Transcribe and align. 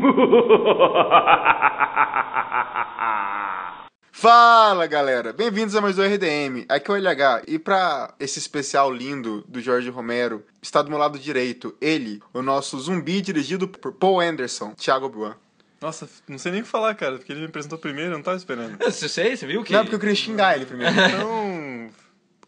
Fala 4.12 4.86
galera, 4.86 5.32
bem-vindos 5.32 5.76
a 5.76 5.80
mais 5.80 5.98
um 5.98 6.02
RDM. 6.02 6.64
Aqui 6.68 6.90
é 6.90 6.94
o 6.94 6.96
LH 6.96 7.42
e 7.46 7.58
pra 7.58 8.14
esse 8.18 8.38
especial 8.38 8.92
lindo 8.92 9.44
do 9.46 9.60
Jorge 9.60 9.90
Romero, 9.90 10.42
está 10.62 10.82
do 10.82 10.88
meu 10.88 10.98
lado 10.98 11.18
direito 11.18 11.76
ele, 11.80 12.22
o 12.32 12.40
nosso 12.40 12.78
zumbi 12.78 13.20
dirigido 13.20 13.68
por 13.68 13.92
Paul 13.92 14.20
Anderson, 14.20 14.72
Thiago 14.74 15.08
Buan. 15.08 15.36
Nossa, 15.80 16.08
não 16.28 16.38
sei 16.38 16.52
nem 16.52 16.60
o 16.60 16.64
que 16.64 16.70
falar, 16.70 16.94
cara, 16.94 17.16
porque 17.16 17.32
ele 17.32 17.40
me 17.40 17.46
apresentou 17.46 17.78
primeiro, 17.78 18.12
eu 18.12 18.16
não 18.16 18.22
tava 18.22 18.36
esperando. 18.36 18.76
Eu 18.80 18.90
sei, 18.90 19.36
você 19.36 19.46
viu 19.46 19.62
que. 19.62 19.72
Não, 19.72 19.82
porque 19.82 19.96
eu 19.96 20.00
queria 20.00 20.14
xingar 20.14 20.56
ele 20.56 20.66
primeiro. 20.66 20.92
Então. 20.92 21.90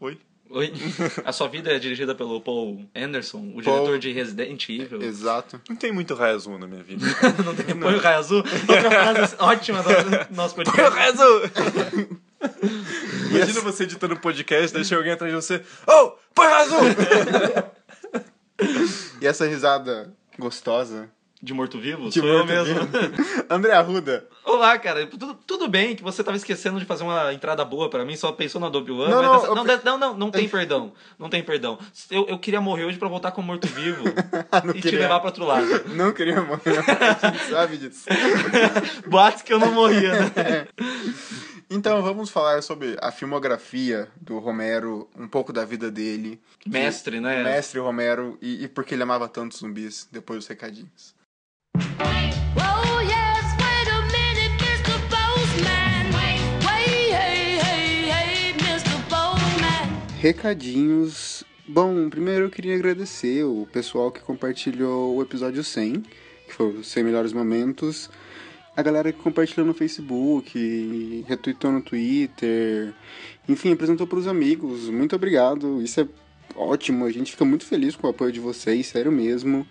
Oi? 0.00 0.19
Oi. 0.55 0.73
A 1.25 1.32
sua 1.32 1.48
vida 1.48 1.73
é 1.73 1.79
dirigida 1.79 2.14
pelo 2.14 2.41
Paul 2.41 2.84
Anderson, 2.95 3.39
o 3.39 3.62
Paul- 3.62 3.77
diretor 3.79 3.98
de 3.98 4.12
Resident 4.12 4.69
Evil. 4.69 5.02
Exato. 5.02 5.60
Não 5.69 5.77
tem 5.77 5.91
muito 5.91 6.15
raio 6.15 6.37
azul 6.37 6.59
na 6.59 6.66
minha 6.66 6.83
vida. 6.83 7.06
Não 7.45 7.55
tem 7.55 7.74
põe 7.74 7.95
o 7.95 7.98
raio 7.98 8.19
azul. 8.19 8.38
Outra 8.38 8.91
frase 8.91 9.37
ótima 9.38 9.83
do 9.83 10.34
nosso 10.34 10.55
podcast. 10.55 10.98
azul! 11.01 11.41
Imagina 13.30 13.60
você 13.62 13.84
editando 13.84 14.15
um 14.15 14.19
podcast, 14.19 14.74
deixa 14.74 14.95
alguém 14.96 15.12
atrás 15.12 15.33
de 15.33 15.37
você. 15.41 15.62
Oh, 15.87 16.12
põe 16.34 16.46
raio 16.46 16.62
azul! 16.65 16.79
E 19.21 19.27
essa 19.27 19.46
risada 19.46 20.12
gostosa. 20.38 21.09
De 21.42 21.52
morto-vivo? 21.52 22.12
Sou 22.12 22.24
eu 22.24 22.46
morto-vivo. 22.46 22.88
mesmo. 22.92 23.16
André 23.51 23.73
Arruda. 23.73 24.28
Olá, 24.45 24.78
cara. 24.78 25.06
Tudo, 25.09 25.34
tudo 25.45 25.66
bem 25.68 25.96
que 25.96 26.02
você 26.02 26.23
tava 26.23 26.37
esquecendo 26.37 26.78
de 26.78 26.84
fazer 26.87 27.02
uma 27.02 27.34
entrada 27.34 27.65
boa 27.65 27.91
pra 27.91 28.05
mim, 28.05 28.15
só 28.15 28.30
pensou 28.30 28.60
na 28.60 28.68
Adobe 28.68 28.92
One. 28.92 29.10
Não, 29.10 29.20
não, 29.23 29.32
dessa- 29.34 29.46
eu- 29.48 29.55
não, 29.56 29.65
não, 29.65 29.98
não, 29.98 30.18
não 30.18 30.30
tem 30.30 30.46
perdão. 30.48 30.92
Não 31.18 31.28
tem 31.28 31.42
perdão. 31.42 31.80
Eu, 32.09 32.27
eu 32.28 32.38
queria 32.38 32.60
morrer 32.60 32.84
hoje 32.84 32.96
pra 32.96 33.09
voltar 33.09 33.32
como 33.32 33.48
morto-vivo 33.48 34.05
e 34.70 34.74
te 34.74 34.82
queria. 34.82 35.01
levar 35.01 35.18
pro 35.18 35.30
outro 35.30 35.45
lado. 35.45 35.66
Não 35.96 36.12
queria 36.12 36.41
morrer, 36.41 36.79
a 36.79 37.29
gente 37.32 37.45
sabe 37.51 37.76
disso. 37.76 38.07
Boatos 39.09 39.43
que 39.43 39.52
eu 39.52 39.59
não 39.59 39.73
morria, 39.73 40.13
né? 40.13 40.68
Então 41.68 42.02
vamos 42.02 42.30
falar 42.30 42.63
sobre 42.63 42.96
a 43.01 43.10
filmografia 43.10 44.07
do 44.20 44.38
Romero, 44.38 45.09
um 45.18 45.26
pouco 45.26 45.52
da 45.52 45.65
vida 45.65 45.90
dele. 45.90 46.40
Mestre, 46.66 47.18
né? 47.18 47.43
Mestre 47.43 47.80
Romero 47.80 48.38
e, 48.40 48.63
e 48.65 48.68
porque 48.68 48.95
ele 48.95 49.02
amava 49.02 49.26
tanto 49.26 49.57
zumbis 49.57 50.07
depois 50.13 50.38
dos 50.40 50.46
recadinhos. 50.46 51.20
Recadinhos. 60.23 61.42
Bom, 61.66 62.09
primeiro 62.09 62.45
eu 62.45 62.48
queria 62.48 62.76
agradecer 62.76 63.42
o 63.42 63.66
pessoal 63.73 64.12
que 64.12 64.20
compartilhou 64.20 65.16
o 65.16 65.20
episódio 65.20 65.64
100, 65.64 66.00
que 66.47 66.54
foi 66.54 66.69
os 66.69 66.87
100 66.87 67.03
melhores 67.03 67.32
momentos. 67.32 68.09
A 68.76 68.82
galera 68.82 69.12
que 69.12 69.19
compartilhou 69.19 69.66
no 69.66 69.75
Facebook, 69.75 71.25
retweetou 71.26 71.72
no 71.72 71.82
Twitter, 71.82 72.94
enfim, 73.48 73.72
apresentou 73.72 74.06
para 74.06 74.20
os 74.20 74.28
amigos. 74.28 74.88
Muito 74.88 75.16
obrigado. 75.16 75.82
Isso 75.82 76.03
é 76.03 76.06
ótimo. 76.56 77.04
A 77.04 77.10
gente 77.10 77.32
fica 77.32 77.44
muito 77.44 77.64
feliz 77.64 77.97
com 77.97 78.06
o 78.06 78.10
apoio 78.10 78.32
de 78.32 78.41
vocês, 78.41 78.86
sério 78.86 79.12
mesmo. 79.12 79.66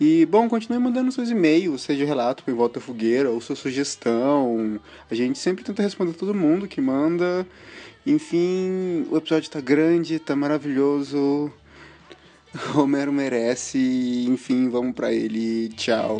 E, 0.00 0.26
bom, 0.26 0.48
continue 0.48 0.78
mandando 0.78 1.12
seus 1.12 1.30
e-mails, 1.30 1.82
seja 1.82 2.04
relato 2.04 2.42
para 2.44 2.54
Volta 2.54 2.80
Fogueira 2.80 3.30
ou 3.30 3.40
sua 3.40 3.56
sugestão. 3.56 4.80
A 5.10 5.14
gente 5.14 5.38
sempre 5.38 5.64
tenta 5.64 5.82
responder 5.82 6.14
todo 6.14 6.34
mundo 6.34 6.68
que 6.68 6.80
manda. 6.80 7.46
Enfim, 8.06 9.06
o 9.10 9.16
episódio 9.16 9.50
tá 9.50 9.60
grande, 9.60 10.18
tá 10.18 10.36
maravilhoso. 10.36 11.52
Romero 12.72 13.12
merece, 13.12 14.26
enfim, 14.28 14.68
vamos 14.68 14.94
pra 14.94 15.12
ele. 15.12 15.70
Tchau. 15.70 16.18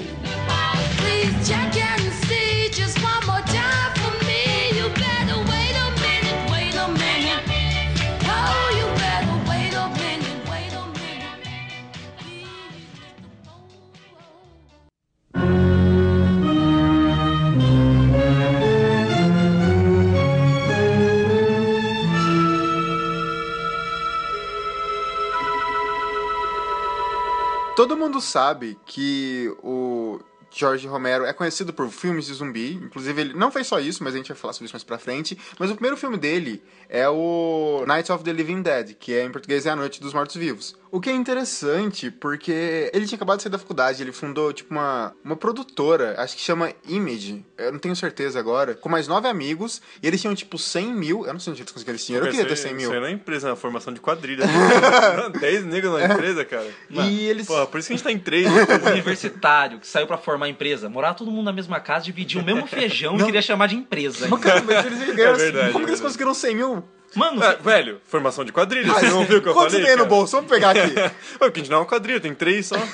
Todo 27.77 27.97
mundo 27.97 28.21
sabe 28.21 28.79
que 28.87 29.53
o 29.61 30.21
George 30.49 30.87
Romero 30.87 31.25
é 31.25 31.33
conhecido 31.33 31.73
por 31.73 31.91
filmes 31.91 32.27
de 32.27 32.35
zumbi. 32.35 32.75
Inclusive, 32.75 33.21
ele 33.21 33.35
não 33.35 33.51
fez 33.51 33.67
só 33.67 33.81
isso, 33.81 34.05
mas 34.05 34.15
a 34.15 34.17
gente 34.17 34.29
vai 34.29 34.37
falar 34.37 34.53
sobre 34.53 34.67
isso 34.67 34.75
mais 34.75 34.85
pra 34.85 34.97
frente. 34.97 35.37
Mas 35.59 35.71
o 35.71 35.75
primeiro 35.75 35.97
filme 35.97 36.17
dele 36.17 36.63
é 36.89 37.09
o 37.09 37.85
Night 37.85 38.13
of 38.13 38.23
the 38.23 38.33
Living 38.33 38.63
Dead, 38.63 38.95
que 38.95 39.13
é 39.13 39.25
em 39.25 39.33
português 39.33 39.67
é 39.67 39.71
A 39.71 39.77
Noite 39.77 40.01
dos 40.01 40.15
Mortos 40.15 40.37
Vivos. 40.37 40.77
O 40.95 41.01
que 41.01 41.11
é 41.11 41.13
interessante, 41.13 42.09
porque 42.09 42.89
ele 42.95 43.05
tinha 43.05 43.17
acabado 43.17 43.39
de 43.39 43.43
sair 43.43 43.51
da 43.51 43.59
faculdade, 43.59 44.01
ele 44.01 44.13
fundou, 44.13 44.53
tipo, 44.53 44.73
uma, 44.73 45.13
uma 45.25 45.35
produtora, 45.35 46.15
acho 46.19 46.37
que 46.37 46.41
chama 46.41 46.73
Image, 46.87 47.45
eu 47.59 47.73
não 47.73 47.81
tenho 47.81 47.97
certeza 47.97 48.39
agora, 48.39 48.77
com 48.77 48.89
mais 48.89 49.09
nove 49.09 49.27
amigos, 49.27 49.83
e 50.01 50.07
eles 50.07 50.21
tinham, 50.21 50.33
tipo, 50.37 50.57
100 50.57 50.95
mil, 50.95 51.27
eu 51.27 51.33
não 51.33 51.41
sei 51.41 51.51
onde 51.51 51.63
eles 51.63 51.73
conseguiram 51.73 51.97
esse 51.97 52.07
dinheiro, 52.07 52.27
eu 52.29 52.31
queria 52.31 52.47
ter 52.47 52.55
100 52.55 52.75
mil. 52.75 52.93
Não 52.93 53.07
é 53.07 53.11
empresa, 53.11 53.49
é 53.49 53.51
uma 53.51 53.57
formação 53.57 53.93
de 53.93 53.99
quadrilha. 53.99 54.45
10 55.41 55.65
negros 55.65 55.95
na 55.95 56.15
empresa, 56.15 56.45
cara. 56.45 56.71
E 56.89 57.27
eles... 57.27 57.49
Porra, 57.49 57.67
por 57.67 57.81
isso 57.81 57.89
que 57.89 57.95
a 57.95 57.97
gente 57.97 58.05
tá 58.05 58.13
em 58.13 58.19
3. 58.21 58.47
Universitário 58.93 59.81
que 59.81 59.89
saiu 59.89 60.07
pra 60.07 60.17
formar 60.17 60.49
empresa, 60.49 60.89
morar 60.89 61.15
todo 61.15 61.29
mundo 61.29 61.47
na 61.47 61.53
mesma 61.53 61.81
casa, 61.81 62.05
dividir 62.05 62.41
o 62.41 62.45
mesmo 62.45 62.69
feijão 62.71 63.19
e 63.19 63.25
queria 63.25 63.43
chamar 63.43 63.67
de 63.67 63.75
empresa. 63.75 64.29
Mas, 64.29 64.41
cara, 64.41 64.63
mas 64.63 64.87
eles 64.87 64.99
ganharam, 65.13 65.35
É 65.35 65.39
verdade, 65.39 65.73
como 65.73 65.85
que 65.87 65.91
eles 65.91 66.01
é 66.01 66.05
conseguiram 66.05 66.33
100 66.33 66.55
mil? 66.55 66.85
Mano, 67.15 67.43
Ah, 67.43 67.55
velho, 67.55 68.01
formação 68.07 68.45
de 68.45 68.53
quadrilha, 68.53 68.93
você 68.93 69.09
não 69.09 69.25
viu 69.25 69.39
o 69.39 69.43
que 69.43 69.49
eu 69.49 69.53
Quanto 69.55 69.71
falei? 69.71 69.83
você 69.83 69.87
tem 69.89 69.97
no 69.97 70.07
bolso? 70.07 70.33
Vamos 70.37 70.51
pegar 70.51 70.71
aqui. 70.71 70.95
Ué, 70.99 71.11
porque 71.39 71.61
a 71.61 71.63
gente 71.63 71.71
não 71.71 71.79
é 71.79 71.81
uma 71.81 71.87
quadrilha, 71.87 72.21
tem 72.21 72.35
três 72.35 72.67
só. 72.67 72.77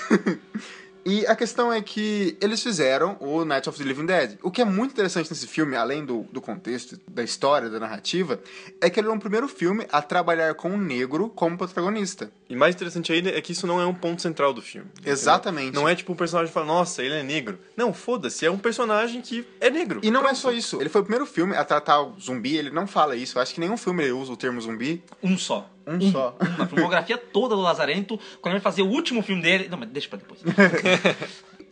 E 1.04 1.26
a 1.26 1.34
questão 1.34 1.72
é 1.72 1.80
que 1.80 2.36
eles 2.40 2.62
fizeram 2.62 3.16
o 3.20 3.44
Night 3.44 3.68
of 3.68 3.78
the 3.78 3.84
Living 3.84 4.06
Dead. 4.06 4.38
O 4.42 4.50
que 4.50 4.60
é 4.60 4.64
muito 4.64 4.92
interessante 4.92 5.30
nesse 5.30 5.46
filme, 5.46 5.76
além 5.76 6.04
do, 6.04 6.22
do 6.32 6.40
contexto, 6.40 6.98
da 7.08 7.22
história, 7.22 7.70
da 7.70 7.80
narrativa, 7.80 8.40
é 8.80 8.90
que 8.90 9.00
ele 9.00 9.08
é 9.08 9.10
o 9.10 9.18
primeiro 9.18 9.48
filme 9.48 9.86
a 9.90 10.02
trabalhar 10.02 10.54
com 10.54 10.70
um 10.70 10.76
negro 10.76 11.28
como 11.30 11.56
protagonista. 11.56 12.30
E 12.48 12.56
mais 12.56 12.74
interessante 12.74 13.12
ainda 13.12 13.30
é 13.30 13.40
que 13.40 13.52
isso 13.52 13.66
não 13.66 13.80
é 13.80 13.86
um 13.86 13.94
ponto 13.94 14.20
central 14.20 14.52
do 14.52 14.60
filme. 14.60 14.88
entendeu? 14.92 15.12
Exatamente. 15.12 15.74
Não 15.74 15.88
é 15.88 15.94
tipo 15.94 16.12
um 16.12 16.16
personagem 16.16 16.48
que 16.48 16.54
fala, 16.54 16.66
nossa, 16.66 17.02
ele 17.02 17.14
é 17.14 17.22
negro. 17.22 17.58
Não, 17.76 17.92
foda-se, 17.92 18.44
é 18.44 18.50
um 18.50 18.58
personagem 18.58 19.20
que 19.20 19.46
é 19.60 19.70
negro. 19.70 20.00
E 20.02 20.10
não 20.10 20.28
é 20.28 20.34
só 20.34 20.52
isso. 20.52 20.80
Ele 20.80 20.88
foi 20.88 21.00
o 21.00 21.04
primeiro 21.04 21.26
filme 21.26 21.56
a 21.56 21.64
tratar 21.64 22.02
o 22.02 22.18
zumbi, 22.20 22.56
ele 22.56 22.70
não 22.70 22.86
fala 22.86 23.16
isso. 23.16 23.38
Eu 23.38 23.42
acho 23.42 23.54
que 23.54 23.60
nenhum 23.60 23.76
filme 23.76 24.02
ele 24.04 24.12
usa 24.12 24.32
o 24.32 24.36
termo 24.36 24.60
zumbi. 24.60 25.02
um 25.22 25.38
só. 25.38 25.68
Um 25.90 26.12
só. 26.12 26.36
Na 26.58 26.66
filmografia 26.66 27.18
toda 27.18 27.54
do 27.54 27.60
Lazarento, 27.60 28.18
quando 28.40 28.54
ele 28.54 28.62
vai 28.62 28.72
fazer 28.72 28.82
o 28.82 28.88
último 28.88 29.22
filme 29.22 29.42
dele. 29.42 29.68
Não, 29.68 29.78
mas 29.78 29.88
deixa 29.88 30.08
pra 30.08 30.18
depois. 30.18 30.40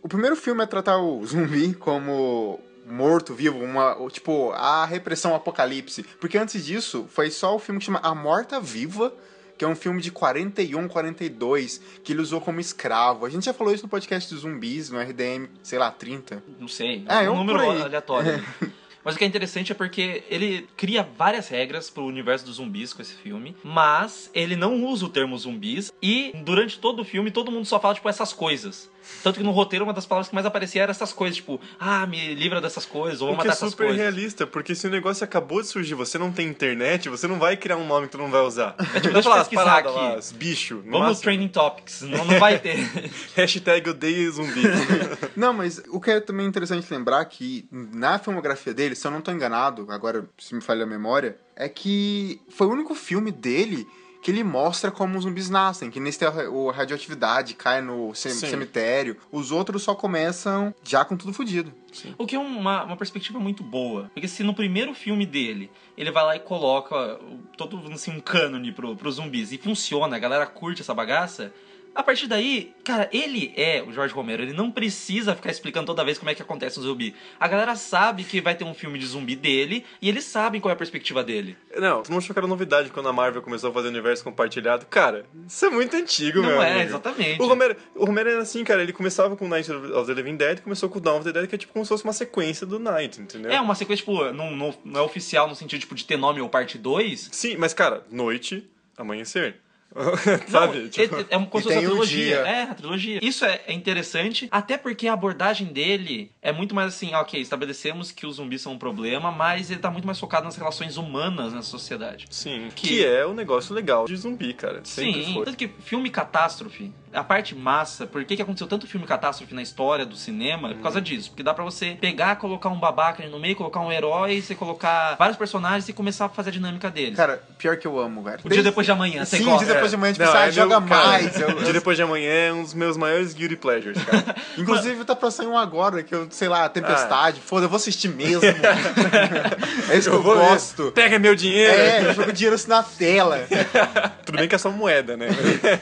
O 0.01 0.07
primeiro 0.07 0.35
filme 0.35 0.63
a 0.63 0.67
tratar 0.67 0.97
o 0.97 1.25
zumbi 1.25 1.73
como 1.73 2.57
morto, 2.85 3.33
vivo, 3.33 3.59
uma, 3.59 3.95
tipo, 4.09 4.51
a 4.51 4.85
repressão 4.85 5.35
apocalipse. 5.35 6.03
Porque 6.19 6.37
antes 6.37 6.65
disso, 6.65 7.05
foi 7.09 7.29
só 7.29 7.55
o 7.55 7.59
filme 7.59 7.79
que 7.79 7.85
chama 7.85 7.99
A 8.01 8.15
Morta 8.15 8.59
Viva, 8.61 9.13
que 9.57 9.65
é 9.65 9.67
um 9.67 9.75
filme 9.75 10.01
de 10.01 10.09
41, 10.09 10.87
42, 10.87 11.81
que 12.01 12.13
ele 12.13 12.21
usou 12.21 12.39
como 12.39 12.61
escravo. 12.61 13.25
A 13.25 13.29
gente 13.29 13.45
já 13.45 13.53
falou 13.53 13.73
isso 13.73 13.83
no 13.83 13.89
podcast 13.89 14.33
dos 14.33 14.43
zumbis, 14.43 14.89
no 14.89 14.99
RDM, 14.99 15.49
sei 15.61 15.77
lá, 15.77 15.91
30. 15.91 16.41
Não 16.57 16.67
sei. 16.67 17.03
Ah, 17.07 17.23
é 17.23 17.29
um 17.29 17.35
número 17.35 17.59
por 17.59 17.69
aí. 17.69 17.81
Mas 19.09 19.15
o 19.15 19.17
que 19.17 19.23
é 19.23 19.27
interessante 19.27 19.71
é 19.71 19.75
porque 19.75 20.23
ele 20.29 20.69
cria 20.77 21.01
várias 21.01 21.47
regras 21.49 21.89
pro 21.89 22.05
universo 22.05 22.45
dos 22.45 22.57
zumbis 22.57 22.93
com 22.93 23.01
esse 23.01 23.15
filme, 23.15 23.55
mas 23.63 24.29
ele 24.35 24.55
não 24.55 24.85
usa 24.85 25.07
o 25.07 25.09
termo 25.09 25.35
zumbis 25.35 25.91
e 25.99 26.31
durante 26.45 26.77
todo 26.77 26.99
o 26.99 27.03
filme 27.03 27.31
todo 27.31 27.51
mundo 27.51 27.65
só 27.65 27.79
fala, 27.79 27.95
tipo, 27.95 28.07
essas 28.07 28.31
coisas. 28.33 28.87
Tanto 29.23 29.37
que 29.37 29.43
no 29.43 29.51
roteiro 29.51 29.83
uma 29.85 29.93
das 29.93 30.05
palavras 30.05 30.29
que 30.29 30.33
mais 30.35 30.45
aparecia 30.45 30.83
era 30.83 30.91
essas 30.91 31.11
coisas, 31.11 31.35
tipo, 31.37 31.59
ah, 31.79 32.05
me 32.07 32.33
livra 32.35 32.61
dessas 32.61 32.85
coisas, 32.85 33.21
ou 33.21 33.27
vou 33.27 33.35
O 33.35 33.39
que 33.39 33.47
matar 33.47 33.49
é 33.49 33.53
essas 33.53 33.71
super 33.71 33.87
coisas. 33.87 34.01
realista, 34.01 34.47
porque 34.47 34.73
se 34.73 34.87
o 34.87 34.89
negócio 34.89 35.23
acabou 35.23 35.61
de 35.61 35.67
surgir, 35.67 35.93
você 35.93 36.17
não 36.17 36.31
tem 36.31 36.47
internet, 36.47 37.09
você 37.09 37.27
não 37.27 37.37
vai 37.37 37.57
criar 37.57 37.77
um 37.77 37.85
nome 37.85 38.07
que 38.07 38.13
tu 38.13 38.17
não 38.17 38.29
vai 38.31 38.41
usar. 38.41 38.75
É 38.93 38.99
tipo, 38.99 39.13
deixa 39.13 39.29
eu 39.29 39.33
pesquisar 39.35 39.77
aqui. 39.77 39.89
Lá, 39.89 40.19
bicho. 40.35 40.75
no 40.75 40.83
Vamos 40.91 40.99
máximo. 40.99 41.23
Training 41.23 41.47
Topics, 41.49 42.01
não, 42.01 42.25
não 42.25 42.39
vai 42.39 42.59
ter. 42.59 42.77
Hashtag 43.35 43.89
odeio 43.89 44.31
zumbi. 44.31 44.63
Não, 45.35 45.53
mas 45.53 45.81
o 45.89 45.99
que 45.99 46.11
é 46.11 46.19
também 46.19 46.45
interessante 46.45 46.91
lembrar 46.91 47.23
que 47.25 47.67
na 47.71 48.19
filmografia 48.19 48.73
dele, 48.73 48.95
se 48.95 49.05
eu 49.05 49.11
não 49.11 49.21
tô 49.21 49.31
enganado, 49.31 49.85
agora 49.89 50.27
se 50.37 50.53
me 50.53 50.61
falha 50.61 50.83
a 50.83 50.87
memória, 50.87 51.37
é 51.55 51.67
que 51.69 52.41
foi 52.49 52.67
o 52.67 52.71
único 52.71 52.93
filme 52.95 53.31
dele 53.31 53.87
que 54.21 54.31
ele 54.31 54.43
mostra 54.43 54.91
como 54.91 55.17
os 55.17 55.23
zumbis 55.23 55.49
nascem, 55.49 55.89
que 55.89 55.99
nesse 55.99 56.19
tem 56.19 56.27
a 56.27 56.49
o 56.49 56.69
radioatividade, 56.71 57.53
cai 57.53 57.81
no 57.81 58.13
ce- 58.13 58.31
Sim. 58.31 58.47
cemitério. 58.47 59.15
Os 59.31 59.51
outros 59.51 59.81
só 59.83 59.95
começam 59.95 60.73
já 60.83 61.05
com 61.05 61.15
tudo 61.15 61.31
fodido. 61.33 61.73
O 62.17 62.25
que 62.27 62.35
é 62.35 62.39
uma, 62.39 62.83
uma 62.83 62.97
perspectiva 62.97 63.39
muito 63.39 63.63
boa. 63.63 64.11
Porque 64.13 64.27
se 64.27 64.43
no 64.43 64.53
primeiro 64.53 64.93
filme 64.93 65.25
dele 65.25 65.71
ele 65.97 66.11
vai 66.11 66.23
lá 66.25 66.35
e 66.35 66.39
coloca 66.39 67.19
todo 67.57 67.81
assim, 67.93 68.11
um 68.11 68.19
cânone 68.19 68.71
pro, 68.71 68.95
pros 68.95 69.15
zumbis 69.15 69.51
e 69.51 69.57
funciona, 69.57 70.15
a 70.15 70.19
galera 70.19 70.45
curte 70.45 70.81
essa 70.81 70.93
bagaça, 70.93 71.53
A 71.95 72.03
partir 72.03 72.27
daí, 72.27 72.73
cara, 72.83 73.09
ele 73.11 73.53
é 73.57 73.83
o 73.83 73.91
Jorge 73.91 74.13
Romero. 74.13 74.43
Ele 74.43 74.53
não 74.53 74.71
precisa 74.71 75.35
ficar 75.35 75.49
explicando 75.49 75.85
toda 75.87 76.03
vez 76.03 76.17
como 76.17 76.29
é 76.29 76.35
que 76.35 76.41
acontece 76.41 76.79
um 76.79 76.83
zumbi. 76.83 77.15
A 77.39 77.47
galera 77.47 77.75
sabe 77.75 78.23
que 78.23 78.39
vai 78.39 78.55
ter 78.55 78.63
um 78.63 78.73
filme 78.73 78.97
de 78.97 79.05
zumbi 79.05 79.35
dele 79.35 79.85
e 80.01 80.07
eles 80.07 80.23
sabem 80.23 80.61
qual 80.61 80.69
é 80.69 80.73
a 80.73 80.77
perspectiva 80.77 81.23
dele. 81.23 81.57
Não, 81.77 82.01
tu 82.01 82.11
não 82.11 82.19
achou 82.19 82.33
que 82.33 82.39
era 82.39 82.47
novidade 82.47 82.89
quando 82.89 83.09
a 83.09 83.13
Marvel 83.13 83.41
começou 83.41 83.69
a 83.69 83.73
fazer 83.73 83.89
universo 83.89 84.23
compartilhado? 84.23 84.85
Cara, 84.85 85.25
isso 85.47 85.65
é 85.65 85.69
muito 85.69 85.95
antigo, 85.95 86.41
Não 86.41 86.49
meu 86.49 86.61
é, 86.61 86.71
amigo. 86.71 86.89
exatamente. 86.89 87.41
O 87.41 87.47
Romero, 87.47 87.75
o 87.95 88.05
Romero 88.05 88.29
era 88.29 88.41
assim, 88.41 88.63
cara, 88.63 88.81
ele 88.81 88.93
começava 88.93 89.35
com 89.35 89.47
Night 89.47 89.69
of 89.71 90.07
the 90.07 90.13
Living 90.13 90.37
Dead, 90.37 90.61
começou 90.61 90.89
com 90.89 90.99
Dawn 90.99 91.17
of 91.17 91.25
the 91.25 91.31
Dead, 91.31 91.49
que 91.49 91.55
é 91.55 91.57
tipo 91.57 91.73
como 91.73 91.83
se 91.83 91.89
fosse 91.89 92.03
uma 92.03 92.13
sequência 92.13 92.65
do 92.65 92.79
Night, 92.79 93.19
entendeu? 93.19 93.51
É 93.51 93.59
uma 93.59 93.75
sequência, 93.75 94.05
tipo, 94.05 94.31
não, 94.31 94.51
não, 94.55 94.73
não 94.85 95.01
é 95.01 95.03
oficial 95.03 95.47
no 95.47 95.55
sentido 95.55 95.81
tipo, 95.81 95.95
de 95.95 96.05
ter 96.05 96.17
nome 96.17 96.39
ou 96.39 96.49
parte 96.49 96.77
2. 96.77 97.29
Sim, 97.31 97.57
mas 97.57 97.73
cara, 97.73 98.05
noite, 98.09 98.69
amanhecer. 98.97 99.57
Sabe? 100.47 100.79
Não, 100.81 100.89
Tipo, 100.89 101.15
é, 101.17 101.19
é 101.21 101.25
como 101.25 101.45
se 101.45 101.51
fosse 101.51 101.67
a 101.67 101.71
tem 101.71 101.77
o 101.79 101.89
trilogia. 101.89 102.25
dia. 102.25 102.35
É, 102.47 102.61
a 102.63 102.73
trilogia. 102.75 103.19
Isso 103.21 103.45
é, 103.45 103.61
é 103.67 103.73
interessante, 103.73 104.47
até 104.51 104.77
porque 104.77 105.07
a 105.07 105.13
abordagem 105.13 105.67
dele 105.67 106.31
é 106.41 106.51
muito 106.51 106.75
mais 106.75 106.89
assim, 106.93 107.13
ok, 107.15 107.39
estabelecemos 107.41 108.11
que 108.11 108.25
os 108.25 108.35
zumbis 108.35 108.61
são 108.61 108.73
um 108.73 108.77
problema, 108.77 109.31
mas 109.31 109.69
ele 109.71 109.79
tá 109.79 109.89
muito 109.89 110.05
mais 110.05 110.19
focado 110.19 110.45
nas 110.45 110.55
relações 110.55 110.97
humanas 110.97 111.53
na 111.53 111.61
sociedade. 111.61 112.25
Sim, 112.29 112.69
Que- 112.75 112.87
que, 112.87 113.05
é 113.05 113.25
o 113.25 113.33
negócio 113.33 113.73
legal 113.73 114.05
de 114.05 114.15
zumbi, 114.15 114.53
cara. 114.53 114.81
Sempre 114.83 115.23
Sim, 115.25 115.33
foi. 115.33 115.45
tanto 115.45 115.57
que 115.57 115.67
filme 115.79 116.09
catástrofe, 116.09 116.91
a 117.13 117.23
parte 117.23 117.55
massa, 117.55 118.05
por 118.05 118.23
que, 118.23 118.35
que 118.35 118.41
aconteceu 118.41 118.67
tanto 118.67 118.85
filme 118.87 119.05
catástrofe 119.05 119.53
na 119.53 119.61
história 119.61 120.05
do 120.05 120.15
cinema? 120.15 120.69
É 120.71 120.73
por 120.73 120.83
causa 120.83 121.01
disso. 121.01 121.29
Porque 121.29 121.41
dá 121.43 121.53
pra 121.53 121.63
você 121.63 121.97
pegar, 121.99 122.35
colocar 122.37 122.69
um 122.69 122.79
babaca 122.79 123.23
ali 123.23 123.31
no 123.31 123.39
meio, 123.39 123.55
colocar 123.55 123.79
um 123.79 123.91
herói, 123.91 124.41
você 124.41 124.53
colocar 124.55 125.15
vários 125.17 125.37
personagens 125.37 125.87
e 125.89 125.93
começar 125.93 126.25
a 126.25 126.29
fazer 126.29 126.49
a 126.49 126.53
dinâmica 126.53 126.89
deles. 126.91 127.15
Cara, 127.15 127.41
pior 127.57 127.77
que 127.77 127.87
eu 127.87 127.99
amo, 127.99 128.23
cara. 128.23 128.39
o 128.43 128.49
dia 128.49 128.61
depois 128.61 128.85
de 128.85 128.91
amanhã, 128.91 129.25
você 129.25 129.37
Sim, 129.37 129.51
o 129.51 129.57
dia 129.57 129.67
depois 129.67 129.89
de 129.91 129.95
amanhã, 129.95 130.13
tipo, 130.13 130.25
Não, 130.25 130.31
você 130.31 130.37
é 130.37 130.51
joga 130.51 130.79
meu- 130.79 130.89
mais. 130.97 131.39
Eu, 131.39 131.49
Dia 131.63 131.73
depois 131.73 131.97
de 131.97 132.03
amanhã 132.03 132.29
é 132.31 132.53
um 132.53 132.63
dos 132.63 132.73
meus 132.73 132.95
maiores 132.95 133.33
guilty 133.33 133.55
pleasures, 133.55 133.97
cara. 134.03 134.35
Inclusive, 134.57 135.03
tá 135.03 135.15
pra 135.15 135.31
sair 135.31 135.47
um 135.47 135.57
agora, 135.57 136.03
que 136.03 136.13
eu, 136.13 136.27
sei 136.29 136.47
lá, 136.47 136.65
Ah. 136.65 136.69
Tempestade. 136.69 137.39
Foda, 137.41 137.65
eu 137.65 137.69
vou 137.69 137.77
assistir 137.77 138.09
mesmo. 138.09 138.41
é 139.89 139.97
isso 139.97 140.09
que 140.09 140.15
eu, 140.15 140.21
vou 140.21 140.35
ver. 140.37 140.47
gosto. 140.49 140.91
Pega 140.91 141.17
meu 141.17 141.35
dinheiro! 141.35 141.73
É, 141.73 142.05
eu 142.09 142.13
jogo 142.13 142.31
dinheiro 142.31 142.55
assim 142.55 142.69
na 142.69 142.83
tela. 142.83 143.39
Tudo 144.25 144.37
bem 144.37 144.47
que 144.47 144.55
é 144.55 144.57
só 144.57 144.69
moeda, 144.69 145.17
né? 145.17 145.27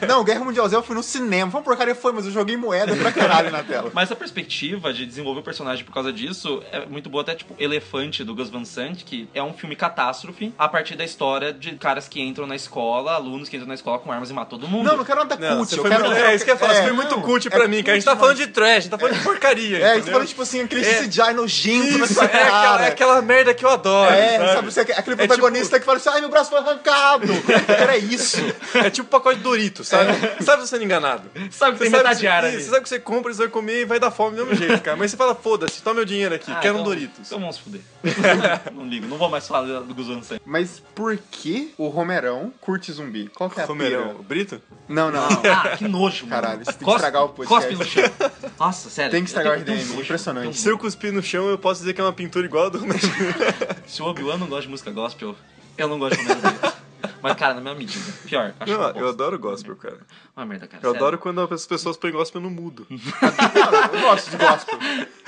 Não, 0.07 0.23
Guerra 0.23 0.43
Mundial 0.43 0.67
Z 0.69 0.75
eu 0.77 0.83
fui 0.83 0.95
no 0.95 1.03
cinema. 1.03 1.16
Foi 1.51 1.59
uma 1.59 1.63
porcaria, 1.63 1.95
foi, 1.95 2.11
mas 2.13 2.25
eu 2.25 2.31
joguei 2.31 2.55
moeda 2.57 2.95
pra 2.95 3.11
caralho 3.11 3.51
na 3.51 3.63
tela. 3.63 3.91
Mas 3.97 4.11
a 4.11 4.15
perspectiva 4.15 4.93
de 4.93 5.05
desenvolver 5.05 5.39
o 5.39 5.43
personagem 5.43 5.83
por 5.83 5.93
causa 5.93 6.11
disso 6.13 6.61
é 6.71 6.85
muito 6.85 7.09
boa, 7.09 7.21
até 7.21 7.33
tipo 7.35 7.55
Elefante 7.57 8.23
do 8.23 8.35
Gus 8.35 8.49
Van 8.49 8.63
Sant, 8.65 9.03
que 9.03 9.27
é 9.33 9.41
um 9.41 9.53
filme 9.53 9.75
catástrofe 9.75 10.53
a 10.57 10.67
partir 10.67 10.95
da 10.95 11.03
história 11.03 11.51
de 11.53 11.71
caras 11.75 12.07
que 12.07 12.21
entram 12.21 12.45
na 12.45 12.55
escola, 12.55 13.13
alunos 13.13 13.49
que 13.49 13.55
entram 13.55 13.67
na 13.67 13.73
escola 13.75 13.99
com 13.99 14.11
armas 14.11 14.29
e 14.29 14.33
matam 14.33 14.59
todo 14.59 14.69
mundo. 14.69 14.85
Não, 14.87 14.97
não 14.97 15.05
quero 15.05 15.19
nada 15.19 15.35
Não, 15.37 15.57
cult. 15.57 15.69
você 15.69 15.75
eu 15.75 15.81
foi 15.81 15.89
quero, 15.91 16.05
muito- 16.05 16.17
é, 16.17 16.35
isso 16.35 16.45
que 16.45 16.51
eu 16.51 16.55
ia 16.55 16.59
falar, 16.59 16.73
você 16.75 16.83
foi 16.83 16.91
muito 16.93 17.15
não, 17.15 17.21
cult 17.21 17.47
é 17.47 17.49
pra 17.51 17.67
mim, 17.67 17.81
cara. 17.81 17.93
A 17.93 17.95
gente 17.95 18.05
tá 18.05 18.15
falando 18.15 18.37
de 18.37 18.47
trash, 18.47 18.69
a 18.69 18.79
gente 18.81 18.89
tá 18.89 18.97
falando 18.97 19.15
de 19.17 19.23
porcaria. 19.23 19.77
É, 19.77 19.81
a 19.83 19.87
gente 19.87 19.95
entendeu? 19.97 20.13
falando, 20.13 20.27
tipo 20.27 20.41
assim, 20.41 20.61
aquele 20.61 20.85
É. 20.85 21.03
CGI 21.03 21.33
nojento 21.33 21.87
Isso, 21.87 21.99
nessa 21.99 22.21
é 22.23 22.25
aquela, 22.25 22.51
cara. 22.51 22.83
é 22.83 22.87
aquela 22.87 23.21
merda 23.21 23.53
que 23.53 23.65
eu 23.65 23.69
adoro. 23.69 24.13
É, 24.13 24.37
sabe? 24.37 24.51
sabe, 24.53 24.71
você- 24.71 24.81
aquele 24.81 25.13
É 25.21 25.27
protagonista 25.27 25.79
que 25.79 25.85
fala 25.85 25.97
assim, 25.97 26.09
ai, 26.09 26.19
meu 26.21 26.29
braço 26.29 26.49
foi 26.49 26.59
arrancado. 26.59 27.27
Era 27.67 27.97
isso. 27.97 28.37
É 28.75 28.89
tipo 28.89 29.07
pacote 29.09 29.37
de 29.37 29.43
Doritos, 29.43 29.87
sabe? 29.87 30.11
Sabe 30.43 30.61
você 30.61 30.67
sendo 30.67 30.83
enganado. 31.07 31.29
Sabe 31.51 31.73
que 31.73 31.79
tem 31.83 31.89
sabe 31.91 32.03
metade 32.03 32.19
que, 32.19 32.25
isso, 32.25 32.33
ali. 32.35 32.51
você 32.63 32.69
sabe 32.69 32.83
que 32.83 32.89
você 32.89 32.99
compra, 32.99 33.33
você 33.33 33.39
vai 33.43 33.47
comer 33.49 33.81
e 33.81 33.85
vai 33.85 33.99
dar 33.99 34.11
fome 34.11 34.35
do 34.35 34.45
mesmo 34.45 34.55
jeito, 34.67 34.81
cara. 34.81 34.97
Mas 34.97 35.11
você 35.11 35.17
fala, 35.17 35.33
foda-se, 35.35 35.81
toma 35.81 35.95
meu 35.95 36.05
dinheiro 36.05 36.35
aqui, 36.35 36.51
Ah, 36.51 36.55
quero 36.59 36.75
um 36.75 36.81
então- 36.81 36.91
Doritos. 36.93 37.27
Então 37.27 37.39
vamos 37.39 37.55
se 37.55 37.61
fuder. 37.61 37.81
não 38.73 38.85
ligo, 38.87 39.07
não 39.07 39.17
vou 39.17 39.29
mais 39.29 39.47
falar 39.47 39.63
do 39.81 39.93
Gus 39.93 40.07
Van 40.07 40.21
Sant. 40.21 40.41
Mas 40.45 40.81
por 40.95 41.17
que 41.31 41.73
o 41.77 41.87
Romerão 41.87 42.53
curte 42.61 42.91
zumbi? 42.91 43.29
Qual 43.35 43.49
que 43.49 43.59
é 43.59 43.63
a 43.63 43.65
Romerão, 43.65 44.09
pira? 44.09 44.23
Brito? 44.23 44.61
Não, 44.87 45.11
não. 45.11 45.27
Ah, 45.47 45.75
que 45.77 45.87
nojo, 45.87 46.25
mano. 46.27 46.41
Caralho, 46.41 46.59
você 46.65 46.71
tem 46.71 46.79
que 46.79 46.83
Cospe- 46.85 46.95
estragar 46.97 47.23
o 47.23 47.29
podcast. 47.29 47.75
Cospe 47.75 47.75
no 47.75 47.85
chão. 47.85 48.11
Nossa, 48.59 48.89
sério. 48.89 49.11
Tem 49.11 49.21
que 49.23 49.29
estragar 49.29 49.53
o 49.53 49.55
RDM, 49.61 49.99
impressionante. 50.01 50.57
Se 50.57 50.69
eu 50.69 50.77
cuspir 50.77 51.11
no 51.13 51.23
chão, 51.23 51.47
eu 51.49 51.57
posso 51.57 51.81
dizer 51.81 51.93
que 51.93 52.01
é 52.01 52.03
uma 52.03 52.13
pintura 52.13 52.45
igual 52.45 52.65
a 52.67 52.69
do 52.69 52.79
Se 53.87 54.01
o 54.01 54.05
Obi-Wan 54.05 54.37
não 54.37 54.47
gosta 54.47 54.63
de 54.63 54.69
música 54.69 54.91
gospel, 54.91 55.35
eu 55.77 55.87
não 55.87 55.97
gosto 55.99 56.17
de 56.17 56.23
Romero 56.23 56.41
Brito. 56.41 56.77
Mas, 57.21 57.35
cara, 57.35 57.53
na 57.55 57.61
mesma 57.61 57.77
medida. 57.79 58.05
Pior, 58.25 58.53
acho 58.59 58.71
eu 58.71 58.77
bosta. 58.77 59.09
adoro 59.09 59.39
gospel, 59.39 59.75
cara. 59.75 59.97
Uma 60.35 60.45
merda, 60.45 60.67
cara. 60.67 60.81
Eu 60.83 60.91
sério. 60.91 61.05
adoro 61.05 61.17
quando 61.17 61.41
as 61.53 61.65
pessoas 61.65 61.97
põem 61.97 62.11
gospel 62.11 62.41
no 62.41 62.49
mudo. 62.49 62.85
Não, 62.89 62.97
eu 63.99 64.01
gosto 64.01 64.29
de 64.31 64.37
gospel. 64.37 64.79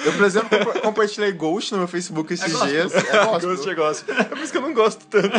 Eu, 0.05 0.13
por 0.13 0.23
exemplo, 0.25 0.49
compa- 0.59 0.79
compartilhei 0.81 1.31
Ghost 1.31 1.71
no 1.71 1.79
meu 1.79 1.87
Facebook 1.87 2.33
esses 2.33 2.51
gospel. 2.51 2.69
dias. 2.69 2.93
É 2.95 3.25
gospel. 3.25 3.49
Gosto 3.49 3.69
de 3.69 3.75
gospel. 3.75 4.15
É 4.19 4.23
por 4.23 4.37
isso 4.39 4.51
que 4.51 4.57
eu 4.57 4.61
não 4.61 4.73
gosto 4.73 5.05
tanto. 5.07 5.29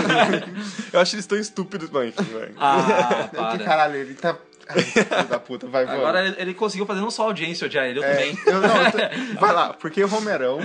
eu 0.93 1.01
acho 1.01 1.15
eles 1.15 1.27
tão 1.27 1.39
estúpidos, 1.39 1.89
mas 1.91 2.09
enfim, 2.19 2.33
vai. 2.33 2.51
Ah, 2.59 3.29
Que 3.31 3.37
para. 3.37 3.59
caralho, 3.65 3.97
ele 3.97 4.15
tá... 4.15 4.37
Ai, 4.69 5.25
da 5.25 5.39
puta, 5.41 5.67
vai. 5.67 5.85
Agora 5.85 6.25
ele, 6.27 6.37
ele 6.39 6.55
conseguiu 6.55 6.87
fazer 6.87 7.01
não 7.01 7.11
só 7.11 7.23
a 7.25 7.27
audiência 7.27 7.67
odiar 7.67 7.87
ele, 7.87 7.99
eu 7.99 8.05
É, 8.05 8.13
também. 8.15 8.39
eu, 8.47 8.61
não, 8.61 8.83
eu 8.83 8.93
tô- 8.93 9.41
Vai 9.41 9.53
lá, 9.53 9.73
porque 9.75 10.03
o 10.05 10.07
Romerão 10.07 10.61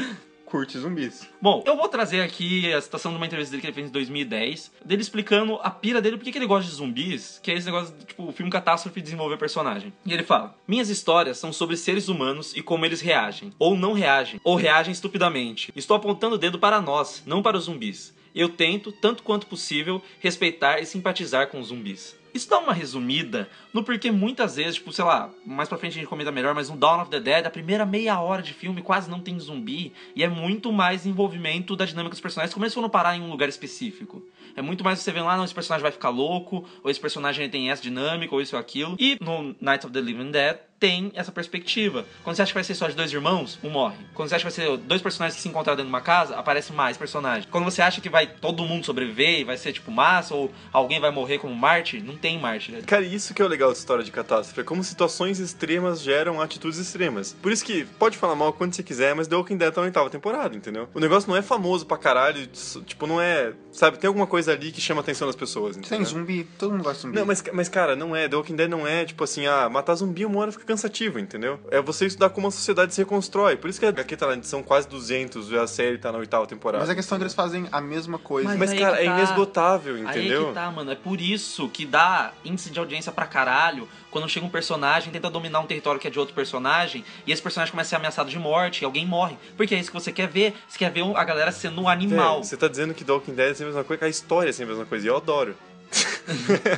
curte 0.55 0.79
zumbis. 0.79 1.27
Bom, 1.41 1.61
eu 1.65 1.75
vou 1.75 1.89
trazer 1.89 2.21
aqui 2.21 2.71
a 2.71 2.79
citação 2.79 3.11
de 3.11 3.17
uma 3.17 3.25
entrevista 3.25 3.51
dele 3.51 3.59
que 3.59 3.67
ele 3.67 3.73
fez 3.73 3.89
em 3.89 3.91
2010, 3.91 4.71
dele 4.85 5.01
explicando 5.01 5.59
a 5.61 5.69
pira 5.69 6.01
dele, 6.01 6.15
por 6.15 6.23
que 6.23 6.37
ele 6.37 6.47
gosta 6.47 6.69
de 6.71 6.77
zumbis, 6.77 7.41
que 7.43 7.51
é 7.51 7.55
esse 7.55 7.65
negócio, 7.65 7.93
de, 7.93 8.05
tipo, 8.05 8.25
o 8.25 8.31
filme 8.31 8.49
catástrofe 8.49 9.01
de 9.01 9.03
desenvolver 9.03 9.35
personagem. 9.35 9.91
E 10.05 10.13
ele 10.13 10.23
fala: 10.23 10.55
Minhas 10.65 10.87
histórias 10.87 11.37
são 11.37 11.51
sobre 11.51 11.75
seres 11.75 12.07
humanos 12.07 12.55
e 12.55 12.61
como 12.61 12.85
eles 12.85 13.01
reagem, 13.01 13.51
ou 13.59 13.75
não 13.75 13.91
reagem, 13.91 14.39
ou 14.45 14.55
reagem 14.55 14.93
estupidamente. 14.93 15.73
Estou 15.75 15.97
apontando 15.97 16.35
o 16.35 16.39
dedo 16.39 16.57
para 16.57 16.79
nós, 16.79 17.21
não 17.25 17.43
para 17.43 17.57
os 17.57 17.65
zumbis. 17.65 18.15
Eu 18.33 18.47
tento, 18.47 18.93
tanto 18.93 19.23
quanto 19.23 19.47
possível, 19.47 20.01
respeitar 20.21 20.79
e 20.79 20.85
simpatizar 20.85 21.47
com 21.47 21.59
os 21.59 21.67
zumbis. 21.67 22.15
Isso 22.35 22.49
dá 22.49 22.59
uma 22.59 22.73
resumida 22.73 23.49
no 23.73 23.81
porquê 23.81 24.11
muitas 24.11 24.57
vezes, 24.57 24.75
tipo, 24.75 24.91
sei 24.91 25.05
lá, 25.05 25.31
mais 25.45 25.69
pra 25.69 25.77
frente 25.77 25.93
a 25.93 25.95
gente 25.95 26.09
comenta 26.09 26.33
melhor, 26.33 26.53
mas 26.53 26.69
no 26.69 26.75
Dawn 26.75 27.01
of 27.01 27.09
the 27.09 27.21
Dead, 27.21 27.45
a 27.45 27.49
primeira 27.49 27.85
meia 27.85 28.19
hora 28.19 28.41
de 28.41 28.53
filme 28.53 28.81
quase 28.81 29.09
não 29.09 29.21
tem 29.21 29.39
zumbi 29.39 29.93
e 30.13 30.21
é 30.21 30.27
muito 30.27 30.69
mais 30.73 31.05
envolvimento 31.05 31.77
da 31.77 31.85
dinâmica 31.85 32.11
dos 32.11 32.19
personagens, 32.19 32.53
como 32.53 32.65
eles 32.65 32.73
foram 32.73 32.89
parar 32.89 33.15
em 33.15 33.21
um 33.21 33.29
lugar 33.29 33.47
específico. 33.47 34.21
É 34.53 34.61
muito 34.61 34.83
mais 34.83 34.99
você 34.99 35.13
vendo 35.13 35.27
lá, 35.27 35.37
não, 35.37 35.45
esse 35.45 35.53
personagem 35.53 35.81
vai 35.81 35.93
ficar 35.93 36.09
louco, 36.09 36.67
ou 36.83 36.91
esse 36.91 36.99
personagem 36.99 37.49
tem 37.49 37.71
essa 37.71 37.81
dinâmica, 37.81 38.35
ou 38.35 38.41
isso 38.41 38.57
ou 38.57 38.59
aquilo. 38.59 38.97
E 38.99 39.17
no 39.21 39.55
Night 39.61 39.85
of 39.85 39.93
the 39.93 40.01
Living 40.01 40.31
Dead 40.31 40.57
tem 40.79 41.11
essa 41.15 41.31
perspectiva. 41.31 42.05
Quando 42.23 42.35
você 42.35 42.41
acha 42.41 42.51
que 42.51 42.55
vai 42.55 42.63
ser 42.63 42.75
só 42.75 42.87
de 42.87 42.95
dois 42.95 43.11
irmãos, 43.11 43.57
um 43.63 43.69
morre. 43.69 43.95
Quando 44.13 44.29
você 44.29 44.35
acha 44.35 44.49
que 44.49 44.55
vai 44.55 44.67
ser 44.67 44.77
dois 44.77 45.01
personagens 45.01 45.35
que 45.35 45.41
se 45.41 45.47
encontraram 45.47 45.77
dentro 45.77 45.89
de 45.89 45.95
uma 45.95 46.01
casa, 46.01 46.35
aparece 46.35 46.73
mais 46.73 46.97
personagens. 46.97 47.47
Quando 47.49 47.63
você 47.63 47.81
acha 47.81 48.01
que 48.01 48.09
vai 48.09 48.27
todo 48.27 48.63
mundo 48.63 48.85
sobreviver 48.85 49.39
e 49.39 49.43
vai 49.43 49.57
ser 49.57 49.71
tipo 49.73 49.91
massa, 49.91 50.35
ou 50.35 50.51
alguém 50.71 50.99
vai 50.99 51.11
morrer 51.11 51.37
como 51.37 51.55
Marte, 51.55 51.99
não 52.01 52.17
tem 52.17 52.37
Marte. 52.39 52.71
né? 52.71 52.81
Cara, 52.85 53.03
isso 53.03 53.33
que 53.33 53.41
é 53.41 53.45
o 53.45 53.47
legal 53.47 53.71
da 53.71 53.77
história 53.77 54.03
de 54.03 54.11
catástrofe. 54.11 54.59
É 54.61 54.63
como 54.63 54.83
situações 54.83 55.39
extremas 55.39 56.01
geram 56.01 56.41
atitudes 56.41 56.77
extremas. 56.77 57.35
Por 57.41 57.51
isso 57.51 57.63
que 57.63 57.85
pode 57.97 58.17
falar 58.17 58.35
mal 58.35 58.51
quando 58.53 58.73
você 58.73 58.83
quiser, 58.83 59.15
mas 59.15 59.27
The 59.27 59.35
Walking 59.35 59.57
Dead 59.57 59.73
tá 59.73 59.81
na 59.81 59.87
oitava 59.87 60.09
temporada, 60.09 60.55
entendeu? 60.55 60.89
O 60.93 60.99
negócio 60.99 61.29
não 61.29 61.37
é 61.37 61.41
famoso 61.41 61.85
pra 61.85 61.97
caralho, 61.97 62.47
tipo, 62.85 63.07
não 63.07 63.21
é. 63.21 63.53
Sabe, 63.71 63.97
tem 63.97 64.07
alguma 64.07 64.27
coisa 64.27 64.51
ali 64.51 64.71
que 64.71 64.81
chama 64.81 65.01
a 65.01 65.03
atenção 65.03 65.27
das 65.27 65.35
pessoas, 65.35 65.77
entendeu? 65.77 65.97
Tem 65.97 66.05
zumbi, 66.05 66.43
todo 66.57 66.71
mundo 66.71 66.83
gosta 66.83 66.97
de 66.97 67.01
zumbi. 67.03 67.17
Não, 67.17 67.25
mas, 67.25 67.43
mas 67.53 67.69
cara, 67.69 67.95
não 67.95 68.15
é. 68.15 68.27
The 68.27 68.35
Walking 68.35 68.55
Dead 68.55 68.69
não 68.69 68.87
é 68.87 69.05
tipo 69.05 69.23
assim, 69.23 69.45
ah, 69.47 69.69
matar 69.69 69.95
zumbi 69.95 70.25
uma 70.25 70.39
hora 70.39 70.51
fica 70.51 70.64
cansativo, 70.65 71.19
entendeu? 71.19 71.59
É 71.69 71.81
você 71.81 72.05
estudar 72.05 72.29
como 72.29 72.47
a 72.47 72.51
sociedade 72.51 72.93
se 72.93 73.01
reconstrói. 73.01 73.55
Por 73.55 73.69
isso 73.69 73.79
que 73.79 73.85
aqui 73.85 74.15
tá 74.15 74.27
na 74.27 74.33
edição 74.33 74.61
quase 74.61 74.87
200 74.87 75.51
e 75.51 75.57
a 75.57 75.67
série 75.67 75.97
tá 75.97 76.11
na 76.11 76.17
oitava 76.17 76.45
temporada. 76.47 76.81
Mas 76.81 76.89
a 76.89 76.95
questão 76.95 77.15
é 77.15 77.19
que 77.19 77.23
eles 77.23 77.33
fazem 77.33 77.67
a 77.71 77.81
mesma 77.81 78.17
coisa. 78.17 78.49
Mas 78.49 78.57
Mas, 78.57 78.71
aí 78.71 78.79
cara, 78.79 78.97
que 78.97 79.03
é 79.03 79.05
tá. 79.05 79.17
inesgotável, 79.17 79.95
Aí 79.95 80.01
entendeu? 80.01 80.43
é 80.43 80.47
que 80.47 80.53
tá, 80.53 80.71
mano. 80.71 80.91
É 80.91 80.95
por 80.95 81.21
isso 81.21 81.69
que 81.69 81.85
dá 81.85 82.33
índice 82.43 82.69
de 82.69 82.79
audiência 82.79 83.11
pra 83.11 83.25
caralho 83.25 83.87
quando 84.15 84.29
chega 84.29 84.45
um 84.45 84.49
personagem, 84.49 85.11
tenta 85.11 85.29
dominar 85.29 85.59
um 85.59 85.65
território 85.65 85.99
que 85.99 86.07
é 86.07 86.09
de 86.09 86.17
outro 86.17 86.33
personagem, 86.33 87.03
e 87.27 87.33
esse 87.33 87.41
personagem 87.41 87.69
começa 87.71 87.89
a 87.89 87.89
ser 87.89 87.95
ameaçado 87.97 88.29
de 88.29 88.39
morte, 88.39 88.81
e 88.81 88.85
alguém 88.85 89.05
morre. 89.05 89.37
Porque 89.57 89.75
é 89.75 89.77
isso 89.77 89.91
que 89.91 89.93
você 89.93 90.09
quer 90.09 90.29
ver. 90.29 90.53
Você 90.69 90.77
quer 90.77 90.89
ver 90.89 91.03
a 91.13 91.23
galera 91.25 91.51
sendo 91.51 91.81
um 91.81 91.89
animal. 91.89 92.41
Você 92.41 92.55
tá 92.55 92.69
dizendo 92.69 92.93
que 92.93 93.03
The 93.03 93.11
Walking 93.11 93.33
Dead 93.33 93.59
é 93.59 93.63
a 93.63 93.65
mesma 93.65 93.83
coisa, 93.83 93.99
que 93.99 94.05
a 94.05 94.07
história 94.07 94.51
é 94.51 94.53
sempre 94.53 94.71
a 94.71 94.77
mesma 94.77 94.85
coisa. 94.85 95.05
E 95.05 95.09
eu 95.09 95.17
adoro. 95.17 95.53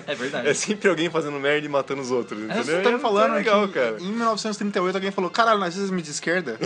É 0.08 0.16
verdade. 0.16 0.48
É 0.50 0.54
sempre 0.54 0.90
alguém 0.90 1.10
fazendo 1.10 1.40
merda 1.40 1.66
e 1.66 1.70
matando 1.70 2.02
os 2.02 2.12
outros, 2.12 2.40
entendeu? 2.40 2.64
Você 2.64 2.82
tá 2.82 2.90
me 2.90 2.96
É 2.96 3.00
falando 3.00 3.34
legal, 3.34 3.68
que 3.68 3.74
cara. 3.74 3.98
em 4.00 4.08
1938 4.12 4.96
alguém 4.96 5.12
falou, 5.12 5.30
caralho, 5.30 5.60
nós 5.60 5.74
somos 5.74 6.04
de 6.04 6.12
esquerda? 6.12 6.58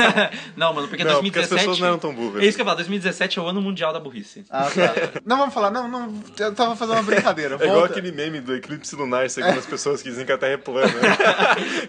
não, 0.56 0.72
mano, 0.74 0.88
porque 0.88 1.04
Não, 1.04 1.22
porque 1.22 1.38
as 1.38 1.48
2017. 1.48 1.58
pessoas 1.58 1.78
não 1.80 1.86
eram 1.88 1.98
tão 1.98 2.14
burras. 2.14 2.42
É 2.42 2.46
isso 2.46 2.56
que 2.56 2.62
eu 2.62 2.64
falar, 2.64 2.76
2017 2.76 3.38
é 3.38 3.42
o 3.42 3.46
ano 3.46 3.60
mundial 3.62 3.92
da 3.92 4.00
burrice. 4.00 4.44
Ah, 4.50 4.64
tá. 4.64 5.20
não, 5.24 5.38
vamos 5.38 5.54
falar, 5.54 5.70
não, 5.70 5.88
não, 5.88 6.22
eu 6.38 6.54
tava 6.54 6.76
fazendo 6.76 6.96
uma 6.96 7.02
brincadeira. 7.02 7.54
É 7.64 7.66
igual 7.66 7.80
volta. 7.80 7.92
aquele 7.92 8.10
meme 8.12 8.40
do 8.40 8.54
eclipse 8.54 8.94
lunar, 8.96 9.28
segundo 9.30 9.58
as 9.58 9.66
pessoas 9.66 10.02
que 10.02 10.08
dizem 10.10 10.26
que 10.26 10.32
a 10.32 10.38
Terra 10.38 10.52
é 10.54 10.56
plana. 10.56 10.92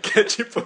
que 0.01 0.19
é 0.19 0.23
tipo. 0.23 0.61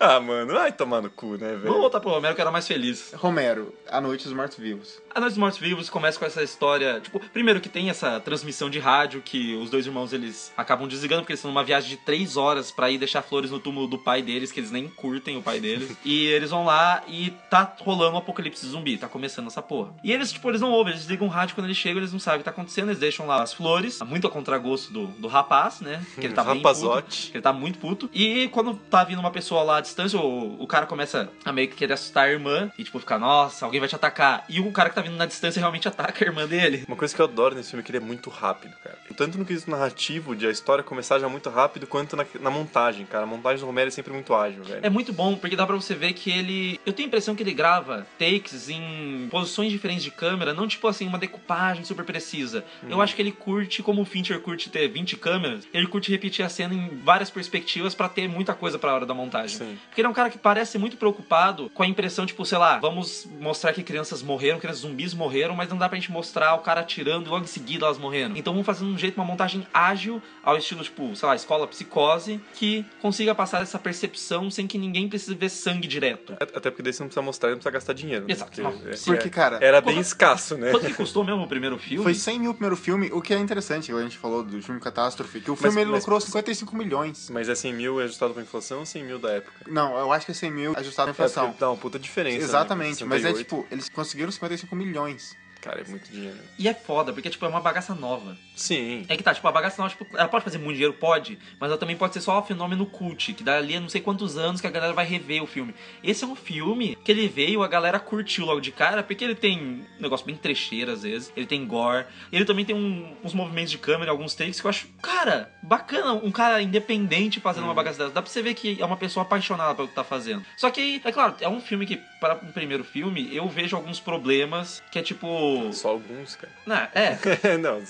ah, 0.00 0.20
mano, 0.20 0.52
vai 0.52 0.72
tomar 0.72 1.00
no 1.00 1.10
cu, 1.10 1.32
né, 1.36 1.48
velho? 1.50 1.62
Vamos 1.62 1.78
voltar 1.80 2.00
pro 2.00 2.10
Romero 2.10 2.34
que 2.34 2.40
era 2.40 2.50
mais 2.50 2.66
feliz. 2.66 3.12
Romero, 3.14 3.72
A 3.88 4.00
Noite 4.00 4.24
dos 4.24 4.32
Mortos-Vivos. 4.32 5.00
A 5.14 5.20
Noite 5.20 5.32
dos 5.32 5.38
Mortos 5.38 5.58
Vivos 5.60 5.88
começa 5.90 6.18
com 6.18 6.24
essa 6.24 6.42
história, 6.42 7.00
tipo, 7.00 7.20
primeiro 7.32 7.60
que 7.60 7.68
tem 7.68 7.88
essa 7.90 8.18
transmissão 8.32 8.70
de 8.70 8.78
rádio 8.78 9.20
que 9.20 9.54
os 9.56 9.68
dois 9.68 9.84
irmãos 9.84 10.10
eles 10.14 10.50
acabam 10.56 10.88
desligando 10.88 11.20
porque 11.20 11.32
eles 11.32 11.40
estão 11.40 11.50
numa 11.50 11.62
viagem 11.62 11.90
de 11.90 11.96
três 11.98 12.38
horas 12.38 12.70
pra 12.70 12.90
ir 12.90 12.96
deixar 12.96 13.20
flores 13.20 13.50
no 13.50 13.60
túmulo 13.60 13.86
do 13.86 13.98
pai 13.98 14.22
deles, 14.22 14.50
que 14.50 14.58
eles 14.58 14.70
nem 14.70 14.88
curtem 14.88 15.36
o 15.36 15.42
pai 15.42 15.60
deles. 15.60 15.94
e 16.02 16.26
eles 16.28 16.48
vão 16.48 16.64
lá 16.64 17.02
e 17.06 17.30
tá 17.50 17.76
rolando 17.80 18.14
um 18.14 18.18
apocalipse 18.18 18.66
zumbi, 18.66 18.96
tá 18.96 19.06
começando 19.06 19.48
essa 19.48 19.60
porra. 19.60 19.92
E 20.02 20.10
eles, 20.10 20.32
tipo, 20.32 20.48
eles 20.48 20.62
não 20.62 20.70
ouvem, 20.70 20.94
eles 20.94 21.04
ligam 21.04 21.26
o 21.26 21.30
rádio 21.30 21.54
quando 21.54 21.66
eles 21.66 21.76
chegam, 21.76 21.98
eles 21.98 22.10
não 22.10 22.18
sabem 22.18 22.38
o 22.38 22.40
que 22.40 22.44
tá 22.46 22.50
acontecendo, 22.50 22.88
eles 22.88 22.98
deixam 22.98 23.26
lá 23.26 23.42
as 23.42 23.52
flores, 23.52 24.00
muito 24.00 24.26
a 24.26 24.30
contragosto 24.30 24.90
do, 24.90 25.06
do 25.08 25.28
rapaz, 25.28 25.82
né? 25.82 26.02
Que 26.14 26.26
ele 26.26 26.34
tá 26.34 26.42
puto, 26.42 26.56
Rapazote. 26.56 27.30
que 27.30 27.36
ele 27.36 27.42
tá 27.42 27.52
muito 27.52 27.78
puto. 27.78 28.08
E 28.14 28.48
quando 28.48 28.74
tá 28.74 29.04
vindo 29.04 29.18
uma 29.18 29.30
pessoa 29.30 29.62
lá 29.62 29.76
à 29.76 29.80
distância, 29.82 30.18
o, 30.18 30.62
o 30.62 30.66
cara 30.66 30.86
começa 30.86 31.28
a 31.44 31.52
meio 31.52 31.68
que 31.68 31.76
querer 31.76 31.92
assustar 31.92 32.24
a 32.24 32.30
irmã 32.30 32.72
e, 32.78 32.84
tipo, 32.84 32.98
ficar, 32.98 33.18
nossa, 33.18 33.66
alguém 33.66 33.78
vai 33.78 33.88
te 33.88 33.94
atacar. 33.94 34.46
E 34.48 34.58
o 34.58 34.72
cara 34.72 34.88
que 34.88 34.94
tá 34.94 35.02
vindo 35.02 35.16
na 35.16 35.26
distância 35.26 35.60
realmente 35.60 35.86
ataca 35.86 36.24
a 36.24 36.26
irmã 36.26 36.46
dele. 36.46 36.84
Uma 36.88 36.96
coisa 36.96 37.14
que 37.14 37.20
eu 37.20 37.26
adoro 37.26 37.54
nesse 37.54 37.70
filme 37.70 37.82
é 37.82 37.84
que 37.84 37.90
ele 37.90 37.98
é 37.98 38.00
muito 38.00 38.21
rápido, 38.30 38.74
cara. 38.82 38.98
Tanto 39.16 39.36
no 39.38 39.44
quesito 39.44 39.70
narrativo, 39.70 40.34
de 40.34 40.46
a 40.46 40.50
história 40.50 40.82
começar 40.82 41.18
já 41.18 41.28
muito 41.28 41.50
rápido, 41.50 41.86
quanto 41.86 42.16
na, 42.16 42.24
na 42.40 42.50
montagem, 42.50 43.04
cara. 43.06 43.24
A 43.24 43.26
montagem 43.26 43.60
do 43.60 43.66
Romero 43.66 43.88
é 43.88 43.90
sempre 43.90 44.12
muito 44.12 44.34
ágil, 44.34 44.64
velho. 44.64 44.80
É 44.84 44.90
muito 44.90 45.12
bom, 45.12 45.36
porque 45.36 45.54
dá 45.56 45.66
pra 45.66 45.76
você 45.76 45.94
ver 45.94 46.12
que 46.14 46.30
ele. 46.30 46.80
Eu 46.86 46.92
tenho 46.92 47.06
a 47.06 47.08
impressão 47.08 47.34
que 47.34 47.42
ele 47.42 47.52
grava 47.52 48.06
takes 48.18 48.68
em 48.68 49.28
posições 49.30 49.70
diferentes 49.70 50.02
de 50.04 50.10
câmera, 50.10 50.54
não 50.54 50.66
tipo 50.66 50.88
assim, 50.88 51.06
uma 51.06 51.18
decupagem 51.18 51.84
super 51.84 52.04
precisa. 52.04 52.64
Eu 52.88 52.96
Uhum. 52.96 53.02
acho 53.02 53.14
que 53.14 53.22
ele 53.22 53.32
curte, 53.32 53.82
como 53.82 54.02
o 54.02 54.04
Fincher 54.04 54.40
curte 54.40 54.70
ter 54.70 54.88
20 54.88 55.16
câmeras, 55.16 55.66
ele 55.72 55.86
curte 55.86 56.10
repetir 56.10 56.44
a 56.44 56.48
cena 56.48 56.74
em 56.74 56.88
várias 57.02 57.30
perspectivas 57.30 57.94
pra 57.94 58.08
ter 58.08 58.28
muita 58.28 58.54
coisa 58.54 58.78
pra 58.78 58.94
hora 58.94 59.06
da 59.06 59.14
montagem. 59.14 59.58
Sim. 59.58 59.78
Porque 59.88 60.00
ele 60.00 60.06
é 60.06 60.10
um 60.10 60.14
cara 60.14 60.30
que 60.30 60.38
parece 60.38 60.78
muito 60.78 60.96
preocupado 60.96 61.70
com 61.70 61.82
a 61.82 61.86
impressão, 61.86 62.24
tipo, 62.26 62.44
sei 62.44 62.58
lá, 62.58 62.78
vamos 62.78 63.26
mostrar 63.40 63.72
que 63.72 63.82
crianças 63.82 64.22
morreram, 64.22 64.58
crianças 64.58 64.80
zumbis 64.82 65.14
morreram, 65.14 65.54
mas 65.54 65.68
não 65.68 65.76
dá 65.76 65.88
pra 65.88 65.98
gente 65.98 66.10
mostrar 66.10 66.54
o 66.54 66.58
cara 66.60 66.80
atirando 66.80 67.26
e 67.26 67.28
logo 67.28 67.44
em 67.44 67.48
seguida 67.48 67.84
elas 67.86 67.98
morrendo. 68.12 68.38
Então 68.38 68.52
vamos 68.52 68.66
fazer 68.66 68.84
de 68.84 68.90
um 68.90 68.98
jeito, 68.98 69.16
uma 69.16 69.24
montagem 69.24 69.66
ágil, 69.72 70.20
ao 70.42 70.56
estilo, 70.56 70.82
tipo, 70.84 71.14
sei 71.16 71.28
lá, 71.28 71.34
escola 71.34 71.66
psicose, 71.66 72.40
que 72.54 72.84
consiga 73.00 73.34
passar 73.34 73.62
essa 73.62 73.78
percepção 73.78 74.50
sem 74.50 74.66
que 74.66 74.76
ninguém 74.78 75.08
precise 75.08 75.34
ver 75.34 75.48
sangue 75.48 75.88
direto. 75.88 76.34
Até 76.40 76.70
porque 76.70 76.82
daí 76.82 76.92
você 76.92 77.02
não 77.02 77.08
precisa 77.08 77.22
mostrar, 77.22 77.48
não 77.50 77.56
precisa 77.56 77.70
gastar 77.70 77.92
dinheiro. 77.94 78.26
né? 78.26 78.32
Exato. 78.32 78.50
Porque, 78.50 78.62
Não, 78.62 78.70
é- 78.90 78.96
Porque, 79.04 79.30
cara, 79.30 79.58
era 79.60 79.80
bem 79.80 79.94
Quanto- 79.94 80.04
escasso, 80.06 80.56
né? 80.56 80.70
Quanto 80.70 80.86
que 80.86 80.94
custou 80.94 81.24
mesmo 81.24 81.42
o 81.42 81.48
primeiro 81.48 81.78
filme? 81.78 82.02
Foi 82.02 82.14
100 82.14 82.38
mil 82.40 82.50
o 82.50 82.54
primeiro 82.54 82.76
filme, 82.76 83.10
o 83.12 83.20
que 83.22 83.32
é 83.32 83.38
interessante, 83.38 83.90
a 83.92 84.02
gente 84.02 84.18
falou 84.18 84.42
do 84.42 84.60
filme 84.62 84.80
Catástrofe, 84.80 85.40
que 85.40 85.50
o 85.50 85.54
Mas- 85.54 85.60
filme 85.62 85.80
ele 85.80 85.90
mas- 85.90 86.00
lucrou 86.00 86.20
55 86.20 86.76
milhões. 86.76 87.28
Mas 87.30 87.48
é 87.48 87.54
100 87.54 87.72
mil 87.72 87.98
ajustado 88.00 88.34
com 88.34 88.40
a 88.40 88.42
inflação 88.42 88.80
ou 88.80 88.86
100 88.86 89.04
mil 89.04 89.18
da 89.18 89.30
época? 89.30 89.52
Não, 89.68 89.96
eu 89.98 90.12
acho 90.12 90.26
que 90.26 90.32
é 90.32 90.34
100 90.34 90.50
mil 90.50 90.72
ajustado 90.76 91.08
à 91.08 91.10
É, 91.10 91.12
inflação. 91.12 91.46
porque 91.48 91.60
dá 91.60 91.70
uma 91.70 91.76
puta 91.76 91.98
diferença. 91.98 92.38
né? 92.38 92.44
Exatamente, 92.44 93.04
mas 93.04 93.24
é 93.24 93.28
68. 93.28 93.44
tipo, 93.44 93.66
eles 93.70 93.88
conseguiram 93.88 94.30
55 94.30 94.74
milhões. 94.76 95.36
Cara, 95.62 95.80
é 95.80 95.84
muito 95.88 96.10
dinheiro. 96.10 96.36
E 96.58 96.68
é 96.68 96.74
foda, 96.74 97.12
porque 97.12 97.30
tipo, 97.30 97.44
é 97.46 97.48
uma 97.48 97.60
bagaça 97.60 97.94
nova. 97.94 98.36
Sim. 98.56 99.06
É 99.08 99.16
que 99.16 99.22
tá, 99.22 99.32
tipo, 99.32 99.46
a 99.46 99.52
bagaça 99.52 99.80
nova, 99.80 99.94
tipo, 99.94 100.04
ela 100.16 100.28
pode 100.28 100.42
fazer 100.44 100.58
muito 100.58 100.72
dinheiro, 100.74 100.92
pode, 100.92 101.38
mas 101.58 101.70
ela 101.70 101.78
também 101.78 101.96
pode 101.96 102.12
ser 102.14 102.20
só 102.20 102.40
um 102.40 102.42
fenômeno 102.42 102.84
cult, 102.84 103.32
que 103.32 103.44
dali 103.44 103.76
a 103.76 103.80
não 103.80 103.88
sei 103.88 104.00
quantos 104.00 104.36
anos 104.36 104.60
que 104.60 104.66
a 104.66 104.70
galera 104.70 104.92
vai 104.92 105.06
rever 105.06 105.40
o 105.42 105.46
filme. 105.46 105.72
Esse 106.02 106.24
é 106.24 106.26
um 106.26 106.34
filme 106.34 106.98
que 107.04 107.12
ele 107.12 107.28
veio, 107.28 107.62
a 107.62 107.68
galera 107.68 108.00
curtiu 108.00 108.44
logo 108.44 108.60
de 108.60 108.72
cara, 108.72 109.02
porque 109.04 109.22
ele 109.24 109.36
tem 109.36 109.58
um 109.98 110.02
negócio 110.02 110.26
bem 110.26 110.34
trecheiro 110.36 110.90
às 110.90 111.02
vezes, 111.02 111.32
ele 111.36 111.46
tem 111.46 111.64
gore, 111.64 112.06
ele 112.32 112.44
também 112.44 112.64
tem 112.64 112.74
um- 112.74 113.14
uns 113.22 113.32
movimentos 113.32 113.70
de 113.70 113.78
câmera, 113.78 114.10
alguns 114.10 114.34
takes 114.34 114.60
que 114.60 114.66
eu 114.66 114.68
acho, 114.70 114.88
cara, 115.00 115.48
bacana, 115.62 116.12
um 116.12 116.32
cara 116.32 116.60
independente 116.60 117.38
fazendo 117.38 117.64
uma 117.64 117.74
bagaça 117.74 117.98
dessa. 117.98 118.10
Dá 118.14 118.20
pra 118.20 118.30
você 118.30 118.42
ver 118.42 118.54
que 118.54 118.80
é 118.80 118.84
uma 118.84 118.96
pessoa 118.96 119.22
apaixonada 119.24 119.76
pelo 119.76 119.86
que 119.86 119.94
tá 119.94 120.02
fazendo. 120.02 120.44
Só 120.56 120.70
que, 120.72 121.00
é 121.04 121.12
claro, 121.12 121.36
é 121.40 121.48
um 121.48 121.60
filme 121.60 121.86
que, 121.86 122.00
para 122.20 122.34
um 122.34 122.50
primeiro 122.50 122.82
filme, 122.82 123.34
eu 123.34 123.48
vejo 123.48 123.76
alguns 123.76 124.00
problemas, 124.00 124.82
que 124.90 124.98
é 124.98 125.02
tipo... 125.02 125.51
Só 125.72 125.90
alguns, 125.90 126.36
cara. 126.36 126.52
Né, 126.66 126.88
é, 126.94 127.56
não, 127.58 127.82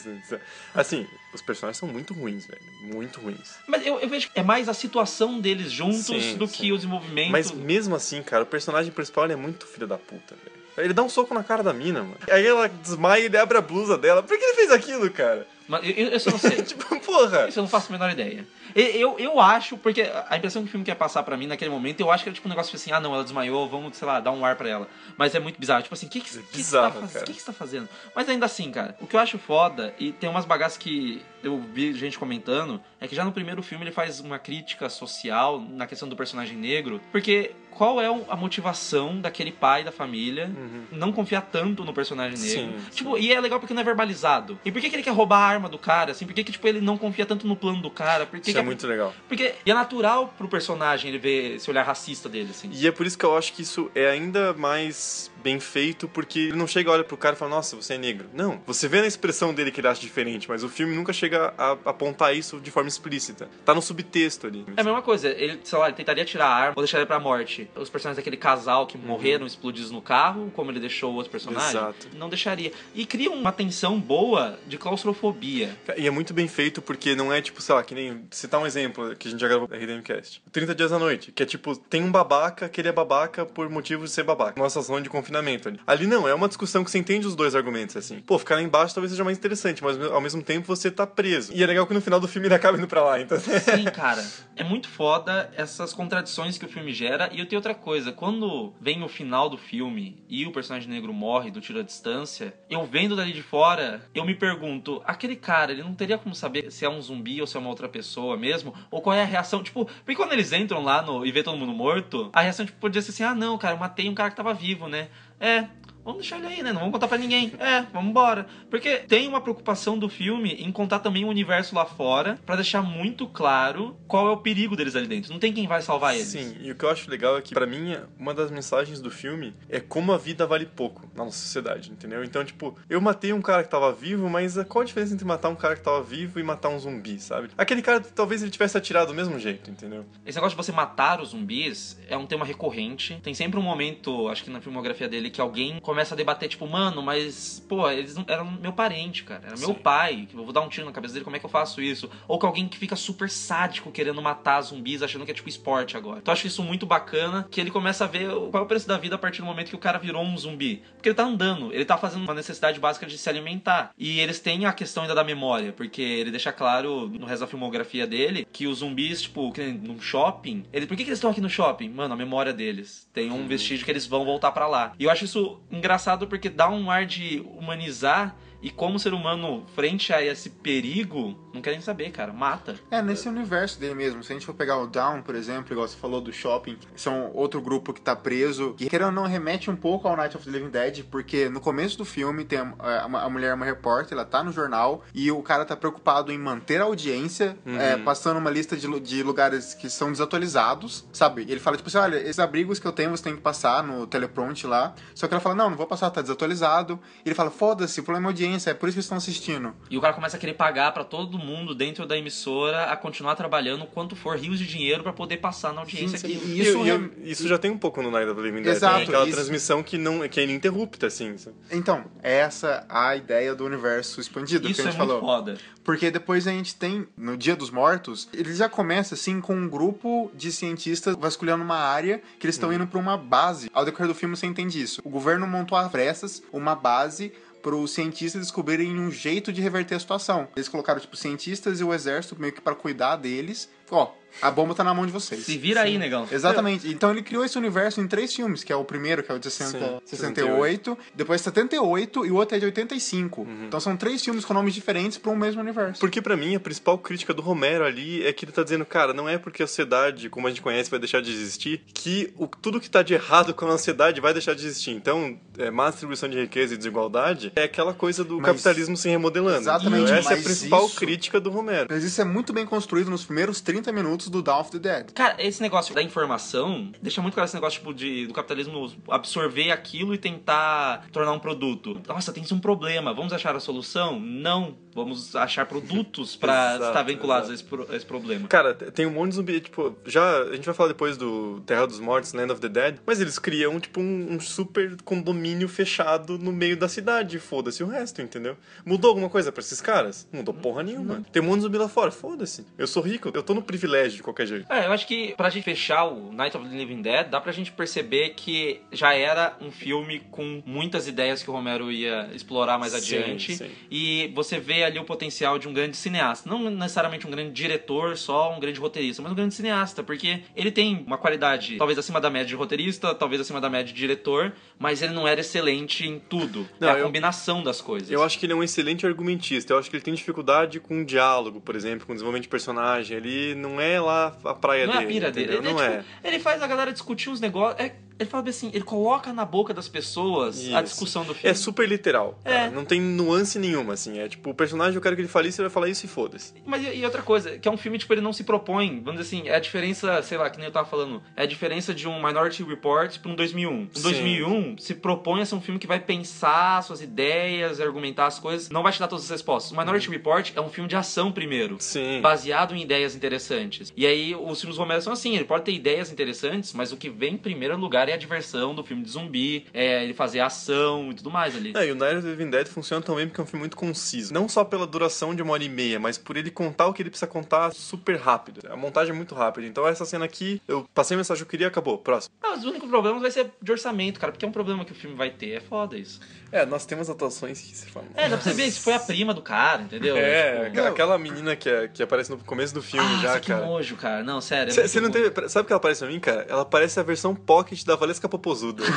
assim, 0.75 1.07
os 1.33 1.43
personagens 1.43 1.79
são 1.79 1.89
muito 1.89 2.15
ruins, 2.15 2.47
velho. 2.47 2.63
Muito 2.81 3.21
ruins. 3.21 3.57
Mas 3.67 3.87
eu, 3.87 3.99
eu 4.01 4.09
vejo 4.09 4.31
que 4.31 4.39
é 4.39 4.43
mais 4.43 4.69
a 4.69 4.75
situação 4.75 5.41
deles 5.41 5.71
juntos 5.71 6.05
Sim, 6.07 6.37
do 6.37 6.47
sim. 6.47 6.53
que 6.55 6.73
o 6.73 6.77
desenvolvimento. 6.77 7.31
Mas 7.31 7.51
mesmo 7.51 7.95
assim, 7.95 8.23
cara, 8.23 8.43
o 8.45 8.47
personagem 8.47 8.93
principal 8.93 9.31
é 9.31 9.37
muito 9.37 9.67
filho 9.67 9.87
da 9.87 9.99
puta, 9.99 10.35
velho. 10.35 10.62
Ele 10.77 10.93
dá 10.93 11.03
um 11.03 11.09
soco 11.09 11.35
na 11.35 11.43
cara 11.45 11.63
da 11.63 11.73
mina, 11.73 12.01
mano. 12.03 12.17
Aí 12.31 12.47
ela 12.47 12.69
desmaia 12.69 13.23
e 13.23 13.27
ele 13.27 13.37
abre 13.37 13.59
a 13.59 13.61
blusa 13.61 13.99
dela. 13.99 14.23
Por 14.23 14.37
que 14.39 14.43
ele 14.45 14.55
fez 14.57 14.71
aquilo, 14.71 15.11
cara? 15.11 15.47
Mas 15.69 15.85
eu, 15.85 15.91
eu, 15.91 16.07
eu 16.11 16.21
não 16.31 16.39
sei. 16.39 16.61
tipo, 16.63 17.01
porra. 17.01 17.49
Isso 17.49 17.59
eu 17.59 17.63
não 17.63 17.69
faço 17.69 17.89
a 17.89 17.93
menor 17.93 18.11
ideia. 18.11 18.47
E- 18.75 18.99
Eu, 19.01 19.19
eu 19.19 19.41
acho, 19.41 19.77
porque 19.77 20.03
a 20.29 20.37
impressão 20.37 20.63
que 20.63 20.69
o 20.69 20.71
filme 20.71 20.85
quer 20.85 20.95
passar 20.95 21.23
pra 21.23 21.37
mim 21.37 21.47
naquele 21.47 21.71
momento, 21.71 22.01
eu 22.01 22.11
acho 22.11 22.25
que 22.25 22.31
era 22.31 22.35
tipo 22.35 22.49
um 22.49 22.51
negócio 22.51 22.75
assim, 22.75 22.91
ah 22.91 23.01
não, 23.01 23.15
ela 23.15 23.23
desmaiou, 23.23 23.69
vamos, 23.69 23.97
sei 23.97 24.07
lá, 24.07 24.19
dar 24.21 24.33
um 24.33 24.45
ar 24.45 24.57
pra 24.57 24.69
ela. 24.69 24.89
Mas 25.17 25.35
é 25.35 25.41
muito 25.41 25.59
bizarro. 25.59 25.83
Tipo 25.83 25.95
assim, 25.95 26.07
o 26.07 26.11
que, 26.11 26.21
que, 26.21 26.31
que, 26.31 26.39
que, 26.43 26.43
você 26.43 26.51
tá 26.51 26.57
bizarro, 26.57 27.09
cara. 27.09 27.25
que 27.27 27.33
que 27.35 27.41
você 27.41 27.47
tá 27.47 27.53
fazendo? 27.53 27.89
Mas 28.15 28.29
ainda 28.29 28.47
assim, 28.47 28.71
cara, 28.71 28.97
o 29.01 29.07
que 29.07 29.15
eu 29.15 29.21
acho 29.21 29.39
foda, 29.39 29.95
e 29.99 30.11
tem 30.13 30.29
umas 30.29 30.45
bagaças 30.45 30.79
que 30.79 31.23
eu 31.43 31.59
vi 31.73 31.93
gente 31.93 32.19
comentando, 32.19 32.81
é 33.01 33.07
que 33.07 33.15
já 33.15 33.25
no 33.25 33.33
primeiro 33.33 33.63
filme 33.63 33.85
ele 33.85 33.93
faz 33.93 34.21
uma 34.21 34.39
crítica 34.39 34.89
social 34.89 35.61
na 35.61 35.87
questão 35.87 36.09
do 36.09 36.17
personagem 36.17 36.57
negro, 36.57 37.01
porque 37.11 37.53
qual 37.77 38.01
é 38.01 38.07
a 38.07 38.37
motivação 38.37 39.21
daquele 39.21 39.51
pai 39.51 39.83
da 39.83 39.93
família 39.93 40.51
não 40.91 41.13
confiar 41.13 41.43
tanto 41.43 41.85
no 41.85 41.93
personagem 41.93 42.39
negro? 42.39 42.73
Uhum. 42.73 42.79
Sim, 42.81 42.91
tipo, 42.91 43.19
e 43.19 43.33
é 43.33 43.41
legal 43.41 43.59
porque 43.59 43.75
não 43.75 43.81
é 43.81 43.85
verbalizado. 43.85 44.59
E 44.65 44.71
por 44.71 44.81
que, 44.81 44.89
que 44.89 44.97
ele 44.97 45.03
quer 45.03 45.13
roubar 45.13 45.39
a 45.39 45.47
arma 45.47 45.69
do 45.69 45.79
cara, 45.79 46.13
assim? 46.13 46.27
Por 46.27 46.35
que, 46.35 46.45
que 46.45 46.53
tipo, 46.53 46.67
ele 46.69 46.81
não 46.81 46.97
confia 46.97 47.27
tanto 47.27 47.47
no 47.47 47.57
plano 47.57 47.83
do 47.83 47.91
cara? 47.91 48.27
Por 48.27 48.39
que 48.39 48.51
Isso 48.51 48.57
que 48.57 48.61
é 48.61 48.65
muito 48.65 48.87
legal. 48.87 49.13
Porque 49.27 49.55
e 49.65 49.71
é 49.71 49.75
natural 49.75 50.33
pro 50.37 50.49
personagem 50.49 51.09
ele 51.09 51.19
ver 51.19 51.57
esse 51.57 51.71
olhar 51.71 51.83
racista 51.83 52.29
dele, 52.29 52.51
assim. 52.51 52.71
E 52.73 52.87
é 52.87 52.93
por 52.93 53.07
isso 53.07 53.19
que 53.19 53.25
eu 53.25 53.37
acho 53.37 53.53
que 53.53 53.63
isso 53.63 53.91
é 53.95 54.09
ainda 54.09 54.53
mais 54.53 55.32
bem 55.43 55.59
feito, 55.61 56.09
porque 56.09 56.39
ele 56.39 56.57
não 56.57 56.67
chega, 56.67 56.91
olha 56.91 57.05
pro 57.05 57.17
cara 57.17 57.35
e 57.35 57.39
fala, 57.39 57.51
nossa, 57.51 57.77
você 57.77 57.95
é 57.95 57.99
negro. 57.99 58.29
Não, 58.33 58.61
você 58.67 58.89
vê 58.89 59.01
na 59.01 59.07
expressão 59.07 59.53
dele 59.53 59.71
que 59.71 59.81
ele 59.81 59.89
acha 59.89 60.01
diferente, 60.01 60.49
mas 60.49 60.63
o 60.63 60.69
filme 60.69 60.95
nunca 60.95 61.13
chega 61.13 61.53
a 61.59 61.73
apontar 61.85 62.35
isso 62.37 62.61
de 62.61 62.71
forma 62.71 62.89
explícita. 62.89 63.49
Tá 63.65 63.75
no 63.75 63.83
subtexto 63.83 64.47
ali. 64.47 64.65
É 64.77 64.81
a 64.81 64.85
mesma 64.85 65.03
coisa, 65.03 65.29
ele, 65.29 65.61
sei 65.65 65.79
lá, 65.79 65.87
ele 65.89 65.97
tentaria 65.97 66.25
tirar 66.25 66.47
a 66.47 66.55
arma 66.55 66.73
ou 66.77 66.83
deixar 66.83 66.99
ele 66.99 67.07
pra 67.07 67.19
morte. 67.21 67.69
Os 67.77 67.91
personagens 67.91 68.17
daquele 68.17 68.37
casal 68.37 68.87
que 68.87 68.97
morreram 68.97 69.47
explodidos 69.47 69.91
no 69.91 70.01
carro, 70.01 70.51
como 70.55 70.71
ele 70.71 70.81
deixou 70.81 71.13
o 71.13 71.17
outro 71.17 71.31
personagem, 71.31 71.63
Uhum. 71.63 71.69
Exato. 71.89 72.09
não 72.17 72.29
deixaria. 72.29 72.73
E 72.95 73.05
cria 73.07 73.31
uma 73.31 73.53
tensão 73.53 73.99
boa 74.01 74.59
de 74.67 74.77
claustrofobia. 74.79 75.77
E 75.97 76.07
é 76.07 76.11
muito 76.11 76.33
bem 76.33 76.49
feito 76.49 76.81
porque 76.81 77.15
não 77.15 77.33
é 77.33 77.41
tipo, 77.41 77.61
sei 77.61 77.75
lá, 77.75 77.83
que 77.83 77.95
nem. 77.95 78.25
Citar 78.31 78.61
um 78.61 78.67
exemplo 78.67 79.15
que 79.17 79.29
a 79.29 79.31
gente 79.31 79.41
já 79.41 79.49
gravou 79.49 79.69
no 79.69 79.75
RDMcast. 79.75 80.43
30 80.53 80.75
Dias 80.75 80.93
à 80.93 80.99
Noite, 80.99 81.33
que 81.33 81.43
é 81.43 81.47
tipo, 81.47 81.77
tem 81.77 82.03
um 82.03 82.11
babaca 82.11 82.69
que 82.69 82.81
ele 82.81 82.89
é 82.89 82.93
babaca 82.93 83.45
por 83.45 83.69
motivo 83.69 84.05
de 84.05 84.11
ser 84.11 84.23
babaca. 84.23 84.61
Nossa 84.61 84.81
zona 84.81 85.03
de 85.03 85.11
confinamento 85.33 85.73
ali. 85.87 86.07
Não, 86.07 86.29
é 86.29 86.35
uma 86.35 86.49
discussão 86.49 86.85
que 86.85 86.91
você 86.91 86.99
entende 86.99 87.27
os 87.27 87.35
dois 87.35 87.55
argumentos, 87.55 87.97
assim. 87.97 88.21
Pô, 88.21 88.39
ficar 88.39 88.57
lá 88.57 88.63
embaixo 88.63 88.95
talvez 88.95 89.11
seja 89.11 89.25
mais 89.25 89.39
interessante, 89.39 89.83
mas 89.83 90.01
ao 90.01 90.21
mesmo 90.21 90.43
tempo 90.43 90.67
você 90.67 90.91
tá 90.91 91.07
preso. 91.07 91.53
E 91.55 91.63
é 91.63 91.67
legal 91.67 91.87
que 91.87 91.95
no 91.95 92.01
final 92.01 92.21
do 92.21 92.29
filme 92.29 92.47
ele 92.49 92.55
acaba 92.55 92.77
indo 92.77 92.87
pra 92.87 93.03
lá, 93.03 93.21
então. 93.21 93.39
Sim, 93.39 93.85
cara. 93.93 94.23
É 94.55 94.63
muito 94.63 94.89
foda 94.89 95.51
essas 95.57 95.95
contradições 95.95 96.59
que 96.59 96.67
o 96.67 96.69
filme 96.69 96.93
gera. 96.93 97.31
E 97.33 97.41
eu 97.41 97.47
tenho 97.47 97.59
outra 97.59 97.75
coisa. 97.75 98.13
Quando 98.13 98.75
vem 98.81 99.03
o 99.03 99.09
final 99.09 99.49
do 99.49 99.57
filme 99.57 100.23
e 100.29 100.45
o 100.45 100.53
personagem 100.53 100.91
negro 100.91 101.13
morre 101.13 101.51
do 101.51 101.61
tiro 101.61 101.81
à 101.81 101.83
distância, 101.83 102.55
eu 102.69 102.85
vendo 102.85 103.17
dali 103.17 103.33
de 103.33 103.43
fora, 103.43 104.03
eu 104.15 104.25
me 104.25 104.35
pergunto, 104.35 105.01
aquele 105.07 105.37
cara, 105.37 105.73
ele 105.73 105.83
não 105.83 105.95
teria 105.95 106.19
como 106.19 106.35
saber 106.35 106.71
se 106.71 106.85
é 106.85 106.91
um 106.91 107.01
zumbi 107.01 107.41
ou 107.41 107.47
se 107.47 107.57
é 107.57 107.61
uma 107.61 107.71
outra 107.71 107.89
pessoa 107.89 108.37
mesmo? 108.37 108.75
Ou 108.91 109.01
qual 109.01 109.17
é 109.17 109.23
a 109.23 109.27
reação? 109.27 109.63
Tipo, 109.63 109.87
porque 109.87 110.17
quando 110.17 110.33
eles 110.33 110.53
entram 110.53 110.83
lá 110.83 111.01
no, 111.01 111.25
e 111.25 111.33
vê 111.33 111.43
todo 111.43 111.57
mundo 111.57 111.73
morto, 111.73 112.31
a 112.33 112.43
reação 112.43 112.67
tipo, 112.67 112.79
podia 112.79 113.01
ser 113.01 113.11
assim, 113.11 113.25
ah 113.25 113.35
não, 113.35 113.57
cara, 113.57 113.75
eu 113.75 113.79
matei 113.79 114.09
um 114.09 114.15
cara 114.15 114.31
que 114.31 114.37
tava 114.37 114.53
vivo, 114.53 114.89
né? 114.89 115.09
É, 115.43 115.67
Vamos 116.05 116.23
deixar 116.23 116.39
ele 116.39 116.47
aí, 116.47 116.63
né? 116.63 116.73
Não 116.73 116.81
vamos 116.81 116.93
contar 116.93 117.09
pra 117.09 117.19
ninguém. 117.19 117.53
É, 117.59 117.83
vamos 117.93 118.11
embora. 118.11 118.47
Porque 118.69 118.99
tem 118.99 119.29
uma 119.29 119.41
preocupação 119.41 119.99
do 119.99 120.09
filme 120.09 120.53
em 120.55 120.73
contar 120.73 120.99
também 120.99 121.25
o 121.25 121.29
universo 121.29 121.75
lá 121.75 121.85
fora, 121.85 122.39
pra 122.45 122.57
deixar 122.57 122.83
muito 122.83 123.27
claro 123.27 123.97
qual 124.07 124.29
é 124.29 124.31
o 124.31 124.37
perigo 124.37 124.77
deles 124.77 124.97
ali 124.97 125.07
dentro. 125.07 125.33
Não 125.33 125.39
tem 125.39 125.53
quem 125.53 125.67
vai 125.67 125.83
salvar 125.83 126.15
eles. 126.15 126.29
Sim, 126.29 126.57
e 126.61 126.71
o 126.71 126.75
que 126.75 126.85
eu 126.85 126.91
acho 126.91 127.11
legal 127.11 127.37
é 127.37 127.43
que, 127.43 127.55
pra 127.55 127.67
mim, 127.67 127.97
uma 128.19 128.35
das 128.35 128.51
mensagens 128.51 129.01
do 129.01 129.11
filme 129.11 129.55
é 129.69 129.81
como 129.81 130.13
a 130.13 130.19
vida 130.19 130.47
vale 130.47 130.67
pouco 130.67 131.09
na 131.15 131.25
nossa 131.25 131.39
sociedade, 131.39 131.91
entendeu? 131.91 132.25
Então, 132.25 132.45
tipo, 132.45 132.77
eu 132.89 133.01
matei 133.01 133.33
um 133.33 133.43
cara 133.43 133.63
que 133.63 133.71
tava 133.71 133.93
vivo, 133.93 134.29
mas 134.29 134.57
qual 134.69 134.83
a 134.83 134.85
diferença 134.85 135.15
entre 135.15 135.25
matar 135.25 135.49
um 135.49 135.57
cara 135.57 135.77
que 135.77 135.83
tava 135.83 136.03
vivo 136.03 136.41
e 136.41 136.43
matar 136.43 136.69
um 136.69 136.79
zumbi, 136.79 137.21
sabe? 137.21 137.51
Aquele 137.57 137.83
cara, 137.83 138.01
talvez 138.01 138.43
ele 138.43 138.51
tivesse 138.51 138.77
atirado 138.77 139.09
do 139.09 139.15
mesmo 139.15 139.39
jeito, 139.39 139.71
entendeu? 139.71 140.05
Esse 140.27 140.37
negócio 140.37 140.57
de 140.57 140.65
você 140.65 140.73
matar 140.73 141.21
os 141.21 141.31
zumbis 141.31 141.99
é 142.09 142.17
um 142.17 142.27
tema 142.27 142.45
recorrente. 142.45 143.19
Tem 143.23 143.35
sempre 143.35 143.59
um 143.59 143.63
momento, 143.63 144.29
acho 144.29 144.45
que 144.45 144.51
na 144.51 144.61
filmografia 144.61 145.09
dele, 145.09 145.31
que 145.31 145.41
alguém 145.41 145.79
começa 145.93 146.15
a 146.15 146.17
debater, 146.17 146.49
tipo, 146.49 146.67
mano, 146.67 147.03
mas, 147.03 147.63
pô, 147.69 147.89
eles 147.91 148.17
não, 148.17 148.25
eram 148.27 148.51
meu 148.51 148.73
parente, 148.73 149.25
cara. 149.25 149.43
Era 149.45 149.59
meu 149.59 149.69
Sim. 149.69 149.75
pai, 149.75 150.27
que 150.29 150.35
eu 150.35 150.43
vou 150.43 150.51
dar 150.51 150.63
um 150.63 150.69
tiro 150.69 150.87
na 150.87 150.93
cabeça 150.93 151.13
dele, 151.13 151.25
como 151.25 151.37
é 151.37 151.39
que 151.39 151.45
eu 151.45 151.51
faço 151.51 151.83
isso? 151.83 152.09
Ou 152.27 152.39
que 152.39 152.47
alguém 152.47 152.67
que 152.67 152.79
fica 152.79 152.97
super 152.97 153.29
sádico 153.29 153.93
querendo 153.93 154.23
matar 154.23 154.63
zumbis, 154.63 155.03
achando 155.03 155.27
que 155.27 155.31
é 155.31 155.35
tipo 155.35 155.51
esporte 155.51 155.95
agora. 155.95 156.21
Então 156.21 156.33
eu 156.33 156.35
acho 156.35 156.47
isso 156.47 156.63
muito 156.63 156.87
bacana, 156.87 157.47
que 157.51 157.61
ele 157.61 157.71
começa 157.71 158.05
a 158.05 158.07
ver 158.07 158.31
qual 158.51 158.63
é 158.63 158.65
o 158.65 158.67
preço 158.67 158.89
da 158.89 158.97
vida 158.97 159.17
a 159.17 159.19
partir 159.19 159.43
do 159.43 159.47
momento 159.47 159.69
que 159.69 159.77
o 159.77 159.79
cara 159.79 159.99
virou 159.99 160.23
um 160.23 160.37
zumbi. 160.39 160.83
Porque 160.95 161.11
ele 161.11 161.15
tá 161.15 161.25
andando, 161.25 161.71
ele 161.75 161.85
tá 161.85 161.99
fazendo 161.99 162.23
uma 162.23 162.33
necessidade 162.33 162.81
básica 162.81 163.07
de 163.07 163.19
se 163.19 163.29
alimentar. 163.29 163.93
E 163.99 164.19
eles 164.19 164.41
têm 164.41 164.65
a 164.65 164.73
questão 164.73 165.03
ainda 165.03 165.15
da 165.15 165.23
memória, 165.23 165.75
porque 165.75 166.01
ele 166.01 166.31
deixa 166.31 166.53
claro 166.53 167.07
no 167.09 167.27
resto 167.27 167.41
da 167.41 167.47
filmografia 167.47 168.07
dele 168.07 168.47
que 168.51 168.67
os 168.67 168.79
zumbis, 168.79 169.21
tipo, 169.21 169.53
num 169.83 170.01
shopping, 170.01 170.65
ele, 170.73 170.87
por 170.87 170.97
que, 170.97 171.05
que 171.05 171.11
eles 171.11 171.19
estão 171.19 171.31
aqui 171.31 171.41
no 171.41 171.51
shopping? 171.51 171.91
Mano, 171.91 172.15
a 172.15 172.17
memória 172.17 172.53
deles. 172.53 173.07
Tem 173.13 173.31
um 173.31 173.47
vestígio 173.47 173.85
que 173.85 173.91
eles 173.91 174.07
vão 174.07 174.25
voltar 174.25 174.53
pra 174.53 174.67
lá. 174.67 174.95
E 174.99 175.05
eu 175.05 175.11
acho 175.11 175.25
isso 175.25 175.61
engraçado 175.83 176.29
porque 176.29 176.49
dá 176.49 176.71
um 176.71 176.89
ar 176.89 177.05
de 177.05 177.41
humanizar 177.59 178.37
E 178.63 178.71
como 178.71 178.97
o 178.97 178.99
ser 178.99 179.13
humano, 179.13 179.67
frente 179.75 180.13
a 180.13 180.23
esse 180.25 180.49
perigo, 180.49 181.37
não 181.53 181.61
quer 181.61 181.73
nem 181.73 181.81
saber, 181.81 182.11
cara. 182.11 182.33
Mata. 182.33 182.77
É, 182.91 183.03
nesse 183.03 183.29
universo 183.29 183.79
dele 183.81 183.95
mesmo. 183.95 184.23
Se 184.23 184.33
a 184.33 184.37
gente 184.37 184.47
for 184.47 184.55
pegar 184.55 184.79
o 184.79 184.87
Down, 184.87 185.21
por 185.23 185.35
exemplo, 185.35 185.73
igual 185.75 185.87
você 185.89 185.97
falou 185.97 186.21
do 186.21 186.33
shopping, 186.33 186.79
são 186.95 187.31
outro 187.35 187.61
grupo 187.61 187.93
que 187.93 188.01
tá 188.01 188.15
preso, 188.15 188.75
que 188.75 188.89
querendo 188.89 189.07
ou 189.09 189.13
não 189.13 189.27
remete 189.27 189.71
um 189.71 189.77
pouco 189.77 190.07
ao 190.09 190.17
Night 190.17 190.37
of 190.37 190.45
the 190.47 190.51
Living 190.51 190.71
Dead, 190.71 191.05
porque 191.11 191.49
no 191.49 191.61
começo 191.61 191.99
do 191.99 192.05
filme 192.05 192.45
tem 192.45 192.59
a, 192.61 192.73
a- 192.79 193.25
a 193.25 193.29
mulher, 193.29 193.49
é 193.51 193.55
uma 193.55 193.65
repórter, 193.67 194.13
ela 194.17 194.25
tá 194.25 194.43
no 194.45 194.53
jornal, 194.53 195.03
e 195.13 195.31
o 195.33 195.43
cara 195.43 195.65
tá 195.65 195.77
preocupado 195.77 196.31
em 196.33 196.39
manter 196.39 196.81
a 196.81 196.85
audiência, 196.85 197.57
é, 197.67 197.97
passando 197.97 198.37
uma 198.39 198.51
lista 198.51 198.77
de, 198.77 198.89
de 199.01 199.23
lugares 199.23 199.75
que 199.75 199.91
são 199.91 200.11
desatualizados, 200.13 201.07
sabe? 201.13 201.43
E 201.47 201.51
ele 201.51 201.61
fala, 201.61 201.77
tipo 201.77 201.89
assim, 201.89 201.99
olha, 201.99 202.17
esses 202.17 202.39
abrigos 202.39 202.79
que 202.79 202.87
eu 202.87 202.93
tenho 202.93 203.11
você 203.11 203.25
tem 203.25 203.35
que 203.37 203.43
passar 203.43 203.83
no 203.83 204.07
teleprompter 204.07 204.69
lá. 204.69 204.95
Só 205.15 205.27
que 205.27 205.35
ela 205.35 205.41
fala, 205.41 205.55
não, 205.55 205.71
não 205.71 205.77
vou 205.77 205.87
passar, 205.87 206.11
tá 206.11 206.21
desatualizado. 206.21 206.99
E 207.25 207.29
ele 207.29 207.35
fala, 207.35 207.51
foda-se, 207.51 208.01
o 208.01 208.03
problema 208.03 208.27
é 208.27 208.29
a 208.29 208.31
audiência, 208.31 208.52
é 208.55 208.75
por 208.75 208.89
isso 208.89 208.95
que 208.95 208.99
eles 208.99 209.05
estão 209.05 209.19
assistindo. 209.19 209.75
E 209.91 209.97
o 209.97 210.01
cara 210.01 210.13
começa 210.15 210.37
a 210.37 210.41
querer 210.41 210.55
pagar 210.55 210.93
pra 210.93 211.05
todo 211.05 211.39
mundo 211.39 211.75
dentro 211.75 212.07
da 212.07 212.17
emissora 212.17 212.85
a 212.85 212.97
continuar 212.97 213.35
trabalhando 213.35 213.87
quanto 213.87 214.15
for 214.17 214.37
rios 214.39 214.59
de 214.59 214.67
dinheiro 214.67 215.03
pra 215.03 215.13
poder 215.13 215.39
passar 215.39 215.73
na 215.73 215.81
audiência 215.81 216.19
Sim, 216.19 216.27
aqui. 216.27 216.39
sim. 216.39 216.53
E 216.53 216.61
Isso 216.61 216.71
isso, 216.71 216.83
rem- 216.83 217.11
isso 217.25 217.49
já 217.49 217.59
tem 217.59 217.71
um 217.71 217.79
pouco 217.79 218.03
no 218.03 218.11
Night 218.11 218.29
of 218.31 218.41
the 218.41 218.47
Living 218.47 218.63
Dead. 218.63 218.75
Exato, 218.77 218.97
né? 218.99 219.03
Aquela 219.05 219.25
isso. 219.27 219.35
transmissão 219.37 219.83
que, 219.83 219.97
não, 219.99 220.27
que 220.29 220.41
é 220.41 220.45
ininterrupta, 220.45 221.07
assim. 221.07 221.35
Então, 221.71 222.05
essa 222.23 222.69
é 222.69 222.85
a 222.89 223.17
ideia 223.17 223.55
do 223.55 223.65
universo 223.65 224.21
expandido 224.21 224.69
Isso 224.69 224.83
que 224.83 224.87
a 224.87 224.91
é 224.91 224.93
gente 224.93 224.99
muito 224.99 225.21
falou. 225.21 225.21
foda. 225.21 225.57
Porque 225.85 226.11
depois 226.13 226.47
a 226.47 226.51
gente 226.53 226.77
tem, 226.77 227.07
no 227.17 227.37
Dia 227.37 227.57
dos 227.57 227.71
Mortos, 227.71 228.29
ele 228.33 228.55
já 228.55 228.69
começa 228.69 229.15
assim 229.15 229.41
com 229.41 229.55
um 229.55 229.69
grupo 229.69 230.31
de 230.35 230.53
cientistas 230.53 231.17
vasculhando 231.19 231.65
uma 231.65 231.77
área 231.77 232.23
que 232.39 232.47
eles 232.47 232.55
estão 232.55 232.69
Uhum. 232.69 232.77
indo 232.77 232.87
pra 232.87 233.01
uma 233.01 233.17
base. 233.17 233.69
Ao 233.75 233.85
decorrer 233.85 234.07
do 234.07 234.15
filme 234.15 234.37
você 234.37 234.47
entende 234.47 234.81
isso. 234.81 235.01
O 235.05 235.11
governo 235.11 235.45
montou 235.47 235.77
a 235.77 235.89
pressas 235.89 236.41
uma 236.53 236.75
base 236.77 237.33
para 237.63 237.77
os 237.77 237.93
cientistas 237.93 238.43
descobrirem 238.43 238.99
um 238.99 239.11
jeito 239.11 239.53
de 239.53 239.63
reverter 239.63 239.95
a 239.95 240.01
situação. 240.01 240.49
Eles 240.57 240.69
colocaram 240.69 241.01
tipo 241.01 241.17
cientistas 241.17 241.81
e 241.81 241.85
o 241.85 241.95
exército 241.95 242.37
meio 242.39 242.53
que 242.53 242.61
para 242.61 242.75
cuidar 242.75 243.17
deles. 243.17 243.69
Ó, 243.91 244.11
a 244.41 244.51
bomba 244.51 244.75
tá 244.75 244.83
na 244.83 244.95
mão 244.95 245.05
de 245.05 245.13
vocês. 245.13 245.45
Se 245.45 245.59
vira 245.59 245.83
aí, 245.83 245.99
negão. 245.99 246.27
Exatamente. 246.33 246.89
Então 246.89 247.11
ele 247.11 247.23
criou 247.23 247.45
esse 247.45 247.59
universo 247.59 248.01
em 248.01 248.09
três 248.09 248.35
filmes, 248.35 248.65
que 248.65 248.73
é 248.73 248.77
o 248.77 248.83
primeiro, 248.83 249.23
que 249.23 249.31
é 249.31 249.35
o 249.35 249.39
de 249.39 249.51
60, 249.51 249.79
Sim, 250.07 250.17
68, 250.17 250.97
depois 251.15 251.41
78 251.43 252.25
e 252.27 252.31
o 252.31 252.37
outro 252.37 252.57
é 252.57 252.59
de 252.59 252.65
85. 252.65 253.47
Então 253.67 253.79
são 253.79 253.95
três 253.95 254.25
filmes 254.25 254.43
com 254.45 254.55
nomes 254.55 254.73
diferentes 254.73 255.19
para 255.19 255.31
um 255.31 255.37
mesmo 255.37 255.61
universo. 255.61 256.01
Porque 256.01 256.23
pra 256.23 256.35
mim 256.35 256.55
a 256.55 256.61
principal 256.61 256.97
crítica 256.97 257.35
do 257.35 257.43
Romero 257.43 257.85
ali 257.85 258.25
é 258.27 258.33
que 258.33 258.47
ele 258.47 258.53
tá 258.53 258.63
dizendo, 258.63 258.87
cara, 258.87 259.13
não 259.13 259.29
é 259.29 259.37
porque 259.37 259.63
a 259.63 259.67
sociedade, 259.67 260.31
como 260.31 260.47
a 260.47 260.51
gente 260.51 260.63
conhece, 260.63 260.91
vai 260.91 260.99
deixar 260.99 261.21
de 261.21 261.31
existir, 261.31 261.83
que 261.93 262.33
o, 262.39 262.47
tudo 262.47 262.81
que 262.81 262.89
tá 262.89 263.03
de 263.03 263.13
errado 263.13 263.53
com 263.53 263.67
a 263.67 263.73
sociedade 263.73 264.19
vai 264.21 264.33
deixar 264.33 264.55
de 264.55 264.65
existir. 264.67 264.93
Então, 264.93 265.39
é, 265.59 265.71
má 265.71 265.91
distribuição 265.91 266.29
de 266.29 266.41
riqueza 266.41 266.73
e 266.73 266.77
desigualdade 266.79 267.53
é 267.55 267.65
aquela 267.65 267.93
coisa 267.93 268.25
do 268.25 268.37
Mas- 268.39 268.47
capitalismo 268.47 268.97
se 268.97 269.11
remodelando. 269.11 269.59
Exatamente, 269.59 270.05
Então, 270.05 270.15
essa 270.17 270.35
é 270.35 270.39
a 270.39 270.43
principal 270.43 270.87
isso- 270.87 270.97
crítica 270.97 271.39
do 271.39 271.51
Romero. 271.51 271.89
Mas 271.91 272.03
isso 272.03 272.19
é 272.19 272.25
muito 272.25 272.51
bem 272.53 272.65
construído 272.65 273.11
nos 273.11 273.25
primeiros 273.25 273.61
30 273.73 273.91
minutos 273.93 274.29
do 274.29 274.43
Dawn 274.43 274.61
of 274.61 274.71
the 274.71 274.79
Dead. 274.79 275.13
Cara, 275.13 275.37
esse 275.39 275.63
negócio 275.63 275.95
da 275.95 276.03
informação 276.03 276.93
deixa 277.01 277.23
muito 277.23 277.35
claro 277.35 277.47
esse 277.47 277.55
negócio 277.55 277.79
tipo, 277.79 277.95
de, 277.95 278.27
do 278.27 278.35
capitalismo 278.35 278.93
absorver 279.09 279.71
aquilo 279.71 280.15
e 280.15 280.19
tentar 280.19 281.07
tornar 281.11 281.33
um 281.33 281.39
produto. 281.39 282.01
Nossa, 282.07 282.33
tem 282.33 282.45
um 282.53 282.59
problema. 282.59 283.15
Vamos 283.15 283.33
achar 283.33 283.57
a 283.57 283.61
solução? 283.61 284.21
Não. 284.21 284.77
Vamos 284.95 285.35
achar 285.35 285.65
produtos 285.65 286.37
pra 286.37 286.75
Exato, 286.75 286.85
estar 286.91 287.03
vinculados 287.03 287.49
a 287.51 287.55
esse, 287.55 287.65
pro- 287.65 287.87
a 287.91 287.97
esse 287.97 288.05
problema. 288.05 288.47
Cara, 288.47 288.75
tem 288.75 289.07
um 289.07 289.11
monte 289.11 289.31
de 289.31 289.37
zumbi, 289.37 289.61
tipo, 289.61 289.97
já 290.05 290.43
a 290.43 290.55
gente 290.55 290.67
vai 290.67 290.75
falar 290.75 290.89
depois 290.89 291.17
do 291.17 291.63
Terra 291.65 291.87
dos 291.87 291.99
Mortos, 291.99 292.35
Land 292.35 292.53
of 292.53 292.61
the 292.61 292.69
Dead, 292.69 292.97
mas 293.07 293.19
eles 293.19 293.39
criam, 293.39 293.81
tipo, 293.81 294.01
um, 294.01 294.35
um 294.35 294.39
super 294.41 294.95
condomínio 295.03 295.67
fechado 295.67 296.37
no 296.39 296.53
meio 296.53 296.77
da 296.77 296.89
cidade, 296.91 297.39
foda-se 297.39 297.83
o 297.83 297.87
resto, 297.87 298.21
entendeu? 298.21 298.55
Mudou 298.85 299.09
alguma 299.09 299.31
coisa 299.31 299.51
pra 299.51 299.63
esses 299.63 299.81
caras? 299.81 300.29
Não 300.31 300.41
mudou 300.41 300.53
porra 300.53 300.83
nenhuma. 300.83 301.23
Tem 301.33 301.41
um 301.41 301.47
monte 301.47 301.57
de 301.57 301.63
zumbi 301.63 301.79
lá 301.79 301.89
fora, 301.89 302.11
foda-se. 302.11 302.67
Eu 302.77 302.87
sou 302.87 303.03
rico, 303.03 303.31
eu 303.33 303.43
tô 303.43 303.55
no 303.55 303.62
privilégio 303.63 304.17
de 304.17 304.23
qualquer 304.23 304.47
jeito. 304.47 304.73
É, 304.73 304.87
eu 304.87 304.93
acho 304.93 305.07
que 305.07 305.35
pra 305.37 305.51
gente 305.51 305.63
fechar 305.65 306.05
o 306.05 306.33
Night 306.33 306.57
of 306.57 306.69
the 306.69 306.77
Living 306.77 307.03
Dead, 307.03 307.29
dá 307.29 307.41
pra 307.41 307.53
gente 307.53 307.73
perceber 307.73 308.31
que 308.31 308.81
já 308.93 309.15
era 309.15 309.57
um 309.61 309.71
filme 309.71 310.21
com 310.31 310.63
muitas 310.67 311.07
ideias 311.09 311.43
que 311.43 311.51
o 311.51 311.53
Romero 311.53 311.91
ia 311.91 312.29
explorar 312.35 312.79
mais 312.79 312.93
Sim, 312.93 312.99
adiante. 313.19 313.57
sim. 313.57 313.71
E 313.91 314.31
você 314.35 314.59
vê 314.59 314.85
ali 314.85 314.99
o 314.99 315.05
potencial 315.05 315.59
de 315.59 315.69
um 315.69 315.73
grande 315.73 315.97
cineasta. 315.97 316.49
Não 316.49 316.71
necessariamente 316.71 317.27
um 317.27 317.31
grande 317.31 317.53
diretor, 317.53 318.17
só 318.17 318.55
um 318.55 318.61
grande 318.61 318.79
roteirista, 318.81 319.23
mas 319.23 319.33
um 319.33 319.35
grande 319.35 319.55
cineasta, 319.55 320.03
porque 320.03 320.41
ele 320.57 320.71
tem 320.71 321.03
uma 321.07 321.19
qualidade 321.19 321.77
talvez 321.77 321.99
acima 321.99 322.21
da 322.21 322.31
média 322.31 322.47
de 322.49 322.55
roteirista, 322.55 323.15
talvez 323.15 323.41
acima 323.41 323.61
da 323.61 323.69
média 323.71 323.87
de 323.93 323.99
diretor, 323.99 324.53
mas 324.79 325.03
ele 325.03 325.13
não 325.13 325.27
era 325.27 325.41
excelente 325.41 326.07
em 326.07 326.19
tudo. 326.19 326.69
Não, 326.81 326.89
é 326.89 326.93
a 326.93 326.99
eu- 326.99 327.05
combinação 327.07 327.63
das 327.63 327.81
coisas. 327.81 328.11
Eu 328.11 328.23
acho 328.23 328.39
que 328.39 328.47
ele 328.47 328.53
é 328.53 328.57
um 328.57 328.63
excelente 328.63 329.07
argumentista. 329.07 329.73
Eu 329.73 329.79
acho 329.79 329.89
que 329.91 329.97
ele 329.97 330.03
tem 330.05 330.15
dificuldade 330.15 330.81
com 330.81 331.05
diálogo, 331.05 331.61
por 331.61 331.75
exemplo, 331.77 332.07
com 332.07 332.13
desenvolvimento 332.13 332.45
de 332.45 332.49
personagem. 332.49 333.17
Ele 333.17 333.52
não 333.55 333.81
é 333.81 334.01
lá 334.01 334.37
a 334.45 334.55
praia 334.55 334.87
não 334.87 334.95
é 334.95 334.97
a 334.97 335.01
dele. 335.01 335.13
pira 335.13 335.31
dele. 335.31 335.55
Ele, 335.57 335.73
não 335.73 335.83
é, 335.83 335.87
é. 335.87 335.91
tipo, 335.99 336.05
ele 336.25 336.39
faz 336.39 336.63
a 336.63 336.67
galera 336.67 336.93
discutir 336.93 337.31
uns 337.31 337.41
negócios. 337.41 337.81
é- 337.81 337.95
ele 338.23 338.31
fala 338.31 338.49
assim, 338.49 338.71
ele 338.73 338.85
coloca 338.85 339.33
na 339.33 339.45
boca 339.45 339.73
das 339.75 339.89
pessoas 339.89 340.59
a 340.59 340.83
Isso. 340.83 340.83
discussão 340.85 341.25
do 341.25 341.35
filme. 341.35 341.51
É 341.51 341.55
super 341.55 341.89
literal. 341.89 342.39
É. 342.45 342.71
Não 342.71 342.85
tem 342.85 343.01
nuance 343.01 343.59
nenhuma, 343.59 343.95
assim. 343.95 344.19
É 344.19 344.29
tipo, 344.29 344.51
o 344.51 344.55
personagem, 344.55 344.95
eu 344.95 345.01
quero 345.01 345.15
que 345.17 345.23
ele 345.23 345.29
fale 345.29 345.49
isso, 345.49 345.61
ele 345.61 345.69
vai 345.69 345.75
falar 345.75 345.89
isso 345.89 346.07
e 346.07 346.09
foda-se. 346.09 346.55
Mas 346.65 346.83
e 346.95 347.05
outra 347.05 347.23
coisa, 347.23 347.59
que 347.59 347.69
é 347.69 347.71
um 347.71 347.77
filme, 347.77 347.99
tipo, 347.99 348.13
ele 348.13 348.21
não 348.21 348.33
se 348.33 348.45
propõe, 348.45 349.01
vamos 349.01 349.21
dizer 349.21 349.37
assim, 349.37 349.49
é 349.49 349.57
a 349.57 349.61
diferença, 349.61 350.23
sei 350.23 350.39
lá, 350.39 350.49
que 350.51 350.59
nem 350.59 350.67
eu 350.67 350.73
tava 350.73 350.89
falando, 350.89 351.23
é 351.37 351.43
a 351.43 351.47
diferença 351.47 351.95
de 351.95 352.09
um 352.09 352.23
Minority 352.25 352.63
Report 352.63 353.19
pra 353.19 353.31
um 353.31 353.35
2001. 353.35 353.73
Um 353.73 353.89
Sim. 353.93 354.03
2001 354.03 354.79
se 354.79 354.95
propõe 354.95 355.43
a 355.43 355.47
ser 355.47 355.55
um 355.55 355.61
filme 355.61 355.79
que 355.79 355.87
vai 355.87 356.01
pensar 356.01 356.83
suas 356.83 357.01
ideias, 357.01 357.81
argumentar 357.81 358.27
as 358.27 358.39
coisas, 358.39 358.71
não 358.71 358.83
vai 358.83 358.93
te 358.93 358.99
dar 359.01 359.09
todas 359.09 359.25
as 359.25 359.31
respostas. 359.31 359.73
O 359.73 359.77
Minority 359.77 360.09
Report 360.11 360.53
é 360.55 360.61
um 360.61 360.69
filme 360.69 360.89
de 360.89 360.97
ação 360.97 361.33
primeiro. 361.33 361.77
Sim. 361.79 362.21
Baseado 362.21 362.75
em 362.75 362.83
ideias 362.83 363.15
interessantes. 363.15 363.93
E 363.97 364.07
aí, 364.07 364.35
os 364.35 364.61
filmes 364.61 364.79
Romero 364.79 365.03
são 365.03 365.13
assim: 365.13 365.35
ele 365.35 365.45
pode 365.45 365.65
ter 365.65 365.73
ideias 365.73 366.11
interessantes, 366.11 366.73
mas 366.73 366.93
o 366.93 366.97
que 366.97 367.09
vem 367.09 367.35
em 367.35 367.39
primeiro 367.39 367.77
lugar 367.77 368.09
é 368.09 368.12
a 368.13 368.17
diversão 368.17 368.75
do 368.75 368.85
filme 368.85 369.03
de 369.03 369.11
zumbi, 369.11 369.67
é 369.73 370.03
ele 370.05 370.15
fazer 370.15 370.41
ação 370.41 371.11
e 371.11 371.15
tudo 371.15 371.31
mais 371.31 371.57
ali. 371.57 371.73
É, 371.77 371.87
e 371.87 371.93
o 371.93 371.95
Night 371.95 372.17
of 372.17 372.25
the 372.25 372.31
Living 372.31 372.51
Dead 372.51 372.67
funciona 372.67 373.03
também 373.03 373.27
porque 373.27 373.41
é 373.41 373.45
um 373.45 373.47
filme 373.47 373.61
muito 373.63 373.77
conciso. 373.77 374.33
Não 374.33 374.49
só 374.49 374.65
pela 374.65 374.87
duração 374.87 375.35
de 375.35 375.43
uma 375.43 375.53
hora 375.53 375.65
e 375.65 375.69
meia, 375.69 375.99
mas 375.99 376.19
por 376.19 376.37
ele 376.37 376.51
contar 376.51 376.87
o 376.87 376.93
que 376.93 377.03
ele 377.03 377.11
precisa 377.11 377.27
contar 377.27 377.73
super 377.73 378.17
rápido. 378.19 378.61
A 378.71 378.77
montagem 378.77 379.13
é 379.13 379.17
muito 379.17 379.35
rápida. 379.35 379.67
Então 379.67 379.87
essa 379.87 380.05
cena 380.05 380.25
aqui, 380.25 380.61
eu 380.69 380.87
passei 380.95 381.15
a 381.15 381.19
mensagem 381.19 381.43
que 381.43 381.47
eu 381.47 381.51
queria, 381.51 381.69
acabou. 381.69 381.99
Próximo. 381.99 382.35
Ah, 382.43 382.55
os 382.55 382.65
únicos 382.65 382.89
problemas 382.89 383.21
vai 383.23 383.31
ser 383.31 383.51
de 383.61 383.73
orçamento, 383.73 384.19
cara, 384.21 384.33
porque 384.33 384.45
é 384.45 384.49
um 384.49 384.53
problema 384.53 384.85
que 384.85 384.93
o 384.93 384.95
filme 384.95 385.17
vai 385.17 385.31
ter. 385.31 385.51
É 385.53 385.61
foda 385.61 385.97
isso. 385.97 386.21
É, 386.51 386.67
nós 386.67 386.85
temos 386.85 387.09
atuações 387.09 387.61
que 387.61 387.75
se 387.77 387.87
falam. 387.87 388.09
É, 388.15 388.29
dá 388.29 388.37
pra 388.37 388.45
você 388.45 388.53
ver, 388.53 388.67
isso 388.67 388.81
foi 388.83 388.93
a 388.93 388.99
prima 389.01 389.33
do 389.33 389.41
cara, 389.41 389.83
entendeu? 389.83 390.17
É, 390.17 390.71
Tipo, 390.71 390.83
aquela 390.87 391.19
menina 391.19 391.57
que, 391.57 391.69
é- 391.69 391.89
que 391.89 392.03
aparece 392.03 392.31
no 392.31 392.39
começo 392.39 392.75
do 392.75 392.83
filme 392.83 393.07
ah, 393.17 393.23
já, 393.23 393.41
que 393.41 393.49
cara. 393.49 393.65
nojo, 393.67 393.97
cara. 393.97 394.23
Não, 394.23 394.41
sério. 394.41 394.71
é 394.71 394.75
Você 394.75 395.01
muito 395.01 395.15
não 395.17 395.23
bom. 395.25 395.31
teve. 395.35 395.49
Sabe 395.49 395.65
o 395.65 395.67
que 395.67 395.73
ela 395.73 395.81
parece 395.81 396.01
pra 396.01 396.09
mim, 396.09 396.21
cara? 396.21 396.47
Ela 396.49 396.65
parece 396.65 397.01
a 397.01 397.03
versão 397.03 397.35
pocket 397.35 397.85
da 397.85 397.92
Valesca 397.97 398.29
Popozuda. 398.29 398.83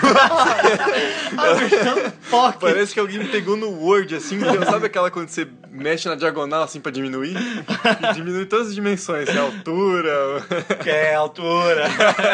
Parece 2.60 2.94
que 2.94 3.00
alguém 3.00 3.28
pegou 3.28 3.56
no 3.56 3.70
Word, 3.70 4.16
assim, 4.16 4.40
sabe 4.66 4.88
aquela 4.88 5.10
quando 5.12 5.30
você 5.30 5.48
mexe 5.70 6.08
na 6.08 6.16
diagonal, 6.16 6.64
assim, 6.64 6.80
pra 6.80 6.92
diminuir? 6.92 7.36
E 7.36 8.14
diminui 8.16 8.46
todas 8.46 8.68
as 8.68 8.76
dimensões, 8.76 9.30
a 9.30 9.42
altura. 9.42 10.46
Que 10.84 10.90
é 10.90 11.16
altura. 11.16 11.86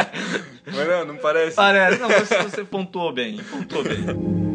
Mas 0.65 0.87
não, 0.87 1.05
não 1.05 1.17
parece. 1.17 1.55
Parece. 1.55 1.99
Não, 1.99 2.09
você, 2.09 2.37
você 2.43 2.63
pontuou 2.63 3.11
bem. 3.11 3.37
Pontuou 3.37 3.83
bem. 3.83 4.51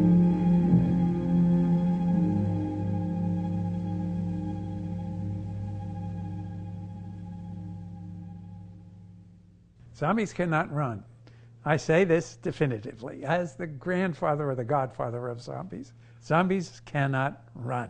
Zombies 9.97 10.31
cannot 10.31 10.69
run. 10.69 11.03
I 11.67 11.75
say 11.75 12.05
this 12.05 12.37
definitively 12.37 13.25
as 13.25 13.57
the 13.57 13.67
grandfather 13.67 14.49
or 14.49 14.55
the 14.55 14.63
godfather 14.63 15.27
of 15.27 15.41
zombies. 15.41 15.91
Zombies 16.23 16.81
cannot 16.85 17.43
run. 17.53 17.89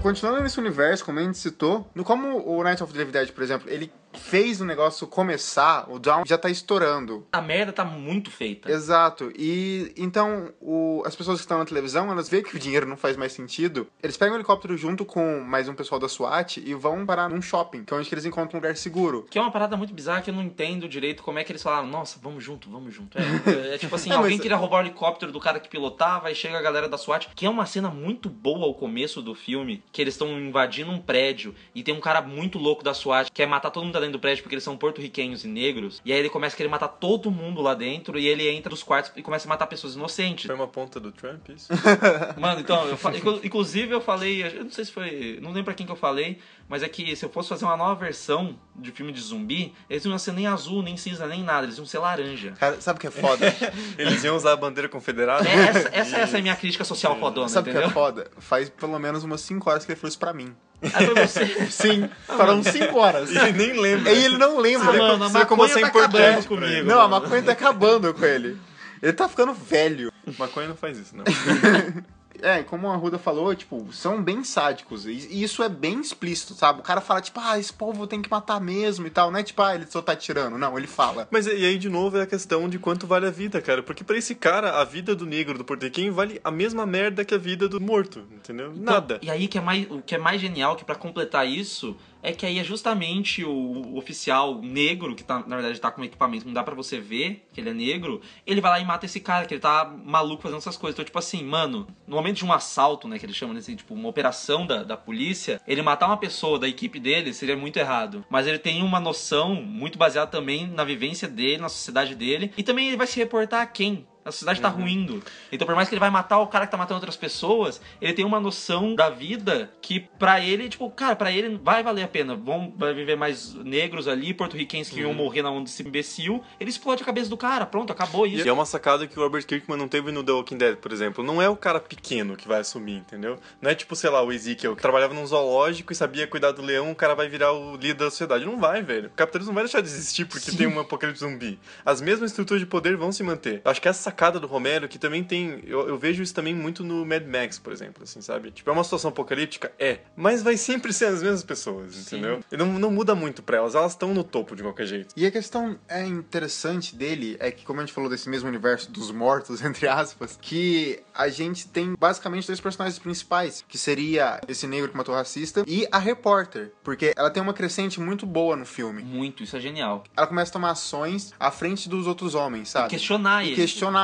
Continuando 0.00 0.40
nesse 0.40 0.60
universo, 0.60 1.04
como 1.04 1.18
a 1.18 1.22
gente 1.24 1.38
citou, 1.38 1.90
no 1.96 2.04
como 2.04 2.40
o 2.46 2.62
Night 2.62 2.80
of 2.80 2.92
the 2.92 2.98
Living 3.00 3.10
Dead, 3.10 3.32
por 3.32 3.42
exemplo, 3.42 3.68
ele 3.68 3.90
fez 4.18 4.60
o 4.60 4.64
negócio 4.64 5.06
começar, 5.06 5.86
o 5.90 5.98
Down 5.98 6.22
já 6.26 6.36
tá 6.38 6.50
estourando. 6.50 7.26
A 7.32 7.40
merda 7.40 7.72
tá 7.72 7.84
muito 7.84 8.30
feita. 8.30 8.70
Exato. 8.70 9.32
E 9.36 9.92
então 9.96 10.52
o- 10.60 11.02
as 11.06 11.14
pessoas 11.14 11.38
que 11.38 11.42
estão 11.44 11.58
na 11.58 11.64
televisão, 11.64 12.10
elas 12.10 12.28
veem 12.28 12.42
que 12.42 12.56
o 12.56 12.58
dinheiro 12.58 12.86
não 12.86 12.96
faz 12.96 13.16
mais 13.16 13.32
sentido. 13.32 13.86
Eles 14.02 14.16
pegam 14.16 14.34
o 14.34 14.36
helicóptero 14.38 14.76
junto 14.76 15.04
com 15.04 15.40
mais 15.40 15.68
um 15.68 15.74
pessoal 15.74 15.98
da 16.00 16.08
SWAT 16.08 16.58
e 16.64 16.74
vão 16.74 17.04
parar 17.06 17.28
num 17.28 17.40
shopping, 17.42 17.84
que 17.84 17.92
é 17.92 17.96
onde 17.96 18.08
eles 18.12 18.24
encontram 18.24 18.58
um 18.58 18.62
lugar 18.62 18.76
seguro. 18.76 19.26
Que 19.30 19.38
é 19.38 19.40
uma 19.42 19.50
parada 19.50 19.76
muito 19.76 19.92
bizarra 19.94 20.22
que 20.22 20.30
eu 20.30 20.34
não 20.34 20.42
entendo 20.42 20.88
direito 20.88 21.22
como 21.22 21.38
é 21.38 21.44
que 21.44 21.52
eles 21.52 21.62
falaram, 21.62 21.86
nossa, 21.86 22.18
vamos 22.22 22.42
junto, 22.42 22.68
vamos 22.70 22.94
junto. 22.94 23.16
É, 23.18 23.74
é 23.74 23.78
tipo 23.78 23.94
assim, 23.94 24.08
É, 24.10 24.14
mas- 24.14 24.24
alguém 24.24 24.38
queria 24.38 24.56
roubar 24.56 24.78
o 24.78 24.86
helicóptero 24.86 25.30
do 25.32 25.40
cara 25.40 25.60
que 25.60 25.68
pilotava 25.68 26.30
e 26.30 26.34
chega 26.34 26.58
a 26.58 26.62
galera 26.62 26.88
da 26.88 26.96
SWAT, 26.98 27.28
que 27.34 27.46
é 27.46 27.50
uma 27.50 27.66
cena 27.66 27.88
muito 27.90 28.28
boa 28.28 28.64
ao 28.66 28.74
começo 28.74 29.20
do 29.22 29.34
filme, 29.34 29.82
que 29.92 30.00
eles 30.02 30.14
estão 30.14 30.28
invadindo 30.40 30.90
um 30.90 30.98
prédio 31.00 31.54
e 31.74 31.82
tem 31.82 31.94
um 31.94 32.00
cara 32.00 32.20
muito 32.22 32.58
louco 32.58 32.82
da 32.82 32.94
SWAT 32.94 33.26
que 33.26 33.32
quer 33.32 33.46
matar 33.46 33.70
todo 33.70 33.84
mundo 33.84 33.92
dentro 33.98 34.07
dentro 34.08 34.18
do 34.18 34.20
prédio 34.22 34.42
porque 34.42 34.54
eles 34.54 34.64
são 34.64 34.76
porto-riquenhos 34.76 35.44
e 35.44 35.48
negros. 35.48 36.00
E 36.04 36.12
aí 36.12 36.18
ele 36.18 36.28
começa 36.28 36.54
a 36.54 36.56
querer 36.56 36.68
matar 36.68 36.88
todo 36.88 37.30
mundo 37.30 37.60
lá 37.62 37.74
dentro. 37.74 38.18
E 38.18 38.26
ele 38.26 38.48
entra 38.48 38.70
nos 38.70 38.82
quartos 38.82 39.12
e 39.16 39.22
começa 39.22 39.46
a 39.46 39.48
matar 39.48 39.66
pessoas 39.66 39.94
inocentes. 39.94 40.46
Foi 40.46 40.54
uma 40.54 40.66
ponta 40.68 40.98
do 40.98 41.12
Trump, 41.12 41.48
isso? 41.50 41.68
Mano, 42.38 42.60
então, 42.60 42.86
eu 42.88 42.96
fa- 42.96 43.16
inclu- 43.16 43.40
inclusive 43.44 43.92
eu 43.92 44.00
falei, 44.00 44.42
eu 44.44 44.64
não 44.64 44.70
sei 44.70 44.84
se 44.84 44.92
foi, 44.92 45.38
não 45.40 45.50
lembro 45.50 45.64
pra 45.64 45.74
quem 45.74 45.86
que 45.86 45.92
eu 45.92 45.96
falei, 45.96 46.38
mas 46.68 46.82
é 46.82 46.88
que 46.88 47.14
se 47.16 47.24
eu 47.24 47.28
fosse 47.30 47.48
fazer 47.48 47.64
uma 47.64 47.76
nova 47.76 47.94
versão 47.94 48.58
de 48.76 48.90
filme 48.92 49.12
de 49.12 49.20
zumbi, 49.20 49.72
eles 49.88 50.04
não 50.04 50.12
iam 50.12 50.18
ser 50.18 50.32
nem 50.32 50.46
azul, 50.46 50.82
nem 50.82 50.96
cinza, 50.96 51.26
nem 51.26 51.42
nada, 51.42 51.66
eles 51.66 51.76
iam 51.78 51.86
ser 51.86 51.98
laranja. 51.98 52.52
Cara, 52.58 52.80
sabe 52.80 52.98
o 52.98 53.00
que 53.00 53.06
é 53.06 53.10
foda? 53.10 53.46
Eles 53.98 54.22
iam 54.24 54.36
usar 54.36 54.52
a 54.52 54.56
bandeira 54.56 54.88
confederada? 54.88 55.48
É, 55.48 55.52
essa, 55.54 55.88
essa, 55.92 56.16
essa 56.18 56.36
é 56.36 56.40
a 56.40 56.42
minha 56.42 56.56
crítica 56.56 56.84
social 56.84 57.18
fodona, 57.18 57.48
sabe 57.48 57.70
o 57.70 57.72
que 57.72 57.78
é 57.78 57.88
foda? 57.90 58.30
Faz 58.38 58.68
pelo 58.68 58.98
menos 58.98 59.24
umas 59.24 59.40
5 59.40 59.68
horas 59.68 59.84
que 59.84 59.92
ele 59.92 59.98
falou 59.98 60.08
isso 60.08 60.18
pra 60.18 60.32
mim. 60.32 60.54
Você. 60.80 61.46
Sim, 61.70 62.08
foram 62.26 62.62
5 62.62 62.96
horas. 62.98 63.30
E 63.30 63.36
ele 63.38 63.52
nem 63.52 63.80
lembra. 63.80 64.12
E 64.12 64.24
ele 64.24 64.38
não 64.38 64.58
lembra. 64.58 64.90
Ah, 64.90 65.16
mano, 65.16 65.24
a 65.24 65.46
como 65.46 65.62
maconha 65.62 65.68
você 65.68 65.78
é 65.78 65.82
tá 65.82 65.88
importante 65.88 66.16
acabando 66.16 66.46
comigo. 66.46 66.88
Não, 66.88 67.00
a 67.00 67.08
mano. 67.08 67.22
maconha 67.22 67.42
tá 67.42 67.52
acabando 67.52 68.14
com 68.14 68.24
ele. 68.24 68.56
Ele 69.02 69.12
tá 69.12 69.28
ficando 69.28 69.52
velho. 69.52 70.12
Maconha 70.38 70.68
não 70.68 70.76
faz 70.76 70.98
isso, 70.98 71.16
não. 71.16 71.24
É, 72.42 72.62
como 72.62 72.88
a 72.88 72.96
Ruda 72.96 73.18
falou, 73.18 73.54
tipo, 73.54 73.92
são 73.92 74.22
bem 74.22 74.44
sádicos. 74.44 75.06
E 75.06 75.42
isso 75.42 75.62
é 75.62 75.68
bem 75.68 76.00
explícito, 76.00 76.54
sabe? 76.54 76.80
O 76.80 76.82
cara 76.82 77.00
fala, 77.00 77.20
tipo, 77.20 77.40
ah, 77.40 77.58
esse 77.58 77.72
povo 77.72 78.06
tem 78.06 78.22
que 78.22 78.30
matar 78.30 78.60
mesmo 78.60 79.06
e 79.06 79.10
tal. 79.10 79.30
Não 79.30 79.38
é 79.38 79.42
tipo, 79.42 79.60
ah, 79.62 79.74
ele 79.74 79.86
só 79.86 80.00
tá 80.00 80.14
tirando. 80.14 80.58
Não, 80.58 80.76
ele 80.76 80.86
fala. 80.86 81.28
Mas 81.30 81.46
e 81.46 81.50
aí, 81.50 81.78
de 81.78 81.88
novo, 81.88 82.18
é 82.18 82.22
a 82.22 82.26
questão 82.26 82.68
de 82.68 82.78
quanto 82.78 83.06
vale 83.06 83.26
a 83.26 83.30
vida, 83.30 83.60
cara. 83.60 83.82
Porque 83.82 84.04
pra 84.04 84.16
esse 84.16 84.34
cara, 84.34 84.80
a 84.80 84.84
vida 84.84 85.14
do 85.14 85.26
negro, 85.26 85.58
do 85.58 85.64
portequim, 85.64 86.10
vale 86.10 86.40
a 86.42 86.50
mesma 86.50 86.86
merda 86.86 87.24
que 87.24 87.34
a 87.34 87.38
vida 87.38 87.68
do 87.68 87.80
morto, 87.80 88.24
entendeu? 88.32 88.72
Nada. 88.74 89.18
E 89.22 89.30
aí 89.30 89.48
que 89.48 89.58
é 89.58 89.60
mais, 89.60 89.90
o 89.90 90.00
que 90.02 90.14
é 90.14 90.18
mais 90.18 90.40
genial, 90.40 90.76
que 90.76 90.84
pra 90.84 90.94
completar 90.94 91.46
isso, 91.46 91.96
é 92.22 92.32
que 92.32 92.46
aí 92.46 92.58
é 92.58 92.64
justamente 92.64 93.44
o 93.44 93.96
oficial 93.96 94.60
negro, 94.60 95.14
que 95.14 95.24
tá, 95.24 95.44
na 95.46 95.56
verdade 95.56 95.80
tá 95.80 95.90
com 95.90 96.04
equipamento, 96.04 96.46
não 96.46 96.52
dá 96.52 96.62
pra 96.62 96.74
você 96.74 96.98
ver 96.98 97.46
que 97.52 97.60
ele 97.60 97.70
é 97.70 97.74
negro, 97.74 98.20
ele 98.46 98.60
vai 98.60 98.70
lá 98.72 98.80
e 98.80 98.84
mata 98.84 99.06
esse 99.06 99.20
cara, 99.20 99.46
que 99.46 99.54
ele 99.54 99.60
tá 99.60 99.84
maluco 100.04 100.42
fazendo 100.42 100.58
essas 100.58 100.76
coisas. 100.76 100.94
Então, 100.94 101.04
tipo 101.04 101.18
assim, 101.18 101.44
mano, 101.44 101.86
no 102.06 102.16
momento 102.16 102.38
de 102.38 102.44
um 102.44 102.52
assalto, 102.52 103.08
né, 103.08 103.18
que 103.18 103.26
eles 103.26 103.36
chamam 103.36 103.56
assim, 103.56 103.76
tipo, 103.76 103.94
uma 103.94 104.08
operação 104.08 104.66
da, 104.66 104.82
da 104.82 104.96
polícia, 104.96 105.60
ele 105.66 105.82
matar 105.82 106.06
uma 106.06 106.16
pessoa 106.16 106.58
da 106.58 106.68
equipe 106.68 106.98
dele 106.98 107.32
seria 107.32 107.56
muito 107.56 107.78
errado. 107.78 108.24
Mas 108.28 108.46
ele 108.46 108.58
tem 108.58 108.82
uma 108.82 109.00
noção 109.00 109.54
muito 109.54 109.98
baseada 109.98 110.30
também 110.30 110.66
na 110.66 110.84
vivência 110.84 111.28
dele, 111.28 111.58
na 111.58 111.68
sociedade 111.68 112.14
dele, 112.14 112.52
e 112.56 112.62
também 112.62 112.88
ele 112.88 112.96
vai 112.96 113.06
se 113.06 113.18
reportar 113.18 113.62
a 113.62 113.66
quem? 113.66 114.06
A 114.28 114.32
sociedade 114.32 114.60
tá 114.60 114.68
ruindo. 114.68 115.22
Então, 115.50 115.66
por 115.66 115.74
mais 115.74 115.88
que 115.88 115.94
ele 115.94 116.00
vai 116.00 116.10
matar 116.10 116.38
o 116.38 116.46
cara 116.46 116.66
que 116.66 116.70
tá 116.70 116.76
matando 116.76 116.96
outras 116.96 117.16
pessoas, 117.16 117.80
ele 118.00 118.12
tem 118.12 118.24
uma 118.24 118.38
noção 118.38 118.94
da 118.94 119.08
vida 119.08 119.70
que 119.80 120.00
pra 120.00 120.40
ele, 120.40 120.68
tipo, 120.68 120.90
cara, 120.90 121.16
pra 121.16 121.32
ele 121.32 121.58
vai 121.62 121.82
valer 121.82 122.02
a 122.02 122.08
pena. 122.08 122.36
Vão 122.36 122.72
vai 122.76 122.92
viver 122.92 123.16
mais 123.16 123.54
negros 123.54 124.06
ali, 124.06 124.34
porto-riquenhos 124.34 124.90
que 124.90 125.00
iam 125.00 125.14
morrer 125.14 125.42
na 125.42 125.50
onda 125.50 125.64
desse 125.64 125.82
imbecil. 125.82 126.42
Ele 126.60 126.68
explode 126.68 127.02
a 127.02 127.06
cabeça 127.06 127.30
do 127.30 127.36
cara, 127.36 127.64
pronto, 127.64 127.92
acabou 127.92 128.26
isso. 128.26 128.46
E 128.46 128.48
é 128.48 128.52
uma 128.52 128.66
sacada 128.66 129.06
que 129.06 129.18
o 129.18 129.22
Robert 129.22 129.46
Kirkman 129.46 129.78
não 129.78 129.88
teve 129.88 130.12
no 130.12 130.22
The 130.22 130.32
Walking 130.32 130.58
Dead, 130.58 130.76
por 130.76 130.92
exemplo. 130.92 131.24
Não 131.24 131.40
é 131.40 131.48
o 131.48 131.56
cara 131.56 131.80
pequeno 131.80 132.36
que 132.36 132.46
vai 132.46 132.60
assumir, 132.60 132.96
entendeu? 132.96 133.38
Não 133.62 133.70
é 133.70 133.74
tipo, 133.74 133.96
sei 133.96 134.10
lá, 134.10 134.22
o 134.22 134.30
Ezekiel, 134.30 134.76
que 134.76 134.82
trabalhava 134.82 135.14
num 135.14 135.26
zoológico 135.26 135.92
e 135.92 135.96
sabia 135.96 136.26
cuidar 136.26 136.52
do 136.52 136.60
leão, 136.60 136.90
o 136.90 136.94
cara 136.94 137.14
vai 137.14 137.28
virar 137.28 137.52
o 137.52 137.76
líder 137.76 137.94
da 137.94 138.10
sociedade. 138.10 138.44
Não 138.44 138.58
vai, 138.58 138.82
velho. 138.82 139.08
O 139.08 139.10
capitalismo 139.12 139.52
não 139.52 139.54
vai 139.54 139.64
deixar 139.64 139.80
de 139.80 139.88
existir 139.88 140.26
porque 140.26 140.52
tem 140.52 140.66
um 140.66 140.78
apocalipse 140.78 141.20
zumbi. 141.20 141.58
As 141.84 142.00
mesmas 142.00 142.30
estruturas 142.30 142.60
de 142.60 142.66
poder 142.66 142.96
vão 142.96 143.10
se 143.10 143.22
manter. 143.22 143.62
Acho 143.64 143.80
que 143.80 143.88
essa 143.88 144.12
sacada 144.18 144.40
do 144.40 144.48
Romero, 144.48 144.88
que 144.88 144.98
também 144.98 145.22
tem... 145.22 145.62
Eu, 145.64 145.88
eu 145.88 145.96
vejo 145.96 146.20
isso 146.24 146.34
também 146.34 146.52
muito 146.52 146.82
no 146.82 147.06
Mad 147.06 147.24
Max, 147.24 147.56
por 147.56 147.72
exemplo, 147.72 148.02
assim, 148.02 148.20
sabe? 148.20 148.50
Tipo, 148.50 148.68
é 148.68 148.72
uma 148.72 148.82
situação 148.82 149.10
apocalíptica? 149.10 149.70
É. 149.78 150.00
Mas 150.16 150.42
vai 150.42 150.56
sempre 150.56 150.92
ser 150.92 151.04
as 151.04 151.22
mesmas 151.22 151.44
pessoas, 151.44 151.96
entendeu? 151.96 152.40
E 152.50 152.56
não, 152.56 152.66
não 152.80 152.90
muda 152.90 153.14
muito 153.14 153.44
pra 153.44 153.58
elas. 153.58 153.76
Elas 153.76 153.92
estão 153.92 154.12
no 154.12 154.24
topo 154.24 154.56
de 154.56 154.62
qualquer 154.64 154.86
jeito. 154.86 155.14
E 155.16 155.24
a 155.24 155.30
questão 155.30 155.78
é 155.88 156.04
interessante 156.04 156.96
dele 156.96 157.36
é 157.38 157.52
que, 157.52 157.64
como 157.64 157.78
a 157.78 157.84
gente 157.84 157.94
falou 157.94 158.10
desse 158.10 158.28
mesmo 158.28 158.48
universo 158.48 158.90
dos 158.90 159.12
mortos, 159.12 159.62
entre 159.62 159.86
aspas, 159.86 160.36
que 160.40 161.00
a 161.14 161.28
gente 161.28 161.68
tem 161.68 161.94
basicamente 161.96 162.48
dois 162.48 162.60
personagens 162.60 162.98
principais, 162.98 163.64
que 163.68 163.78
seria 163.78 164.40
esse 164.48 164.66
negro 164.66 164.90
que 164.90 164.96
matou 164.96 165.14
o 165.14 165.18
racista 165.18 165.62
e 165.64 165.86
a 165.92 165.98
repórter, 165.98 166.72
porque 166.82 167.14
ela 167.16 167.30
tem 167.30 167.40
uma 167.40 167.54
crescente 167.54 168.00
muito 168.00 168.26
boa 168.26 168.56
no 168.56 168.66
filme. 168.66 169.00
Muito, 169.02 169.44
isso 169.44 169.56
é 169.56 169.60
genial. 169.60 170.02
Ela 170.16 170.26
começa 170.26 170.50
a 170.50 170.54
tomar 170.54 170.70
ações 170.72 171.32
à 171.38 171.52
frente 171.52 171.88
dos 171.88 172.08
outros 172.08 172.34
homens, 172.34 172.70
sabe? 172.70 172.88
Questionar 172.88 173.44
E 173.44 173.48
ele. 173.48 173.56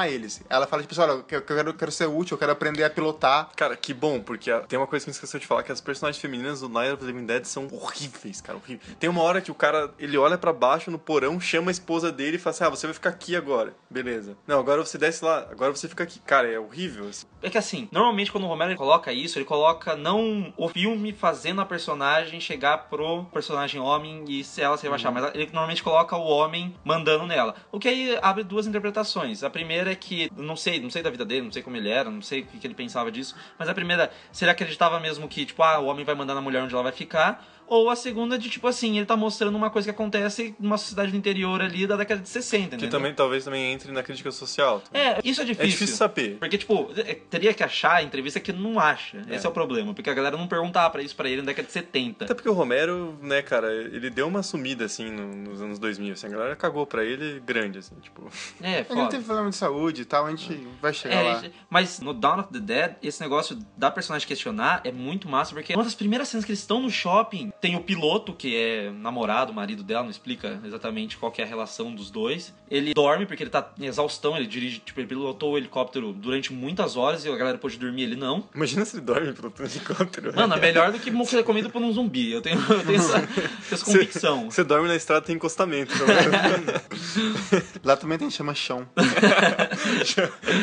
Eles. 0.09 0.43
Ela 0.49 0.67
fala, 0.67 0.83
tipo 0.83 0.93
assim, 0.93 1.03
olha, 1.03 1.19
eu 1.19 1.23
quero, 1.43 1.71
eu 1.71 1.75
quero- 1.75 1.93
ser 1.93 2.07
útil, 2.07 2.35
eu 2.35 2.39
quero 2.39 2.53
aprender 2.53 2.83
a 2.85 2.91
pilotar. 2.91 3.51
Cara, 3.57 3.77
que 3.77 3.95
bom, 3.95 4.21
porque 4.21 4.51
tem 4.69 4.79
uma 4.79 4.87
coisa 4.87 5.05
que 5.05 5.11
gente 5.11 5.17
esqueceu 5.17 5.39
de 5.39 5.47
falar, 5.47 5.63
que 5.63 5.71
as 5.71 5.81
personagens 5.81 6.21
femininas 6.21 6.61
do 6.61 6.69
Night 6.69 6.93
of 6.93 7.01
the 7.01 7.07
Living 7.07 7.27
Dead 7.27 7.45
são 7.45 7.69
horríveis, 7.71 8.41
cara, 8.41 8.59
horríveis. 8.59 8.97
Tem 8.99 9.09
uma 9.09 9.23
hora 9.23 9.41
que 9.41 9.51
o 9.51 9.55
cara, 9.55 9.91
ele 9.99 10.17
olha 10.19 10.37
pra 10.39 10.53
baixo 10.53 10.91
no 10.91 10.99
porão, 10.99 11.39
chama 11.41 11.71
a 11.71 11.73
esposa 11.73 12.11
dele 12.11 12.37
e 12.37 12.39
fala 12.41 12.55
assim, 12.55 12.65
ah, 12.65 12.69
você 12.69 12.87
vai 12.87 12.95
ficar 12.95 13.11
aqui 13.11 13.37
agora. 13.37 13.75
Beleza. 13.91 14.37
Não, 14.47 14.59
agora 14.59 14.85
você 14.85 14.99
desce 14.99 15.25
lá, 15.25 15.47
agora 15.51 15.71
você 15.75 15.89
fica 15.89 16.03
aqui. 16.05 16.19
Cara, 16.21 16.51
é 16.51 16.59
horrível. 16.59 17.09
assim. 17.09 17.27
É 17.43 17.51
que 17.51 17.59
assim, 17.59 17.89
normalmente 17.93 18.33
quando 18.33 18.45
o 18.45 18.49
Romero 18.49 18.71
ele 18.71 18.79
coloca 18.79 19.13
isso, 19.13 19.39
ele 19.39 19.45
coloca 19.45 19.95
não 19.95 20.53
o 20.57 20.69
filme 20.69 21.13
fazendo 21.13 21.61
a 21.61 21.67
personagem 21.67 22.41
chegar 22.41 22.89
pro 22.89 23.25
personagem 23.27 23.81
homem 23.81 24.25
e 24.29 24.43
se 24.43 24.61
ela 24.61 24.77
se 24.77 24.83
rebaixar, 24.85 25.13
mas 25.13 25.35
ele 25.35 25.47
normalmente 25.47 25.83
coloca 25.83 26.17
o 26.17 26.27
homem 26.27 26.75
mandando 26.85 27.27
nela. 27.27 27.55
O 27.71 27.79
que 27.79 27.89
aí 27.89 28.19
abre 28.23 28.43
duas 28.43 28.67
interpretações. 28.67 29.43
A 29.43 29.51
primeira 29.51 29.84
é 29.91 29.95
que, 29.95 30.31
não 30.37 30.57
sei, 30.57 30.81
não 30.81 30.91
sei 30.91 31.03
da 31.03 31.11
vida 31.11 31.25
dele, 31.25 31.43
não 31.43 31.53
sei 31.53 31.63
como 31.63 31.77
ele 31.77 31.89
era, 31.89 32.11
não 32.11 32.23
sei 32.23 32.41
o 32.41 32.47
que, 32.47 32.59
que 32.59 32.67
ele 32.67 32.75
pensava 32.75 33.11
disso, 33.11 33.35
mas 33.59 33.69
a 33.69 33.75
primeira, 33.75 34.11
se 34.33 34.45
ele 34.45 34.51
acreditava 34.51 34.99
mesmo 35.01 35.29
que, 35.29 35.45
tipo, 35.45 35.63
ah, 35.63 35.79
o 35.79 35.87
homem 35.87 36.05
vai 36.05 36.15
mandar 36.15 36.35
na 36.35 36.41
mulher 36.41 36.63
onde 36.63 36.75
ela 36.75 36.83
vai 36.83 36.93
ficar, 36.93 37.45
ou 37.67 37.89
a 37.91 37.97
segunda 37.97 38.39
de, 38.39 38.49
tipo 38.51 38.67
assim, 38.69 38.97
ele 38.97 39.07
tá 39.07 39.17
mostrando 39.17 39.55
uma 39.57 39.71
coisa 39.71 39.87
que 39.87 39.91
acontece 39.91 40.55
numa 40.59 40.77
sociedade 40.79 41.11
do 41.11 41.17
interior 41.17 41.61
ali 41.63 41.87
da 41.87 41.97
década 41.97 42.21
de 42.21 42.29
60, 42.29 42.61
Que 42.71 42.75
entendeu? 42.77 42.91
também, 42.91 43.15
talvez, 43.15 43.45
também 43.45 43.73
entre 43.73 43.91
na 43.93 44.03
crítica 44.03 44.31
social. 44.31 44.83
É, 44.93 45.19
isso 45.25 45.41
é 45.41 45.45
difícil. 45.45 45.65
É 45.65 45.69
difícil 45.69 45.97
saber. 45.97 46.37
Porque, 46.39 46.59
tipo, 46.59 46.91
é, 46.97 47.15
teria 47.15 47.53
que 47.55 47.63
achar 47.63 47.97
a 47.97 48.03
entrevista 48.03 48.39
que 48.41 48.53
não 48.53 48.79
acha. 48.79 49.25
Esse 49.31 49.47
é 49.47 49.49
o 49.49 49.53
problema. 49.53 49.95
Porque 49.95 50.11
a 50.11 50.15
galera 50.15 50.37
não 50.37 50.47
perguntava 50.47 50.91
pra 50.91 51.03
isso 51.03 51.15
pra 51.17 51.29
ele 51.29 51.41
na 51.43 51.47
década 51.47 51.67
de 51.67 51.73
70. 51.73 52.25
Até 52.25 52.35
porque 52.35 52.49
o 52.49 52.53
Romero, 52.53 53.19
né, 53.23 53.43
cara, 53.43 53.73
ele 53.73 54.11
deu 54.11 54.27
uma 54.29 54.43
sumida, 54.43 54.85
assim, 54.85 55.11
no- 55.11 55.35
nos 55.35 55.61
anos 55.63 55.79
2000, 55.79 56.13
assim, 56.13 56.27
a 56.27 56.31
galera 56.31 56.57
cagou 56.57 56.87
pra 56.87 57.05
ele 57.05 57.41
grande, 57.41 57.79
assim, 57.79 57.95
tipo... 58.03 58.29
É, 58.63 58.81
Ele 58.81 58.87
não 58.91 58.97
foda. 58.97 59.09
teve 59.11 59.25
problema 59.25 59.51
de 59.51 59.57
saúde 59.57 60.03
e 60.03 60.05
tal, 60.05 60.27
a 60.27 60.31
gente 60.31 60.67
vai 60.81 60.93
chegar 60.93 61.15
É, 61.17 61.23
lá. 61.23 61.41
gente, 61.41 61.55
mas 61.71 62.01
no 62.01 62.13
Dawn 62.13 62.41
of 62.41 62.53
the 62.53 62.61
Dead, 62.61 62.95
esse 63.03 63.21
negócio 63.21 63.59
da 63.77 63.91
personagem 63.91 64.27
questionar 64.27 64.81
é 64.85 64.93
muito 64.93 65.29
massa, 65.29 65.55
porque 65.55 65.75
uma 65.75 65.85
das 65.85 65.95
primeiras 65.95 66.29
cenas 66.29 66.45
que 66.45 66.51
eles 66.53 66.61
estão 66.61 66.81
no 66.81 66.91
shopping, 66.91 67.53
tem 67.65 67.77
o 67.77 67.81
piloto, 67.81 68.35
que 68.35 68.55
é 68.55 68.91
namorado, 68.91 69.51
marido 69.51 69.83
dela, 69.83 70.03
não 70.03 70.11
explica 70.11 70.61
exatamente 70.67 71.17
qual 71.17 71.33
que 71.33 71.41
é 71.41 71.47
a 71.47 71.49
relação 71.49 71.95
dos 71.95 72.11
dois. 72.11 72.53
Ele 72.71 72.93
dorme 72.93 73.25
porque 73.25 73.43
ele 73.43 73.49
tá 73.49 73.73
em 73.81 73.87
exaustão, 73.87 74.37
ele 74.37 74.47
dirige, 74.47 74.81
tipo, 74.81 75.01
ele 75.01 75.07
pilotou 75.07 75.55
o 75.55 75.57
helicóptero 75.57 76.13
durante 76.13 76.53
muitas 76.53 76.95
horas 76.95 77.25
e 77.25 77.29
a 77.31 77.35
galera 77.35 77.57
pôde 77.57 77.79
dormir, 77.79 78.03
ele 78.03 78.17
não. 78.17 78.47
Imagina 78.55 78.85
se 78.85 78.97
ele 78.97 79.07
dorme 79.07 79.33
pelo 79.33 79.51
helicóptero. 79.59 80.37
Mano, 80.37 80.53
é 80.53 80.61
melhor 80.61 80.93
do 80.93 80.99
que 80.99 81.11
ser 81.25 81.43
comido 81.43 81.71
por 81.71 81.81
um 81.81 81.91
zumbi. 81.91 82.33
Eu 82.33 82.43
tenho, 82.43 82.61
eu 82.69 82.85
tenho 82.85 82.99
essa, 82.99 83.29
essa 83.73 83.83
convicção. 83.83 84.51
Você 84.51 84.63
dorme 84.63 84.87
na 84.87 84.97
estrada, 84.97 85.25
tem 85.25 85.37
encostamento, 85.37 85.97
pelo 85.97 86.07
menos. 86.07 87.73
Lá 87.83 87.97
também 87.97 88.19
tem 88.19 88.29
chama 88.29 88.55
chão. 88.55 88.87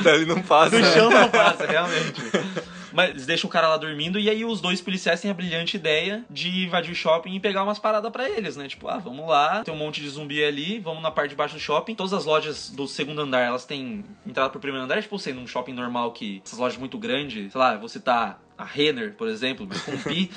Daí 0.04 0.14
ele 0.22 0.26
não 0.26 0.44
passa. 0.44 0.78
No 0.78 0.86
chão 0.86 1.10
não 1.10 1.30
passa, 1.30 1.66
realmente. 1.66 2.22
Mas 2.92 3.12
eles 3.12 3.26
deixam 3.26 3.50
o 3.50 3.52
cara 3.52 3.68
lá 3.68 3.78
dormindo 3.78 4.20
e 4.20 4.30
aí 4.30 4.44
os 4.44 4.62
dois 4.62 4.82
policiais 4.82 5.22
têm 5.22 5.32
a 5.32 5.34
brilhante 5.34 5.78
ideia 5.78 6.24
de 6.30 6.66
invadir 6.66 6.92
o 6.92 6.96
shopping 6.96 7.36
e 7.36 7.40
pegar 7.40 7.64
umas 7.64 7.80
paradas 7.80 8.12
pra 8.12 8.30
eles, 8.30 8.56
né? 8.56 8.68
Tipo, 8.68 8.88
ah, 8.88 8.98
vamos 8.98 9.28
lá, 9.28 9.64
tem 9.64 9.74
um 9.74 9.78
monte 9.78 10.02
de 10.02 10.10
zumbi 10.10 10.44
ali, 10.44 10.80
vamos 10.80 11.02
na 11.02 11.12
parte 11.12 11.32
de 11.32 11.36
baixo 11.36 11.56
do 11.56 11.60
shopping. 11.60 11.96
Todas 11.96 12.14
as 12.14 12.26
lojas 12.26 12.70
do 12.70 12.88
segundo 12.88 13.22
andar, 13.22 13.42
elas 13.42 13.66
têm 13.66 14.04
entrada 14.26 14.50
pro 14.50 14.60
primeiro 14.60 14.86
andar, 14.86 15.02
tipo, 15.02 15.18
sendo 15.18 15.42
um 15.42 15.48
shopping 15.48 15.74
normal 15.74 16.12
que 16.12 16.42
essas 16.46 16.60
lojas 16.60 16.78
muito 16.78 16.98
grandes, 16.98 17.52
sei 17.52 17.60
lá, 17.60 17.78
você 17.78 18.00
tá 18.00 18.38
a 18.62 18.65
Renner, 18.65 19.13
por 19.17 19.28
exemplo, 19.28 19.67
com 19.86 19.97
pi. 19.97 20.30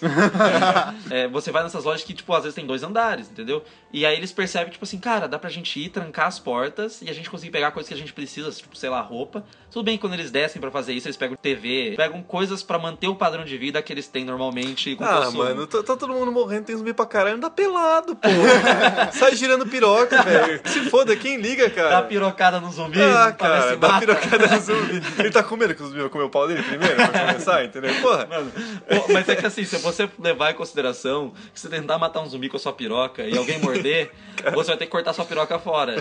É, 1.10 1.26
você 1.28 1.50
vai 1.50 1.62
nessas 1.62 1.84
lojas 1.84 2.04
que, 2.04 2.12
tipo, 2.14 2.32
às 2.34 2.42
vezes 2.42 2.54
tem 2.54 2.66
dois 2.66 2.82
andares, 2.82 3.28
entendeu? 3.30 3.62
E 3.92 4.06
aí 4.06 4.16
eles 4.16 4.32
percebem, 4.32 4.70
tipo 4.70 4.84
assim, 4.84 4.98
cara, 4.98 5.26
dá 5.26 5.38
pra 5.38 5.50
gente 5.50 5.78
ir, 5.80 5.88
trancar 5.88 6.26
as 6.26 6.38
portas 6.38 7.02
e 7.02 7.10
a 7.10 7.12
gente 7.12 7.28
conseguir 7.28 7.50
pegar 7.50 7.70
coisas 7.72 7.88
que 7.88 7.94
a 7.94 7.96
gente 7.96 8.12
precisa, 8.12 8.50
tipo, 8.50 8.76
sei 8.76 8.88
lá, 8.88 9.00
roupa. 9.00 9.44
Tudo 9.70 9.84
bem 9.84 9.96
que 9.96 10.00
quando 10.00 10.14
eles 10.14 10.30
descem 10.30 10.60
pra 10.60 10.70
fazer 10.70 10.92
isso, 10.92 11.06
eles 11.08 11.16
pegam 11.16 11.36
TV, 11.36 11.94
pegam 11.96 12.22
coisas 12.22 12.62
pra 12.62 12.78
manter 12.78 13.08
o 13.08 13.14
padrão 13.14 13.44
de 13.44 13.56
vida 13.56 13.80
que 13.82 13.92
eles 13.92 14.06
têm 14.08 14.24
normalmente 14.24 14.94
com 14.96 15.04
Ah, 15.04 15.22
consumo. 15.24 15.38
mano, 15.44 15.66
tá, 15.66 15.82
tá 15.82 15.96
todo 15.96 16.12
mundo 16.12 16.30
morrendo, 16.32 16.64
tem 16.66 16.76
zumbi 16.76 16.92
pra 16.92 17.06
caralho, 17.06 17.36
anda 17.36 17.50
pelado, 17.50 18.14
pô. 18.16 18.28
Sai 19.12 19.34
girando 19.36 19.66
piroca, 19.66 20.22
velho. 20.22 20.60
Se 20.66 20.88
foda, 20.90 21.14
quem 21.16 21.36
liga, 21.40 21.68
cara? 21.70 21.90
Dá 21.90 22.02
pirocada 22.02 22.60
no 22.60 22.70
zumbi, 22.72 23.00
Ah, 23.00 23.32
cara, 23.32 23.76
dá 23.76 23.88
mata. 23.88 24.00
pirocada 24.06 24.46
no 24.48 24.60
zumbi. 24.60 25.02
Ele 25.18 25.30
tá 25.30 25.42
com 25.42 25.56
medo 25.56 25.74
que 25.74 25.82
os 25.82 25.88
zumbis 25.88 26.02
vão 26.02 26.10
comer 26.10 26.24
o 26.24 26.30
pau 26.30 26.46
dele 26.48 26.62
primeiro, 26.62 26.96
pra 26.96 27.08
começar, 27.26 27.64
entendeu? 27.70 27.94
Porra. 28.02 28.26
Mano, 28.26 28.52
pô, 28.52 29.12
mas 29.12 29.28
é 29.28 29.36
que 29.36 29.46
assim, 29.46 29.64
se 29.64 29.76
você 29.78 30.08
levar 30.18 30.50
em 30.50 30.54
consideração 30.54 31.32
que 31.54 31.58
você 31.58 31.68
tentar 31.68 31.98
matar 31.98 32.20
um 32.20 32.26
zumbi 32.28 32.48
com 32.48 32.56
a 32.56 32.60
sua 32.60 32.72
piroca 32.72 33.22
e 33.22 33.36
alguém 33.36 33.58
morder, 33.58 34.10
você 34.54 34.68
vai 34.68 34.76
ter 34.76 34.84
que 34.86 34.90
cortar 34.90 35.12
sua 35.12 35.24
piroca 35.24 35.58
fora. 35.58 35.96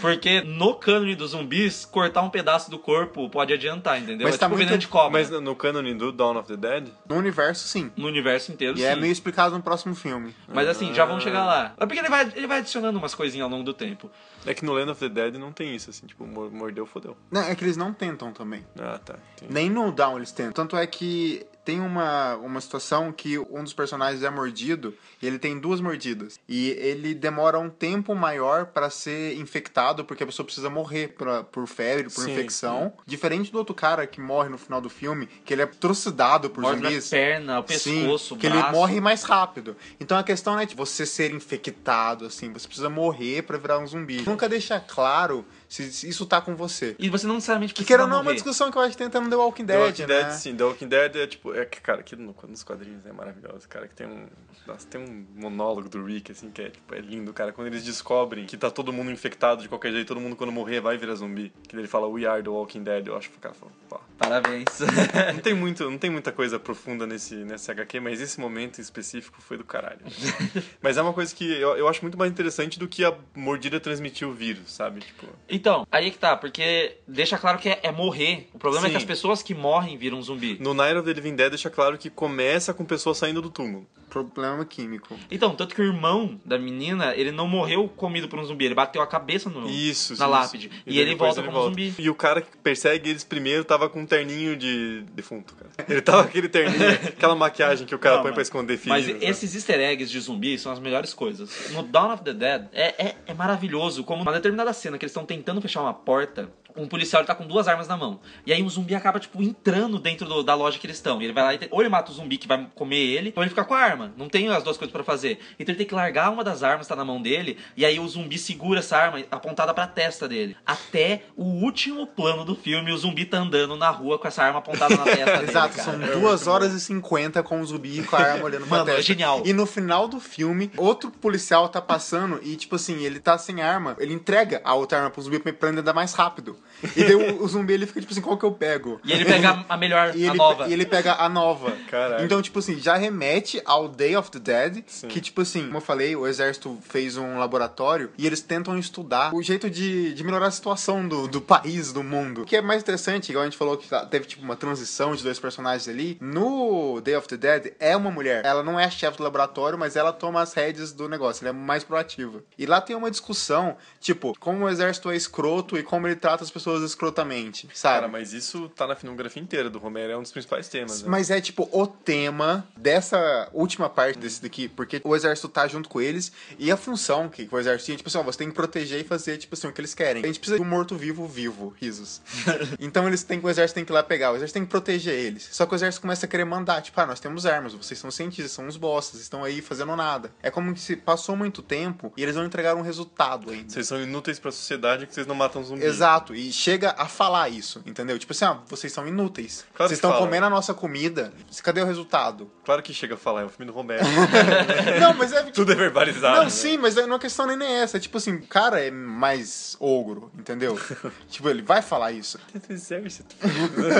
Porque 0.00 0.40
no 0.40 0.74
cânone 0.74 1.14
dos 1.14 1.30
zumbis, 1.30 1.84
cortar 1.84 2.22
um 2.22 2.30
pedaço 2.30 2.70
do 2.70 2.78
corpo 2.78 3.28
pode 3.30 3.52
adiantar, 3.52 3.98
entendeu? 3.98 4.26
Mas 4.26 4.34
é 4.34 4.38
tá 4.38 4.46
tipo 4.46 4.56
muito- 4.56 4.78
de 4.78 4.88
cobra. 4.88 5.10
Mas 5.10 5.30
no 5.30 5.54
cânone 5.54 5.94
do 5.94 6.10
Dawn 6.12 6.36
of 6.38 6.48
the 6.48 6.56
Dead, 6.56 6.88
No 7.08 7.16
universo, 7.16 7.66
sim. 7.68 7.90
No 7.96 8.06
universo 8.06 8.52
inteiro, 8.52 8.74
E 8.76 8.80
sim. 8.80 8.86
é 8.86 8.96
meio 8.96 9.12
explicado 9.12 9.54
no 9.56 9.62
próximo 9.62 9.94
filme. 9.94 10.34
Mas 10.52 10.68
assim, 10.68 10.92
já 10.94 11.04
vamos 11.04 11.22
chegar 11.22 11.44
lá. 11.44 11.74
É 11.78 11.86
porque 11.86 11.98
ele 12.00 12.08
vai, 12.08 12.30
ele 12.34 12.46
vai 12.46 12.58
adicionando 12.58 12.98
umas 12.98 13.14
coisinhas 13.14 13.44
ao 13.44 13.50
longo 13.50 13.64
do 13.64 13.72
tempo. 13.74 14.10
É 14.46 14.54
que 14.54 14.64
no 14.64 14.72
Land 14.72 14.90
of 14.92 15.00
the 15.00 15.08
Dead 15.08 15.34
não 15.36 15.52
tem 15.52 15.74
isso, 15.74 15.90
assim, 15.90 16.06
tipo, 16.06 16.24
mor- 16.26 16.50
mordeu, 16.50 16.86
fodeu. 16.86 17.16
Não, 17.30 17.42
é 17.42 17.54
que 17.54 17.64
eles 17.64 17.76
não 17.76 17.92
tentam 17.92 18.32
também. 18.32 18.64
Ah, 18.78 18.98
tá. 19.04 19.16
entendi. 19.36 19.52
Nem 19.52 19.68
no 19.68 19.90
Down 19.92 20.16
eles 20.16 20.32
tentam. 20.32 20.52
Tanto 20.52 20.76
é 20.76 20.86
que 20.86 21.44
tem 21.66 21.80
uma, 21.80 22.36
uma 22.36 22.60
situação 22.60 23.10
que 23.12 23.36
um 23.38 23.64
dos 23.64 23.72
personagens 23.72 24.22
é 24.22 24.30
mordido 24.30 24.94
e 25.20 25.26
ele 25.26 25.36
tem 25.36 25.58
duas 25.58 25.80
mordidas. 25.80 26.38
E 26.48 26.68
ele 26.70 27.12
demora 27.12 27.58
um 27.58 27.68
tempo 27.68 28.14
maior 28.14 28.66
pra 28.66 28.88
ser 28.88 29.36
infectado, 29.36 30.04
porque 30.04 30.22
a 30.22 30.26
pessoa 30.26 30.46
precisa 30.46 30.70
morrer 30.70 31.08
pra, 31.18 31.42
por 31.42 31.66
febre, 31.66 32.04
por 32.04 32.24
Sim, 32.24 32.30
infecção. 32.30 32.92
Diferente 33.04 33.50
do 33.50 33.58
outro 33.58 33.74
cara 33.74 34.06
que 34.06 34.20
morre 34.20 34.48
no 34.48 34.56
final 34.56 34.80
do 34.80 34.88
filme, 34.88 35.26
que 35.44 35.52
ele 35.52 35.62
é 35.62 35.66
trucidado 35.66 36.48
por 36.48 36.62
Morde 36.62 36.80
na 36.80 36.88
zumbis. 36.88 37.08
perna, 37.10 37.58
o 37.58 37.64
Sim, 37.66 38.02
pescoço, 38.04 38.34
o 38.34 38.38
que 38.38 38.46
ele 38.46 38.62
morre 38.70 39.00
mais 39.00 39.24
rápido. 39.24 39.76
Então 39.98 40.16
a 40.16 40.22
questão 40.22 40.54
não 40.54 40.60
é 40.60 40.66
de 40.66 40.76
você 40.76 41.04
ser 41.04 41.34
infectado, 41.34 42.26
assim, 42.26 42.52
você 42.52 42.68
precisa 42.68 42.88
morrer 42.88 43.42
pra 43.42 43.58
virar 43.58 43.80
um 43.80 43.86
zumbi. 43.88 44.22
Nunca 44.24 44.48
deixa 44.48 44.78
claro 44.78 45.44
se 45.68 46.08
isso 46.08 46.24
tá 46.26 46.40
com 46.40 46.54
você. 46.54 46.94
E 46.98 47.08
você 47.08 47.26
não 47.26 47.34
necessariamente 47.36 47.72
Que 47.74 47.78
precisa 47.78 47.88
queira 47.88 48.02
ou 48.04 48.08
não 48.08 48.18
é 48.18 48.20
uma 48.22 48.34
discussão 48.34 48.70
que 48.70 48.78
eu 48.78 48.82
acho 48.82 48.92
que 48.96 49.02
tenta 49.02 49.20
no 49.20 49.28
The 49.28 49.36
Walking 49.36 49.66
The 49.66 49.72
Dead, 49.76 49.86
Walking 49.86 50.06
Dead, 50.06 50.26
né? 50.26 50.32
sim. 50.32 50.56
The 50.56 50.64
Walking 50.64 50.88
Dead 50.88 51.16
é 51.16 51.26
tipo. 51.26 51.54
É 51.54 51.64
que, 51.64 51.80
cara, 51.80 52.00
aqui 52.00 52.14
no- 52.16 52.34
nos 52.48 52.62
quadrinhos 52.62 53.04
é 53.06 53.12
maravilhoso, 53.12 53.68
cara. 53.68 53.88
Que 53.88 53.94
tem 53.94 54.06
um. 54.06 54.26
Nossa, 54.66 54.86
tem 54.86 55.00
um 55.00 55.26
monólogo 55.40 55.88
do 55.88 56.04
Rick, 56.04 56.32
assim, 56.32 56.50
que 56.50 56.62
é, 56.62 56.70
tipo, 56.70 56.94
é 56.94 56.98
lindo, 56.98 57.32
cara. 57.32 57.52
Quando 57.52 57.68
eles 57.68 57.84
descobrem 57.84 58.46
que 58.46 58.56
tá 58.56 58.70
todo 58.70 58.92
mundo 58.92 59.10
infectado 59.10 59.62
de 59.62 59.68
qualquer 59.68 59.92
jeito, 59.92 60.08
todo 60.08 60.20
mundo 60.20 60.34
quando 60.36 60.50
morrer 60.52 60.80
vai 60.80 60.96
virar 60.98 61.14
zumbi. 61.14 61.52
Que 61.68 61.76
ele 61.76 61.86
fala 61.86 62.08
We 62.08 62.26
are 62.26 62.42
the 62.42 62.48
Walking 62.48 62.82
Dead. 62.82 63.06
Eu 63.06 63.16
acho 63.16 63.30
que 63.30 63.36
o 63.36 63.40
cara 63.40 63.54
fala, 63.54 63.70
pá. 63.88 64.00
Parabéns. 64.28 64.66
Não 65.34 65.40
tem, 65.40 65.54
muito, 65.54 65.88
não 65.88 65.98
tem 65.98 66.10
muita 66.10 66.32
coisa 66.32 66.58
profunda 66.58 67.06
nesse, 67.06 67.36
nesse 67.36 67.70
HQ, 67.70 68.00
mas 68.00 68.20
esse 68.20 68.40
momento 68.40 68.78
em 68.78 68.82
específico 68.82 69.40
foi 69.40 69.56
do 69.56 69.64
caralho. 69.64 70.00
mas 70.82 70.96
é 70.96 71.02
uma 71.02 71.12
coisa 71.12 71.34
que 71.34 71.44
eu, 71.44 71.76
eu 71.76 71.88
acho 71.88 72.02
muito 72.02 72.18
mais 72.18 72.30
interessante 72.30 72.78
do 72.78 72.88
que 72.88 73.04
a 73.04 73.14
mordida 73.34 73.78
transmitir 73.78 74.26
o 74.26 74.32
vírus, 74.32 74.72
sabe? 74.72 75.00
Tipo. 75.00 75.26
então, 75.48 75.86
aí 75.90 76.10
que 76.10 76.18
tá, 76.18 76.36
porque 76.36 76.96
deixa 77.06 77.38
claro 77.38 77.58
que 77.58 77.68
é, 77.68 77.80
é 77.84 77.92
morrer. 77.92 78.48
O 78.52 78.58
problema 78.58 78.86
é 78.86 78.88
Sim. 78.88 78.92
que 78.92 78.98
as 78.98 79.04
pessoas 79.04 79.42
que 79.42 79.54
morrem 79.54 79.96
viram 79.96 80.20
zumbi. 80.20 80.58
No 80.60 80.74
Night 80.74 80.96
of 80.96 81.06
the 81.06 81.12
Living 81.12 81.36
Dead 81.36 81.50
deixa 81.50 81.70
claro 81.70 81.96
que 81.96 82.10
começa 82.10 82.74
com 82.74 82.84
pessoas 82.84 83.18
saindo 83.18 83.40
do 83.40 83.50
túmulo. 83.50 83.86
Problema 84.08 84.64
químico. 84.64 85.16
Então, 85.30 85.54
tanto 85.54 85.74
que 85.74 85.82
o 85.82 85.84
irmão 85.84 86.40
da 86.44 86.58
menina, 86.58 87.14
ele 87.14 87.30
não 87.30 87.46
morreu 87.46 87.88
comido 87.88 88.28
por 88.28 88.38
um 88.38 88.44
zumbi, 88.44 88.64
ele 88.64 88.74
bateu 88.74 89.02
a 89.02 89.06
cabeça 89.06 89.50
no, 89.50 89.68
Isso, 89.68 90.12
na 90.12 90.24
isso, 90.24 90.26
lápide. 90.26 90.66
isso. 90.68 90.82
E, 90.86 90.90
daí 90.90 90.98
ele 90.98 91.14
volta 91.14 91.42
como 91.42 91.62
zumbi. 91.62 91.94
E 91.98 92.08
o 92.08 92.14
cara 92.14 92.40
que 92.40 92.56
persegue 92.58 93.10
eles 93.10 93.24
primeiro 93.24 93.64
tava 93.64 93.88
com 93.88 94.00
um 94.00 94.06
terninho 94.18 94.56
de 94.56 95.02
defunto, 95.14 95.54
cara. 95.54 95.70
Ele 95.88 96.00
tava 96.00 96.22
com 96.24 96.28
aquele 96.28 96.48
terninho, 96.48 96.90
aquela 97.08 97.34
maquiagem 97.34 97.86
que 97.86 97.94
o 97.94 97.98
cara 97.98 98.16
Não, 98.16 98.22
põe 98.22 98.30
mas- 98.30 98.34
pra 98.36 98.42
esconder 98.42 98.80
Mas 98.86 99.04
feridas. 99.04 99.22
né? 99.22 99.28
esses 99.30 99.54
easter 99.54 99.80
eggs 99.80 100.10
de 100.10 100.20
zumbi 100.20 100.58
são 100.58 100.72
as 100.72 100.78
melhores 100.78 101.12
coisas. 101.14 101.70
No 101.72 101.82
Dawn 101.82 102.12
of 102.12 102.22
the 102.24 102.32
Dead 102.32 102.66
é, 102.72 103.06
é, 103.08 103.14
é 103.26 103.34
maravilhoso, 103.34 104.04
como 104.04 104.22
uma 104.22 104.32
determinada 104.32 104.72
cena 104.72 104.98
que 104.98 105.04
eles 105.04 105.10
estão 105.12 105.24
tentando 105.24 105.60
fechar 105.60 105.82
uma 105.82 105.94
porta, 105.94 106.48
um 106.76 106.86
policial 106.88 107.20
ele 107.22 107.26
tá 107.26 107.34
com 107.34 107.46
duas 107.46 107.68
armas 107.68 107.88
na 107.88 107.96
mão. 107.96 108.20
E 108.44 108.52
aí 108.52 108.62
um 108.62 108.68
zumbi 108.68 108.94
acaba, 108.94 109.18
tipo, 109.20 109.42
entrando 109.42 109.98
dentro 109.98 110.26
do- 110.28 110.42
da 110.42 110.54
loja 110.54 110.78
que 110.78 110.86
eles 110.86 110.96
estão. 110.96 111.20
E 111.20 111.24
ele 111.24 111.32
vai 111.32 111.44
lá 111.44 111.54
e 111.54 111.58
tem- 111.58 111.68
ou 111.70 111.80
ele 111.80 111.88
mata 111.88 112.10
o 112.10 112.14
zumbi 112.14 112.36
que 112.38 112.46
vai 112.48 112.66
comer 112.74 112.96
ele, 112.98 113.32
ou 113.36 113.42
ele 113.42 113.50
fica 113.50 113.64
com 113.64 113.74
a 113.74 113.78
arma. 113.78 114.12
Não 114.16 114.28
tem 114.28 114.48
as 114.48 114.62
duas 114.62 114.76
coisas 114.76 114.92
pra 114.92 115.02
fazer. 115.04 115.38
Então 115.58 115.72
ele 115.72 115.78
tem 115.78 115.86
que 115.86 115.94
largar 115.94 116.30
uma 116.30 116.42
das 116.44 116.62
armas, 116.62 116.86
tá 116.86 116.94
na 116.96 117.04
mão 117.04 117.20
dele, 117.20 117.58
e 117.76 117.84
aí 117.84 117.98
o 117.98 118.08
zumbi 118.08 118.38
segura 118.38 118.80
essa 118.80 118.96
arma 118.96 119.22
apontada 119.30 119.72
pra 119.74 119.86
testa 119.86 120.28
dele. 120.28 120.56
Até 120.66 121.22
o 121.36 121.44
último 121.44 122.06
plano 122.06 122.44
do 122.44 122.54
filme, 122.54 122.92
o 122.92 122.96
zumbi 122.98 123.24
tá 123.24 123.38
andando 123.38 123.76
na 123.76 123.90
rua 123.90 124.18
com 124.18 124.26
essa 124.28 124.42
arma 124.42 124.58
apontada 124.58 124.96
na 124.96 125.04
testa 125.04 125.24
dele. 125.38 125.50
Exato, 125.50 125.76
cara. 125.76 125.90
são 126.12 126.20
duas 126.20 126.46
horas 126.46 126.72
e 126.72 126.80
50 126.80 127.42
com 127.42 127.60
o 127.60 127.64
zumbi 127.66 128.02
com 128.02 128.16
a 128.16 128.20
arma 128.20 128.44
olhando 128.44 128.66
pra 128.66 128.78
Mano, 128.78 128.90
é 128.90 128.94
testa. 128.96 129.02
genial. 129.12 129.42
E 129.44 129.52
no 129.52 129.66
final 129.66 130.08
do 130.08 130.20
filme, 130.20 130.70
outro 130.76 131.10
policial 131.10 131.68
tá 131.68 131.80
passando 131.80 132.40
e, 132.42 132.56
tipo 132.56 132.76
assim, 132.76 133.02
ele 133.04 133.18
tá 133.20 133.36
sem 133.38 133.62
arma, 133.62 133.96
ele 133.98 134.12
entrega 134.12 134.60
a 134.64 134.74
outra 134.74 134.98
arma 134.98 135.10
pro 135.10 135.22
zumbi 135.22 135.38
pra 135.38 135.68
ele 135.68 135.80
andar 135.80 135.92
mais 135.94 136.12
rápido. 136.12 136.56
E 136.96 137.04
daí 137.04 137.14
o, 137.14 137.42
o 137.42 137.48
zumbi 137.48 137.72
ele 137.72 137.86
fica, 137.86 138.00
tipo 138.00 138.12
assim, 138.12 138.20
qual 138.20 138.36
que 138.36 138.44
eu 138.44 138.52
pego? 138.52 139.00
E 139.04 139.12
ele 139.12 139.24
pega 139.24 139.64
a 139.68 139.76
melhor, 139.76 140.14
E 140.16 140.24
a 140.24 140.28
ele, 140.30 140.36
nova. 140.38 140.68
e 140.68 140.72
ele 140.72 140.84
pega 140.86 141.14
a 141.14 141.28
nova. 141.28 141.72
Caralho. 141.90 142.24
Então, 142.24 142.40
tipo 142.42 142.58
assim, 142.58 142.78
já 142.78 142.96
remete 142.96 143.60
ao 143.64 143.88
Day 143.88 144.16
of 144.16 144.30
the 144.30 144.38
Dead, 144.38 144.84
Sim. 144.86 145.08
que, 145.08 145.20
tipo 145.20 145.40
assim, 145.40 145.64
como 145.64 145.78
eu 145.78 145.80
falei, 145.80 146.14
o 146.16 146.26
exército 146.26 146.78
fez 146.88 147.16
um 147.16 147.38
laboratório 147.38 148.10
e 148.18 148.26
eles 148.26 148.40
tentam 148.40 148.78
estudar 148.78 149.34
o 149.34 149.42
jeito 149.42 149.70
de, 149.70 150.12
de 150.14 150.22
melhorar 150.24 150.48
a 150.48 150.50
situação 150.50 151.06
do, 151.08 151.26
do 151.26 151.40
país, 151.40 151.92
do 151.92 152.02
mundo. 152.02 152.42
O 152.42 152.44
que 152.44 152.56
é 152.56 152.60
mais 152.62 152.82
interessante, 152.82 153.30
igual 153.30 153.42
a 153.42 153.46
gente 153.46 153.56
falou 153.58 153.76
que 153.76 153.88
tá- 153.88 154.04
teve, 154.04 154.26
tipo, 154.26 154.42
uma 154.44 154.56
transição 154.56 155.14
de 155.14 155.22
dois 155.22 155.38
personagens 155.38 155.88
ali, 155.88 156.18
no 156.20 157.00
Day 157.00 157.16
of 157.16 157.26
the 157.28 157.36
Dead 157.36 157.72
é 157.80 157.96
uma 157.96 158.10
mulher. 158.10 158.44
Ela 158.44 158.62
não 158.62 158.78
é 158.78 158.84
a 158.84 158.90
chefe 158.90 159.16
do 159.18 159.22
laboratório, 159.24 159.78
mas 159.78 159.96
ela 159.96 160.12
toma 160.12 160.42
as 160.42 160.52
rédeas 160.52 160.92
do 160.92 161.08
negócio, 161.08 161.46
ela 161.46 161.56
é 161.56 161.58
mais 161.58 161.82
proativa. 161.84 162.42
E 162.58 162.66
lá 162.66 162.80
tem 162.80 162.94
uma 162.94 163.10
discussão, 163.10 163.76
tipo, 164.00 164.34
como 164.38 164.64
o 164.64 164.68
exército 164.68 165.10
é 165.10 165.16
escroto 165.16 165.76
e 165.78 165.82
como 165.82 166.06
ele 166.06 166.16
trata 166.16 166.44
as 166.44 166.50
pessoas 166.56 166.82
escrotamente, 166.82 167.68
sabe? 167.74 167.96
Cara, 167.96 168.08
mas 168.08 168.32
isso 168.32 168.70
tá 168.70 168.86
na 168.86 168.96
filmografia 168.96 169.42
inteira 169.42 169.68
do 169.68 169.78
Romero, 169.78 170.12
é 170.12 170.16
um 170.16 170.22
dos 170.22 170.32
principais 170.32 170.68
temas. 170.68 171.02
Né? 171.02 171.08
Mas 171.08 171.30
é 171.30 171.40
tipo 171.40 171.68
o 171.70 171.86
tema 171.86 172.66
dessa 172.76 173.48
última 173.52 173.90
parte 173.90 174.18
desse 174.18 174.42
daqui, 174.42 174.68
porque 174.68 175.00
o 175.04 175.14
exército 175.14 175.48
tá 175.48 175.68
junto 175.68 175.88
com 175.88 176.00
eles 176.00 176.32
e 176.58 176.70
a 176.70 176.76
função 176.76 177.28
que 177.28 177.48
o 177.50 177.58
exército 177.58 177.86
tinha, 177.86 177.96
tipo 177.98 178.08
assim, 178.08 178.18
ó, 178.18 178.22
você 178.22 178.38
tem 178.38 178.48
que 178.48 178.54
proteger 178.54 179.00
e 179.00 179.04
fazer, 179.04 179.36
tipo 179.36 179.54
assim, 179.54 179.68
o 179.68 179.72
que 179.72 179.80
eles 179.80 179.94
querem. 179.94 180.22
A 180.22 180.26
gente 180.26 180.38
precisa 180.38 180.56
de 180.56 180.62
um 180.62 180.68
morto-vivo 180.68 181.26
vivo, 181.26 181.74
risos. 181.80 182.22
então 182.80 183.06
eles 183.06 183.22
têm 183.22 183.38
que, 183.38 183.46
o 183.46 183.50
exército 183.50 183.74
tem 183.74 183.84
que 183.84 183.92
ir 183.92 183.94
lá 183.94 184.02
pegar, 184.02 184.32
o 184.32 184.36
exército 184.36 184.54
tem 184.54 184.64
que 184.64 184.70
proteger 184.70 185.14
eles. 185.14 185.48
Só 185.52 185.66
que 185.66 185.74
o 185.74 185.76
exército 185.76 186.00
começa 186.00 186.26
a 186.26 186.28
querer 186.28 186.44
mandar, 186.44 186.80
tipo, 186.80 186.98
ah, 187.00 187.06
nós 187.06 187.20
temos 187.20 187.44
armas, 187.44 187.74
vocês 187.74 187.98
são 187.98 188.10
cientistas, 188.10 188.52
são 188.52 188.66
uns 188.66 188.76
bostas, 188.76 189.20
estão 189.20 189.44
aí 189.44 189.60
fazendo 189.60 189.94
nada. 189.94 190.32
É 190.42 190.50
como 190.50 190.74
se 190.76 190.96
passou 190.96 191.36
muito 191.36 191.62
tempo 191.62 192.12
e 192.16 192.22
eles 192.22 192.34
não 192.34 192.44
entregaram 192.44 192.80
um 192.80 192.82
resultado 192.82 193.50
ainda. 193.50 193.68
Vocês 193.68 193.86
são 193.86 194.00
inúteis 194.02 194.38
pra 194.38 194.50
sociedade 194.50 195.06
que 195.06 195.14
vocês 195.14 195.26
não 195.26 195.34
matam 195.34 195.62
zumbi. 195.62 195.84
Exato, 195.84 196.34
e 196.34 196.45
chega 196.52 196.94
a 196.96 197.06
falar 197.06 197.48
isso, 197.48 197.82
entendeu? 197.86 198.18
Tipo 198.18 198.32
assim, 198.32 198.44
ah, 198.44 198.58
vocês 198.66 198.92
são 198.92 199.06
inúteis. 199.06 199.64
Claro 199.74 199.88
vocês 199.88 199.98
estão 199.98 200.10
fala. 200.10 200.24
comendo 200.24 200.46
a 200.46 200.50
nossa 200.50 200.74
comida. 200.74 201.32
Cadê 201.62 201.82
o 201.82 201.86
resultado? 201.86 202.50
Claro 202.64 202.82
que 202.82 202.94
chega 202.94 203.14
a 203.14 203.18
falar, 203.18 203.42
é 203.42 203.44
o 203.44 203.48
filme 203.48 203.70
do 203.70 203.72
Romero. 203.72 204.04
Não, 205.00 205.14
mas 205.14 205.32
é. 205.32 205.42
Tudo 205.44 205.72
é 205.72 205.74
verbalizado. 205.74 206.36
Não, 206.36 206.44
né? 206.44 206.50
sim, 206.50 206.76
mas 206.76 206.94
não 206.94 207.16
é 207.16 207.18
questão 207.18 207.46
nem 207.46 207.66
é 207.66 207.82
essa. 207.82 207.98
Tipo 207.98 208.18
assim, 208.18 208.34
o 208.36 208.46
cara 208.46 208.80
é 208.80 208.90
mais 208.90 209.76
ogro, 209.80 210.30
entendeu? 210.38 210.78
tipo, 211.28 211.48
ele 211.48 211.62
vai 211.62 211.82
falar 211.82 212.12
isso. 212.12 212.38
Exército. 212.68 213.34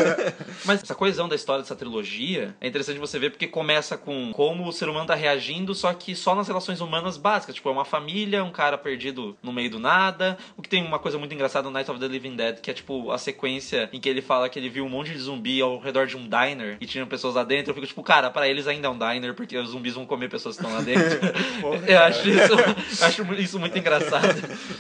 Mas 0.64 0.82
essa 0.82 0.94
coesão 0.94 1.28
da 1.28 1.35
história 1.35 1.62
dessa 1.62 1.76
trilogia 1.76 2.54
é 2.61 2.68
interessante 2.68 2.98
você 2.98 3.18
ver 3.18 3.30
porque 3.30 3.46
começa 3.46 3.96
com 3.96 4.32
como 4.32 4.66
o 4.66 4.72
ser 4.72 4.88
humano 4.88 5.06
tá 5.06 5.14
reagindo, 5.14 5.74
só 5.74 5.92
que 5.92 6.14
só 6.14 6.35
nas 6.35 6.48
relações 6.48 6.80
humanas 6.80 7.16
básicas. 7.16 7.54
Tipo, 7.54 7.68
é 7.68 7.72
uma 7.72 7.85
família, 7.85 8.44
um 8.44 8.50
cara 8.50 8.76
perdido 8.76 9.37
no 9.42 9.52
meio 9.52 9.70
do 9.70 9.78
nada. 9.78 10.37
O 10.56 10.62
que 10.62 10.68
tem 10.68 10.85
uma 10.85 10.98
coisa 10.98 11.18
muito 11.18 11.35
engraçada 11.35 11.68
no 11.68 11.72
Night 11.72 11.90
of 11.90 12.00
the 12.00 12.09
Living 12.09 12.36
Que 12.62 12.70
é 12.70 12.75
tipo 12.75 13.11
a 13.11 13.18
sequência 13.18 13.88
em 13.92 14.01
que 14.01 14.09
ele 14.09 14.22
fala 14.22 14.49
que 14.49 14.59
ele 14.59 14.68
viu 14.68 14.85
um 14.85 14.88
monte 14.88 15.12
de 15.12 15.18
zumbi 15.18 15.61
ao 15.61 15.79
redor 15.79 16.07
de 16.07 16.16
um 16.16 16.29
diner 16.29 16.77
e 16.81 16.87
tinham 16.87 17.07
pessoas 17.07 17.35
lá 17.35 17.44
dentro. 17.44 17.70
Eu 17.70 17.75
fico 17.75 17.87
tipo, 17.87 18.03
cara, 18.03 18.31
pra 18.31 18.49
eles 18.49 18.66
ainda 18.66 18.88
é 18.88 18.90
um 18.90 18.99
diner 18.99 19.35
porque 19.35 19.57
os 19.57 19.70
zumbis 19.70 19.94
vão 19.94 20.07
comer 20.07 20.29
pessoas 20.29 20.57
que 20.57 20.62
estão 20.62 20.77
lá 20.77 20.83
dentro. 20.83 21.18
eu 21.87 21.99
acho 22.01 22.29
isso, 22.29 23.05
acho 23.05 23.35
isso 23.35 23.59
muito 23.59 23.79
engraçado. 23.79 24.27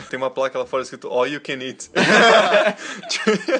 Tem 0.08 0.16
uma 0.18 0.30
placa 0.30 0.58
lá 0.58 0.66
fora 0.66 0.82
escrito 0.82 1.08
All 1.08 1.26
You 1.26 1.40
Can 1.40 1.60
Eat. 1.62 1.90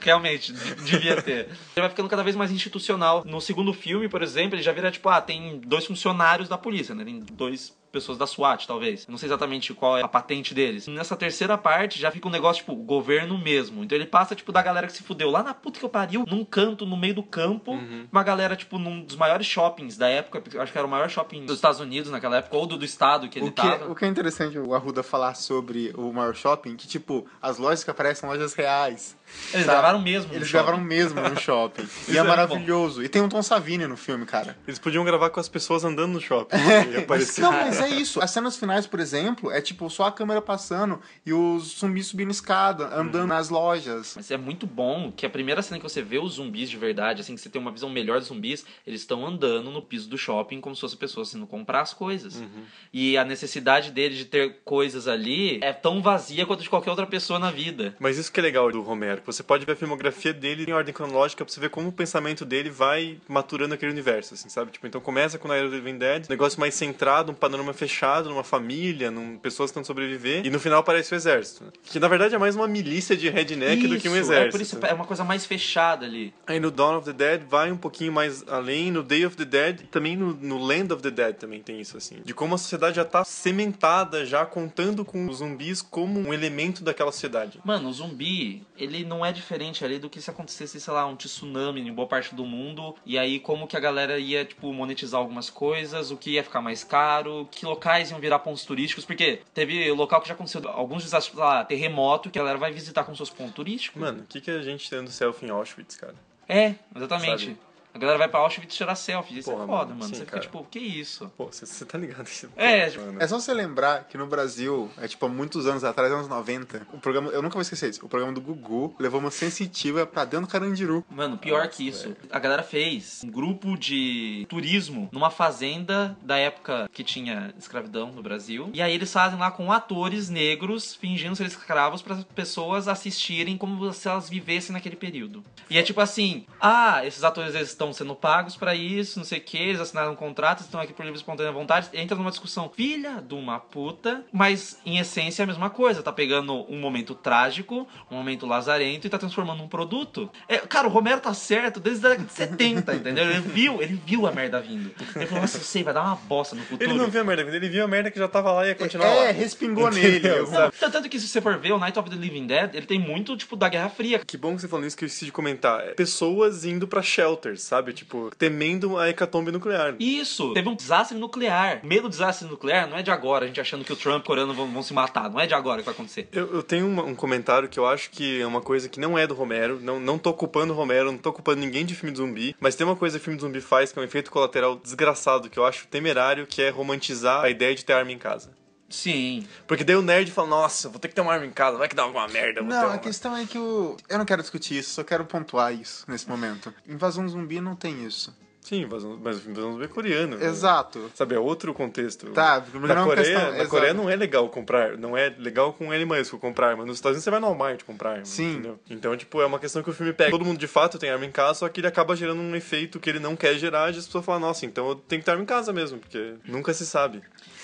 Realmente, 0.00 0.52
de- 0.52 0.74
devia 0.84 1.20
ter. 1.20 1.46
Ele 1.48 1.56
vai 1.76 1.88
ficando 1.88 2.08
cada 2.08 2.22
vez 2.22 2.36
mais 2.36 2.50
institucional. 2.50 3.22
No 3.26 3.40
segundo 3.40 3.72
filme, 3.72 4.08
por 4.08 4.22
exemplo, 4.22 4.56
ele 4.56 4.62
já 4.62 4.72
vira 4.72 4.90
tipo, 4.90 5.08
ah, 5.08 5.20
tem 5.20 5.60
dois 5.64 5.86
funcionários 5.86 6.48
da 6.48 6.58
polícia, 6.58 6.94
né? 6.94 7.04
Tem 7.04 7.20
dois 7.20 7.74
pessoas 7.92 8.16
da 8.18 8.26
SWAT, 8.26 8.66
talvez. 8.66 9.06
Não 9.06 9.18
sei 9.18 9.28
exatamente 9.28 9.72
qual 9.74 9.98
é 9.98 10.02
a 10.02 10.08
patente 10.08 10.54
deles. 10.54 10.88
Nessa 10.88 11.14
terceira 11.14 11.58
parte 11.58 12.00
já 12.00 12.10
fica 12.10 12.26
um 12.26 12.30
negócio, 12.30 12.62
tipo, 12.64 12.74
governo 12.74 13.38
mesmo. 13.38 13.84
Então 13.84 13.96
ele 13.96 14.06
passa, 14.06 14.34
tipo, 14.34 14.50
da 14.50 14.62
galera 14.62 14.86
que 14.86 14.92
se 14.94 15.02
fudeu 15.02 15.30
lá 15.30 15.42
na 15.42 15.52
puta 15.52 15.78
que 15.78 15.84
eu 15.84 15.88
pariu, 15.88 16.24
num 16.26 16.44
canto, 16.44 16.86
no 16.86 16.96
meio 16.96 17.14
do 17.14 17.22
campo. 17.22 17.78
Uma 18.10 18.22
galera, 18.22 18.56
tipo, 18.56 18.78
num 18.78 19.04
dos 19.04 19.16
maiores 19.16 19.46
shoppings 19.46 19.96
da 19.96 20.08
época. 20.08 20.42
Acho 20.60 20.72
que 20.72 20.78
era 20.78 20.86
o 20.86 20.90
maior 20.90 21.08
shopping 21.10 21.44
dos 21.44 21.56
Estados 21.56 21.80
Unidos 21.80 22.10
naquela 22.10 22.38
época, 22.38 22.56
ou 22.56 22.66
do, 22.66 22.76
do 22.78 22.84
estado 22.84 23.28
que 23.28 23.38
ele 23.38 23.48
O 23.48 23.52
que, 23.52 23.60
tava. 23.62 23.90
o 23.90 23.94
que 23.94 24.04
é 24.04 24.08
interessante 24.08 24.58
o 24.58 24.74
Arruda 24.74 25.02
falar 25.02 25.34
sobre 25.34 25.92
o 25.96 26.12
maior 26.12 26.34
shopping, 26.34 26.76
que 26.76 26.88
tipo, 26.88 27.26
as 27.40 27.58
lojas 27.58 27.84
que 27.84 27.90
aparecem 27.90 28.22
são 28.22 28.30
lojas 28.30 28.54
reais. 28.54 29.16
Exato. 29.52 29.64
gravaram 29.66 30.00
mesmo 30.00 30.28
no 30.30 30.34
Eles 30.38 30.48
shopping. 30.48 30.64
gravaram 30.64 30.84
mesmo 30.84 31.20
no 31.20 31.36
shopping. 31.40 31.86
e 32.08 32.16
é 32.16 32.20
é 32.20 32.22
maravilhoso. 32.22 33.02
E 33.02 33.08
tem 33.08 33.20
um 33.20 33.28
Tom 33.28 33.42
Savini 33.42 33.86
no 33.86 33.96
filme, 33.96 34.24
cara. 34.24 34.56
Eles 34.66 34.78
podiam 34.78 35.04
gravar 35.04 35.30
com 35.30 35.40
as 35.40 35.48
pessoas 35.48 35.84
andando 35.84 36.12
no 36.12 36.20
shopping. 36.20 36.56
e 36.92 36.96
aparecer. 36.98 37.40
Não, 37.42 37.52
mas 37.52 37.80
é 37.80 37.88
isso. 37.88 38.20
As 38.22 38.30
cenas 38.30 38.56
finais, 38.56 38.86
por 38.86 39.00
exemplo, 39.00 39.50
é 39.50 39.60
tipo 39.60 39.88
só 39.90 40.04
a 40.04 40.12
câmera 40.12 40.40
passando 40.40 41.00
e 41.26 41.32
os 41.32 41.78
zumbis 41.80 42.06
subindo 42.06 42.30
escada, 42.30 42.94
andando 42.94 43.26
nas 43.28 43.48
lojas. 43.48 44.14
Mas 44.16 44.30
é 44.30 44.36
muito 44.36 44.66
bom 44.66 45.12
que 45.14 45.26
a 45.26 45.30
primeira 45.30 45.62
cena 45.62 45.78
que 45.78 45.82
você 45.82 46.02
vê 46.02 46.18
os 46.18 46.34
zumbis 46.34 46.70
de 46.70 46.76
verdade, 46.76 47.20
assim, 47.20 47.34
que 47.34 47.40
você 47.40 47.48
tem 47.48 47.60
uma 47.60 47.70
visão 47.72 47.90
melhor 47.90 48.18
dos 48.18 48.28
zumbis, 48.28 48.64
eles 48.86 49.00
estão 49.00 49.26
andando 49.26 49.70
no 49.70 49.82
piso 49.82 50.08
do 50.08 50.16
shopping 50.18 50.60
como 50.60 50.74
se 50.74 50.80
fossem 50.80 50.98
pessoas 50.98 51.34
indo 51.34 51.46
comprar 51.46 51.80
as 51.82 51.92
coisas. 51.94 52.36
Uhum. 52.36 52.64
E 52.92 53.16
a 53.18 53.24
necessidade 53.24 53.90
deles 53.90 54.18
de 54.18 54.24
ter 54.24 54.60
coisas 54.64 55.08
ali 55.08 55.58
é 55.62 55.72
tão 55.72 56.02
vazia 56.02 56.46
quanto 56.46 56.62
de 56.62 56.70
qualquer 56.70 56.90
outra 56.90 57.06
pessoa 57.06 57.38
na 57.38 57.50
vida. 57.50 57.94
Mas 57.98 58.18
isso 58.18 58.30
que 58.32 58.40
é 58.40 58.42
legal 58.42 58.70
do 58.70 58.82
Romero, 58.82 59.21
que 59.22 59.26
você 59.26 59.42
pode 59.42 59.64
ver 59.64 59.72
a 59.72 59.76
filmografia 59.76 60.32
dele 60.32 60.64
em 60.68 60.72
ordem 60.72 60.92
cronológica 60.92 61.44
pra 61.44 61.52
você 61.52 61.60
ver 61.60 61.70
como 61.70 61.88
o 61.88 61.92
pensamento 61.92 62.44
dele 62.44 62.68
vai 62.70 63.18
maturando 63.28 63.74
aquele 63.74 63.92
universo, 63.92 64.34
assim, 64.34 64.48
sabe? 64.48 64.70
Tipo, 64.70 64.86
então 64.86 65.00
começa 65.00 65.38
com 65.38 65.48
Night 65.48 65.64
of 65.64 65.70
the 65.70 65.76
Living 65.76 65.98
Dead, 65.98 66.28
negócio 66.28 66.60
mais 66.60 66.74
centrado, 66.74 67.32
um 67.32 67.34
panorama 67.34 67.72
fechado, 67.72 68.28
numa 68.28 68.44
família, 68.44 69.10
num 69.10 69.38
pessoas 69.38 69.70
estão 69.70 69.82
sobreviver, 69.84 70.44
e 70.44 70.50
no 70.50 70.60
final 70.60 70.80
aparece 70.80 71.14
o 71.14 71.16
exército. 71.16 71.64
né? 71.64 71.70
Que 71.82 71.98
na 71.98 72.08
verdade 72.08 72.34
é 72.34 72.38
mais 72.38 72.54
uma 72.54 72.68
milícia 72.68 73.16
de 73.16 73.28
redneck 73.28 73.86
do 73.86 73.98
que 73.98 74.08
um 74.08 74.12
Isso, 74.12 74.32
exército. 74.32 74.48
É 74.48 74.50
por 74.50 74.60
isso 74.60 74.78
é 74.82 74.92
uma 74.94 75.06
coisa 75.06 75.24
mais 75.24 75.46
fechada 75.46 76.04
ali. 76.04 76.34
Aí 76.46 76.60
no 76.60 76.70
Dawn 76.70 76.98
of 76.98 77.06
the 77.06 77.12
Dead 77.12 77.42
vai 77.48 77.70
um 77.70 77.76
pouquinho 77.76 78.12
mais 78.12 78.46
além, 78.48 78.90
no 78.90 79.02
Day 79.02 79.24
of 79.24 79.36
the 79.36 79.44
Dead, 79.44 79.80
e 79.82 79.86
também 79.86 80.16
no, 80.16 80.34
no 80.34 80.58
Land 80.58 80.92
of 80.92 81.02
the 81.02 81.10
Dead 81.10 81.36
também 81.36 81.60
tem 81.60 81.80
isso, 81.80 81.96
assim. 81.96 82.16
De 82.24 82.34
como 82.34 82.54
a 82.54 82.58
sociedade 82.58 82.96
já 82.96 83.04
tá 83.04 83.24
cimentada, 83.24 84.24
já 84.26 84.44
contando 84.44 85.04
com 85.04 85.26
os 85.28 85.38
zumbis 85.38 85.82
como 85.82 86.18
um 86.20 86.32
elemento 86.32 86.82
daquela 86.82 87.12
sociedade. 87.12 87.60
Mano, 87.64 87.88
o 87.88 87.92
zumbi, 87.92 88.62
ele 88.78 89.04
não 89.12 89.24
é 89.24 89.30
diferente 89.30 89.84
ali 89.84 89.98
do 89.98 90.08
que 90.08 90.20
se 90.20 90.30
acontecesse, 90.30 90.80
sei 90.80 90.92
lá, 90.92 91.06
um 91.06 91.14
tsunami 91.14 91.82
em 91.82 91.92
boa 91.92 92.08
parte 92.08 92.34
do 92.34 92.44
mundo. 92.44 92.96
E 93.04 93.18
aí, 93.18 93.38
como 93.38 93.66
que 93.66 93.76
a 93.76 93.80
galera 93.80 94.18
ia, 94.18 94.44
tipo, 94.44 94.72
monetizar 94.72 95.20
algumas 95.20 95.50
coisas, 95.50 96.10
o 96.10 96.16
que 96.16 96.30
ia 96.30 96.42
ficar 96.42 96.62
mais 96.62 96.82
caro, 96.82 97.46
que 97.50 97.66
locais 97.66 98.10
iam 98.10 98.18
virar 98.18 98.38
pontos 98.38 98.64
turísticos. 98.64 99.04
Porque 99.04 99.42
teve 99.52 99.90
local 99.92 100.20
que 100.22 100.28
já 100.28 100.34
aconteceu 100.34 100.62
alguns 100.68 101.04
desastres, 101.04 101.36
sei 101.36 101.44
lá, 101.44 101.64
terremoto, 101.64 102.30
que 102.30 102.38
a 102.38 102.42
galera 102.42 102.58
vai 102.58 102.72
visitar 102.72 103.04
como 103.04 103.16
seus 103.16 103.30
pontos 103.30 103.54
turísticos. 103.54 104.00
Mano, 104.00 104.22
o 104.22 104.26
que, 104.26 104.40
que 104.40 104.50
a 104.50 104.62
gente 104.62 104.88
tem 104.88 105.04
do 105.04 105.10
selfie 105.10 105.46
em 105.46 105.50
Auschwitz, 105.50 105.96
cara? 105.96 106.14
É, 106.48 106.74
exatamente. 106.96 107.44
Sabe? 107.44 107.58
A 107.94 107.98
galera 107.98 108.18
vai 108.18 108.28
pra 108.28 108.40
Auschwitz 108.40 108.74
tirar 108.74 108.94
selfie. 108.94 109.38
Isso 109.38 109.50
Porra, 109.50 109.64
é 109.64 109.66
foda, 109.66 109.84
mano, 109.86 110.00
mano. 110.00 110.04
sim, 110.04 110.14
Você 110.14 110.20
fica 110.20 110.30
cara. 110.32 110.42
tipo, 110.42 110.66
que 110.70 110.78
isso? 110.78 111.30
Pô, 111.36 111.46
você 111.50 111.84
tá 111.84 111.98
ligado? 111.98 112.26
Esse- 112.26 112.48
É, 112.56 112.90
mano. 112.96 113.22
É 113.22 113.26
só 113.26 113.38
você 113.38 113.52
lembrar 113.52 114.04
que 114.04 114.16
no 114.16 114.26
Brasil, 114.26 114.90
é 114.98 115.06
tipo 115.06 115.26
há 115.26 115.28
muitos 115.28 115.66
anos 115.66 115.84
atrás, 115.84 116.10
anos 116.12 116.28
90, 116.28 116.86
o 116.92 116.98
programa, 116.98 117.30
eu 117.30 117.42
nunca 117.42 117.54
vou 117.54 117.62
esquecer 117.62 117.90
isso, 117.90 118.04
o 118.04 118.08
programa 118.08 118.32
do 118.32 118.40
Gugu 118.40 118.94
levou 118.98 119.20
uma 119.20 119.30
sensitiva 119.30 120.06
pra 120.06 120.24
dentro 120.24 120.46
do 120.46 120.50
Carandiru. 120.50 121.04
Mano, 121.10 121.36
pior 121.36 121.68
que 121.68 121.86
isso. 121.86 122.16
A 122.30 122.38
galera 122.38 122.62
fez 122.62 123.22
um 123.24 123.30
grupo 123.30 123.76
de 123.76 124.46
turismo 124.48 125.08
numa 125.12 125.30
fazenda 125.30 126.16
da 126.22 126.36
época 126.38 126.88
que 126.92 127.04
tinha 127.04 127.52
escravidão 127.58 128.10
no 128.12 128.22
Brasil. 128.22 128.70
E 128.72 128.80
aí 128.80 128.94
eles 128.94 129.12
fazem 129.12 129.38
lá 129.38 129.50
com 129.50 129.70
atores 129.70 130.28
negros 130.30 130.94
fingindo 130.94 131.36
ser 131.36 131.46
escravos 131.46 132.00
para 132.02 132.14
as 132.14 132.24
pessoas 132.24 132.88
assistirem 132.88 133.56
como 133.58 133.92
se 133.92 134.08
elas 134.08 134.28
vivessem 134.28 134.72
naquele 134.72 134.96
período. 134.96 135.44
E 135.68 135.76
é 135.78 135.82
tipo 135.82 136.00
assim: 136.00 136.46
ah, 136.60 137.04
esses 137.06 137.22
atores 137.24 137.54
eles 137.54 137.74
estão 137.82 137.92
sendo 137.92 138.14
pagos 138.14 138.56
pra 138.56 138.74
isso, 138.74 139.18
não 139.18 139.24
sei 139.24 139.38
o 139.38 139.42
que, 139.42 139.58
eles 139.58 139.80
assinaram 139.80 140.12
um 140.12 140.16
contrato, 140.16 140.60
estão 140.60 140.80
aqui 140.80 140.92
por 140.92 141.04
livre 141.04 141.18
espontânea 141.18 141.52
vontade. 141.52 141.88
Entra 141.92 142.16
numa 142.16 142.30
discussão, 142.30 142.70
filha 142.74 143.22
de 143.22 143.34
uma 143.34 143.58
puta, 143.58 144.24
mas 144.32 144.80
em 144.86 144.98
essência 144.98 145.42
é 145.42 145.44
a 145.44 145.46
mesma 145.46 145.70
coisa. 145.70 146.02
Tá 146.02 146.12
pegando 146.12 146.64
um 146.72 146.78
momento 146.78 147.14
trágico, 147.14 147.86
um 148.10 148.16
momento 148.16 148.46
lazarento 148.46 149.06
e 149.06 149.10
tá 149.10 149.18
transformando 149.18 149.58
num 149.58 149.68
produto. 149.68 150.30
É, 150.48 150.58
cara, 150.58 150.86
o 150.86 150.90
Romero 150.90 151.20
tá 151.20 151.34
certo 151.34 151.80
desde 151.80 152.06
a 152.06 152.10
década 152.10 152.28
de 152.28 152.32
70, 152.32 152.94
entendeu? 152.94 153.24
Ele 153.24 153.40
viu, 153.40 153.82
ele 153.82 154.00
viu 154.06 154.26
a 154.26 154.32
merda 154.32 154.60
vindo. 154.60 154.90
Ele 155.16 155.26
falou, 155.26 155.42
nossa, 155.42 155.58
eu 155.58 155.62
sei, 155.62 155.82
vai 155.82 155.92
dar 155.92 156.02
uma 156.02 156.16
bosta 156.16 156.54
no 156.54 156.62
futuro. 156.62 156.90
Ele 156.90 156.98
não 156.98 157.08
viu 157.08 157.20
a 157.20 157.24
merda, 157.24 157.42
ele 157.42 157.68
viu 157.68 157.84
a 157.84 157.88
merda 157.88 158.10
que 158.10 158.18
já 158.18 158.28
tava 158.28 158.52
lá 158.52 158.64
e 158.64 158.68
ia 158.68 158.74
continuar 158.74 159.06
é, 159.06 159.26
lá. 159.26 159.32
respingou 159.32 159.88
Entendeu? 159.88 160.34
nele. 160.34 160.46
Sabe? 160.46 160.74
Tanto 160.78 160.92
tanto 160.92 161.08
que 161.08 161.18
se 161.18 161.26
você 161.26 161.40
for 161.40 161.58
ver 161.58 161.72
o 161.72 161.78
Night 161.78 161.98
of 161.98 162.08
the 162.08 162.16
Living 162.16 162.46
Dead, 162.46 162.74
ele 162.74 162.86
tem 162.86 162.98
muito, 162.98 163.36
tipo, 163.36 163.56
da 163.56 163.68
Guerra 163.68 163.88
Fria. 163.88 164.20
Que 164.20 164.36
bom 164.36 164.54
que 164.54 164.60
você 164.60 164.68
falou 164.68 164.86
isso, 164.86 164.96
que 164.96 165.04
eu 165.04 165.06
esqueci 165.06 165.24
de 165.26 165.32
comentar. 165.32 165.80
É 165.80 165.94
Pessoas 165.94 166.64
indo 166.64 166.86
pra 166.86 167.02
shelters, 167.02 167.62
sabe? 167.72 167.94
Tipo, 167.94 168.30
temendo 168.36 168.98
a 168.98 169.08
hecatombe 169.08 169.50
nuclear. 169.50 169.94
Isso, 169.98 170.52
teve 170.52 170.68
um 170.68 170.74
desastre 170.76 171.16
nuclear. 171.16 171.80
Medo 171.82 172.02
do 172.02 172.10
desastre 172.10 172.46
nuclear 172.46 172.86
não 172.86 172.98
é 172.98 173.02
de 173.02 173.10
agora, 173.10 173.44
a 173.44 173.48
gente 173.48 173.60
achando 173.60 173.82
que 173.82 173.92
o 173.92 173.96
Trump 173.96 174.18
e 174.18 174.20
o 174.20 174.26
Coreano 174.26 174.52
vão, 174.52 174.70
vão 174.70 174.82
se 174.82 174.92
matar. 174.92 175.30
Não 175.30 175.40
é 175.40 175.46
de 175.46 175.54
agora 175.54 175.78
que 175.80 175.86
vai 175.86 175.94
acontecer. 175.94 176.28
Eu, 176.32 176.52
eu 176.54 176.62
tenho 176.62 176.86
uma- 176.86 177.02
um 177.02 177.14
comentário 177.14 177.68
que 177.70 177.78
eu 177.78 177.86
acho 177.86 178.10
que 178.10 178.40
é 178.42 178.46
uma 178.46 178.60
coisa 178.60 178.90
que 178.90 179.00
não 179.00 179.16
é 179.18 179.26
do 179.26 179.32
Romero. 179.34 179.78
Não, 179.80 179.98
não 179.98 180.18
tô 180.18 180.34
culpando 180.34 180.74
o 180.74 180.76
Romero, 180.76 181.10
não 181.10 181.18
tô 181.18 181.32
culpando 181.32 181.60
ninguém 181.60 181.86
de 181.86 181.94
filme 181.94 182.12
de 182.12 182.18
zumbi. 182.18 182.54
Mas 182.60 182.74
tem 182.76 182.86
uma 182.86 182.96
coisa 182.96 183.18
que 183.18 183.24
filme 183.24 183.38
de 183.38 183.42
zumbi 183.42 183.60
faz, 183.62 183.90
que 183.90 183.98
é 183.98 184.02
um 184.02 184.04
efeito 184.04 184.30
colateral 184.30 184.76
desgraçado, 184.76 185.48
que 185.48 185.58
eu 185.58 185.64
acho 185.64 185.86
temerário, 185.86 186.46
que 186.46 186.60
é 186.60 186.68
romantizar 186.68 187.42
a 187.42 187.48
ideia 187.48 187.74
de 187.74 187.84
ter 187.84 187.94
arma 187.94 188.12
em 188.12 188.18
casa. 188.18 188.50
Sim. 188.92 189.46
Porque 189.66 189.82
daí 189.84 189.96
o 189.96 190.02
nerd 190.02 190.30
fala, 190.30 190.48
nossa, 190.48 190.88
vou 190.88 190.98
ter 191.00 191.08
que 191.08 191.14
ter 191.14 191.20
uma 191.22 191.32
arma 191.32 191.46
em 191.46 191.50
casa, 191.50 191.78
vai 191.78 191.88
que 191.88 191.96
dá 191.96 192.02
alguma 192.02 192.28
merda. 192.28 192.60
Não, 192.62 192.90
a 192.92 192.98
questão 192.98 193.36
é 193.36 193.46
que 193.46 193.58
o. 193.58 193.96
Eu 194.08 194.18
não 194.18 194.24
quero 194.24 194.42
discutir 194.42 194.78
isso, 194.78 194.90
só 194.90 195.02
quero 195.02 195.24
pontuar 195.24 195.72
isso 195.74 196.04
nesse 196.06 196.28
momento. 196.28 196.72
Invasão 196.86 197.26
zumbi 197.28 197.60
não 197.60 197.74
tem 197.74 198.04
isso. 198.04 198.32
Sim, 198.60 198.82
invasão- 198.82 199.18
mas 199.20 199.44
invasão 199.44 199.72
zumbi 199.72 199.84
é 199.86 199.88
coreano. 199.88 200.36
né? 200.36 200.46
Exato. 200.46 201.10
Sabe, 201.16 201.34
é 201.34 201.38
outro 201.38 201.74
contexto. 201.74 202.30
Tá, 202.30 202.62
mas 202.72 202.80
na 202.82 202.94
não 202.94 202.94
é 202.94 202.98
uma 203.00 203.04
Coreia, 203.06 203.26
questão- 203.26 203.50
na 203.50 203.56
exato. 203.56 203.70
Coreia 203.70 203.92
não 203.94 204.08
é 204.08 204.14
legal 204.14 204.48
comprar, 204.50 204.96
não 204.96 205.16
é 205.16 205.34
legal 205.36 205.72
com 205.72 205.92
L 205.92 206.04
maiúsculo 206.04 206.38
comprar 206.40 206.68
arma. 206.68 206.84
Nos 206.86 206.98
Estados 206.98 207.16
Unidos 207.16 207.24
você 207.24 207.30
vai 207.32 207.40
no 207.40 207.48
Walmart 207.48 207.82
comprar 207.82 208.10
arma, 208.10 208.24
Sim. 208.24 208.52
entendeu? 208.52 208.78
Então, 208.88 209.16
tipo, 209.16 209.40
é 209.42 209.46
uma 209.46 209.58
questão 209.58 209.82
que 209.82 209.90
o 209.90 209.92
filme 209.92 210.12
pega. 210.12 210.30
Todo 210.30 210.44
mundo 210.44 210.58
de 210.58 210.68
fato 210.68 210.96
tem 210.96 211.10
arma 211.10 211.26
em 211.26 211.32
casa, 211.32 211.54
só 211.58 211.68
que 211.68 211.80
ele 211.80 211.88
acaba 211.88 212.14
gerando 212.14 212.40
um 212.40 212.54
efeito 212.54 213.00
que 213.00 213.10
ele 213.10 213.18
não 213.18 213.34
quer 213.34 213.56
gerar 213.56 213.92
e 213.92 213.98
as 213.98 214.06
pessoas 214.06 214.24
falam, 214.24 214.40
nossa, 214.42 214.64
então 214.64 214.88
eu 214.90 214.94
tenho 214.94 215.20
que 215.20 215.24
ter 215.26 215.32
arma 215.32 215.42
em 215.42 215.46
casa 215.46 215.72
mesmo, 215.72 215.98
porque 215.98 216.34
nunca 216.46 216.72
se 216.72 216.86
sabe. 216.86 217.20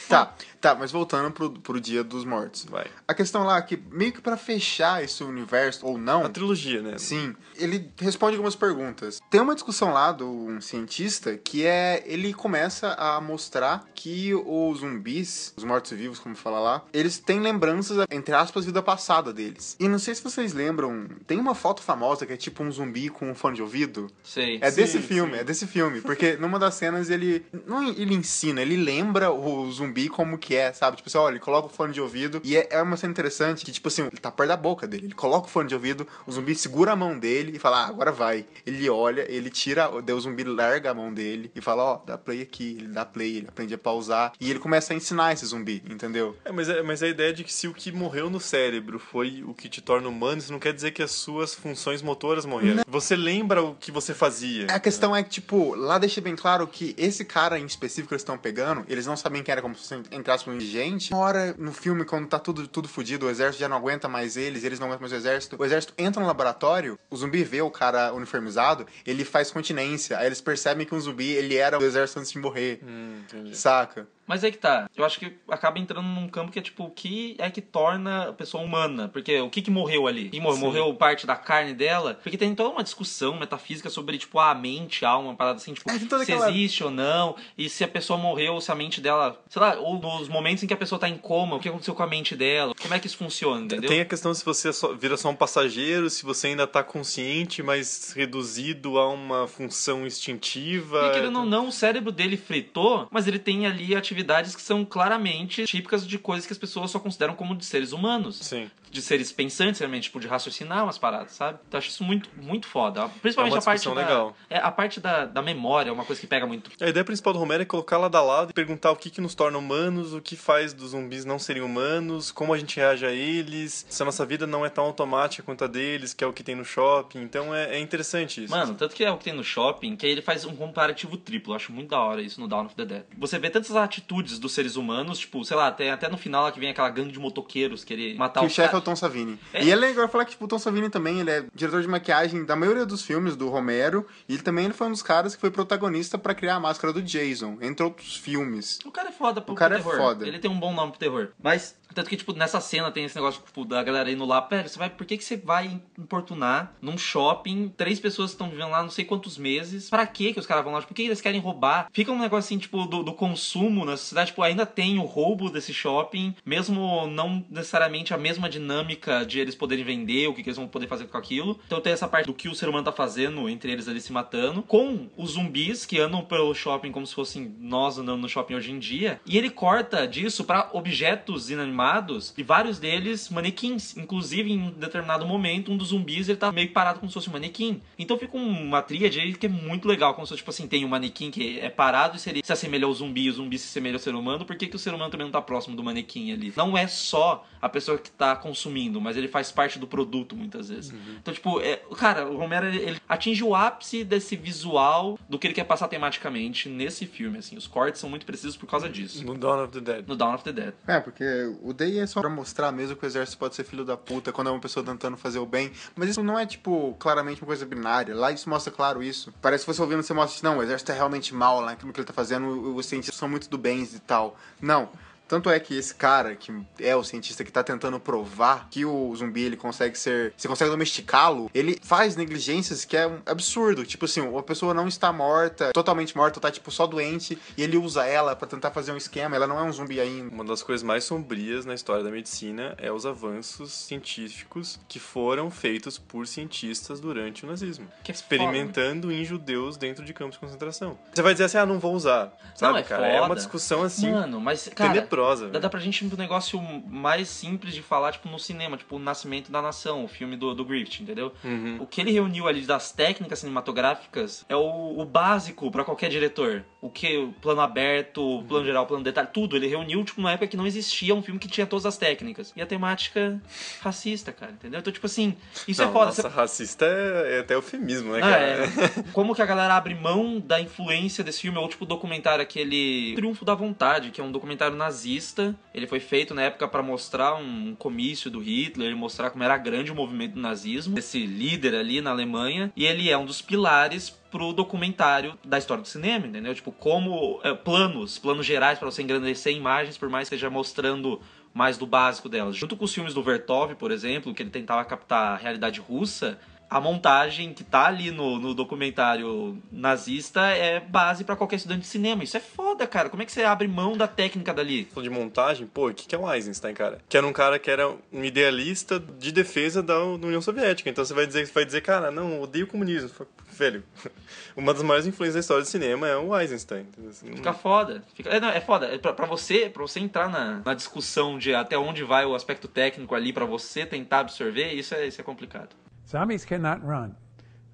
Tá, 0.08 0.34
tá, 0.60 0.74
mas 0.74 0.90
voltando 0.92 1.30
pro, 1.30 1.50
pro 1.50 1.80
Dia 1.80 2.02
dos 2.04 2.24
Mortos. 2.24 2.64
Vai. 2.64 2.86
A 3.06 3.14
questão 3.14 3.44
lá 3.44 3.58
é 3.58 3.62
que, 3.62 3.76
meio 3.90 4.12
que 4.12 4.20
pra 4.20 4.36
fechar 4.36 5.02
esse 5.02 5.22
universo, 5.22 5.86
ou 5.86 5.98
não, 5.98 6.24
A 6.24 6.28
trilogia, 6.28 6.82
né? 6.82 6.98
Sim, 6.98 7.34
ele 7.56 7.90
responde 7.98 8.34
algumas 8.36 8.54
perguntas. 8.56 9.20
Tem 9.30 9.40
uma 9.40 9.54
discussão 9.54 9.92
lá 9.92 10.12
de 10.12 10.24
um 10.24 10.60
cientista 10.60 11.36
que 11.36 11.64
é. 11.64 12.02
Ele 12.06 12.32
começa 12.32 12.94
a 12.94 13.20
mostrar 13.20 13.84
que 13.94 14.34
os 14.34 14.78
zumbis, 14.78 15.52
os 15.56 15.64
mortos-vivos, 15.64 16.18
como 16.18 16.34
fala 16.34 16.58
lá, 16.60 16.84
eles 16.92 17.18
têm 17.18 17.40
lembranças, 17.40 18.04
entre 18.10 18.34
aspas, 18.34 18.64
vida 18.64 18.82
passada 18.82 19.32
deles. 19.32 19.76
E 19.78 19.88
não 19.88 19.98
sei 19.98 20.14
se 20.14 20.22
vocês 20.22 20.52
lembram, 20.52 21.08
tem 21.26 21.38
uma 21.38 21.54
foto 21.54 21.82
famosa 21.82 22.26
que 22.26 22.32
é 22.32 22.36
tipo 22.36 22.62
um 22.62 22.70
zumbi 22.70 23.08
com 23.08 23.30
um 23.30 23.34
fone 23.34 23.56
de 23.56 23.62
ouvido. 23.62 24.08
Sei. 24.22 24.58
É 24.60 24.70
Sim, 24.70 24.76
desse 24.76 24.98
filme, 25.00 25.34
sim. 25.34 25.38
é 25.40 25.44
desse 25.44 25.66
filme. 25.66 26.00
Porque 26.00 26.36
numa 26.36 26.58
das 26.58 26.74
cenas 26.74 27.10
ele. 27.10 27.44
Não 27.66 27.82
ele 27.82 28.14
ensina, 28.14 28.62
ele 28.62 28.76
lembra 28.76 29.30
o 29.32 29.70
zumbi 29.70 30.08
como 30.08 30.38
que 30.38 30.47
é, 30.54 30.72
sabe? 30.72 30.96
Tipo 30.96 31.08
assim, 31.08 31.18
olha, 31.18 31.32
ele 31.32 31.40
coloca 31.40 31.66
o 31.66 31.70
fone 31.70 31.92
de 31.92 32.00
ouvido. 32.00 32.40
E 32.44 32.56
é, 32.56 32.68
é 32.70 32.82
uma 32.82 32.96
cena 32.96 33.10
interessante 33.10 33.64
que, 33.64 33.72
tipo 33.72 33.88
assim, 33.88 34.02
ele 34.02 34.20
tá 34.20 34.30
perto 34.30 34.48
da 34.48 34.56
boca 34.56 34.86
dele. 34.86 35.06
Ele 35.06 35.14
coloca 35.14 35.46
o 35.46 35.50
fone 35.50 35.68
de 35.68 35.74
ouvido, 35.74 36.06
o 36.26 36.32
zumbi 36.32 36.54
segura 36.54 36.92
a 36.92 36.96
mão 36.96 37.18
dele 37.18 37.56
e 37.56 37.58
fala, 37.58 37.84
ah, 37.84 37.88
agora 37.88 38.12
vai. 38.12 38.46
Ele 38.66 38.88
olha, 38.88 39.24
ele 39.30 39.50
tira, 39.50 39.90
o 39.90 40.20
zumbi 40.20 40.44
larga 40.44 40.90
a 40.90 40.94
mão 40.94 41.12
dele 41.12 41.50
e 41.54 41.60
fala, 41.60 41.84
ó, 41.84 42.00
dá 42.04 42.18
play 42.18 42.42
aqui. 42.42 42.76
Ele 42.78 42.88
dá 42.88 43.04
play, 43.04 43.38
ele 43.38 43.48
aprende 43.48 43.74
a 43.74 43.78
pausar. 43.78 44.32
E 44.40 44.50
ele 44.50 44.58
começa 44.58 44.92
a 44.92 44.96
ensinar 44.96 45.32
esse 45.32 45.46
zumbi, 45.46 45.82
entendeu? 45.88 46.36
É, 46.44 46.52
mas, 46.52 46.68
é, 46.68 46.82
mas 46.82 47.02
a 47.02 47.08
ideia 47.08 47.32
de 47.32 47.44
que 47.44 47.52
se 47.52 47.68
o 47.68 47.74
que 47.74 47.92
morreu 47.92 48.30
no 48.30 48.40
cérebro 48.40 48.98
foi 48.98 49.42
o 49.46 49.54
que 49.54 49.68
te 49.68 49.80
torna 49.80 50.08
humano, 50.08 50.38
isso 50.38 50.52
não 50.52 50.58
quer 50.58 50.72
dizer 50.72 50.92
que 50.92 51.02
as 51.02 51.10
suas 51.10 51.54
funções 51.54 52.02
motoras 52.02 52.44
morreram. 52.44 52.82
Você 52.86 53.16
lembra 53.16 53.62
o 53.62 53.74
que 53.74 53.90
você 53.90 54.14
fazia. 54.14 54.66
A 54.66 54.80
questão 54.80 55.14
é 55.14 55.22
que, 55.22 55.30
tipo, 55.30 55.74
lá 55.74 55.98
deixa 55.98 56.20
bem 56.20 56.36
claro 56.36 56.66
que 56.66 56.94
esse 56.96 57.24
cara 57.24 57.58
em 57.58 57.66
específico 57.66 58.08
que 58.08 58.14
eles 58.14 58.22
estão 58.22 58.38
pegando, 58.38 58.84
eles 58.88 59.06
não 59.06 59.16
sabem 59.16 59.42
quem 59.42 59.52
era 59.52 59.62
como 59.62 59.74
se 59.74 59.94
entrasse 60.12 60.37
um 60.46 60.54
indigente. 60.54 61.12
Uma 61.12 61.22
hora 61.22 61.54
no 61.58 61.72
filme, 61.72 62.04
quando 62.04 62.28
tá 62.28 62.38
tudo, 62.38 62.68
tudo 62.68 62.88
fudido, 62.88 63.26
o 63.26 63.30
exército 63.30 63.60
já 63.60 63.68
não 63.68 63.76
aguenta 63.76 64.08
mais 64.08 64.36
eles, 64.36 64.64
eles 64.64 64.78
não 64.78 64.86
aguentam 64.86 65.02
mais 65.02 65.12
o 65.12 65.16
exército. 65.16 65.56
O 65.58 65.64
exército 65.64 65.94
entra 65.96 66.20
no 66.20 66.26
laboratório, 66.26 66.98
o 67.10 67.16
zumbi 67.16 67.42
vê 67.44 67.62
o 67.62 67.70
cara 67.70 68.12
uniformizado, 68.12 68.86
ele 69.06 69.24
faz 69.24 69.50
continência. 69.50 70.18
Aí 70.18 70.26
eles 70.26 70.40
percebem 70.40 70.86
que 70.86 70.94
um 70.94 71.00
zumbi, 71.00 71.30
ele 71.30 71.56
era 71.56 71.78
do 71.78 71.84
exército 71.84 72.20
antes 72.20 72.32
de 72.32 72.38
morrer. 72.38 72.80
Hum. 72.84 73.22
Saca? 73.52 74.06
Mas 74.28 74.44
é 74.44 74.50
que 74.50 74.58
tá. 74.58 74.88
Eu 74.94 75.04
acho 75.04 75.18
que 75.18 75.32
acaba 75.48 75.78
entrando 75.78 76.06
num 76.06 76.28
campo 76.28 76.52
que 76.52 76.58
é 76.58 76.62
tipo, 76.62 76.84
o 76.84 76.90
que 76.90 77.34
é 77.38 77.50
que 77.50 77.62
torna 77.62 78.28
a 78.28 78.32
pessoa 78.32 78.62
humana? 78.62 79.08
Porque 79.08 79.40
o 79.40 79.48
que 79.48 79.62
que 79.62 79.70
morreu 79.70 80.06
ali? 80.06 80.28
E 80.32 80.38
morreu, 80.40 80.58
morreu 80.58 80.94
parte 80.94 81.26
da 81.26 81.34
carne 81.34 81.72
dela? 81.72 82.18
Porque 82.22 82.36
tem 82.36 82.54
toda 82.54 82.68
uma 82.68 82.84
discussão 82.84 83.38
metafísica 83.38 83.88
sobre, 83.88 84.18
tipo, 84.18 84.38
a 84.38 84.54
mente, 84.54 85.04
a 85.04 85.10
alma, 85.10 85.30
uma 85.30 85.34
parada 85.36 85.56
assim, 85.56 85.72
tipo, 85.72 85.88
É, 85.90 85.98
se 85.98 86.14
aquela- 86.14 86.50
existe 86.50 86.84
ou 86.84 86.90
não, 86.90 87.34
e 87.56 87.68
se 87.68 87.82
a 87.82 87.88
pessoa 87.88 88.18
morreu, 88.18 88.60
se 88.60 88.70
a 88.70 88.74
mente 88.74 89.00
dela. 89.00 89.40
Sei 89.48 89.60
lá, 89.60 89.76
ou 89.78 89.98
nos 89.98 90.28
momentos 90.28 90.62
em 90.62 90.66
que 90.66 90.74
a 90.74 90.76
pessoa 90.76 90.98
tá 90.98 91.08
em 91.08 91.16
coma, 91.16 91.56
o 91.56 91.60
que 91.60 91.68
aconteceu 91.68 91.94
com 91.94 92.02
a 92.02 92.06
mente 92.06 92.36
dela? 92.36 92.74
Como 92.80 92.92
é 92.92 92.98
que 92.98 93.06
isso 93.06 93.16
funciona, 93.16 93.64
entendeu? 93.64 93.88
Tem 93.88 94.00
a 94.00 94.04
questão 94.04 94.34
se 94.34 94.44
você 94.44 94.68
é 94.68 94.72
vira 94.98 95.16
só 95.16 95.30
um 95.30 95.34
passageiro, 95.34 96.10
se 96.10 96.24
você 96.24 96.48
ainda 96.48 96.66
tá 96.66 96.82
consciente, 96.82 97.62
mas 97.62 98.12
reduzido 98.14 98.98
a 98.98 99.08
uma 99.08 99.48
função 99.48 100.06
instintiva. 100.06 101.06
E 101.06 101.12
querendo 101.12 101.38
ou 101.40 101.46
não, 101.46 101.68
o 101.68 101.72
cérebro 101.72 102.12
dele 102.12 102.36
fritou, 102.36 103.08
mas 103.10 103.26
ele 103.26 103.38
tem 103.38 103.66
ali 103.66 103.94
atividades 104.18 104.54
que 104.54 104.62
são 104.62 104.84
claramente 104.84 105.64
típicas 105.64 106.06
de 106.06 106.18
coisas 106.18 106.46
que 106.46 106.52
as 106.52 106.58
pessoas 106.58 106.90
só 106.90 106.98
consideram 106.98 107.34
como 107.34 107.54
de 107.56 107.64
seres 107.64 107.92
humanos. 107.92 108.36
Sim. 108.36 108.70
De 108.90 109.02
seres 109.02 109.32
pensantes, 109.32 109.80
realmente, 109.80 110.04
tipo, 110.04 110.20
de 110.20 110.26
raciocinar 110.26 110.84
umas 110.84 110.98
paradas, 110.98 111.32
sabe? 111.32 111.58
Então 111.68 111.78
acho 111.78 111.88
isso 111.88 112.04
muito, 112.04 112.28
muito 112.36 112.66
foda. 112.66 113.08
Principalmente 113.20 113.52
É 113.52 113.56
uma 113.56 113.60
a 113.60 113.64
parte 113.64 113.88
da, 113.88 113.94
legal. 113.94 114.36
É, 114.48 114.58
a 114.58 114.70
parte 114.70 115.00
da, 115.00 115.24
da 115.26 115.42
memória 115.42 115.90
é 115.90 115.92
uma 115.92 116.04
coisa 116.04 116.20
que 116.20 116.26
pega 116.26 116.46
muito. 116.46 116.70
A 116.80 116.88
ideia 116.88 117.04
principal 117.04 117.32
do 117.32 117.38
Romero 117.38 117.62
é 117.62 117.66
colocar 117.66 117.98
lado 117.98 118.16
a 118.16 118.22
lado 118.22 118.50
e 118.50 118.52
perguntar 118.52 118.90
o 118.90 118.96
que, 118.96 119.10
que 119.10 119.20
nos 119.20 119.34
torna 119.34 119.58
humanos, 119.58 120.12
o 120.12 120.20
que 120.20 120.36
faz 120.36 120.72
dos 120.72 120.90
zumbis 120.90 121.24
não 121.24 121.38
serem 121.38 121.62
humanos, 121.62 122.30
como 122.30 122.52
a 122.52 122.58
gente 122.58 122.76
reage 122.76 123.04
a 123.04 123.12
eles, 123.12 123.86
se 123.88 124.02
a 124.02 124.06
nossa 124.06 124.24
vida 124.24 124.46
não 124.46 124.64
é 124.64 124.68
tão 124.68 124.84
automática 124.84 125.42
quanto 125.42 125.64
a 125.64 125.66
deles, 125.66 126.14
que 126.14 126.24
é 126.24 126.26
o 126.26 126.32
que 126.32 126.42
tem 126.42 126.54
no 126.54 126.64
shopping. 126.64 127.20
Então 127.20 127.54
é, 127.54 127.76
é 127.76 127.80
interessante 127.80 128.44
isso. 128.44 128.50
Mano, 128.52 128.74
tanto 128.74 128.94
que 128.94 129.04
é 129.04 129.10
o 129.10 129.16
que 129.16 129.24
tem 129.24 129.32
no 129.32 129.44
shopping, 129.44 129.96
que 129.96 130.06
aí 130.06 130.12
ele 130.12 130.22
faz 130.22 130.44
um 130.44 130.54
comparativo 130.54 131.16
triplo. 131.16 131.52
Eu 131.52 131.56
acho 131.56 131.72
muito 131.72 131.90
da 131.90 132.00
hora 132.00 132.22
isso 132.22 132.40
no 132.40 132.48
Dawn 132.48 132.66
of 132.66 132.74
the 132.74 132.84
Dead. 132.84 133.04
Você 133.16 133.38
vê 133.38 133.50
tantas 133.50 133.74
atitudes 133.76 134.38
dos 134.38 134.52
seres 134.52 134.76
humanos, 134.76 135.18
tipo, 135.18 135.44
sei 135.44 135.56
lá, 135.56 135.68
até, 135.68 135.90
até 135.90 136.08
no 136.08 136.16
final 136.16 136.44
lá 136.44 136.52
que 136.52 136.60
vem 136.60 136.70
aquela 136.70 136.88
gangue 136.88 137.12
de 137.12 137.18
motoqueiros 137.18 137.84
querer 137.84 138.16
matar 138.16 138.40
Que 138.40 138.46
os 138.46 138.52
o 138.52 138.54
chefe 138.54 138.74
é 138.74 138.77
o. 138.78 138.82
Tom 138.82 138.96
Savini. 138.96 139.38
É. 139.52 139.64
E 139.64 139.70
é 139.70 139.76
legal 139.76 140.08
falar 140.08 140.24
que 140.24 140.32
tipo, 140.32 140.44
o 140.44 140.48
Tom 140.48 140.58
Savini 140.58 140.88
também, 140.88 141.20
ele 141.20 141.30
é 141.30 141.44
diretor 141.54 141.82
de 141.82 141.88
maquiagem 141.88 142.44
da 142.44 142.56
maioria 142.56 142.86
dos 142.86 143.02
filmes 143.02 143.36
do 143.36 143.48
Romero. 143.48 144.06
E 144.28 144.34
ele 144.34 144.42
também 144.42 144.64
ele 144.64 144.74
foi 144.74 144.86
um 144.86 144.92
dos 144.92 145.02
caras 145.02 145.34
que 145.34 145.40
foi 145.40 145.50
protagonista 145.50 146.16
pra 146.18 146.34
criar 146.34 146.56
a 146.56 146.60
máscara 146.60 146.92
do 146.92 147.02
Jason, 147.02 147.58
entre 147.60 147.84
outros 147.84 148.16
filmes. 148.16 148.78
O 148.84 148.90
cara 148.90 149.08
é 149.08 149.12
foda 149.12 149.40
pro, 149.40 149.52
O 149.52 149.56
cara 149.56 149.78
pro 149.78 149.88
é 149.88 149.92
terror. 149.92 150.06
foda. 150.06 150.26
Ele 150.26 150.38
tem 150.38 150.50
um 150.50 150.58
bom 150.58 150.72
nome 150.72 150.90
pro 150.92 151.00
terror. 151.00 151.28
Mas, 151.42 151.74
tanto 151.98 152.10
que, 152.10 152.16
tipo, 152.16 152.32
nessa 152.32 152.60
cena 152.60 152.92
tem 152.92 153.04
esse 153.04 153.16
negócio 153.16 153.42
tipo, 153.44 153.64
da 153.64 153.82
galera 153.82 154.08
indo 154.08 154.24
lá, 154.24 154.40
pera, 154.40 154.68
você 154.68 154.78
vai, 154.78 154.88
por 154.88 155.04
que, 155.04 155.18
que 155.18 155.24
você 155.24 155.36
vai 155.36 155.80
importunar 155.98 156.72
num 156.80 156.96
shopping, 156.96 157.72
três 157.76 157.98
pessoas 157.98 158.30
estão 158.30 158.48
vivendo 158.48 158.70
lá 158.70 158.84
não 158.84 158.90
sei 158.90 159.04
quantos 159.04 159.36
meses? 159.36 159.90
Pra 159.90 160.06
que 160.06 160.32
que 160.32 160.38
os 160.38 160.46
caras 160.46 160.62
vão 160.62 160.72
lá? 160.72 160.80
Por 160.80 160.94
que 160.94 161.02
eles 161.02 161.20
querem 161.20 161.40
roubar? 161.40 161.88
Fica 161.92 162.12
um 162.12 162.18
negócio 162.20 162.46
assim, 162.46 162.56
tipo, 162.56 162.86
do, 162.86 163.02
do 163.02 163.12
consumo 163.12 163.84
na 163.84 163.96
sociedade, 163.96 164.28
tipo, 164.28 164.42
ainda 164.42 164.64
tem 164.64 165.00
o 165.00 165.02
roubo 165.02 165.50
desse 165.50 165.74
shopping, 165.74 166.36
mesmo 166.46 167.08
não 167.08 167.44
necessariamente 167.50 168.14
a 168.14 168.16
mesma 168.16 168.48
dinâmica 168.48 169.26
de 169.26 169.40
eles 169.40 169.56
poderem 169.56 169.84
vender, 169.84 170.28
o 170.28 170.34
que, 170.34 170.44
que 170.44 170.50
eles 170.50 170.56
vão 170.56 170.68
poder 170.68 170.86
fazer 170.86 171.06
com 171.06 171.18
aquilo. 171.18 171.58
Então 171.66 171.80
tem 171.80 171.92
essa 171.92 172.06
parte 172.06 172.26
do 172.26 172.34
que 172.34 172.48
o 172.48 172.54
ser 172.54 172.68
humano 172.68 172.84
tá 172.84 172.92
fazendo, 172.92 173.48
entre 173.48 173.72
eles 173.72 173.88
ali 173.88 174.00
se 174.00 174.12
matando, 174.12 174.62
com 174.62 175.08
os 175.16 175.32
zumbis 175.32 175.84
que 175.84 175.98
andam 175.98 176.24
pelo 176.24 176.54
shopping 176.54 176.92
como 176.92 177.08
se 177.08 177.14
fossem 177.14 177.56
nós 177.58 177.98
andando 177.98 178.20
no 178.20 178.28
shopping 178.28 178.54
hoje 178.54 178.70
em 178.70 178.78
dia. 178.78 179.20
E 179.26 179.36
ele 179.36 179.50
corta 179.50 180.06
disso 180.06 180.44
pra 180.44 180.70
objetos 180.72 181.50
inanimados 181.50 181.87
e 182.36 182.42
vários 182.42 182.78
deles 182.78 183.28
manequins. 183.30 183.96
Inclusive, 183.96 184.52
em 184.52 184.70
determinado 184.70 185.26
momento, 185.26 185.72
um 185.72 185.76
dos 185.76 185.88
zumbis 185.88 186.28
ele 186.28 186.38
tá 186.38 186.50
meio 186.52 186.70
parado 186.72 187.00
como 187.00 187.10
se 187.10 187.14
fosse 187.14 187.28
um 187.28 187.32
manequim. 187.32 187.80
Então 187.98 188.18
fica 188.18 188.36
uma 188.36 188.82
tríade 188.82 189.20
aí 189.20 189.34
que 189.34 189.46
é 189.46 189.48
muito 189.48 189.88
legal, 189.88 190.14
como 190.14 190.26
se 190.26 190.30
fosse, 190.30 190.38
tipo 190.38 190.50
assim, 190.50 190.66
tem 190.66 190.84
um 190.84 190.88
manequim 190.88 191.30
que 191.30 191.58
é 191.60 191.68
parado 191.68 192.16
e 192.16 192.20
se 192.20 192.30
ele 192.30 192.40
se 192.44 192.52
assemelha 192.52 192.86
ao 192.86 192.92
zumbi 192.92 193.22
e 193.22 193.30
o 193.30 193.32
zumbi 193.32 193.58
se 193.58 193.66
assemelha 193.66 193.96
ao 193.96 194.00
ser 194.00 194.14
humano, 194.14 194.44
por 194.44 194.56
que, 194.56 194.66
que 194.66 194.76
o 194.76 194.78
ser 194.78 194.94
humano 194.94 195.10
também 195.10 195.26
não 195.26 195.32
tá 195.32 195.40
próximo 195.40 195.76
do 195.76 195.82
manequim 195.82 196.32
ali? 196.32 196.52
Não 196.56 196.76
é 196.76 196.86
só 196.86 197.46
a 197.60 197.68
pessoa 197.68 197.98
que 197.98 198.10
tá 198.10 198.36
consumindo, 198.36 199.00
mas 199.00 199.16
ele 199.16 199.28
faz 199.28 199.50
parte 199.50 199.78
do 199.78 199.86
produto 199.86 200.36
muitas 200.36 200.68
vezes. 200.68 200.94
Então, 201.20 201.32
tipo, 201.32 201.60
é, 201.60 201.76
cara, 201.96 202.26
o 202.26 202.36
Romero 202.36 202.66
ele, 202.66 202.78
ele 202.78 203.00
atinge 203.08 203.42
o 203.42 203.54
ápice 203.54 204.04
desse 204.04 204.36
visual 204.36 205.18
do 205.28 205.38
que 205.38 205.46
ele 205.46 205.54
quer 205.54 205.64
passar 205.64 205.88
tematicamente 205.88 206.68
nesse 206.68 207.06
filme, 207.06 207.38
assim. 207.38 207.56
Os 207.56 207.66
cortes 207.66 208.00
são 208.00 208.08
muito 208.08 208.26
precisos 208.26 208.56
por 208.56 208.66
causa 208.66 208.88
disso. 208.88 209.24
No 209.24 209.36
Dawn 209.36 209.64
of 209.64 209.72
the 209.72 209.80
Dead. 209.80 210.04
No 210.06 210.16
Dawn 210.16 210.34
of 210.34 210.44
the 210.44 210.52
Dead. 210.52 210.74
É, 210.86 211.00
porque 211.00 211.24
o 211.62 211.72
Day 211.78 212.00
é 212.00 212.06
só 212.06 212.20
pra 212.20 212.28
mostrar 212.28 212.72
mesmo 212.72 212.96
que 212.96 213.04
o 213.04 213.06
exército 213.06 213.38
pode 213.38 213.54
ser 213.54 213.62
filho 213.62 213.84
da 213.84 213.96
puta 213.96 214.32
quando 214.32 214.48
é 214.48 214.50
uma 214.50 214.60
pessoa 214.60 214.84
tentando 214.84 215.16
fazer 215.16 215.38
o 215.38 215.46
bem. 215.46 215.70
Mas 215.94 216.10
isso 216.10 216.22
não 216.24 216.36
é, 216.36 216.44
tipo, 216.44 216.96
claramente 216.98 217.40
uma 217.40 217.46
coisa 217.46 217.64
binária. 217.64 218.14
Lá 218.16 218.32
isso 218.32 218.50
mostra 218.50 218.72
claro 218.72 219.00
isso. 219.00 219.32
Parece 219.40 219.64
que 219.64 219.72
você 219.72 219.80
ouvindo, 219.80 220.02
você 220.02 220.12
mostra, 220.12 220.50
não, 220.50 220.58
o 220.58 220.62
exército 220.62 220.90
é 220.90 220.96
realmente 220.96 221.32
mal 221.32 221.60
lá, 221.60 221.72
aquilo 221.72 221.92
que 221.92 222.00
ele 222.00 222.06
tá 222.06 222.12
fazendo, 222.12 222.74
os 222.74 222.86
cientistas 222.86 223.18
são 223.18 223.28
muito 223.28 223.48
do 223.48 223.56
bem 223.56 223.82
e 223.82 224.00
tal. 224.00 224.36
Não. 224.60 224.88
Tanto 225.28 225.50
é 225.50 225.60
que 225.60 225.76
esse 225.76 225.94
cara, 225.94 226.34
que 226.34 226.50
é 226.80 226.96
o 226.96 227.04
cientista 227.04 227.44
que 227.44 227.52
tá 227.52 227.62
tentando 227.62 228.00
provar 228.00 228.68
que 228.70 228.84
o 228.84 229.14
zumbi 229.14 229.42
ele 229.42 229.56
consegue 229.56 229.98
ser. 229.98 230.32
Você 230.36 230.48
consegue 230.48 230.70
domesticá-lo, 230.70 231.50
ele 231.54 231.78
faz 231.82 232.16
negligências 232.16 232.84
que 232.84 232.96
é 232.96 233.06
um 233.06 233.20
absurdo. 233.26 233.84
Tipo 233.84 234.06
assim, 234.06 234.36
a 234.36 234.42
pessoa 234.42 234.72
não 234.72 234.88
está 234.88 235.12
morta, 235.12 235.70
totalmente 235.72 236.16
morta, 236.16 236.40
tá 236.40 236.50
tipo 236.50 236.70
só 236.70 236.86
doente, 236.86 237.38
e 237.56 237.62
ele 237.62 237.76
usa 237.76 238.06
ela 238.06 238.34
pra 238.34 238.48
tentar 238.48 238.70
fazer 238.70 238.92
um 238.92 238.96
esquema. 238.96 239.36
Ela 239.36 239.46
não 239.46 239.58
é 239.58 239.62
um 239.62 239.72
zumbi 239.72 240.00
ainda. 240.00 240.34
Uma 240.34 240.44
das 240.44 240.62
coisas 240.62 240.82
mais 240.82 241.04
sombrias 241.04 241.66
na 241.66 241.74
história 241.74 242.02
da 242.02 242.10
medicina 242.10 242.74
é 242.78 242.90
os 242.90 243.04
avanços 243.04 243.72
científicos 243.72 244.80
que 244.88 244.98
foram 244.98 245.50
feitos 245.50 245.98
por 245.98 246.26
cientistas 246.26 247.00
durante 247.00 247.44
o 247.44 247.48
nazismo. 247.48 247.86
Que 248.02 248.10
é 248.10 248.14
experimentando 248.14 249.12
em 249.12 249.24
judeus 249.24 249.76
dentro 249.76 250.04
de 250.04 250.14
campos 250.14 250.34
de 250.34 250.40
concentração. 250.40 250.98
Você 251.12 251.20
vai 251.20 251.34
dizer 251.34 251.44
assim, 251.44 251.58
ah, 251.58 251.66
não 251.66 251.78
vou 251.78 251.94
usar. 251.94 252.32
Sabe, 252.54 252.78
é 252.78 252.82
cara? 252.82 253.06
É 253.06 253.14
foda. 253.16 253.26
uma 253.26 253.36
discussão 253.36 253.82
assim, 253.82 254.10
Mano, 254.10 254.40
mas, 254.40 254.68
cara, 254.74 254.92
tenebrosa. 254.92 255.17
Dá, 255.50 255.58
dá 255.58 255.68
pra 255.70 255.80
gente 255.80 256.04
ir 256.04 256.08
pro 256.08 256.18
negócio 256.18 256.60
mais 256.60 257.28
simples 257.28 257.74
de 257.74 257.82
falar, 257.82 258.12
tipo, 258.12 258.28
no 258.28 258.38
cinema, 258.38 258.76
tipo, 258.76 258.96
O 258.96 258.98
Nascimento 258.98 259.50
da 259.50 259.60
Nação, 259.60 260.04
o 260.04 260.08
filme 260.08 260.36
do, 260.36 260.54
do 260.54 260.64
Griffith, 260.64 261.02
entendeu? 261.02 261.32
Uhum. 261.44 261.78
O 261.80 261.86
que 261.86 262.00
ele 262.00 262.10
reuniu 262.10 262.46
ali 262.46 262.62
das 262.62 262.92
técnicas 262.92 263.40
cinematográficas 263.40 264.44
é 264.48 264.56
o, 264.56 264.98
o 264.98 265.04
básico 265.04 265.70
pra 265.70 265.84
qualquer 265.84 266.08
diretor. 266.08 266.64
O 266.80 266.88
que? 266.88 267.28
Plano 267.42 267.60
aberto, 267.60 268.38
o 268.38 268.44
plano 268.44 268.64
geral, 268.64 268.84
o 268.84 268.86
plano 268.86 269.02
detalhe, 269.02 269.28
tudo. 269.32 269.56
Ele 269.56 269.66
reuniu, 269.66 270.04
tipo, 270.04 270.20
numa 270.20 270.30
época 270.32 270.46
que 270.46 270.56
não 270.56 270.66
existia 270.66 271.12
um 271.12 271.20
filme 271.20 271.40
que 271.40 271.48
tinha 271.48 271.66
todas 271.66 271.84
as 271.84 271.98
técnicas. 271.98 272.52
E 272.54 272.62
a 272.62 272.66
temática 272.66 273.40
racista, 273.80 274.30
cara, 274.32 274.52
entendeu? 274.52 274.78
Então, 274.78 274.92
tipo 274.92 275.06
assim, 275.06 275.34
isso 275.66 275.82
Não, 275.82 275.88
é 275.88 275.92
foda. 275.92 276.06
Nossa, 276.06 276.22
Você- 276.22 276.28
racista 276.28 276.84
é, 276.86 277.36
é 277.36 277.40
até 277.40 277.54
eufemismo, 277.54 278.12
né, 278.12 278.18
ah, 278.18 278.30
cara? 278.30 278.42
é. 278.44 278.68
Como 279.12 279.34
que 279.34 279.42
a 279.42 279.46
galera 279.46 279.74
abre 279.74 279.94
mão 279.94 280.38
da 280.38 280.60
influência 280.60 281.24
desse 281.24 281.40
filme? 281.40 281.58
Ou 281.58 281.68
tipo 281.68 281.84
documentário 281.84 282.42
aquele 282.42 283.12
Triunfo 283.16 283.44
da 283.44 283.54
Vontade, 283.56 284.10
que 284.10 284.20
é 284.20 284.24
um 284.24 284.30
documentário 284.30 284.76
nazista. 284.76 285.54
Ele 285.74 285.86
foi 285.86 285.98
feito 286.00 286.32
na 286.32 286.42
época 286.42 286.68
pra 286.68 286.82
mostrar 286.82 287.34
um 287.34 287.74
comício 287.76 288.30
do 288.30 288.38
Hitler, 288.38 288.96
mostrar 288.96 289.30
como 289.30 289.42
era 289.42 289.56
grande 289.56 289.90
o 289.90 289.94
movimento 289.96 290.34
do 290.34 290.40
nazismo, 290.40 290.96
esse 290.98 291.26
líder 291.26 291.74
ali 291.74 292.00
na 292.00 292.10
Alemanha. 292.10 292.72
E 292.76 292.86
ele 292.86 293.10
é 293.10 293.18
um 293.18 293.26
dos 293.26 293.42
pilares 293.42 294.16
pro 294.30 294.52
documentário 294.52 295.38
da 295.44 295.58
história 295.58 295.82
do 295.82 295.88
cinema, 295.88 296.26
entendeu? 296.26 296.54
Tipo, 296.54 296.72
como 296.72 297.40
é, 297.42 297.54
planos, 297.54 298.18
planos 298.18 298.44
gerais 298.44 298.78
pra 298.78 298.90
você 298.90 299.02
engrandecer 299.02 299.54
imagens, 299.54 299.96
por 299.96 300.08
mais 300.08 300.28
que 300.28 300.34
esteja 300.34 300.50
mostrando 300.50 301.20
mais 301.54 301.78
do 301.78 301.86
básico 301.86 302.28
delas. 302.28 302.56
Junto 302.56 302.76
com 302.76 302.84
os 302.84 302.94
filmes 302.94 303.14
do 303.14 303.22
Vertov, 303.22 303.74
por 303.74 303.90
exemplo, 303.90 304.34
que 304.34 304.42
ele 304.42 304.50
tentava 304.50 304.84
captar 304.84 305.32
a 305.32 305.36
realidade 305.36 305.80
russa, 305.80 306.38
a 306.70 306.80
montagem 306.80 307.54
que 307.54 307.64
tá 307.64 307.86
ali 307.86 308.10
no, 308.10 308.38
no 308.38 308.54
documentário 308.54 309.56
nazista 309.72 310.48
é 310.48 310.78
base 310.80 311.24
pra 311.24 311.36
qualquer 311.36 311.56
estudante 311.56 311.80
de 311.80 311.86
cinema. 311.86 312.22
Isso 312.22 312.36
é 312.36 312.40
foda, 312.40 312.86
cara. 312.86 313.08
Como 313.08 313.22
é 313.22 313.26
que 313.26 313.32
você 313.32 313.42
abre 313.42 313.66
mão 313.66 313.96
da 313.96 314.06
técnica 314.06 314.52
dali? 314.52 314.88
De 314.94 315.10
montagem, 315.10 315.66
pô, 315.66 315.88
o 315.88 315.94
que 315.94 316.06
que 316.06 316.14
é 316.14 316.18
o 316.18 316.30
Eisenstein, 316.30 316.74
cara? 316.74 316.98
Que 317.08 317.16
era 317.16 317.26
um 317.26 317.32
cara 317.32 317.58
que 317.58 317.70
era 317.70 317.88
um 318.12 318.24
idealista 318.24 319.00
de 319.00 319.32
defesa 319.32 319.82
da 319.82 319.98
União 320.04 320.42
Soviética. 320.42 320.90
Então 320.90 321.04
você 321.04 321.14
vai 321.14 321.26
dizer, 321.26 321.46
vai 321.46 321.64
dizer 321.64 321.80
cara, 321.80 322.10
não, 322.10 322.42
odeio 322.42 322.66
o 322.66 322.68
comunismo. 322.68 323.10
Velho, 323.52 323.82
uma 324.56 324.74
das 324.74 324.82
maiores 324.82 325.06
influências 325.06 325.34
da 325.34 325.40
história 325.40 325.62
do 325.62 325.68
cinema 325.68 326.06
é 326.06 326.16
o 326.16 326.38
Eisenstein. 326.38 326.86
Assim, 327.08 327.34
Fica 327.34 327.52
foda. 327.52 328.02
Fica, 328.14 328.28
é, 328.28 328.38
não, 328.38 328.50
é 328.50 328.60
foda. 328.60 328.86
É 328.86 328.98
pra, 328.98 329.12
pra 329.12 329.26
você, 329.26 329.70
pra 329.70 329.82
você 329.82 330.00
entrar 330.00 330.28
na, 330.28 330.60
na 330.64 330.74
discussão 330.74 331.38
de 331.38 331.54
até 331.54 331.78
onde 331.78 332.04
vai 332.04 332.26
o 332.26 332.34
aspecto 332.34 332.68
técnico 332.68 333.14
ali 333.14 333.32
pra 333.32 333.46
você 333.46 333.86
tentar 333.86 334.20
absorver, 334.20 334.72
isso 334.74 334.94
é, 334.94 335.06
isso 335.06 335.20
é 335.20 335.24
complicado. 335.24 335.70
Zombies 336.08 336.44
cannot 336.46 336.82
run. 336.84 337.16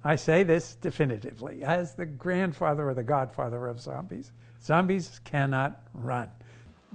I 0.03 0.15
say 0.17 0.43
this 0.43 0.75
definitively. 0.75 1.63
As 1.63 1.95
the 1.95 2.05
grandfather 2.05 2.89
or 2.89 2.93
the 2.93 3.03
godfather 3.03 3.67
of 3.67 3.79
zombies, 3.79 4.33
zombies 4.61 5.19
cannot 5.23 5.81
run. 5.93 6.29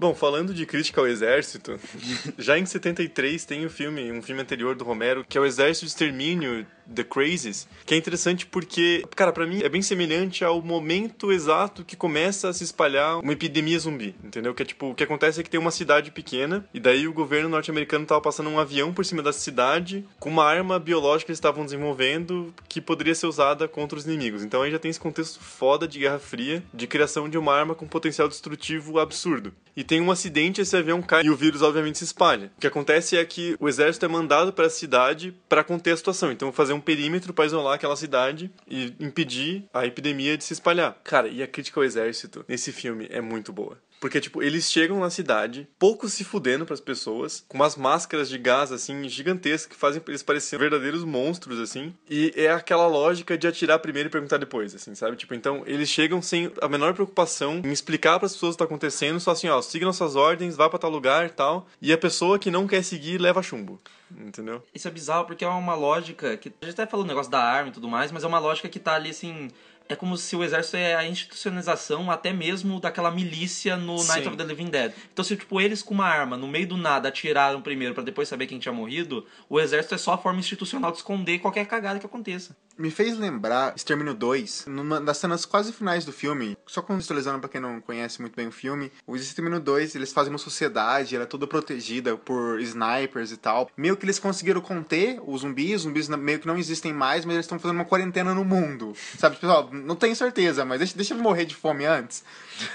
Bom, 0.01 0.15
falando 0.15 0.55
de 0.55 0.65
crítica 0.65 0.99
ao 0.99 1.07
exército, 1.07 1.79
já 2.39 2.59
em 2.59 2.65
73 2.65 3.45
tem 3.45 3.67
o 3.67 3.69
filme, 3.69 4.11
um 4.11 4.23
filme 4.23 4.41
anterior 4.41 4.75
do 4.75 4.83
Romero, 4.83 5.27
que 5.29 5.37
é 5.37 5.41
o 5.43 5.45
Exército 5.45 5.85
de 5.85 5.93
Extermínio, 5.93 6.67
The 6.93 7.05
Crazies, 7.05 7.69
que 7.87 7.95
é 7.95 7.97
interessante 7.97 8.47
porque, 8.47 9.05
cara, 9.15 9.33
pra 9.33 9.47
mim 9.47 9.61
é 9.63 9.69
bem 9.69 9.83
semelhante 9.83 10.45
ao 10.45 10.61
momento 10.61 11.31
exato 11.31 11.85
que 11.85 11.97
começa 11.97 12.49
a 12.49 12.53
se 12.53 12.65
espalhar 12.65 13.21
uma 13.21 13.33
epidemia 13.33 13.79
zumbi, 13.79 14.15
entendeu? 14.25 14.55
Que 14.55 14.63
é 14.63 14.67
tipo, 14.67 14.91
o 14.91 14.95
que 14.95 15.05
acontece 15.05 15.41
é 15.41 15.43
que 15.43 15.51
tem 15.51 15.61
uma 15.61 15.71
cidade 15.71 16.11
pequena 16.11 16.65
e 16.75 16.81
daí 16.81 17.07
o 17.07 17.13
governo 17.13 17.49
norte-americano 17.49 18.07
tava 18.07 18.21
passando 18.21 18.51
um 18.51 18.59
avião 18.59 18.93
por 18.93 19.05
cima 19.05 19.23
da 19.23 19.33
cidade 19.33 20.05
com 20.19 20.31
uma 20.31 20.45
arma 20.45 20.79
biológica 20.79 21.27
que 21.27 21.33
eles 21.33 21.39
estavam 21.39 21.65
desenvolvendo 21.65 22.53
que 22.69 22.81
poderia 22.81 23.15
ser 23.15 23.27
usada 23.27 23.69
contra 23.69 23.99
os 23.99 24.07
inimigos. 24.07 24.43
Então 24.43 24.63
aí 24.63 24.71
já 24.71 24.79
tem 24.79 24.91
esse 24.91 24.99
contexto 24.99 25.41
foda 25.41 25.87
de 25.87 25.99
Guerra 26.01 26.19
Fria, 26.19 26.63
de 26.75 26.87
criação 26.87 27.29
de 27.29 27.39
uma 27.39 27.55
arma 27.55 27.75
com 27.75 27.87
potencial 27.87 28.29
destrutivo 28.29 28.99
absurdo. 28.99 29.53
E 29.77 29.85
tem 29.91 30.01
um 30.01 30.13
acidente, 30.13 30.61
esse 30.61 30.77
avião 30.77 31.03
cai 31.03 31.25
e 31.25 31.31
o 31.31 31.35
vírus 31.35 31.63
obviamente 31.63 31.99
se 31.99 32.05
espalha. 32.05 32.53
O 32.57 32.61
que 32.61 32.67
acontece 32.69 33.17
é 33.17 33.25
que 33.25 33.57
o 33.59 33.69
exército 33.69 34.05
é 34.05 34.09
mandado 34.09 34.53
para 34.53 34.67
a 34.67 34.71
cidade 34.71 35.35
para 35.49 35.65
conter 35.65 35.91
a 35.91 35.97
situação. 35.97 36.31
Então 36.31 36.53
fazer 36.53 36.73
um 36.73 36.81
perímetro 36.81 37.35
para 37.35 37.45
isolar 37.45 37.75
aquela 37.75 37.97
cidade 37.97 38.53
e 38.69 38.95
impedir 39.01 39.65
a 39.75 39.85
epidemia 39.85 40.39
de 40.39 40.45
se 40.45 40.53
espalhar. 40.53 40.97
Cara, 41.03 41.27
e 41.27 41.43
a 41.43 41.47
crítica 41.49 41.81
ao 41.81 41.85
exército 41.85 42.45
nesse 42.47 42.71
filme 42.71 43.09
é 43.11 43.21
muito 43.21 43.53
boa. 43.53 43.77
Porque, 44.01 44.19
tipo, 44.19 44.43
eles 44.43 44.71
chegam 44.71 44.99
na 44.99 45.11
cidade, 45.11 45.69
pouco 45.79 46.09
se 46.09 46.25
fudendo 46.25 46.65
pras 46.65 46.81
pessoas, 46.81 47.45
com 47.47 47.59
umas 47.59 47.77
máscaras 47.77 48.31
de 48.31 48.39
gás, 48.39 48.73
assim, 48.73 49.07
gigantescas, 49.09 49.67
que 49.67 49.77
fazem 49.77 50.03
eles 50.09 50.23
parecerem 50.23 50.61
verdadeiros 50.61 51.05
monstros, 51.05 51.61
assim. 51.61 51.95
E 52.09 52.33
é 52.35 52.51
aquela 52.51 52.87
lógica 52.87 53.37
de 53.37 53.47
atirar 53.47 53.79
primeiro 53.79 54.09
e 54.09 54.11
perguntar 54.11 54.39
depois, 54.39 54.75
assim, 54.75 54.95
sabe? 54.95 55.17
Tipo, 55.17 55.35
então, 55.35 55.63
eles 55.67 55.89
chegam 55.89 56.23
sem 56.23 56.51
a 56.63 56.69
menor 56.69 56.95
preocupação 56.95 57.61
em 57.63 57.71
explicar 57.71 58.19
pras 58.19 58.33
pessoas 58.33 58.55
o 58.55 58.57
que 58.57 58.59
tá 58.59 58.65
acontecendo, 58.65 59.21
só 59.21 59.33
assim, 59.33 59.49
ó, 59.49 59.61
siga 59.61 59.85
nossas 59.85 60.17
ordens, 60.17 60.57
vá 60.57 60.69
pra 60.71 60.79
tal 60.79 60.91
lugar 60.91 61.27
e 61.27 61.31
tal. 61.31 61.67
E 61.83 61.93
a 61.93 61.99
pessoa 61.99 62.39
que 62.39 62.51
não 62.51 62.67
quer 62.67 62.83
seguir 62.83 63.21
leva 63.21 63.43
chumbo. 63.43 63.79
Entendeu? 64.11 64.63
Isso 64.75 64.89
é 64.89 64.91
bizarro 64.91 65.25
porque 65.25 65.45
é 65.45 65.49
uma 65.49 65.75
lógica 65.75 66.37
que. 66.37 66.53
A 66.61 66.65
gente 66.65 66.81
até 66.81 66.91
falou 66.91 67.05
o 67.05 67.09
negócio 67.09 67.31
da 67.31 67.41
arma 67.41 67.69
e 67.69 67.73
tudo 67.73 67.89
mais, 67.89 68.11
mas 68.11 68.25
é 68.25 68.27
uma 68.27 68.39
lógica 68.39 68.69
que 68.69 68.81
tá 68.81 68.95
ali 68.95 69.11
assim. 69.11 69.51
É 69.91 69.97
como 69.97 70.17
se 70.17 70.37
o 70.37 70.45
exército 70.45 70.77
é 70.77 70.95
a 70.95 71.05
institucionalização 71.05 72.13
até 72.13 72.33
mesmo 72.33 72.79
daquela 72.79 73.11
milícia 73.11 73.77
no 73.77 73.97
Night 73.97 74.23
Sim. 74.23 74.29
of 74.29 74.37
the 74.37 74.45
Living 74.45 74.71
Dead. 74.71 74.93
Então, 75.13 75.25
se 75.25 75.37
tipo, 75.37 75.61
eles 75.61 75.83
com 75.83 75.93
uma 75.93 76.07
arma 76.07 76.37
no 76.37 76.47
meio 76.47 76.69
do 76.69 76.77
nada 76.77 77.09
atiraram 77.09 77.61
primeiro 77.61 77.93
pra 77.93 78.05
depois 78.05 78.29
saber 78.29 78.47
quem 78.47 78.61
tinha 78.61 78.73
morrido, 78.73 79.27
o 79.49 79.59
exército 79.59 79.97
é 79.97 79.99
só 79.99 80.13
a 80.13 80.19
forma 80.19 80.39
institucional 80.39 80.93
de 80.93 80.99
esconder 80.99 81.41
qualquer 81.41 81.67
cagada 81.67 81.99
que 81.99 82.07
aconteça. 82.07 82.57
Me 82.79 82.91
fez 82.91 83.19
lembrar 83.19 83.75
Extermínio 83.75 84.15
2, 84.15 84.67
numa 84.69 85.01
das 85.01 85.19
cenas 85.19 85.45
quase 85.45 85.73
finais 85.73 86.05
do 86.05 86.13
filme. 86.13 86.57
Só 86.67 86.81
contextualizando 86.81 87.41
pra 87.41 87.49
quem 87.49 87.61
não 87.61 87.81
conhece 87.81 88.21
muito 88.21 88.37
bem 88.37 88.47
o 88.47 88.53
filme, 88.53 88.93
o 89.07 89.17
Extermínio 89.17 89.59
2, 89.59 89.97
eles 89.97 90.13
fazem 90.13 90.33
uma 90.33 90.39
sociedade, 90.39 91.17
ela 91.17 91.25
é 91.25 91.27
toda 91.27 91.49
protegida 91.49 92.17
por 92.17 92.61
snipers 92.61 93.33
e 93.33 93.37
tal. 93.37 93.69
Meio 93.77 93.97
que 93.97 94.07
eles 94.07 94.21
conseguiram 94.21 94.61
conter 94.61 95.21
os 95.27 95.41
zumbis, 95.41 95.77
os 95.77 95.83
zumbis 95.83 96.09
meio 96.09 96.39
que 96.39 96.47
não 96.47 96.57
existem 96.57 96.93
mais, 96.93 97.25
mas 97.25 97.35
eles 97.35 97.45
estão 97.45 97.59
fazendo 97.59 97.77
uma 97.77 97.85
quarentena 97.85 98.33
no 98.35 98.45
mundo. 98.45 98.95
Sabe, 99.19 99.37
pessoal, 99.37 99.69
não 99.81 99.97
tenho 99.97 100.15
certeza, 100.17 100.65
mas 100.65 100.79
deixa, 100.79 100.97
deixa 100.97 101.15
eu 101.15 101.19
morrer 101.19 101.45
de 101.45 101.55
fome 101.55 101.85
antes. 101.85 102.23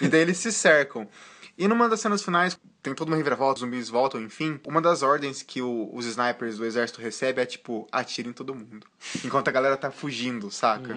E 0.02 0.08
daí 0.08 0.22
eles 0.22 0.38
se 0.38 0.52
cercam. 0.52 1.08
E 1.58 1.68
numa 1.70 1.88
das 1.88 2.02
cenas 2.02 2.22
finais, 2.22 2.60
tem 2.84 2.94
toda 2.94 3.10
uma 3.12 3.16
reviravolta, 3.18 3.56
os 3.56 3.60
zumbis 3.62 3.88
voltam, 3.90 4.22
enfim. 4.22 4.60
Uma 4.68 4.82
das 4.82 5.02
ordens 5.04 5.42
que 5.42 5.62
o- 5.62 5.90
os 5.94 6.06
snipers 6.06 6.58
do 6.58 6.66
exército 6.66 7.00
recebem 7.02 7.44
é 7.44 7.46
tipo, 7.46 7.88
atirem 7.92 8.34
todo 8.34 8.54
mundo. 8.54 8.86
Enquanto 9.24 9.48
a 9.48 9.52
galera 9.52 9.78
tá 9.78 9.90
fugindo, 9.90 10.52
saca? 10.52 10.94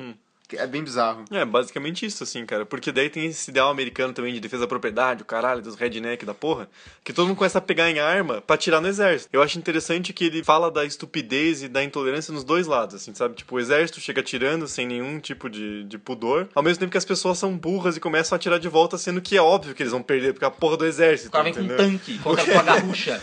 É 0.56 0.66
bem 0.66 0.82
bizarro. 0.82 1.24
É, 1.30 1.44
basicamente 1.44 2.06
isso, 2.06 2.22
assim, 2.24 2.46
cara. 2.46 2.64
Porque 2.64 2.90
daí 2.90 3.10
tem 3.10 3.26
esse 3.26 3.50
ideal 3.50 3.68
americano 3.70 4.12
também 4.14 4.32
de 4.32 4.40
defesa 4.40 4.62
da 4.62 4.66
propriedade, 4.66 5.22
o 5.22 5.26
caralho, 5.26 5.60
dos 5.60 5.74
redneck 5.74 6.24
da 6.24 6.32
porra, 6.32 6.68
que 7.04 7.12
todo 7.12 7.26
mundo 7.28 7.36
começa 7.36 7.58
a 7.58 7.60
pegar 7.60 7.90
em 7.90 7.98
arma 7.98 8.40
pra 8.40 8.54
atirar 8.54 8.80
no 8.80 8.88
exército. 8.88 9.28
Eu 9.32 9.42
acho 9.42 9.58
interessante 9.58 10.12
que 10.12 10.24
ele 10.24 10.42
fala 10.42 10.70
da 10.70 10.84
estupidez 10.86 11.62
e 11.62 11.68
da 11.68 11.82
intolerância 11.84 12.32
nos 12.32 12.44
dois 12.44 12.66
lados, 12.66 12.94
assim, 12.94 13.14
sabe? 13.14 13.34
Tipo, 13.34 13.56
o 13.56 13.60
exército 13.60 14.00
chega 14.00 14.20
atirando 14.20 14.66
sem 14.66 14.86
nenhum 14.86 15.20
tipo 15.20 15.50
de, 15.50 15.84
de 15.84 15.98
pudor, 15.98 16.48
ao 16.54 16.62
mesmo 16.62 16.80
tempo 16.80 16.92
que 16.92 16.98
as 16.98 17.04
pessoas 17.04 17.36
são 17.38 17.56
burras 17.56 17.96
e 17.96 18.00
começam 18.00 18.34
a 18.34 18.36
atirar 18.36 18.58
de 18.58 18.68
volta, 18.68 18.96
sendo 18.96 19.20
que 19.20 19.36
é 19.36 19.42
óbvio 19.42 19.74
que 19.74 19.82
eles 19.82 19.92
vão 19.92 20.02
perder, 20.02 20.32
porque 20.32 20.44
é 20.44 20.48
a 20.48 20.50
porra 20.50 20.76
do 20.78 20.86
exército. 20.86 21.28
O 21.28 21.32
cara 21.32 21.44
vem 21.44 21.52
com 21.52 21.60
um 21.60 21.64
entendeu? 21.64 21.76
tanque, 21.86 22.18
com 22.20 22.34
com 22.34 22.58
a 22.58 22.62
garrucha. 22.64 23.20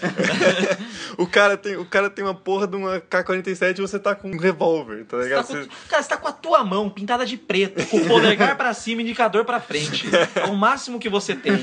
o, 1.17 1.25
cara 1.27 1.57
tem, 1.57 1.75
o 1.77 1.85
cara 1.85 2.09
tem 2.09 2.23
uma 2.23 2.35
porra 2.35 2.67
de 2.67 2.75
uma 2.75 2.99
K-47 2.99 3.79
e 3.79 3.81
você 3.81 3.97
tá 3.99 4.13
com 4.15 4.29
um 4.31 4.37
revólver, 4.37 5.05
tá 5.05 5.17
Você 5.17 5.23
tá 5.23 5.23
ligado? 5.23 5.47
com- 5.47 5.53
Você- 5.53 5.69
Cara, 5.89 6.03
você 6.03 6.09
tá 6.09 6.17
com 6.17 6.27
a 6.27 6.31
tua 6.31 6.63
mão 6.63 6.89
pintada 6.89 7.14
de 7.23 7.37
preto, 7.37 7.85
com 7.87 7.97
o 7.97 8.07
polegar 8.07 8.57
pra 8.57 8.73
cima 8.73 9.01
e 9.01 9.05
indicador 9.05 9.45
pra 9.45 9.59
frente. 9.61 10.05
É 10.35 10.45
o 10.47 10.55
máximo 10.55 10.99
que 10.99 11.07
você 11.07 11.35
tem. 11.35 11.53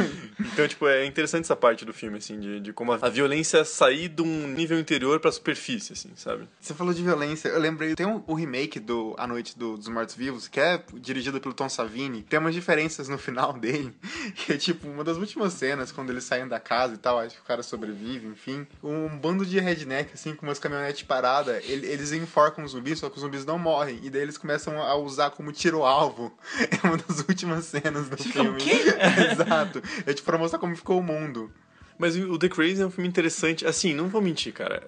Então, 0.53 0.67
tipo, 0.69 0.87
é 0.87 1.05
interessante 1.05 1.45
essa 1.45 1.57
parte 1.57 1.85
do 1.85 1.93
filme, 1.93 2.19
assim, 2.19 2.39
de, 2.39 2.61
de 2.61 2.73
como 2.73 2.93
a, 2.93 2.99
a 3.03 3.09
violência 3.09 3.65
sair 3.65 4.09
de 4.09 4.23
um 4.23 4.47
nível 4.49 4.79
interior 4.79 5.19
pra 5.21 5.33
superfície, 5.33 5.93
assim, 5.93 6.11
sabe? 6.15 6.49
Você 6.61 6.73
falou 6.75 6.95
de 6.95 7.03
violência, 7.03 7.49
eu 7.49 7.59
lembrei, 7.59 7.95
tem 7.95 8.07
um, 8.07 8.23
o 8.27 8.35
remake 8.35 8.79
do 8.79 9.15
A 9.19 9.27
Noite 9.27 9.59
do- 9.59 9.77
dos 9.77 9.89
Mortos 9.89 10.15
Vivos, 10.15 10.47
que 10.49 10.61
é 10.61 10.83
dirigido 10.95 11.41
pelo 11.41 11.55
Tom 11.55 11.69
Savini, 11.69 12.23
tem 12.23 12.39
umas 12.39 12.55
diferenças 12.55 13.09
no 13.09 13.19
final 13.19 13.53
dele, 13.59 13.93
que 14.37 14.53
é 14.53 14.57
tipo, 14.57 14.89
uma 14.89 15.03
das 15.05 15.17
últimas 15.17 15.53
cenas, 15.55 15.91
quando 15.91 16.11
eles 16.11 16.25
saem 16.25 16.47
da 16.47 16.61
casa 16.61 16.95
e 16.95 16.99
tal, 16.99 17.19
acho 17.19 17.35
que 17.37 17.41
o 17.41 17.45
cara 17.45 17.63
sobrevive, 17.63 18.27
enfim, 18.27 18.67
um 18.83 19.09
bando 19.17 19.45
de 19.47 19.59
redneck, 19.59 20.11
assim, 20.15 20.35
com 20.35 20.47
umas 20.47 20.59
caminhonetes 20.59 21.03
paradas, 21.03 21.63
ele- 21.69 21.87
eles 21.87 22.13
enforcam 22.13 22.65
os 22.65 22.73
zumbis, 22.73 22.99
só 22.99 23.09
que 23.09 23.17
os 23.17 23.23
zumbis 23.23 23.45
não 23.45 23.59
morrem, 23.59 23.99
e 24.03 24.11
daí 24.11 24.23
eles 24.23 24.37
começam 24.39 24.81
a 24.83 24.95
usar 24.97 25.31
como 25.31 25.42
tiro-alvo, 25.51 26.37
é 26.71 26.87
uma 26.87 26.99
das 26.99 27.21
últimas 27.21 27.65
cenas 27.65 28.09
do 28.09 28.17
fica, 28.17 28.45
filme. 28.45 28.51
"O 28.51 28.57
quê?" 28.57 28.71
Exato, 29.33 29.83
é 30.07 30.13
tipo 30.13 30.27
pra 30.27 30.39
mostrar 30.39 30.59
como 30.59 30.77
ficou 30.77 31.01
o 31.01 31.03
mundo. 31.03 31.51
Mas 31.99 32.17
o 32.17 32.39
The 32.39 32.49
Crazy 32.49 32.83
é 32.83 32.87
um 32.87 32.91
filme 32.91 33.09
interessante. 33.09 33.67
Assim, 33.67 33.95
não 33.95 34.09
vou 34.09 34.21
mentir, 34.21 34.53
cara. 34.53 34.83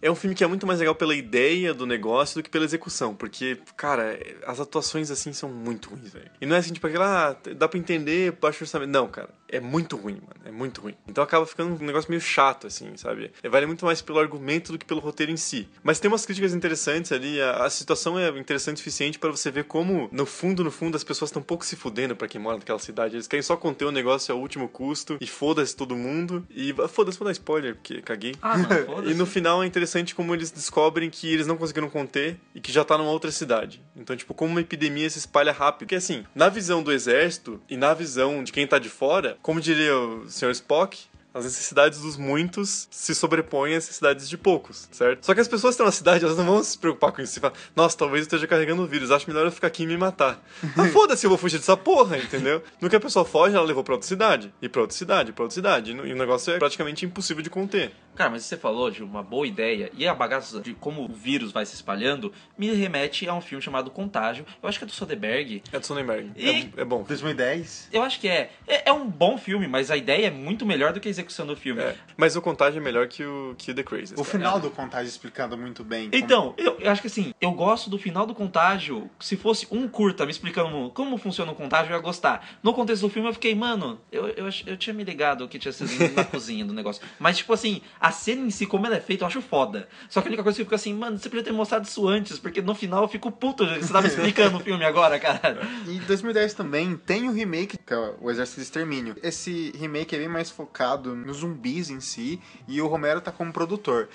É 0.00 0.10
um 0.10 0.14
filme 0.14 0.34
que 0.34 0.44
é 0.44 0.46
muito 0.46 0.66
mais 0.66 0.78
legal 0.78 0.94
pela 0.94 1.14
ideia 1.14 1.74
do 1.74 1.86
negócio 1.86 2.36
do 2.36 2.42
que 2.42 2.50
pela 2.50 2.64
execução. 2.64 3.14
Porque, 3.14 3.58
cara, 3.76 4.18
as 4.46 4.60
atuações, 4.60 5.10
assim, 5.10 5.32
são 5.32 5.50
muito 5.50 5.90
ruins, 5.90 6.12
velho. 6.12 6.30
E 6.40 6.46
não 6.46 6.56
é 6.56 6.58
assim, 6.58 6.72
tipo, 6.72 6.86
aquela, 6.86 7.30
ah, 7.30 7.36
dá 7.54 7.68
pra 7.68 7.78
entender, 7.78 8.32
baixo 8.32 8.64
orçamento. 8.64 8.90
Não, 8.90 9.08
cara. 9.08 9.28
É 9.48 9.60
muito 9.60 9.96
ruim, 9.96 10.14
mano. 10.14 10.40
É 10.44 10.50
muito 10.50 10.80
ruim. 10.80 10.94
Então 11.06 11.22
acaba 11.22 11.46
ficando 11.46 11.80
um 11.80 11.86
negócio 11.86 12.10
meio 12.10 12.20
chato, 12.20 12.66
assim, 12.66 12.96
sabe? 12.96 13.30
Vale 13.48 13.66
muito 13.66 13.84
mais 13.84 14.02
pelo 14.02 14.18
argumento 14.18 14.72
do 14.72 14.78
que 14.78 14.84
pelo 14.84 15.00
roteiro 15.00 15.32
em 15.32 15.36
si. 15.36 15.68
Mas 15.82 16.00
tem 16.00 16.10
umas 16.10 16.24
críticas 16.26 16.54
interessantes 16.54 17.12
ali. 17.12 17.40
A, 17.40 17.64
a 17.64 17.70
situação 17.70 18.18
é 18.18 18.28
interessante 18.38 18.76
o 18.76 18.78
suficiente 18.78 19.18
pra 19.18 19.30
você 19.30 19.50
ver 19.50 19.64
como, 19.64 20.08
no 20.12 20.26
fundo, 20.26 20.64
no 20.64 20.70
fundo, 20.70 20.96
as 20.96 21.04
pessoas 21.04 21.30
estão 21.30 21.40
um 21.40 21.44
pouco 21.44 21.64
se 21.64 21.76
fudendo 21.76 22.16
pra 22.16 22.28
quem 22.28 22.40
mora 22.40 22.58
naquela 22.58 22.78
cidade. 22.78 23.16
Eles 23.16 23.26
querem 23.26 23.42
só 23.42 23.56
conter 23.56 23.84
o 23.84 23.92
negócio 23.92 24.34
ao 24.34 24.40
último 24.40 24.68
custo. 24.68 25.16
E 25.20 25.26
foda-se 25.26 25.74
todo 25.76 25.96
mundo. 25.96 26.46
E 26.50 26.74
foda-se, 26.88 27.18
vou 27.18 27.26
dar 27.26 27.32
spoiler, 27.32 27.74
porque 27.76 28.02
caguei. 28.02 28.34
Ah, 28.42 28.56
mano. 28.58 29.06
E 29.06 29.14
no 29.14 29.26
final 29.26 29.62
é 29.62 29.66
interessante 29.66 30.14
como 30.14 30.34
eles 30.34 30.50
descobrem 30.50 31.08
que 31.08 31.32
eles 31.32 31.46
não 31.46 31.56
conseguiram 31.56 31.88
conter 31.88 32.38
e 32.54 32.60
que 32.60 32.72
já 32.72 32.84
tá 32.84 32.98
numa 32.98 33.10
outra 33.10 33.30
cidade. 33.30 33.82
Então, 33.94 34.16
tipo, 34.16 34.34
como 34.34 34.50
uma 34.50 34.60
epidemia 34.60 35.08
se 35.08 35.18
espalha 35.18 35.52
rápido. 35.52 35.80
Porque 35.80 35.94
assim, 35.94 36.24
na 36.34 36.48
visão 36.48 36.82
do 36.82 36.92
exército 36.92 37.60
e 37.68 37.76
na 37.76 37.94
visão 37.94 38.42
de 38.42 38.52
quem 38.52 38.66
tá 38.66 38.78
de 38.78 38.88
fora, 38.88 39.35
como 39.42 39.60
diria 39.60 39.96
o 39.96 40.28
Sr. 40.28 40.50
Spock, 40.50 40.96
as 41.36 41.44
necessidades 41.44 42.00
dos 42.00 42.16
muitos 42.16 42.88
se 42.90 43.14
sobrepõem 43.14 43.74
às 43.74 43.84
necessidades 43.84 44.28
de 44.28 44.36
poucos, 44.38 44.88
certo? 44.90 45.24
Só 45.26 45.34
que 45.34 45.40
as 45.40 45.48
pessoas 45.48 45.72
que 45.72 45.74
estão 45.74 45.86
na 45.86 45.92
cidade, 45.92 46.24
elas 46.24 46.36
não 46.36 46.44
vão 46.44 46.62
se 46.62 46.78
preocupar 46.78 47.12
com 47.12 47.20
isso. 47.22 47.32
Você 47.34 47.40
fala, 47.40 47.52
Nossa, 47.74 47.96
talvez 47.96 48.22
eu 48.22 48.26
esteja 48.26 48.46
carregando 48.46 48.82
o 48.82 48.86
vírus, 48.86 49.10
acho 49.10 49.28
melhor 49.28 49.44
eu 49.46 49.52
ficar 49.52 49.66
aqui 49.68 49.82
e 49.82 49.86
me 49.86 49.96
matar. 49.96 50.42
ah, 50.76 50.88
foda-se, 50.88 51.26
eu 51.26 51.30
vou 51.30 51.38
fugir 51.38 51.58
dessa 51.58 51.76
porra, 51.76 52.18
entendeu? 52.18 52.62
No 52.80 52.88
que 52.88 52.96
a 52.96 53.00
pessoa 53.00 53.24
foge, 53.24 53.54
ela 53.54 53.64
levou 53.64 53.84
pra 53.84 53.94
outra 53.94 54.08
cidade, 54.08 54.52
e 54.60 54.68
pra 54.68 54.80
outra 54.82 54.96
cidade, 54.96 55.30
e 55.30 55.32
pra 55.32 55.44
outra 55.44 55.54
cidade. 55.54 55.92
E 55.92 55.94
e 55.94 56.12
o 56.12 56.16
negócio 56.16 56.52
é 56.52 56.58
praticamente 56.58 57.04
impossível 57.04 57.42
de 57.42 57.50
conter. 57.50 57.92
Cara, 58.16 58.30
mas 58.30 58.44
você 58.44 58.56
falou 58.56 58.90
de 58.90 59.02
uma 59.02 59.22
boa 59.22 59.46
ideia 59.46 59.90
e 59.94 60.08
a 60.08 60.14
bagaça 60.14 60.58
de 60.60 60.72
como 60.72 61.04
o 61.04 61.08
vírus 61.12 61.52
vai 61.52 61.66
se 61.66 61.74
espalhando 61.74 62.32
me 62.56 62.72
remete 62.72 63.28
a 63.28 63.34
um 63.34 63.42
filme 63.42 63.62
chamado 63.62 63.90
Contágio. 63.90 64.46
Eu 64.62 64.68
acho 64.68 64.78
que 64.78 64.84
é 64.84 64.86
do 64.86 64.92
Soderbergh. 64.92 65.62
É 65.70 65.78
do 65.78 65.86
Sonnenberg. 65.86 66.32
E- 66.34 66.48
É, 66.48 66.80
é 66.80 66.84
bom. 66.84 67.02
2010? 67.02 67.88
Eu 67.92 68.02
acho 68.02 68.18
que 68.18 68.26
é. 68.26 68.50
é. 68.66 68.88
é 68.88 68.92
um 68.92 69.06
bom 69.06 69.36
filme, 69.36 69.68
mas 69.68 69.90
a 69.90 69.96
ideia 69.98 70.28
é 70.28 70.30
muito 70.30 70.64
melhor 70.64 70.94
do 70.94 71.00
que 71.00 71.08
a 71.08 71.10
execução 71.10 71.25
do 71.46 71.56
filme. 71.56 71.80
É, 71.82 71.94
mas 72.16 72.36
o 72.36 72.42
Contágio 72.42 72.78
é 72.78 72.82
melhor 72.82 73.06
que 73.08 73.24
o, 73.24 73.54
que 73.58 73.70
o 73.70 73.74
The 73.74 73.82
Crazy. 73.82 74.14
O 74.16 74.24
final 74.24 74.58
do 74.60 74.70
Contagem 74.70 75.08
explicando 75.08 75.56
muito 75.56 75.82
bem. 75.84 76.10
como- 76.10 76.22
Então, 76.22 76.54
eu, 76.56 76.76
eu 76.78 76.90
acho 76.90 77.00
que 77.00 77.06
assim, 77.08 77.32
eu 77.40 77.52
gosto 77.52 77.88
do 77.90 77.98
final 77.98 78.26
do 78.26 78.34
contágio. 78.34 79.10
Se 79.20 79.36
fosse 79.36 79.66
um 79.70 79.88
curta 79.88 80.24
me 80.24 80.30
explicando 80.30 80.90
como 80.94 81.16
funciona 81.16 81.52
o 81.52 81.54
contágio, 81.54 81.92
eu 81.92 81.96
ia 81.96 82.02
gostar. 82.02 82.46
No 82.62 82.72
contexto 82.74 83.02
do 83.02 83.08
filme, 83.10 83.28
eu 83.28 83.32
fiquei, 83.32 83.54
mano, 83.54 84.00
eu, 84.10 84.28
eu, 84.28 84.46
eu 84.66 84.76
tinha 84.76 84.92
me 84.94 85.04
ligado 85.04 85.46
que 85.48 85.58
tinha 85.58 85.72
sido 85.72 86.14
na 86.14 86.24
cozinha 86.24 86.64
do 86.64 86.72
negócio. 86.72 87.02
Mas, 87.18 87.38
tipo 87.38 87.52
assim, 87.52 87.80
a 88.00 88.10
cena 88.10 88.42
em 88.46 88.50
si, 88.50 88.66
como 88.66 88.86
ela 88.86 88.96
é 88.96 89.00
feita, 89.00 89.24
eu 89.24 89.28
acho 89.28 89.40
foda. 89.42 89.88
Só 90.08 90.20
que 90.20 90.28
a 90.28 90.30
única 90.30 90.42
coisa 90.42 90.56
que 90.56 90.62
eu 90.62 90.66
fico 90.66 90.74
assim, 90.74 90.94
mano, 90.94 91.18
você 91.18 91.28
podia 91.28 91.44
ter 91.44 91.52
mostrado 91.52 91.84
isso 91.86 92.06
antes, 92.08 92.38
porque 92.38 92.60
no 92.62 92.74
final 92.74 93.02
eu 93.02 93.08
fico 93.08 93.30
puto. 93.30 93.66
Você 93.66 93.92
tava 93.92 94.06
explicando 94.08 94.56
o 94.58 94.60
filme 94.60 94.84
agora, 94.84 95.18
cara. 95.18 95.58
E 95.86 95.98
2010 96.00 96.54
também 96.54 96.96
tem 96.96 97.28
o 97.28 97.32
remake, 97.32 97.76
que 97.78 97.92
é 97.94 98.14
o 98.20 98.30
Exército 98.30 98.56
de 98.60 98.62
Extermínio. 98.66 99.16
Esse 99.22 99.72
remake 99.78 100.14
é 100.14 100.18
bem 100.18 100.28
mais 100.28 100.50
focado 100.50 101.15
nos 101.24 101.38
zumbis 101.38 101.90
em 101.90 102.00
si, 102.00 102.40
e 102.68 102.80
o 102.80 102.86
Romero 102.86 103.20
tá 103.20 103.30
como 103.32 103.52
produtor. 103.52 104.08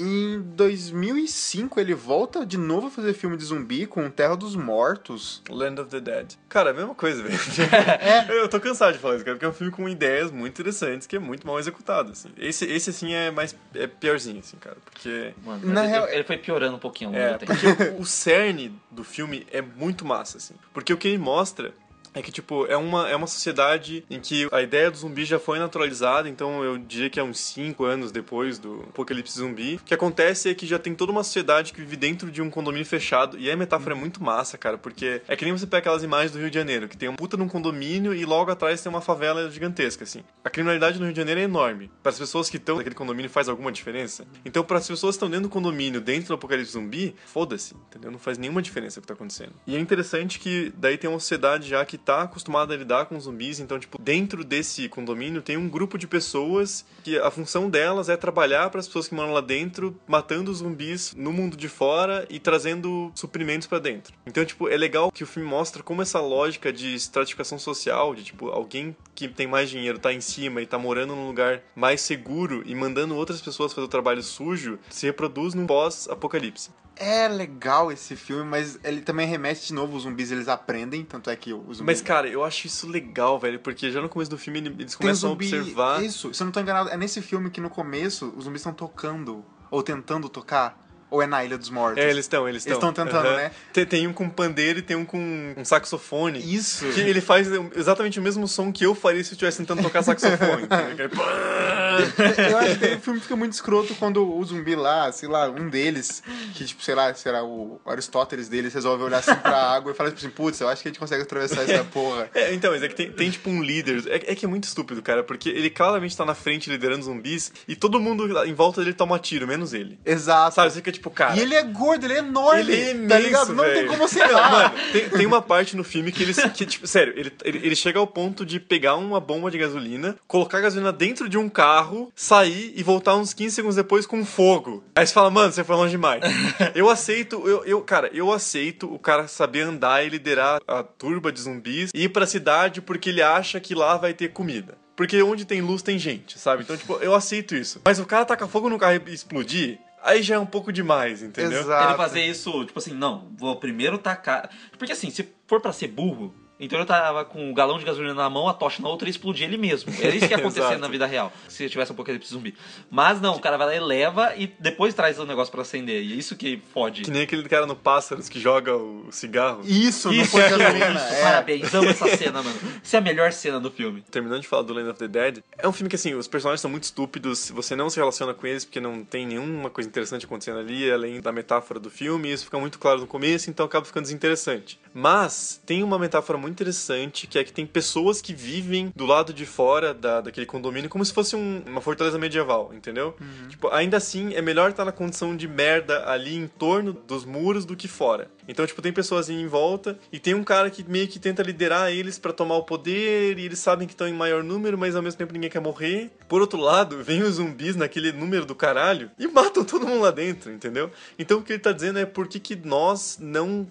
Em 0.00 0.40
2005 0.54 1.80
ele 1.80 1.92
volta 1.92 2.46
de 2.46 2.56
novo 2.56 2.86
a 2.86 2.90
fazer 2.90 3.14
filme 3.14 3.36
de 3.36 3.44
zumbi 3.44 3.84
com 3.84 4.08
Terra 4.08 4.36
dos 4.36 4.54
Mortos. 4.54 5.42
Land 5.50 5.80
of 5.80 5.90
the 5.90 6.00
Dead. 6.00 6.34
Cara, 6.48 6.70
a 6.70 6.72
mesma 6.72 6.94
coisa, 6.94 7.20
velho. 7.20 7.36
Eu 8.30 8.48
tô 8.48 8.60
cansado 8.60 8.92
de 8.92 9.00
falar 9.00 9.16
isso, 9.16 9.24
cara, 9.24 9.34
porque 9.34 9.44
é 9.44 9.48
um 9.48 9.52
filme 9.52 9.72
com 9.72 9.88
ideias 9.88 10.30
muito 10.30 10.52
interessantes 10.52 11.04
que 11.04 11.16
é 11.16 11.18
muito 11.18 11.44
mal 11.44 11.58
executado, 11.58 12.12
assim. 12.12 12.28
Esse, 12.38 12.64
esse 12.66 12.90
assim, 12.90 13.12
é 13.12 13.32
mais... 13.32 13.56
é 13.74 13.88
piorzinho, 13.88 14.38
assim, 14.38 14.56
cara, 14.58 14.76
porque... 14.84 15.34
Mano, 15.44 15.66
Na 15.66 15.82
ele, 15.82 15.90
real- 15.90 16.08
ele 16.08 16.22
foi 16.22 16.38
piorando 16.38 16.76
um 16.76 16.78
pouquinho 16.78 17.12
É, 17.16 17.36
porque 17.36 17.66
o, 17.98 18.02
o 18.02 18.06
cerne 18.06 18.72
do 18.92 19.02
filme 19.02 19.46
é 19.50 19.60
muito 19.60 20.04
massa, 20.04 20.38
assim. 20.38 20.54
Porque 20.72 20.92
o 20.92 20.96
que 20.96 21.08
ele 21.08 21.18
mostra 21.18 21.74
é 22.14 22.22
que, 22.22 22.32
tipo, 22.32 22.66
é 22.66 22.76
uma, 22.76 23.08
é 23.08 23.16
uma 23.16 23.26
sociedade 23.26 24.04
em 24.10 24.20
que 24.20 24.48
a 24.52 24.62
ideia 24.62 24.90
do 24.90 24.96
zumbi 24.96 25.24
já 25.24 25.38
foi 25.38 25.58
naturalizada, 25.58 26.28
então 26.28 26.62
eu 26.62 26.78
diria 26.78 27.10
que 27.10 27.20
é 27.20 27.22
uns 27.22 27.40
5 27.40 27.84
anos 27.84 28.12
depois 28.12 28.58
do 28.58 28.82
apocalipse 28.88 29.38
zumbi. 29.38 29.76
O 29.76 29.84
que 29.84 29.94
acontece 29.94 30.48
é 30.48 30.54
que 30.54 30.66
já 30.66 30.78
tem 30.78 30.94
toda 30.94 31.12
uma 31.12 31.22
sociedade 31.22 31.72
que 31.72 31.80
vive 31.80 31.96
dentro 31.96 32.30
de 32.30 32.42
um 32.42 32.50
condomínio 32.50 32.86
fechado, 32.86 33.38
e 33.38 33.50
a 33.50 33.56
metáfora 33.56 33.94
é 33.94 33.98
muito 33.98 34.22
massa, 34.22 34.56
cara, 34.58 34.78
porque 34.78 35.22
é 35.28 35.36
que 35.36 35.44
nem 35.44 35.52
você 35.52 35.66
pega 35.66 35.78
aquelas 35.78 36.02
imagens 36.02 36.32
do 36.32 36.38
Rio 36.38 36.50
de 36.50 36.54
Janeiro, 36.54 36.88
que 36.88 36.96
tem 36.96 37.08
um 37.08 37.16
puta 37.16 37.36
num 37.36 37.48
condomínio 37.48 38.14
e 38.14 38.24
logo 38.24 38.50
atrás 38.50 38.82
tem 38.82 38.90
uma 38.90 39.00
favela 39.00 39.50
gigantesca, 39.50 40.04
assim. 40.04 40.22
A 40.44 40.50
criminalidade 40.50 40.98
no 40.98 41.04
Rio 41.04 41.12
de 41.12 41.20
Janeiro 41.20 41.40
é 41.40 41.44
enorme. 41.44 41.90
Para 42.02 42.10
as 42.10 42.18
pessoas 42.18 42.48
que 42.50 42.56
estão 42.56 42.76
naquele 42.76 42.94
condomínio 42.94 43.30
faz 43.30 43.48
alguma 43.48 43.70
diferença? 43.70 44.26
Então, 44.44 44.64
para 44.64 44.78
as 44.78 44.86
pessoas 44.86 45.14
que 45.14 45.16
estão 45.16 45.30
dentro 45.30 45.48
do 45.48 45.52
condomínio, 45.52 46.00
dentro 46.00 46.28
do 46.28 46.34
apocalipse 46.34 46.72
zumbi, 46.72 47.14
foda-se, 47.26 47.74
entendeu? 47.74 48.10
Não 48.10 48.18
faz 48.18 48.38
nenhuma 48.38 48.62
diferença 48.62 48.98
o 48.98 49.02
que 49.02 49.08
tá 49.08 49.14
acontecendo. 49.14 49.52
E 49.66 49.76
é 49.76 49.78
interessante 49.78 50.38
que 50.38 50.72
daí 50.76 50.96
tem 50.96 51.08
uma 51.08 51.18
sociedade 51.18 51.68
já 51.68 51.84
que 51.84 51.98
tá 52.08 52.22
acostumada 52.22 52.72
a 52.72 52.76
lidar 52.76 53.04
com 53.04 53.20
zumbis, 53.20 53.60
então, 53.60 53.78
tipo, 53.78 54.00
dentro 54.00 54.42
desse 54.42 54.88
condomínio 54.88 55.42
tem 55.42 55.58
um 55.58 55.68
grupo 55.68 55.98
de 55.98 56.06
pessoas 56.06 56.86
que 57.04 57.18
a 57.18 57.30
função 57.30 57.68
delas 57.68 58.08
é 58.08 58.16
trabalhar 58.16 58.70
para 58.70 58.80
as 58.80 58.86
pessoas 58.86 59.08
que 59.08 59.14
moram 59.14 59.34
lá 59.34 59.42
dentro, 59.42 59.94
matando 60.06 60.54
zumbis 60.54 61.14
no 61.14 61.30
mundo 61.30 61.54
de 61.54 61.68
fora 61.68 62.26
e 62.30 62.40
trazendo 62.40 63.12
suprimentos 63.14 63.68
para 63.68 63.78
dentro. 63.78 64.14
Então, 64.26 64.42
tipo, 64.42 64.70
é 64.70 64.76
legal 64.78 65.12
que 65.12 65.22
o 65.22 65.26
filme 65.26 65.46
mostra 65.46 65.82
como 65.82 66.00
essa 66.00 66.18
lógica 66.18 66.72
de 66.72 66.94
estratificação 66.94 67.58
social, 67.58 68.14
de 68.14 68.24
tipo, 68.24 68.48
alguém 68.48 68.96
que 69.14 69.28
tem 69.28 69.46
mais 69.46 69.68
dinheiro 69.68 69.98
tá 69.98 70.10
em 70.10 70.22
cima 70.22 70.62
e 70.62 70.66
tá 70.66 70.78
morando 70.78 71.14
num 71.14 71.26
lugar 71.26 71.60
mais 71.76 72.00
seguro 72.00 72.62
e 72.64 72.74
mandando 72.74 73.16
outras 73.16 73.42
pessoas 73.42 73.74
fazer 73.74 73.84
o 73.84 73.88
trabalho 73.88 74.22
sujo, 74.22 74.78
se 74.88 75.04
reproduz 75.04 75.52
num 75.52 75.66
pós-apocalipse. 75.66 76.70
É 77.00 77.28
legal 77.28 77.92
esse 77.92 78.16
filme, 78.16 78.44
mas 78.44 78.78
ele 78.82 79.00
também 79.00 79.26
remete 79.26 79.68
de 79.68 79.72
novo 79.72 79.96
os 79.96 80.02
zumbis, 80.02 80.32
eles 80.32 80.48
aprendem, 80.48 81.04
tanto 81.04 81.30
é 81.30 81.36
que 81.36 81.52
os 81.52 81.78
zumbis... 81.78 81.80
Mas, 81.80 82.02
cara, 82.02 82.28
eu 82.28 82.42
acho 82.42 82.66
isso 82.66 82.88
legal, 82.88 83.38
velho, 83.38 83.60
porque 83.60 83.90
já 83.90 84.00
no 84.00 84.08
começo 84.08 84.30
do 84.30 84.38
filme 84.38 84.58
eles 84.58 84.96
começam 84.96 85.30
zumbi... 85.30 85.54
a 85.54 85.58
observar. 85.58 86.04
Isso, 86.04 86.34
se 86.34 86.42
eu 86.42 86.44
não 86.46 86.52
tô 86.52 86.60
enganado, 86.60 86.90
é 86.90 86.96
nesse 86.96 87.22
filme 87.22 87.50
que 87.50 87.60
no 87.60 87.70
começo 87.70 88.34
os 88.36 88.44
zumbis 88.44 88.60
estão 88.60 88.72
tocando, 88.72 89.44
ou 89.70 89.82
tentando 89.82 90.28
tocar, 90.28 90.87
ou 91.10 91.22
é 91.22 91.26
na 91.26 91.44
Ilha 91.44 91.56
dos 91.56 91.70
Mortos? 91.70 92.02
É, 92.02 92.10
eles 92.10 92.24
estão, 92.24 92.48
eles 92.48 92.62
estão. 92.62 92.72
Eles 92.72 92.80
tão 92.80 92.92
tentando, 92.92 93.36
né? 93.36 93.50
Tem, 93.72 93.86
tem 93.86 94.06
um 94.06 94.12
com 94.12 94.28
pandeiro 94.28 94.78
e 94.78 94.82
tem 94.82 94.96
um 94.96 95.04
com 95.04 95.54
um 95.56 95.64
saxofone. 95.64 96.38
Isso! 96.38 96.86
Que 96.92 97.00
ele 97.00 97.20
faz 97.20 97.48
exatamente 97.74 98.18
o 98.18 98.22
mesmo 98.22 98.46
som 98.46 98.72
que 98.72 98.84
eu 98.84 98.94
faria 98.94 99.22
se 99.22 99.30
eu 99.30 99.34
estivesse 99.34 99.58
tentando 99.58 99.82
tocar 99.82 100.02
saxofone. 100.02 100.68
Eu 101.98 102.58
acho 102.58 102.78
que 102.78 102.86
o 102.86 103.00
filme 103.00 103.20
fica 103.20 103.36
muito 103.36 103.52
escroto 103.52 103.94
quando 103.94 104.24
o 104.24 104.44
zumbi 104.44 104.76
lá, 104.76 105.10
sei 105.10 105.28
lá, 105.28 105.48
um 105.48 105.68
deles, 105.68 106.22
que 106.54 106.64
tipo, 106.64 106.82
sei 106.82 106.94
lá, 106.94 107.12
será 107.14 107.44
o 107.44 107.80
Aristóteles 107.84 108.48
deles, 108.48 108.72
resolve 108.72 109.02
olhar 109.02 109.18
assim 109.18 109.34
pra 109.34 109.56
água 109.74 109.92
e 109.92 109.94
fala 109.94 110.10
tipo 110.10 110.20
assim, 110.20 110.30
putz, 110.30 110.60
eu 110.60 110.68
acho 110.68 110.82
que 110.82 110.88
a 110.88 110.90
gente 110.90 110.98
consegue 110.98 111.22
atravessar 111.22 111.62
essa 111.62 111.84
porra. 111.84 112.30
É, 112.34 112.54
então, 112.54 112.70
mas 112.70 112.82
é 112.82 112.88
que 112.88 112.94
tem, 112.94 113.10
tem, 113.10 113.30
tipo 113.30 113.50
um 113.50 113.62
líder. 113.62 114.04
É, 114.06 114.32
é 114.32 114.34
que 114.34 114.44
é 114.44 114.48
muito 114.48 114.64
estúpido, 114.64 115.02
cara, 115.02 115.22
porque 115.22 115.48
ele 115.48 115.70
claramente 115.70 116.16
tá 116.16 116.24
na 116.24 116.34
frente 116.34 116.70
liderando 116.70 117.04
zumbis 117.04 117.52
e 117.66 117.74
todo 117.74 117.98
mundo 117.98 118.44
em 118.44 118.54
volta 118.54 118.80
dele 118.80 118.94
toma 118.94 119.18
tiro, 119.18 119.46
menos 119.46 119.72
ele. 119.72 119.98
Exato. 120.04 120.54
Sabe? 120.54 120.70
Você 120.70 120.76
fica 120.76 120.92
tipo, 120.92 120.97
cara. 121.10 121.36
E 121.36 121.40
ele 121.40 121.54
é 121.54 121.62
gordo, 121.62 122.04
ele 122.04 122.14
é 122.14 122.18
enorme. 122.18 122.60
Ele 122.60 122.74
é 122.74 122.90
imenso, 122.90 123.08
tá 123.08 123.18
ligado? 123.18 123.54
Não 123.54 123.64
tem 123.64 123.74
velho. 123.74 123.88
como 123.88 124.08
você 124.08 124.18
Não, 124.26 124.50
mano, 124.50 124.74
tem, 124.92 125.08
tem 125.08 125.26
uma 125.26 125.40
parte 125.40 125.76
no 125.76 125.84
filme 125.84 126.12
que 126.12 126.22
ele, 126.22 126.34
que, 126.34 126.66
tipo, 126.66 126.86
sério, 126.86 127.12
ele, 127.16 127.32
ele, 127.44 127.58
ele 127.58 127.76
chega 127.76 127.98
ao 127.98 128.06
ponto 128.06 128.44
de 128.44 128.60
pegar 128.60 128.96
uma 128.96 129.20
bomba 129.20 129.50
de 129.50 129.58
gasolina, 129.58 130.16
colocar 130.26 130.58
a 130.58 130.60
gasolina 130.62 130.92
dentro 130.92 131.28
de 131.28 131.38
um 131.38 131.48
carro, 131.48 132.12
sair 132.14 132.72
e 132.74 132.82
voltar 132.82 133.16
uns 133.16 133.32
15 133.32 133.54
segundos 133.54 133.76
depois 133.76 134.06
com 134.06 134.24
fogo. 134.24 134.84
Aí 134.94 135.06
você 135.06 135.12
fala, 135.12 135.30
mano, 135.30 135.52
você 135.52 135.64
foi 135.64 135.76
longe 135.76 135.92
demais. 135.92 136.22
eu 136.74 136.90
aceito, 136.90 137.42
eu, 137.46 137.64
eu, 137.64 137.80
cara, 137.80 138.10
eu 138.12 138.32
aceito 138.32 138.92
o 138.92 138.98
cara 138.98 139.28
saber 139.28 139.62
andar 139.62 140.04
e 140.04 140.08
liderar 140.08 140.60
a 140.66 140.82
turba 140.82 141.32
de 141.32 141.40
zumbis 141.40 141.90
e 141.94 142.04
ir 142.04 142.08
pra 142.08 142.26
cidade 142.26 142.80
porque 142.80 143.10
ele 143.10 143.22
acha 143.22 143.60
que 143.60 143.74
lá 143.74 143.96
vai 143.96 144.12
ter 144.12 144.28
comida. 144.28 144.76
Porque 144.98 145.22
onde 145.22 145.44
tem 145.44 145.60
luz 145.60 145.80
tem 145.80 145.96
gente, 145.96 146.40
sabe? 146.40 146.64
Então, 146.64 146.76
tipo, 146.76 146.94
eu 146.94 147.14
aceito 147.14 147.54
isso. 147.54 147.80
Mas 147.84 148.00
o 148.00 148.04
cara 148.04 148.24
tacar 148.24 148.48
fogo 148.48 148.68
no 148.68 148.78
carro 148.80 149.00
e 149.06 149.14
explodir, 149.14 149.78
aí 150.08 150.22
já 150.22 150.36
é 150.36 150.38
um 150.38 150.46
pouco 150.46 150.72
demais, 150.72 151.22
entendeu? 151.22 151.60
Exato. 151.60 151.90
Ele 151.90 151.96
fazer 151.96 152.24
isso, 152.24 152.64
tipo 152.64 152.78
assim, 152.78 152.94
não, 152.94 153.30
vou 153.36 153.56
primeiro 153.56 153.98
tacar. 153.98 154.50
Porque 154.78 154.92
assim, 154.92 155.10
se 155.10 155.28
for 155.46 155.60
pra 155.60 155.72
ser 155.72 155.88
burro, 155.88 156.34
então 156.60 156.78
ele 156.78 156.86
tava 156.86 157.24
com 157.24 157.50
o 157.50 157.54
galão 157.54 157.78
de 157.78 157.84
gasolina 157.84 158.14
na 158.14 158.28
mão, 158.30 158.48
a 158.48 158.54
tocha 158.54 158.82
na 158.82 158.88
outra 158.88 159.08
e 159.08 159.10
explodir 159.10 159.46
ele 159.46 159.56
mesmo. 159.56 159.92
Era 160.00 160.14
isso 160.14 160.26
que 160.26 160.32
ia 160.34 160.38
acontecer 160.40 160.78
na 160.78 160.88
vida 160.88 161.06
real, 161.06 161.32
se 161.48 161.68
tivesse 161.68 161.90
um 161.92 161.94
apocalipse 161.94 162.30
zumbi. 162.32 162.54
Mas 162.90 163.20
não, 163.20 163.36
o 163.36 163.40
cara 163.40 163.56
vai 163.56 163.66
lá 163.66 163.74
e 163.76 163.80
leva 163.80 164.34
e 164.36 164.46
depois 164.58 164.94
traz 164.94 165.18
o 165.18 165.24
negócio 165.26 165.50
pra 165.52 165.62
acender. 165.62 166.02
E 166.02 166.12
é 166.12 166.16
isso 166.16 166.36
que 166.36 166.60
fode. 166.72 167.02
Que 167.02 167.10
nem 167.10 167.22
aquele 167.22 167.48
cara 167.48 167.66
no 167.66 167.76
Pássaros 167.76 168.28
que 168.28 168.40
joga 168.40 168.76
o 168.76 169.08
cigarro. 169.10 169.60
Isso, 169.64 170.08
não 170.08 170.14
Isso, 170.14 170.36
gasolina. 170.36 170.94
isso, 170.94 171.14
É. 171.14 171.22
parabéns, 171.22 171.74
amo 171.74 171.88
essa 171.90 172.16
cena, 172.16 172.42
mano. 172.42 172.58
Essa 172.82 172.96
é 172.96 172.98
a 172.98 173.02
melhor 173.02 173.32
cena 173.32 173.60
do 173.60 173.70
filme. 173.70 174.02
Terminando 174.10 174.40
de 174.42 174.48
falar 174.48 174.62
do 174.62 174.72
Land 174.74 174.90
of 174.90 174.98
the 174.98 175.08
Dead, 175.08 175.38
é 175.56 175.68
um 175.68 175.72
filme 175.72 175.88
que, 175.88 175.96
assim, 175.96 176.14
os 176.14 176.26
personagens 176.28 176.60
são 176.60 176.70
muito 176.70 176.84
estúpidos, 176.84 177.50
você 177.50 177.76
não 177.76 177.88
se 177.90 177.96
relaciona 177.98 178.34
com 178.34 178.46
eles 178.46 178.64
porque 178.64 178.80
não 178.80 179.04
tem 179.04 179.26
nenhuma 179.26 179.70
coisa 179.70 179.88
interessante 179.88 180.24
acontecendo 180.26 180.58
ali, 180.58 180.90
além 180.90 181.20
da 181.20 181.30
metáfora 181.32 181.78
do 181.78 181.90
filme, 181.90 182.32
isso 182.32 182.44
fica 182.44 182.58
muito 182.58 182.78
claro 182.78 183.00
no 183.00 183.06
começo, 183.06 183.48
então 183.50 183.66
acaba 183.66 183.84
ficando 183.84 184.04
desinteressante. 184.04 184.78
Mas 184.94 185.60
tem 185.64 185.82
uma 185.82 185.98
metáfora 185.98 186.38
muito 186.38 186.47
interessante, 186.48 187.26
que 187.26 187.38
é 187.38 187.44
que 187.44 187.52
tem 187.52 187.66
pessoas 187.66 188.20
que 188.20 188.32
vivem 188.32 188.92
do 188.94 189.06
lado 189.06 189.32
de 189.32 189.44
fora 189.46 189.92
da, 189.94 190.20
daquele 190.20 190.46
condomínio 190.46 190.88
como 190.90 191.04
se 191.04 191.12
fosse 191.12 191.36
um- 191.36 191.62
uma 191.66 191.80
fortaleza 191.80 192.18
medieval, 192.18 192.72
entendeu? 192.74 193.14
Tipo, 193.48 193.68
ainda 193.68 193.96
assim, 193.96 194.34
é 194.34 194.42
melhor 194.42 194.70
estar 194.70 194.84
na 194.84 194.92
condição 194.92 195.36
de 195.36 195.46
merda 195.48 196.08
ali 196.08 196.34
em 196.36 196.46
torno 196.46 196.92
dos 196.92 197.24
muros 197.24 197.64
do 197.64 197.76
que 197.76 197.86
fora. 197.88 198.30
Então, 198.46 198.66
tipo, 198.66 198.80
tem 198.80 198.92
pessoas 198.92 199.28
em 199.28 199.46
volta 199.46 199.98
e 200.12 200.18
tem 200.18 200.34
um 200.34 200.42
cara 200.42 200.70
que 200.70 200.82
meio 200.88 201.06
que 201.06 201.18
tenta 201.18 201.42
liderar 201.42 201.92
eles 201.92 202.18
pra 202.18 202.32
tomar 202.32 202.56
o 202.56 202.62
poder 202.62 203.38
e 203.38 203.44
eles 203.44 203.58
sabem 203.58 203.86
que 203.86 203.92
estão 203.92 204.08
em 204.08 204.12
maior 204.14 204.42
número, 204.42 204.78
mas 204.78 204.96
ao 204.96 205.02
mesmo 205.02 205.18
tempo 205.18 205.32
ninguém 205.32 205.50
quer 205.50 205.60
morrer. 205.60 206.10
Por 206.28 206.40
outro 206.40 206.58
lado, 206.58 207.02
vem 207.04 207.22
os 207.22 207.34
zumbis 207.34 207.76
naquele 207.76 208.10
número 208.12 208.46
do 208.46 208.54
caralho 208.54 209.10
e 209.18 209.26
matam 209.28 209.64
todo 209.64 209.86
mundo 209.86 210.02
lá 210.02 210.10
dentro, 210.10 210.50
entendeu? 210.52 210.90
Então 211.18 211.38
o 211.38 211.42
que 211.42 211.52
ele 211.52 211.58
tá 211.60 211.72
dizendo 211.72 211.98
é 211.98 212.06
por 212.06 212.26
que, 212.26 212.40
que 212.40 212.56
nós 212.56 213.18
não. 213.20 213.66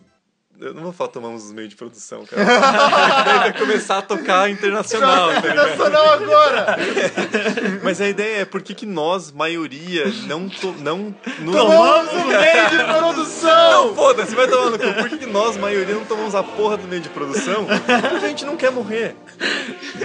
Eu 0.59 0.73
não 0.73 0.81
vou 0.81 0.91
falar 0.91 1.11
tomamos 1.11 1.45
os 1.45 1.53
meios 1.53 1.69
de 1.69 1.75
produção, 1.75 2.25
cara. 2.25 2.43
Daí 3.23 3.39
vai 3.39 3.53
começar 3.53 3.99
a 3.99 4.01
tocar 4.01 4.49
internacional, 4.49 5.29
tá 5.33 5.41
ligado? 5.41 5.69
Nacional 5.69 6.13
agora! 6.13 6.77
Mas 7.83 8.01
a 8.01 8.09
ideia 8.09 8.41
é 8.41 8.45
por 8.45 8.63
que, 8.63 8.73
que 8.73 8.85
nós, 8.85 9.31
maioria, 9.31 10.05
não. 10.25 10.49
To, 10.49 10.73
não 10.79 11.15
Tomamos 11.45 12.11
o 12.11 12.25
meio 12.25 12.69
de 12.71 12.83
produção! 12.83 13.87
Não, 13.87 13.95
foda-se, 13.95 14.33
vai 14.33 14.47
tomar 14.47 14.71
no 14.71 14.79
cu. 14.79 14.93
Por 14.95 15.09
que, 15.09 15.17
que 15.19 15.25
nós, 15.27 15.57
maioria, 15.57 15.93
não 15.93 16.05
tomamos 16.05 16.33
a 16.33 16.41
porra 16.41 16.77
do 16.77 16.87
meio 16.87 17.03
de 17.03 17.09
produção? 17.09 17.65
Porque 17.65 18.25
a 18.25 18.29
gente 18.29 18.43
não 18.43 18.57
quer 18.57 18.71
morrer. 18.71 19.15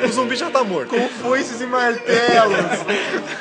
O 0.05 0.09
zumbi 0.13 0.37
já 0.37 0.51
tá 0.51 0.63
morto. 0.63 0.91
Com 0.91 1.09
foices 1.09 1.63
e 1.63 1.67
martelos! 1.67 2.57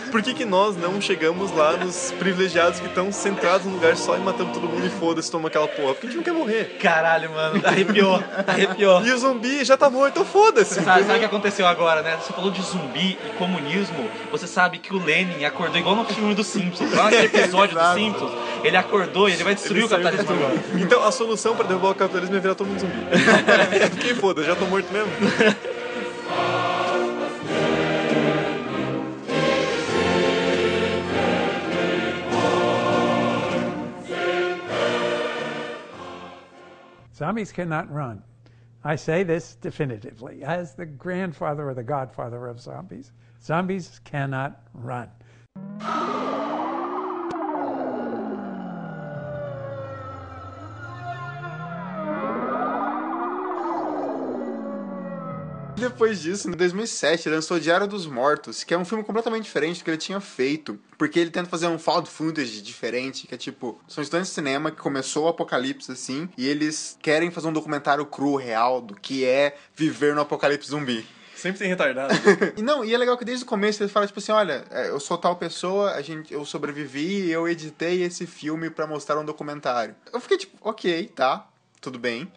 Por 0.10 0.22
que, 0.22 0.34
que 0.34 0.46
nós 0.46 0.78
não 0.78 1.02
chegamos 1.02 1.52
lá 1.52 1.74
nos 1.74 2.12
privilegiados 2.20 2.80
que 2.80 2.88
estão 2.88 3.12
centrados 3.12 3.66
num 3.66 3.74
lugar 3.74 3.98
só 3.98 4.16
e 4.16 4.20
matando 4.20 4.54
todo 4.54 4.68
mundo 4.68 4.86
e 4.86 4.90
foda-se, 4.90 5.30
toma 5.30 5.50
aquela 5.50 5.68
porra? 5.68 5.94
Porque 5.94 6.08
a 6.08 6.10
gente 6.10 6.18
não 6.18 6.24
quer 6.24 6.34
morrer. 6.34 6.78
Caralho, 7.02 7.32
mano, 7.32 7.60
arrepiou, 7.66 8.24
arrepiou. 8.46 9.04
E 9.04 9.12
o 9.12 9.18
zumbi 9.18 9.66
já 9.66 9.76
tá 9.76 9.90
morto, 9.90 10.12
então 10.12 10.24
foda-se. 10.26 10.76
Sabe, 10.76 11.04
sabe 11.04 11.16
o 11.16 11.20
que 11.20 11.26
aconteceu 11.26 11.66
agora, 11.66 12.04
né? 12.04 12.16
Você 12.22 12.32
falou 12.32 12.52
de 12.52 12.62
zumbi 12.62 13.18
e 13.26 13.30
comunismo. 13.40 14.08
Você 14.30 14.46
sabe 14.46 14.78
que 14.78 14.94
o 14.94 15.04
Lenin 15.04 15.44
acordou 15.44 15.80
igual 15.80 15.96
no 15.96 16.06
filme 16.06 16.36
dos 16.36 16.46
Simpsons. 16.46 16.94
Lá 16.94 17.06
naquele 17.06 17.26
episódio 17.26 17.76
dos. 17.76 17.94
Simpsons. 17.96 18.32
Ele 18.64 18.78
acordou 18.78 19.28
e 19.28 19.34
ele 19.34 19.44
vai 19.44 19.56
destruir 19.56 19.78
Ele 19.78 19.86
o 19.88 19.90
capitalismo 19.90 20.32
agora. 20.32 20.54
Então 20.76 21.04
a 21.04 21.12
solução 21.12 21.56
pra 21.56 21.66
derrubar 21.66 21.90
o 21.90 21.96
capitalismo 21.96 22.36
é 22.36 22.40
virar 22.40 22.54
todo 22.54 22.68
mundo 22.68 22.82
zumbi. 22.82 22.94
Porque 23.90 24.14
foda, 24.14 24.44
já 24.44 24.56
tô 24.56 24.66
morto 24.66 24.94
mesmo. 24.94 25.12
Zombies 37.22 37.52
cannot 37.52 37.92
run. 37.92 38.24
I 38.84 38.96
say 38.96 39.22
this 39.22 39.54
definitively 39.54 40.44
as 40.44 40.74
the 40.74 40.88
grandfather 40.88 41.70
or 41.70 41.76
the 41.76 41.84
godfather 41.84 42.48
of 42.48 42.60
zombies. 42.60 43.12
Zombies 43.44 44.02
cannot 44.04 44.64
run. 44.74 45.08
Depois 55.82 56.22
disso, 56.22 56.48
em 56.48 56.52
2007, 56.52 57.28
ele 57.28 57.36
lançou 57.36 57.60
Diário 57.60 57.88
dos 57.88 58.06
Mortos, 58.06 58.64
que 58.64 58.72
é 58.72 58.78
um 58.78 58.86
filme 58.86 59.04
completamente 59.04 59.46
diferente 59.46 59.80
do 59.80 59.84
que 59.84 59.90
ele 59.90 59.98
tinha 59.98 60.20
feito. 60.20 60.80
Porque 60.96 61.20
ele 61.20 61.32
tenta 61.32 61.50
fazer 61.50 61.66
um 61.66 61.80
found 61.80 62.08
footage 62.08 62.62
diferente, 62.62 63.26
que 63.26 63.34
é 63.34 63.38
tipo, 63.38 63.82
são 63.88 64.04
estudantes 64.04 64.30
de 64.30 64.36
cinema 64.36 64.70
que 64.70 64.78
começou 64.78 65.26
o 65.26 65.28
apocalipse 65.28 65.92
assim, 65.92 66.30
e 66.38 66.48
eles 66.48 66.96
querem 67.02 67.32
fazer 67.32 67.48
um 67.48 67.54
documentário 67.54 68.06
cru, 68.06 68.36
real, 68.36 68.80
do 68.80 68.94
que 68.94 69.26
é 69.26 69.56
viver 69.76 70.14
no 70.14 70.22
apocalipse 70.22 70.70
zumbi. 70.70 71.04
Sempre 71.36 71.58
tem 71.58 71.70
retardado. 71.70 72.14
E 72.56 72.62
não, 72.62 72.86
e 72.86 72.94
é 72.94 72.98
legal 73.00 73.18
que 73.18 73.26
desde 73.26 73.44
o 73.44 73.48
começo 73.48 73.82
ele 73.82 73.90
fala, 73.90 74.06
tipo 74.06 74.20
assim, 74.20 74.32
olha, 74.32 74.64
é, 74.70 74.90
eu 74.90 75.00
sou 75.00 75.18
tal 75.18 75.36
pessoa, 75.36 75.94
a 75.94 76.02
gente, 76.04 76.32
eu 76.32 76.46
sobrevivi 76.46 77.26
e 77.26 77.32
eu 77.32 77.48
editei 77.48 78.04
esse 78.04 78.28
filme 78.28 78.70
pra 78.70 78.86
mostrar 78.86 79.20
um 79.20 79.26
documentário. 79.26 79.96
Eu 80.14 80.20
fiquei 80.20 80.38
tipo, 80.38 80.56
ok, 80.62 81.08
tá, 81.16 81.48
tudo 81.82 81.98
bem. 81.98 82.32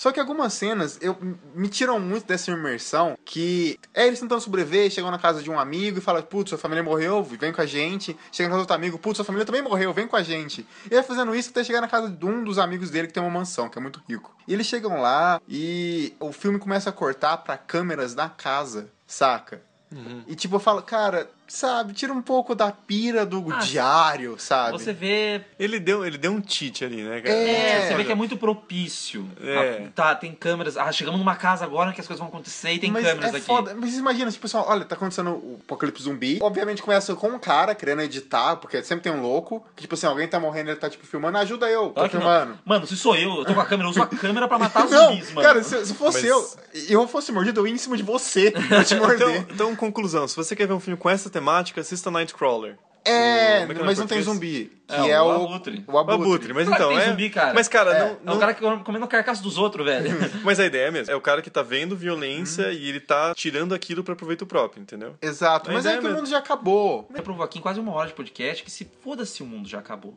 Só 0.00 0.10
que 0.10 0.18
algumas 0.18 0.54
cenas 0.54 0.98
eu, 1.02 1.14
me 1.54 1.68
tiram 1.68 2.00
muito 2.00 2.26
dessa 2.26 2.50
imersão 2.50 3.18
que 3.22 3.78
é 3.92 4.06
eles 4.06 4.18
tentando 4.18 4.40
sobreviver, 4.40 4.90
chegam 4.90 5.10
na 5.10 5.18
casa 5.18 5.42
de 5.42 5.50
um 5.50 5.60
amigo 5.60 5.98
e 5.98 6.00
falam, 6.00 6.22
putz, 6.22 6.48
sua 6.48 6.56
família 6.56 6.82
morreu, 6.82 7.22
vem 7.22 7.52
com 7.52 7.60
a 7.60 7.66
gente. 7.66 8.16
Chega 8.32 8.48
na 8.48 8.54
casa 8.54 8.60
do 8.60 8.62
outro 8.62 8.76
amigo, 8.76 8.98
putz, 8.98 9.16
sua 9.16 9.26
família 9.26 9.44
também 9.44 9.60
morreu, 9.60 9.92
vem 9.92 10.08
com 10.08 10.16
a 10.16 10.22
gente. 10.22 10.66
E 10.86 10.94
vai 10.94 11.02
fazendo 11.02 11.34
isso 11.34 11.50
até 11.50 11.62
chegar 11.62 11.82
na 11.82 11.86
casa 11.86 12.08
de 12.08 12.24
um 12.24 12.42
dos 12.42 12.58
amigos 12.58 12.88
dele 12.88 13.08
que 13.08 13.12
tem 13.12 13.22
uma 13.22 13.28
mansão, 13.28 13.68
que 13.68 13.76
é 13.76 13.82
muito 13.82 14.00
rico. 14.08 14.34
E 14.48 14.54
eles 14.54 14.66
chegam 14.66 15.02
lá 15.02 15.38
e 15.46 16.14
o 16.18 16.32
filme 16.32 16.58
começa 16.58 16.88
a 16.88 16.94
cortar 16.94 17.36
pra 17.36 17.58
câmeras 17.58 18.14
da 18.14 18.26
casa, 18.26 18.88
saca? 19.06 19.60
E 20.26 20.34
tipo, 20.34 20.56
eu 20.56 20.60
falo, 20.60 20.80
cara, 20.80 21.28
sabe, 21.52 21.92
tira 21.92 22.12
um 22.12 22.22
pouco 22.22 22.54
da 22.54 22.70
pira 22.70 23.26
do 23.26 23.44
Ah, 23.52 23.58
diário, 23.58 24.36
sabe? 24.38 24.72
Você 24.72 24.92
vê. 24.92 25.40
Ele 25.58 25.78
deu, 25.80 26.04
ele 26.06 26.16
deu 26.16 26.32
um 26.32 26.42
cheat 26.46 26.84
ali, 26.84 27.02
né, 27.02 27.20
cara? 27.20 27.34
É. 27.34 27.88
Você 27.88 27.94
vê 27.96 28.04
que 28.04 28.12
é 28.12 28.14
muito 28.14 28.36
propício. 28.36 29.28
É. 29.42 29.84
Ah, 29.86 29.90
Tá, 29.94 30.14
tem 30.14 30.32
câmeras. 30.34 30.76
Ah, 30.76 30.90
chegamos 30.92 31.18
numa 31.18 31.34
casa 31.34 31.64
agora 31.64 31.92
que 31.92 32.00
as 32.00 32.06
coisas 32.06 32.20
vão 32.20 32.28
acontecer 32.28 32.72
e 32.72 32.78
tem 32.78 32.90
mas 32.90 33.04
câmeras 33.04 33.34
é 33.34 33.36
aqui. 33.36 33.46
foda. 33.46 33.74
Mas 33.74 33.96
imagina, 33.96 34.30
tipo, 34.30 34.42
pessoal, 34.42 34.64
olha, 34.68 34.84
tá 34.84 34.94
acontecendo 34.94 35.30
o 35.30 35.58
apocalipse 35.64 36.02
zumbi. 36.04 36.38
Obviamente 36.40 36.82
começa 36.82 37.14
com 37.14 37.28
um 37.28 37.38
cara 37.38 37.74
querendo 37.74 38.02
editar, 38.02 38.56
porque 38.56 38.82
sempre 38.82 39.02
tem 39.02 39.12
um 39.12 39.20
louco, 39.20 39.64
que 39.74 39.82
tipo 39.82 39.94
assim, 39.94 40.06
alguém 40.06 40.28
tá 40.28 40.38
morrendo, 40.38 40.70
ele 40.70 40.78
tá 40.78 40.88
tipo 40.88 41.06
filmando, 41.06 41.36
ajuda 41.38 41.68
eu, 41.68 41.88
tô 41.88 41.94
Claro 41.94 42.08
que 42.10 42.16
não. 42.16 42.22
filmando. 42.22 42.58
Mano, 42.64 42.86
se 42.86 42.96
sou 42.96 43.16
eu, 43.16 43.38
eu 43.38 43.44
tô 43.44 43.54
com 43.54 43.60
a 43.60 43.66
câmera, 43.66 43.86
eu 43.88 43.90
uso 43.90 44.02
a 44.02 44.06
câmera 44.06 44.46
pra 44.48 44.58
matar 44.58 44.84
os 44.86 44.90
Não, 44.90 45.10
zumbis, 45.12 45.32
mano. 45.32 45.46
cara, 45.46 45.62
se, 45.62 45.84
se 45.86 45.94
fosse 45.94 46.22
Mas- 46.28 46.30
eu, 46.30 47.00
eu 47.00 47.08
fosse 47.08 47.32
mordido, 47.32 47.60
eu 47.60 47.66
ia 47.66 47.74
em 47.74 47.78
cima 47.78 47.96
de 47.96 48.02
você 48.02 48.50
pra 48.52 48.84
te 48.84 48.94
Então, 49.00 49.06
morder. 49.06 49.46
então, 49.52 49.74
conclusão, 49.76 50.26
se 50.28 50.36
você 50.36 50.54
quer 50.54 50.66
ver 50.66 50.74
um 50.74 50.80
filme 50.80 50.98
com 50.98 51.08
essa 51.10 51.28
temática, 51.28 51.39
assista 51.80 52.10
Nightcrawler. 52.10 52.78
é, 53.04 53.12
é 53.12 53.62
é 53.62 53.66
mas 53.66 53.98
não 53.98 54.06
tem 54.06 54.18
português? 54.18 54.24
zumbi, 54.24 54.79
que 54.96 55.10
É, 55.10 55.10
é, 55.12 55.20
o 55.20 55.26
o, 55.26 55.30
abutre. 55.44 55.84
o 55.86 55.92
O 55.92 55.98
abutre. 55.98 56.22
Abutre, 56.22 56.52
mas 56.54 56.68
Claro 56.68 56.84
então, 56.84 56.98
é... 56.98 57.08
zumbi, 57.10 57.30
cara. 57.30 57.54
Mas, 57.54 57.68
cara, 57.68 57.92
É. 57.92 57.98
não... 58.00 58.06
É 58.08 58.16
não- 58.24 58.36
o 58.36 58.38
cara 58.38 58.54
que 58.54 58.60
come- 58.60 58.82
comendo 58.84 59.04
a 59.04 59.08
carcaça 59.08 59.42
dos 59.42 59.56
outros, 59.58 59.84
velho. 59.86 60.10
Mas 60.44 60.58
a 60.60 60.66
ideia 60.66 60.88
é 60.88 60.90
mesmo. 60.90 61.12
É 61.12 61.16
o 61.16 61.20
cara 61.20 61.42
que 61.42 61.50
tá 61.50 61.62
vendo 61.62 61.96
violência 61.96 62.66
Uhum. 62.66 62.72
e 62.72 62.88
ele 62.88 63.00
tá 63.00 63.32
tirando 63.34 63.74
aquilo 63.74 64.02
pra 64.04 64.14
proveito 64.16 64.46
próprio, 64.46 64.80
entendeu? 64.82 65.14
Exato, 65.22 65.66
mas 65.72 65.84
Mas 65.84 65.86
é, 65.86 65.90
é 65.90 65.92
que 65.94 66.00
o 66.00 66.02
mesmo. 66.04 66.16
mundo 66.18 66.28
já 66.28 66.38
acabou. 66.38 67.06
Você 67.10 67.22
provou 67.22 67.44
aqui 67.44 67.58
em 67.58 67.62
quase 67.62 67.78
uma 67.80 67.92
hora 67.92 68.08
de 68.08 68.14
podcast 68.14 68.62
que 68.64 68.70
se 68.70 68.88
foda-se 69.02 69.42
o 69.42 69.46
mundo 69.46 69.68
já 69.68 69.78
acabou. 69.78 70.16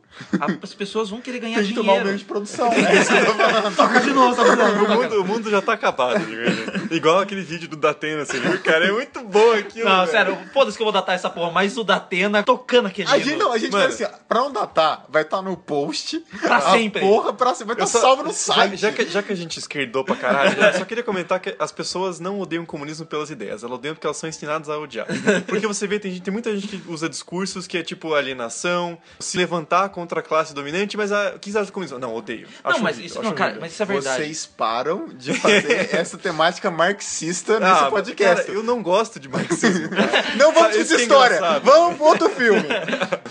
As 0.62 0.74
pessoas 0.74 1.10
vão 1.10 1.20
querer 1.20 1.38
ganhar 1.40 1.58
Tem 1.58 1.68
que 1.68 1.74
tomar 1.74 1.82
o 1.82 1.86
dinheiro. 1.92 2.06
meio 2.06 2.18
de 2.18 2.24
produção, 2.24 2.68
né? 2.74 2.94
Isso 2.94 3.10
que 3.10 3.18
eu 3.18 3.26
tô 3.26 3.34
falando. 3.34 3.76
Toca 3.76 4.00
de 4.00 4.10
novo, 4.12 4.42
de 4.44 4.56
novo. 4.56 4.84
O 4.84 4.88
mundo, 5.02 5.20
o 5.20 5.24
mundo 5.24 5.50
já 5.50 5.62
tá 5.62 5.72
acabado, 5.72 6.24
de 6.24 6.34
verdade. 6.36 6.94
Igual 6.94 7.20
aquele 7.20 7.42
vídeo 7.42 7.68
do 7.68 7.76
Datena, 7.76 8.24
você 8.24 8.38
viu? 8.38 8.60
Cara, 8.62 8.86
é 8.86 8.92
muito 8.92 9.20
bom 9.22 9.52
aquilo. 9.52 9.88
Não, 9.88 10.00
velho. 10.00 10.10
sério, 10.10 10.38
foda-se 10.52 10.76
que 10.76 10.82
eu 10.82 10.86
vou 10.86 10.92
datar 10.92 11.14
essa 11.14 11.30
porra, 11.30 11.50
mas 11.50 11.76
o 11.76 11.84
Datena 11.84 12.42
tocando 12.42 12.86
aquele 12.86 13.08
A 13.10 13.18
gente, 13.18 13.36
não, 13.36 13.52
a 13.52 13.58
gente 13.58 13.72
Mano. 13.72 13.86
assim, 13.86 14.04
ó, 14.04 14.08
pra 14.28 14.40
não 14.40 14.52
datar, 14.66 15.04
vai 15.08 15.22
estar 15.22 15.42
no 15.42 15.56
post. 15.56 16.20
Pra 16.40 16.56
a 16.56 16.72
sempre. 16.72 17.00
Porra, 17.00 17.32
pra 17.32 17.54
sempre. 17.54 17.74
Vai 17.74 17.84
estar 17.84 17.98
só- 17.98 18.04
salvo 18.06 18.22
no 18.22 18.30
já- 18.30 18.34
site. 18.34 18.76
Já, 18.76 18.92
que, 18.92 19.06
já 19.06 19.22
que 19.22 19.32
a 19.32 19.36
gente 19.36 19.58
esquerdou 19.58 20.04
pra 20.04 20.16
caralho, 20.16 20.60
eu 20.62 20.72
só 20.78 20.84
queria 20.84 21.02
comentar 21.02 21.40
que 21.40 21.54
as 21.58 21.72
pessoas 21.72 22.20
não 22.20 22.40
odeiam 22.40 22.64
o 22.64 22.66
comunismo 22.66 23.06
pelas 23.06 23.30
ideias, 23.30 23.62
elas 23.62 23.78
odeiam 23.78 23.94
porque 23.94 24.06
elas 24.06 24.16
são 24.16 24.28
ensinadas 24.28 24.68
a 24.68 24.78
odiar. 24.78 25.06
Porque 25.46 25.66
você 25.66 25.86
vê, 25.86 25.98
tem, 25.98 26.10
gente- 26.12 26.22
tem 26.22 26.32
muita 26.32 26.54
gente 26.54 26.68
que 26.68 26.90
usa 26.90 27.08
discursos 27.08 27.66
que 27.66 27.78
é 27.78 27.82
tipo 27.82 28.14
alienação, 28.14 28.98
se 29.18 29.36
levantar 29.36 29.88
contra 29.90 30.20
a 30.20 30.22
classe 30.22 30.54
dominante, 30.54 30.96
mas 30.96 31.12
a, 31.12 31.32
que 31.40 31.50
do 31.54 31.72
comunismo? 31.72 31.98
Não, 31.98 32.14
odeio. 32.14 32.48
Não, 32.64 32.70
Acho 32.72 32.82
mas 32.82 32.98
isso, 32.98 33.18
acho 33.18 33.28
não, 33.28 33.34
cara, 33.34 33.50
horrível. 33.50 33.60
mas 33.60 33.72
isso 33.72 33.82
é 33.82 33.86
verdade. 33.86 34.22
Vocês 34.24 34.46
param 34.46 35.08
de 35.08 35.32
fazer 35.34 35.94
essa 35.94 36.18
temática 36.18 36.70
marxista 36.70 37.60
nesse 37.60 37.84
Ah, 37.84 37.90
podcast. 37.90 38.42
Cara, 38.46 38.52
eu 38.58 38.62
não 38.62 38.82
gosto 38.82 39.20
de 39.20 39.28
marxismo. 39.28 39.88
cara. 39.94 40.10
Não 40.36 40.52
vamos 40.52 40.72
que 40.72 40.78
é 40.78 40.96
história. 40.96 41.36
engraçado. 41.36 41.62
Vamos 41.64 41.96
pro 41.96 42.06
outro 42.06 42.28
filme. 42.30 42.62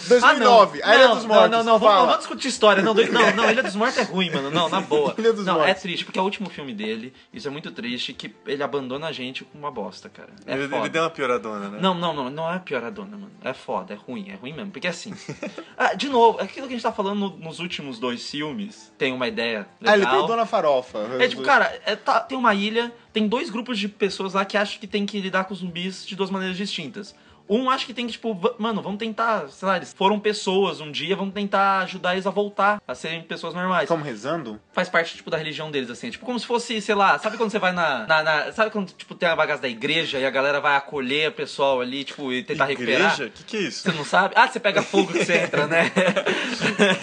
2009, 0.08 0.82
Ah, 0.84 0.98
não, 0.98 1.23
dos 1.24 1.30
não, 1.32 1.36
Mortos. 1.42 1.58
Não, 1.58 1.64
não, 1.64 1.80
vamos, 1.80 1.96
não 1.96 2.06
vamos 2.06 2.18
discutir 2.20 2.48
história. 2.48 2.84
Não, 2.84 2.94
não, 2.94 3.36
não, 3.36 3.50
Ilha 3.52 3.64
dos 3.64 3.76
Mortos 3.76 3.98
é 3.98 4.04
ruim, 4.04 4.30
mano. 4.30 4.52
Não, 4.52 4.70
na 4.70 4.80
boa. 4.82 5.16
Ilha 5.18 5.34
dos 5.34 5.46
não, 5.46 5.56
Mortos. 5.56 5.72
é 5.72 5.74
triste, 5.74 6.06
porque 6.06 6.20
é 6.20 6.22
o 6.22 6.26
último 6.26 6.50
filme 6.50 6.74
dele. 6.74 7.14
Isso 7.34 7.48
é 7.48 7.52
muito 7.52 7.72
triste, 7.72 8.14
que 8.14 8.34
ele 8.46 8.62
abandona 8.64 9.08
a 9.08 9.12
gente 9.12 9.44
com 9.44 9.58
uma 9.58 9.72
bosta, 9.72 10.10
cara. 10.10 10.30
É 10.46 10.54
ele, 10.54 10.68
foda. 10.68 10.82
ele 10.82 10.90
deu 10.90 11.04
uma 11.04 11.10
pioradona, 11.10 11.70
né? 11.70 11.80
Não, 11.82 11.94
não, 11.94 12.14
não, 12.14 12.30
não 12.30 12.54
é 12.54 12.60
pioradona, 12.60 13.18
mano. 13.18 13.32
É 13.44 13.54
foda, 13.54 13.94
é 13.94 13.98
ruim, 13.98 14.30
é 14.30 14.36
ruim 14.36 14.54
mesmo. 14.54 14.72
Porque 14.72 14.88
assim. 14.88 15.14
ah, 15.78 15.94
de 15.94 16.10
novo, 16.10 16.40
aquilo 16.40 16.68
que 16.68 16.74
a 16.74 16.76
gente 16.78 16.84
tá 16.84 16.92
falando 16.92 17.20
no- 17.20 17.38
nos 17.38 17.60
últimos 17.60 18.00
dois 18.00 18.30
filmes 18.30 18.92
tem 18.98 19.12
uma 19.14 19.28
ideia 19.28 19.68
Ah, 19.84 19.94
ele 19.94 20.06
legal. 20.06 20.20
tem 20.20 20.28
Dona 20.28 20.46
Farofa. 20.46 21.00
É 21.20 21.28
tipo, 21.28 21.42
cara, 21.44 21.80
é, 21.86 21.96
tá- 21.96 22.20
tem 22.20 22.38
uma 22.38 22.54
ilha, 22.54 22.92
tem 23.12 23.28
dois 23.28 23.50
grupos 23.50 23.78
de 23.80 23.88
pessoas 23.88 24.34
lá 24.34 24.44
que 24.46 24.58
acham 24.58 24.80
que 24.80 24.88
tem 24.88 25.06
que 25.06 25.20
lidar 25.20 25.46
com 25.46 25.54
os 25.54 25.60
zumbis 25.60 26.06
de 26.06 26.16
duas 26.16 26.30
maneiras 26.30 26.58
distintas. 26.58 27.16
Um 27.50 27.70
acha 27.70 27.86
que 27.86 27.94
tem 27.94 28.06
que, 28.08 28.14
tipo, 28.14 28.40
mano, 28.58 28.82
vamos 28.82 28.98
tentar, 28.98 29.48
sei 29.50 29.68
lá, 29.68 29.76
eles 29.78 29.94
foram 29.94 30.20
pessoas 30.20 30.80
um 30.80 30.92
dia, 30.92 31.16
vamos 31.16 31.34
tentar 31.34 31.80
ajudar 31.80 32.14
eles 32.14 32.26
a 32.26 32.30
voltar 32.30 32.82
a 32.88 32.96
serem 32.96 33.22
pessoas 33.22 33.54
normais. 33.54 33.88
Como 33.88 34.04
rezando? 34.04 34.60
Faz 34.72 34.88
parte, 34.90 35.16
tipo, 35.16 35.30
da 35.30 35.38
religião 35.38 35.70
deles, 35.70 35.90
assim. 35.90 36.10
Tipo, 36.10 36.26
como 36.26 36.40
se 36.40 36.46
fosse, 36.46 36.80
sei 36.82 36.96
lá, 36.96 37.20
sabe 37.20 37.38
quando 37.38 37.52
você 37.52 37.60
vai 37.60 37.72
na. 37.74 38.08
na- 38.08 38.24
na- 38.24 38.52
sabe 38.54 38.72
quando, 38.72 38.92
tipo, 38.94 39.14
tem 39.14 39.28
a 39.28 39.36
bagaça 39.36 39.62
da 39.62 39.68
igreja 39.70 40.20
e 40.20 40.26
a 40.26 40.30
galera 40.30 40.62
vai 40.62 40.76
acolher 40.76 41.30
o 41.30 41.34
pessoal 41.34 41.82
ali, 41.82 42.04
tipo, 42.04 42.32
e 42.32 42.44
tentar 42.44 42.66
recuperar? 42.66 43.14
Igreja? 43.14 43.26
O 43.26 43.32
que, 43.32 43.44
que 43.44 43.58
é 43.58 43.60
isso? 43.62 43.82
Você 43.84 43.92
não 43.92 44.06
sabe? 44.06 44.34
Ah, 44.38 44.48
você 44.48 44.60
pega 44.60 44.82
fogo 44.82 45.12
que 45.12 45.26
você 45.26 45.34
entra, 45.40 45.68
né? 45.68 45.92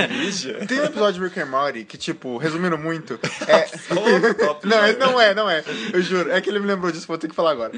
Igreja? 0.04 0.64
Tem 0.66 0.80
um 0.80 0.84
episódio 0.84 1.20
de 1.20 1.28
Rick 1.28 1.40
and 1.40 1.46
Morty 1.46 1.84
que, 1.84 1.98
tipo, 1.98 2.36
resumindo 2.38 2.78
muito, 2.78 3.18
é... 3.46 3.68
Não, 4.64 4.86
esse 4.86 4.98
não 4.98 5.20
é, 5.20 5.34
não 5.34 5.50
é. 5.50 5.62
Eu 5.92 6.00
juro. 6.02 6.30
É 6.30 6.40
que 6.40 6.48
ele 6.48 6.60
me 6.60 6.66
lembrou 6.66 6.90
disso, 6.92 7.06
vou 7.06 7.18
ter 7.18 7.28
que 7.28 7.34
falar 7.34 7.50
agora. 7.52 7.72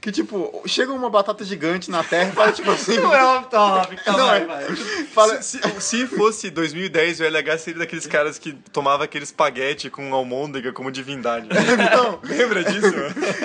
Que, 0.00 0.10
tipo, 0.12 0.62
chega 0.66 0.92
uma 0.92 1.10
batata 1.10 1.44
gigante 1.44 1.90
na 1.90 2.02
Terra 2.08 2.30
e 2.30 2.32
fala, 2.32 2.52
tipo 2.52 2.70
assim... 2.70 2.96
Não 2.98 3.14
é 3.14 3.24
off-topic, 3.24 4.02
tá, 4.04 4.12
Não 4.12 4.26
vai, 4.26 4.42
é. 4.42 4.46
vai. 4.46 4.64
Fala, 5.06 5.42
Se, 5.42 5.60
se 5.80 6.06
fosse 6.06 6.50
2010, 6.50 7.20
o 7.20 7.24
LH 7.24 7.58
seria 7.58 7.78
daqueles 7.80 8.06
caras 8.06 8.38
que 8.38 8.52
tomava 8.72 9.04
aquele 9.04 9.24
espaguete 9.24 9.90
com 9.90 10.12
almôndega 10.14 10.72
como 10.72 10.90
divindade. 10.90 11.48
então, 11.50 12.20
Lembra 12.24 12.64
disso? 12.64 12.92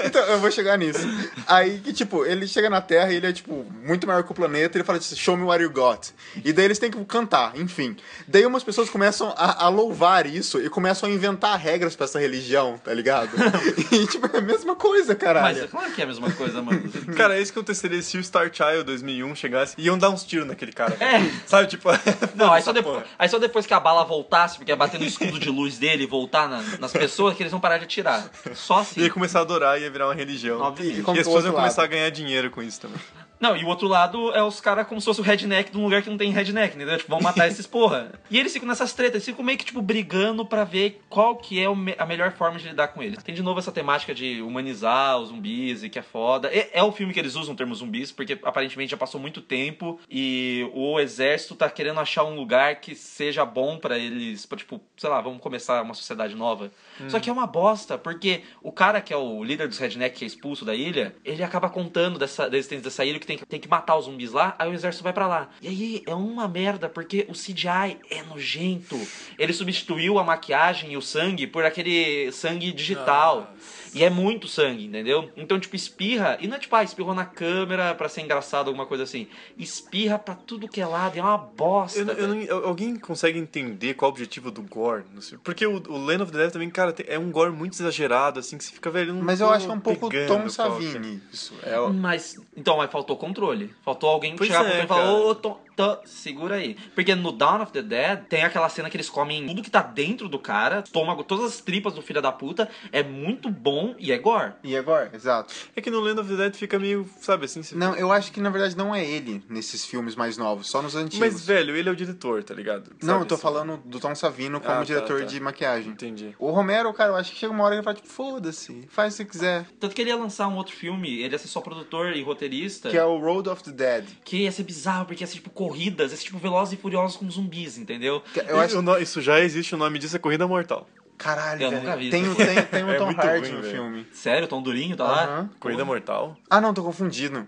então, 0.06 0.22
eu 0.26 0.40
vou 0.40 0.52
chegar 0.52 0.78
nisso. 0.78 1.02
Aí 1.48 1.80
que, 1.80 1.94
tipo, 1.94 2.26
ele 2.26 2.48
chega 2.48 2.70
na 2.70 2.82
Terra 2.82 3.12
e 3.12 3.18
ele 3.18 3.28
é, 3.28 3.34
tipo, 3.34 3.66
muito 3.84 4.08
maior 4.08 4.24
que 4.24 4.32
o 4.32 4.36
planeta. 4.36 4.78
E 4.78 4.80
ele 4.80 4.86
fala 4.86 5.00
assim, 5.00 5.16
show 5.16 5.36
me 5.38 5.44
what 5.44 5.62
you 5.62 5.70
got. 5.70 6.10
E 6.44 6.52
daí 6.54 6.66
eles 6.66 6.80
têm 6.80 6.90
que 6.92 7.04
cantar, 7.06 7.54
enfim. 7.56 7.96
Daí 8.28 8.46
umas 8.46 8.64
pessoas 8.64 8.90
começam 8.90 9.34
a, 9.38 9.66
a 9.66 9.70
louvar 9.70 10.26
isso 10.26 10.60
e 10.62 10.70
começam 10.70 11.10
a 11.10 11.12
inventar 11.12 11.58
regras 11.58 11.96
pra 11.96 12.06
essa 12.06 12.20
religião, 12.20 12.80
tá 12.84 12.94
ligado? 12.94 13.30
E, 13.92 14.08
tipo, 14.08 14.26
é 14.36 14.40
a 14.40 14.42
mesma 14.42 14.76
coisa, 14.76 15.14
caralho. 15.16 15.62
Mas 15.62 15.70
claro 15.70 15.92
que 15.92 16.02
é 16.02 16.04
a 16.04 16.08
mesma 16.08 16.32
coisa, 16.32 16.62
mano. 16.62 16.82
Cara, 17.16 17.38
é 17.38 17.42
isso 17.42 17.54
que 17.54 17.60
aconteceria 17.60 18.02
se 18.02 18.18
o 18.18 18.24
Star 18.24 18.50
Child 18.54 18.84
2001 18.84 19.36
chegasse 19.36 19.76
e 19.78 19.86
iam 19.86 19.98
dar 19.98 20.10
uns 20.10 20.24
tiros 20.24 20.48
naquele 20.48 20.72
cara. 20.72 20.96
É. 21.00 21.20
Sabe, 21.48 21.68
tipo... 21.68 21.90
Não, 22.36 22.52
aí 22.54 22.62
só, 22.62 22.72
depois, 22.72 23.04
aí 23.18 23.28
só 23.30 23.40
depois 23.40 23.66
que 23.66 23.74
a 23.74 23.80
bala 23.80 24.04
voltasse, 24.06 24.58
porque 24.58 24.72
ia 24.72 24.76
bater 24.76 25.00
no 25.00 25.06
escudo 25.06 25.40
de 25.40 25.50
luz 25.50 25.78
dele 25.78 26.04
e 26.04 26.08
voltar 26.08 26.48
na- 26.48 26.62
nas 26.80 26.92
pessoas, 26.92 27.36
que 27.36 27.44
eles 27.44 27.52
vão 27.52 27.60
parar 27.60 27.78
de 27.78 27.86
atirar. 27.86 28.26
Só 28.54 28.80
assim. 28.80 29.02
Ia 29.02 29.10
começar 29.10 29.40
a 29.40 29.42
adorar, 29.42 29.80
ia 29.82 29.90
virar 29.90 30.08
uma 30.08 30.14
religião. 30.16 30.60
Obviamente. 30.62 31.00
E, 31.00 31.02
as 31.12 31.18
pessoas 31.18 31.46
iam 31.46 31.54
começar 31.54 31.84
a 31.84 31.88
ganhar 31.88 32.10
dinheiro 32.10 32.50
com 32.52 32.62
isso 32.62 32.82
também. 32.82 33.00
Não, 33.44 33.58
e 33.58 33.66
o 33.66 33.68
outro 33.68 33.90
lado 33.90 34.34
é 34.34 34.42
os 34.42 34.62
caras 34.62 34.88
como 34.88 35.02
se 35.02 35.06
fosse 35.06 35.20
o 35.20 35.24
redneck 35.24 35.70
de 35.70 35.78
um 35.78 35.84
lugar 35.84 36.02
que 36.02 36.10
não 36.10 36.18
tem 36.18 36.32
redneck, 36.32 36.78
entendeu? 36.78 36.98
Tipo, 36.98 37.10
vão 37.10 37.20
matar 37.20 37.46
esses 37.52 37.68
porra. 37.68 38.14
E 38.32 38.40
eles 38.40 38.54
ficam 38.54 38.66
nessas 38.66 38.94
tretas, 38.94 39.16
eles 39.16 39.26
ficam 39.26 39.44
meio 39.44 39.58
que, 39.58 39.66
tipo, 39.66 39.82
brigando 39.82 40.46
pra 40.46 40.64
ver 40.64 41.02
qual 41.10 41.36
que 41.36 41.60
é 41.60 41.66
a 41.98 42.06
melhor 42.06 42.32
forma 42.32 42.58
de 42.58 42.70
lidar 42.70 42.88
com 42.88 43.04
eles. 43.04 43.22
Tem 43.22 43.36
de 43.36 43.44
novo 43.44 43.60
essa 43.60 43.70
temática 43.70 44.16
de 44.16 44.42
humanizar 44.42 45.20
os 45.20 45.28
zumbis 45.28 45.84
e 45.84 45.90
que 45.90 46.00
é 46.00 46.02
foda. 46.02 46.50
É, 46.54 46.82
o 46.82 46.94
filme 46.94 47.14
que 47.14 47.20
eles 47.20 47.36
usam 47.36 47.54
o 47.54 47.58
termo 47.58 47.76
zumbis, 47.76 48.14
porque 48.14 48.40
aparentemente 48.44 48.92
já 48.92 48.98
passou 48.98 49.20
muito 49.20 49.42
tempo 49.42 50.00
e 50.10 50.66
o 50.74 50.98
exército 50.98 51.54
tá 51.54 51.70
querendo 51.70 52.00
achar 52.00 52.24
um 52.24 52.36
lugar 52.36 52.78
que 52.80 52.96
seja 52.96 53.44
bom 53.44 53.78
pra 53.78 54.00
eles, 54.00 54.46
pra, 54.46 54.58
tipo, 54.58 54.80
sei 54.96 55.10
lá, 55.10 55.20
vamos 55.20 55.42
começar 55.42 55.82
uma 55.82 55.94
sociedade 55.94 56.34
nova. 56.34 56.72
Só 57.10 57.20
que 57.20 57.30
é 57.30 57.34
uma 57.34 57.46
bosta, 57.46 57.98
porque 57.98 58.44
o 58.62 58.72
cara 58.72 59.02
que 59.02 59.12
é 59.12 59.18
o 59.18 59.44
líder 59.44 59.68
dos 59.68 59.80
redneck 59.80 60.18
que 60.18 60.24
é 60.24 60.28
expulso 60.28 60.64
da 60.64 60.74
ilha, 60.74 61.14
ele 61.26 61.44
acaba 61.44 61.70
contando 61.70 62.18
dessa, 62.18 62.50
da 62.50 62.58
existência 62.58 62.84
dessa 62.84 63.04
ilha 63.04 63.20
que 63.20 63.26
tem, 63.26 63.33
que 63.38 63.46
tem 63.46 63.60
que 63.60 63.68
matar 63.68 63.98
os 63.98 64.06
zumbis 64.06 64.32
lá, 64.32 64.56
aí 64.58 64.70
o 64.70 64.74
exército 64.74 65.04
vai 65.04 65.14
pra 65.14 65.28
lá. 65.28 65.50
E 65.62 65.68
aí 65.68 66.04
é 66.06 66.14
uma 66.14 66.48
merda, 66.48 66.90
porque 66.90 67.26
o 67.30 67.34
CGI 67.34 67.98
é 68.10 68.24
nojento. 68.24 69.00
Ele 69.38 69.54
substituiu 69.54 70.20
a 70.20 70.24
maquiagem 70.24 70.94
e 70.94 70.98
o 70.98 71.02
sangue 71.02 71.48
por 71.48 71.66
aquele 71.66 72.32
sangue 72.32 72.72
digital. 72.72 73.54
E 73.94 74.04
é 74.04 74.10
muito 74.10 74.48
sangue, 74.48 74.86
entendeu? 74.86 75.30
Então, 75.38 75.60
tipo, 75.60 75.76
espirra. 75.76 76.38
E 76.42 76.48
não 76.48 76.56
é 76.58 76.60
tipo, 76.60 76.76
ah, 76.76 76.84
espirrou 76.84 77.14
na 77.14 77.26
câmera 77.26 77.94
pra 77.96 78.10
ser 78.10 78.22
engraçado, 78.22 78.68
alguma 78.68 78.86
coisa 78.86 79.04
assim. 79.04 79.28
Espirra 79.58 80.18
pra 80.20 80.36
tudo 80.36 80.68
que 80.68 80.82
é 80.82 80.86
lado. 80.86 81.16
e 81.16 81.20
É 81.20 81.24
uma 81.24 81.38
bosta. 81.38 82.00
Eu 82.00 82.06
não- 82.06 82.14
eu 82.14 82.28
não- 82.28 82.66
alguém 82.68 82.96
consegue 82.96 83.38
entender 83.40 83.94
qual 83.94 84.10
é 84.10 84.12
o 84.12 84.14
objetivo 84.14 84.50
do 84.52 84.62
gore? 84.64 85.04
Porque 85.44 85.66
o, 85.66 85.76
o 85.90 85.98
Land 85.98 86.24
of 86.24 86.32
the 86.32 86.38
Dead 86.38 86.52
também, 86.52 86.70
cara, 86.70 86.94
é 87.08 87.18
um 87.20 87.32
gore 87.32 87.52
muito 87.52 87.74
exagerado, 87.74 88.40
assim, 88.40 88.58
que 88.58 88.64
você 88.64 88.72
fica, 88.74 88.90
velho, 88.90 89.14
Mas 89.16 89.40
eu 89.40 89.50
acho 89.50 89.66
que 89.66 89.72
é 89.72 89.76
um 89.76 89.80
pouco 89.80 90.10
Tom 90.28 90.42
é. 90.44 90.50
Savini. 90.50 91.22
Isso 91.32 91.54
é 91.64 91.78
Mas, 91.90 92.40
então, 92.56 92.78
mas 92.78 92.92
faltou 92.92 93.16
controle. 93.18 93.74
Faltou 93.84 94.10
alguém 94.10 94.36
Pois 94.36 94.50
chegar 94.50 94.66
é, 94.66 94.76
pra 94.76 94.84
e 94.84 94.88
falar, 94.88 95.14
ô, 95.14 95.36
Tom, 95.36 95.60
Tom, 95.76 95.98
segura 96.06 96.56
aí. 96.56 96.76
Porque 96.96 97.14
no 97.16 97.32
Dawn 97.32 97.62
of 97.62 97.72
the 97.72 97.82
Dead 97.82 98.24
tem 98.30 98.44
aquela 98.44 98.70
cena 98.70 98.90
que 98.90 98.96
eles 98.98 99.10
comem 99.10 99.46
tudo 99.48 99.62
que 99.62 99.72
tá 99.72 99.82
dentro 99.82 100.28
do 100.30 100.40
cara, 100.40 100.82
estômago, 100.86 101.24
todas 101.24 101.46
as 101.46 101.62
tripas 101.62 101.94
do 101.94 102.02
filho 102.02 102.22
da 102.22 102.32
puta. 102.32 102.70
É 102.92 103.02
muito 103.04 103.50
bom 103.50 103.96
e 103.98 104.12
é 104.12 104.18
gore. 104.18 104.54
E 104.64 104.76
agora? 104.78 105.10
Exato. 105.14 105.54
É 105.76 105.82
que 105.82 105.90
no 105.90 106.00
Land 106.00 106.20
of 106.22 106.30
the 106.30 106.36
Dead 106.36 106.56
fica 106.56 106.78
meio, 106.80 107.08
sabe, 107.20 107.46
assim... 107.46 107.64
você- 107.64 107.76
Não, 107.76 107.96
eu 107.96 108.12
acho 108.12 108.32
que 108.32 108.40
na 108.40 108.50
verdade 108.50 108.76
não 108.78 108.94
é 108.94 109.04
ele 109.06 109.44
nesses 109.50 109.86
filmes 109.86 110.16
mais 110.16 110.38
novos, 110.38 110.68
só 110.70 110.82
nos 110.82 110.96
antigos. 110.96 111.20
Mas, 111.20 111.46
velho, 111.46 111.76
ele 111.76 111.90
é 111.90 111.92
o 111.92 111.96
diretor, 111.96 112.44
tá 112.44 112.54
ligado? 112.54 112.92
não, 113.02 113.14
Sabe, 113.16 113.22
eu 113.24 113.26
tô 113.28 113.36
assim? 113.36 113.42
falando 113.44 113.78
do 113.86 114.00
Tom 114.00 114.14
Savino 114.16 114.60
como 114.60 114.72
Ah, 114.74 114.78
tá, 114.78 114.84
diretor 114.84 115.20
tá. 115.22 115.26
de 115.26 115.40
maquiagem. 115.40 115.92
Entendi. 115.92 116.36
O 116.40 116.52
Romero, 116.52 116.94
cara, 116.94 117.12
eu 117.12 117.16
acho 117.16 117.32
que 117.32 117.38
chega 117.40 117.52
uma 117.54 117.64
hora 117.64 117.74
que 117.76 117.78
ele 117.80 117.84
fala, 117.84 117.96
tipo, 117.96 118.08
foda-se, 118.08 118.86
faz 118.90 119.14
se 119.14 119.26
quiser. 119.26 119.66
Tanto 119.80 119.96
que 119.96 120.02
ele 120.02 120.10
ia 120.10 120.16
lançar 120.16 120.48
um 120.48 120.56
outro 120.56 120.76
filme, 120.76 121.20
ele 121.22 121.34
ia 121.34 121.38
ser 121.40 121.48
só 121.48 121.62
produtor 121.62 122.16
e 122.16 122.22
roteirista. 122.22 122.90
Que 122.90 122.98
é 122.98 123.04
o 123.06 123.18
Road 123.20 123.50
of 123.50 123.64
the 123.64 123.72
Dead. 123.72 124.06
que 124.24 124.38
ia 124.44 124.52
ser 124.52 124.64
bizarro, 124.64 125.06
porque 125.06 125.24
ia 125.24 125.28
ser 125.28 125.36
tipo 125.36 125.50
corridas, 125.68 126.12
ser 126.12 126.18
tipo 126.18 126.38
Velozes 126.38 126.74
e 126.74 126.78
Furiosos 126.78 127.18
com 127.18 127.30
zumbis, 127.30 127.78
entendeu? 127.78 128.22
Eu 128.48 128.60
acho 128.60 128.78
Isso 129.02 129.22
já 129.22 129.40
existe, 129.40 129.76
o 129.76 129.78
nome 129.78 130.00
disso 130.00 130.16
é 130.16 130.20
Corrida 130.20 130.48
Mortal. 130.48 130.88
Caralho, 131.18 131.62
Eu 131.64 131.70
velho. 131.70 131.84
nunca 131.84 131.96
vi 131.98 132.10
Tem, 132.10 132.24
isso. 132.24 132.36
tem, 132.36 132.64
tem 132.64 132.84
o 132.84 132.90
É 132.92 132.98
Tom 132.98 133.06
muito 133.06 133.22
Hardy 133.22 133.48
ruim, 133.48 133.52
no 133.58 133.62
velho. 133.62 133.74
filme. 133.74 134.08
Sério, 134.12 134.48
Tom 134.48 134.62
Durinho 134.62 134.96
tá 134.98 135.04
lá? 135.04 135.24
Aham. 135.24 135.50
Corrida 135.60 135.86
Mortal? 135.86 136.36
Ah, 136.50 136.60
não, 136.60 136.74
tô 136.74 136.84
confundindo. 136.84 137.48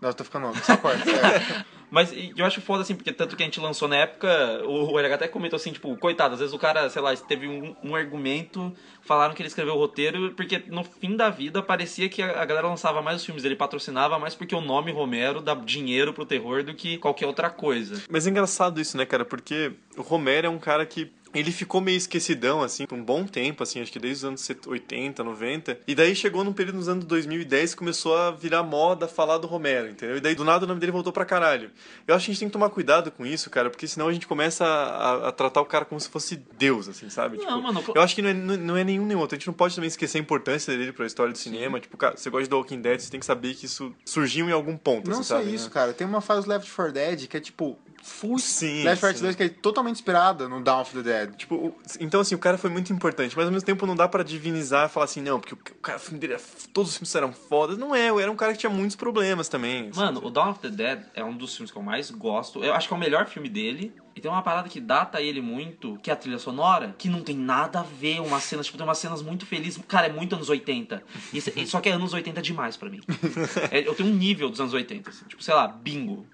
Não, 0.00 0.12
tô 0.12 0.24
ficando 0.24 0.46
louco. 0.46 0.58
Só 0.64 0.76
corta. 0.76 1.04
É. 1.10 1.64
Mas 1.92 2.10
eu 2.34 2.46
acho 2.46 2.62
foda, 2.62 2.80
assim, 2.80 2.94
porque 2.94 3.12
tanto 3.12 3.36
que 3.36 3.42
a 3.42 3.46
gente 3.46 3.60
lançou 3.60 3.86
na 3.86 3.96
época, 3.96 4.62
o, 4.64 4.98
LH 4.98 5.14
até 5.14 5.28
comentou 5.28 5.58
assim, 5.58 5.72
tipo, 5.72 5.94
coitado, 5.98 6.32
às 6.32 6.40
vezes 6.40 6.54
o 6.54 6.58
cara, 6.58 6.88
sei 6.88 7.02
lá, 7.02 7.14
teve 7.14 7.46
um, 7.46 7.76
um 7.84 7.94
argumento, 7.94 8.74
falaram 9.02 9.34
que 9.34 9.42
ele 9.42 9.48
escreveu 9.48 9.74
o 9.74 9.78
roteiro, 9.78 10.32
porque 10.32 10.62
no 10.68 10.82
fim 10.84 11.14
da 11.14 11.28
vida 11.28 11.62
parecia 11.62 12.08
que 12.08 12.22
a, 12.22 12.40
a 12.40 12.44
galera 12.46 12.66
lançava 12.66 13.02
mais 13.02 13.18
os 13.18 13.26
filmes 13.26 13.42
dele, 13.42 13.54
patrocinava 13.54 14.18
mais 14.18 14.34
porque 14.34 14.54
o 14.54 14.62
nome 14.62 14.90
Romero 14.90 15.42
dá 15.42 15.54
dinheiro 15.54 16.14
pro 16.14 16.24
terror 16.24 16.64
do 16.64 16.72
que 16.72 16.96
qualquer 16.96 17.26
outra 17.26 17.50
coisa. 17.50 18.02
Mas 18.08 18.26
é 18.26 18.30
engraçado 18.30 18.80
isso, 18.80 18.96
né, 18.96 19.04
cara? 19.04 19.26
Porque 19.26 19.72
o 19.94 20.00
Romero 20.00 20.46
é 20.46 20.50
um 20.50 20.58
cara 20.58 20.86
que 20.86 21.12
ele 21.34 21.50
ficou 21.52 21.80
meio 21.80 21.96
esquecidão, 21.96 22.62
assim, 22.62 22.86
por 22.86 22.96
um 22.96 23.02
bom 23.04 23.24
tempo, 23.24 23.62
assim, 23.62 23.80
acho 23.80 23.90
que 23.92 23.98
desde 23.98 24.24
os 24.26 24.28
anos 24.28 24.50
80, 24.66 25.22
90. 25.24 25.78
E 25.86 25.94
daí 25.94 26.14
chegou 26.14 26.44
num 26.44 26.52
período 26.52 26.76
nos 26.76 26.88
anos 26.88 27.04
2010 27.04 27.72
que 27.72 27.78
começou 27.78 28.16
a 28.16 28.30
virar 28.30 28.62
moda 28.62 29.08
falar 29.08 29.38
do 29.38 29.46
Romero, 29.46 29.88
entendeu? 29.88 30.16
E 30.16 30.20
daí 30.20 30.34
do 30.34 30.44
nada 30.44 30.64
o 30.64 30.68
nome 30.68 30.80
dele 30.80 30.92
voltou 30.92 31.12
pra 31.12 31.24
caralho. 31.24 31.70
Eu 32.06 32.14
acho 32.14 32.26
que 32.26 32.30
a 32.30 32.34
gente 32.34 32.40
tem 32.40 32.48
que 32.48 32.52
tomar 32.52 32.70
cuidado 32.70 33.10
com 33.10 33.24
isso, 33.24 33.48
cara, 33.50 33.70
porque 33.70 33.86
senão 33.86 34.08
a 34.08 34.12
gente 34.12 34.26
começa 34.26 34.64
a, 34.64 35.28
a 35.28 35.32
tratar 35.32 35.60
o 35.60 35.66
cara 35.66 35.84
como 35.84 36.00
se 36.00 36.08
fosse 36.08 36.36
Deus, 36.58 36.88
assim, 36.88 37.08
sabe? 37.08 37.38
Não, 37.38 37.44
Tipo, 37.46 37.62
mano, 37.62 37.84
Eu 37.94 38.02
acho 38.02 38.14
que 38.14 38.22
não 38.22 38.28
é, 38.30 38.34
não 38.34 38.76
é 38.76 38.84
nenhum 38.84 39.06
nem 39.06 39.16
outro. 39.16 39.36
A 39.36 39.38
gente 39.38 39.46
não 39.46 39.54
pode 39.54 39.74
também 39.74 39.88
esquecer 39.88 40.18
a 40.18 40.20
importância 40.20 40.76
dele 40.76 40.92
pra 40.92 41.06
história 41.06 41.32
do 41.32 41.38
cinema. 41.38 41.80
Tipo, 41.80 41.96
cara, 41.96 42.16
você 42.16 42.28
gosta 42.30 42.44
de 42.44 42.50
The 42.50 42.56
Walking 42.56 42.80
Dead, 42.80 43.00
você 43.00 43.10
tem 43.10 43.20
que 43.20 43.26
saber 43.26 43.54
que 43.54 43.66
isso 43.66 43.94
surgiu 44.04 44.48
em 44.48 44.52
algum 44.52 44.76
ponto, 44.76 45.08
Não 45.10 45.18
assim, 45.20 45.24
só 45.28 45.38
sabe, 45.38 45.54
isso, 45.54 45.64
né? 45.66 45.70
cara. 45.72 45.92
Tem 45.92 46.06
uma 46.06 46.20
fase 46.20 46.48
Left 46.48 46.70
4 46.70 46.92
Dead 46.92 47.26
que 47.26 47.36
é 47.36 47.40
tipo. 47.40 47.78
Full 48.02 48.38
Sim, 48.38 48.82
4 48.82 49.16
sim. 49.18 49.22
Dead 49.24 49.36
que 49.36 49.42
é 49.44 49.48
totalmente 49.48 49.94
inspirada 49.96 50.48
no 50.48 50.60
Dawn 50.62 50.80
of 50.82 50.92
the 50.92 51.02
Dead. 51.02 51.36
Tipo, 51.36 51.54
o- 51.54 51.76
então 52.00 52.20
assim, 52.20 52.34
o 52.34 52.38
cara 52.38 52.58
foi 52.58 52.68
muito 52.68 52.92
importante, 52.92 53.36
mas 53.36 53.46
ao 53.46 53.52
mesmo 53.52 53.64
tempo 53.64 53.86
não 53.86 53.94
dá 53.94 54.08
pra 54.08 54.22
divinizar 54.22 54.86
e 54.86 54.88
falar 54.92 55.04
assim, 55.04 55.20
não, 55.20 55.38
porque 55.38 55.54
o 55.54 55.58
o 55.72 55.82
cara, 55.82 55.98
o 55.98 56.00
filme 56.00 56.18
dele, 56.18 56.34
é 56.34 56.40
todos 56.72 56.90
os 56.92 56.96
filmes 56.96 57.14
eram 57.14 57.32
fodas. 57.32 57.78
Não 57.78 57.94
é, 57.94 58.06
era 58.08 58.30
um 58.30 58.36
cara 58.36 58.52
que 58.52 58.58
tinha 58.58 58.70
muitos 58.70 58.96
problemas 58.96 59.48
também. 59.48 59.88
assim. 59.88 59.98
Mano, 60.00 60.24
o 60.24 60.30
Dawn 60.30 60.50
of 60.50 60.60
the 60.60 60.68
Dead 60.68 61.02
é 61.14 61.24
um 61.24 61.36
dos 61.36 61.54
filmes 61.56 61.70
que 61.70 61.78
eu 61.78 61.82
mais 61.82 62.10
gosto. 62.10 62.62
Eu 62.64 62.74
acho 62.74 62.86
que 62.88 62.94
é 62.94 62.96
o 62.96 63.00
melhor 63.00 63.26
filme 63.26 63.48
dele. 63.48 63.92
E 64.14 64.20
tem 64.20 64.30
uma 64.30 64.42
parada 64.42 64.68
que 64.68 64.78
data 64.78 65.22
ele 65.22 65.40
muito, 65.40 65.98
que 66.02 66.10
é 66.10 66.12
a 66.12 66.16
trilha 66.16 66.38
sonora, 66.38 66.94
que 66.98 67.08
não 67.08 67.22
tem 67.22 67.34
nada 67.36 67.80
a 67.80 67.82
ver. 67.82 68.20
Umas 68.20 68.42
cenas, 68.42 68.66
tipo, 68.66 68.76
tem 68.76 68.86
umas 68.86 68.98
cenas 68.98 69.22
muito 69.22 69.46
felizes. 69.46 69.82
Cara, 69.88 70.06
é 70.08 70.12
muito 70.12 70.34
anos 70.34 70.50
80. 70.50 71.02
Isso, 71.32 71.50
e- 71.56 71.66
só 71.66 71.80
que 71.80 71.88
é 71.88 71.92
anos 71.92 72.12
80 72.12 72.42
demais 72.42 72.76
pra 72.76 72.90
mim. 72.90 73.00
É, 73.70 73.86
eu 73.86 73.94
tenho 73.94 74.10
um 74.10 74.14
nível 74.14 74.50
dos 74.50 74.60
anos 74.60 74.74
80, 74.74 75.08
assim. 75.10 75.24
Tipo, 75.26 75.42
sei 75.42 75.54
lá, 75.54 75.66
bingo. 75.66 76.26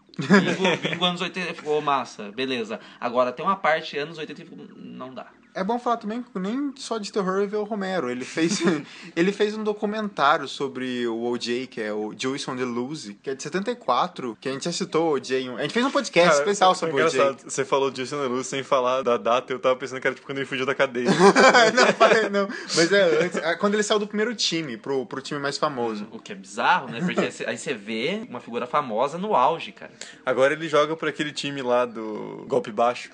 Bingo, 0.83 1.05
anos 1.05 1.21
80 1.21 1.55
ficou 1.55 1.81
massa, 1.81 2.33
beleza. 2.33 2.81
Agora 3.01 3.33
tem 3.33 3.45
uma 3.45 3.57
parte 3.57 3.97
anos 3.97 4.19
80 4.19 4.43
e 4.43 4.45
ficou, 4.45 4.67
não 4.77 5.15
dá. 5.15 5.29
É 5.59 5.65
bom 5.65 5.79
falar 5.79 5.97
também 5.97 6.23
que 6.23 6.39
nem 6.39 6.73
só 6.77 6.99
de 6.99 7.13
terror 7.13 7.47
ver 7.47 7.57
o 7.57 7.65
Romero. 7.65 8.11
Ele 8.11 8.25
fez, 8.25 8.63
ele 9.17 9.33
fez 9.33 9.57
um 9.57 9.65
documentário 9.65 10.47
sobre 10.47 11.07
o 11.07 11.25
OJ, 11.25 11.67
que 11.67 11.81
é 11.81 11.93
o 11.93 12.15
Joyce 12.17 12.49
on 12.51 12.57
the 12.57 12.65
Loose, 12.65 13.19
que 13.23 13.31
é 13.31 13.35
de 13.35 13.43
74, 13.43 14.37
que 14.41 14.49
a 14.49 14.53
gente 14.53 14.65
já 14.65 14.73
citou 14.73 15.11
o 15.11 15.15
OJ. 15.15 15.49
A 15.59 15.63
gente 15.63 15.73
fez 15.73 15.85
um 15.85 15.91
podcast 15.91 16.31
Cara, 16.31 16.41
especial 16.41 16.75
foi 16.75 16.89
sobre 16.89 17.03
o 17.03 17.07
OJ. 17.07 17.15
engraçado. 17.15 17.51
Você 17.51 17.65
falou 17.65 17.91
de 17.91 18.03
Jason 18.03 18.27
Luz 18.27 18.47
sem 18.47 18.63
falar 18.63 19.03
da 19.03 19.17
data, 19.17 19.53
eu 19.53 19.59
tava 19.59 19.75
pensando 19.77 20.01
que 20.01 20.07
era 20.07 20.15
tipo 20.15 20.27
quando 20.27 20.39
ele 20.39 20.47
fugiu 20.47 20.65
da 20.65 20.75
cadeia. 20.75 21.09
não, 21.75 21.87
falei, 21.95 22.29
não. 22.29 22.49
Mas 22.77 22.93
é 22.93 23.25
antes, 23.25 23.37
é 23.39 23.55
quando 23.57 23.75
ele 23.75 23.83
saiu 23.83 23.99
do 23.99 24.07
primeiro 24.07 24.35
time, 24.35 24.77
pro, 24.77 25.05
pro 25.07 25.21
time 25.21 25.41
mais 25.41 25.59
famoso. 25.59 26.07
O 26.13 26.19
que 26.19 26.33
é 26.33 26.35
bizarro, 26.35 26.89
né? 26.89 27.01
Porque 27.01 27.45
aí 27.47 27.59
você 27.59 27.75
vê 27.75 28.27
uma 28.29 28.41
figura 28.41 28.67
famosa 28.67 29.19
no 29.19 29.35
auge, 29.35 29.73
cara. 29.73 29.93
Agora 30.25 30.53
ele 30.53 30.69
joga 30.69 30.97
por 30.97 31.09
aquele 31.09 31.33
time 31.33 31.63
lá 31.63 31.85
do 31.85 32.45
golpe 32.47 32.71
baixo. 32.71 33.11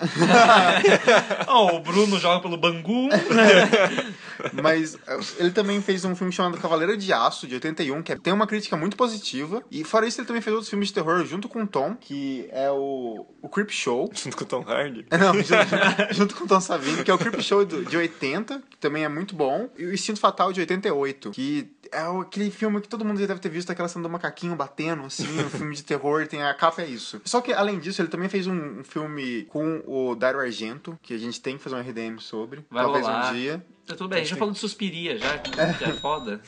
Ó, 1.47 1.75
o 1.75 1.79
Bruno 1.79 2.19
joga 2.19 2.34
pelo 2.41 2.57
Bangu. 2.57 3.09
Mas 4.61 4.95
é, 5.07 5.17
ele 5.39 5.51
também 5.51 5.81
fez 5.81 6.03
um 6.05 6.15
filme 6.15 6.31
chamado 6.31 6.57
Cavaleiro 6.57 6.97
de 6.97 7.11
Aço, 7.13 7.47
de 7.47 7.55
81, 7.55 8.01
que 8.03 8.11
é- 8.11 8.15
tem 8.17 8.33
uma 8.33 8.47
crítica 8.47 8.75
muito 8.77 8.95
positiva. 8.97 9.63
E 9.71 9.83
fora 9.83 10.07
isso, 10.07 10.19
ele 10.19 10.27
também 10.27 10.41
fez 10.41 10.53
outros 10.53 10.69
filmes 10.69 10.89
de 10.89 10.93
terror 10.93 11.25
junto 11.25 11.47
com 11.47 11.63
o 11.63 11.67
Tom, 11.67 11.95
que 11.95 12.47
é 12.51 12.69
o, 12.71 13.25
o 13.41 13.49
Creep 13.49 13.69
Show. 13.71 14.09
junto 14.15 14.37
com 14.37 14.43
o 14.43 14.47
Tom 14.47 14.63
Hardy. 14.67 15.05
É, 15.09 15.17
Não, 15.17 15.33
junto, 15.33 15.53
junto 16.13 16.35
com 16.35 16.43
o 16.43 16.47
Tom 16.47 16.59
Savini, 16.59 17.03
que 17.03 17.11
é 17.11 17.13
o 17.13 17.17
Creep 17.17 17.39
Show 17.41 17.65
de 17.65 17.97
80, 17.97 18.61
que 18.69 18.77
também 18.77 19.03
é 19.03 19.09
muito 19.09 19.35
bom. 19.35 19.69
E 19.77 19.85
o 19.85 19.93
Instinto 19.93 20.19
Fatal 20.19 20.51
de 20.51 20.59
88, 20.61 21.31
que 21.31 21.69
é 21.91 22.21
aquele 22.21 22.51
filme 22.51 22.81
que 22.81 22.87
todo 22.87 23.05
mundo 23.05 23.19
já 23.19 23.25
deve 23.25 23.39
ter 23.39 23.49
visto, 23.49 23.71
aquela 23.71 23.87
cena 23.87 24.03
do 24.03 24.09
macaquinho 24.09 24.55
batendo, 24.55 25.03
assim, 25.03 25.23
um 25.39 25.49
filme 25.49 25.75
de 25.75 25.83
terror, 25.83 26.27
tem 26.27 26.43
a 26.43 26.53
capa 26.53 26.81
é 26.81 26.87
isso. 26.87 27.21
Só 27.25 27.41
que, 27.41 27.53
além 27.53 27.79
disso, 27.79 28.01
ele 28.01 28.09
também 28.09 28.29
fez 28.29 28.47
um, 28.47 28.79
um 28.79 28.83
filme 28.83 29.43
com 29.45 29.81
o 29.85 30.15
Dario 30.15 30.39
Argento, 30.39 30.97
que 31.01 31.13
a 31.13 31.17
gente 31.17 31.41
tem 31.41 31.57
que 31.57 31.63
fazer 31.63 31.75
um 31.75 31.79
RDM 31.79 32.19
sobre, 32.19 32.65
Vai 32.69 32.83
talvez 32.83 33.05
rolar. 33.05 33.31
um 33.31 33.35
dia. 33.35 33.65
Tá 33.85 33.95
tudo 33.95 34.09
bem, 34.09 34.19
a 34.19 34.21
gente 34.21 34.31
já 34.31 34.37
falou 34.37 34.53
de 34.53 34.59
Suspiria, 34.59 35.17
já, 35.17 35.37
que 35.39 35.83
é 35.83 35.93
foda. 35.93 36.41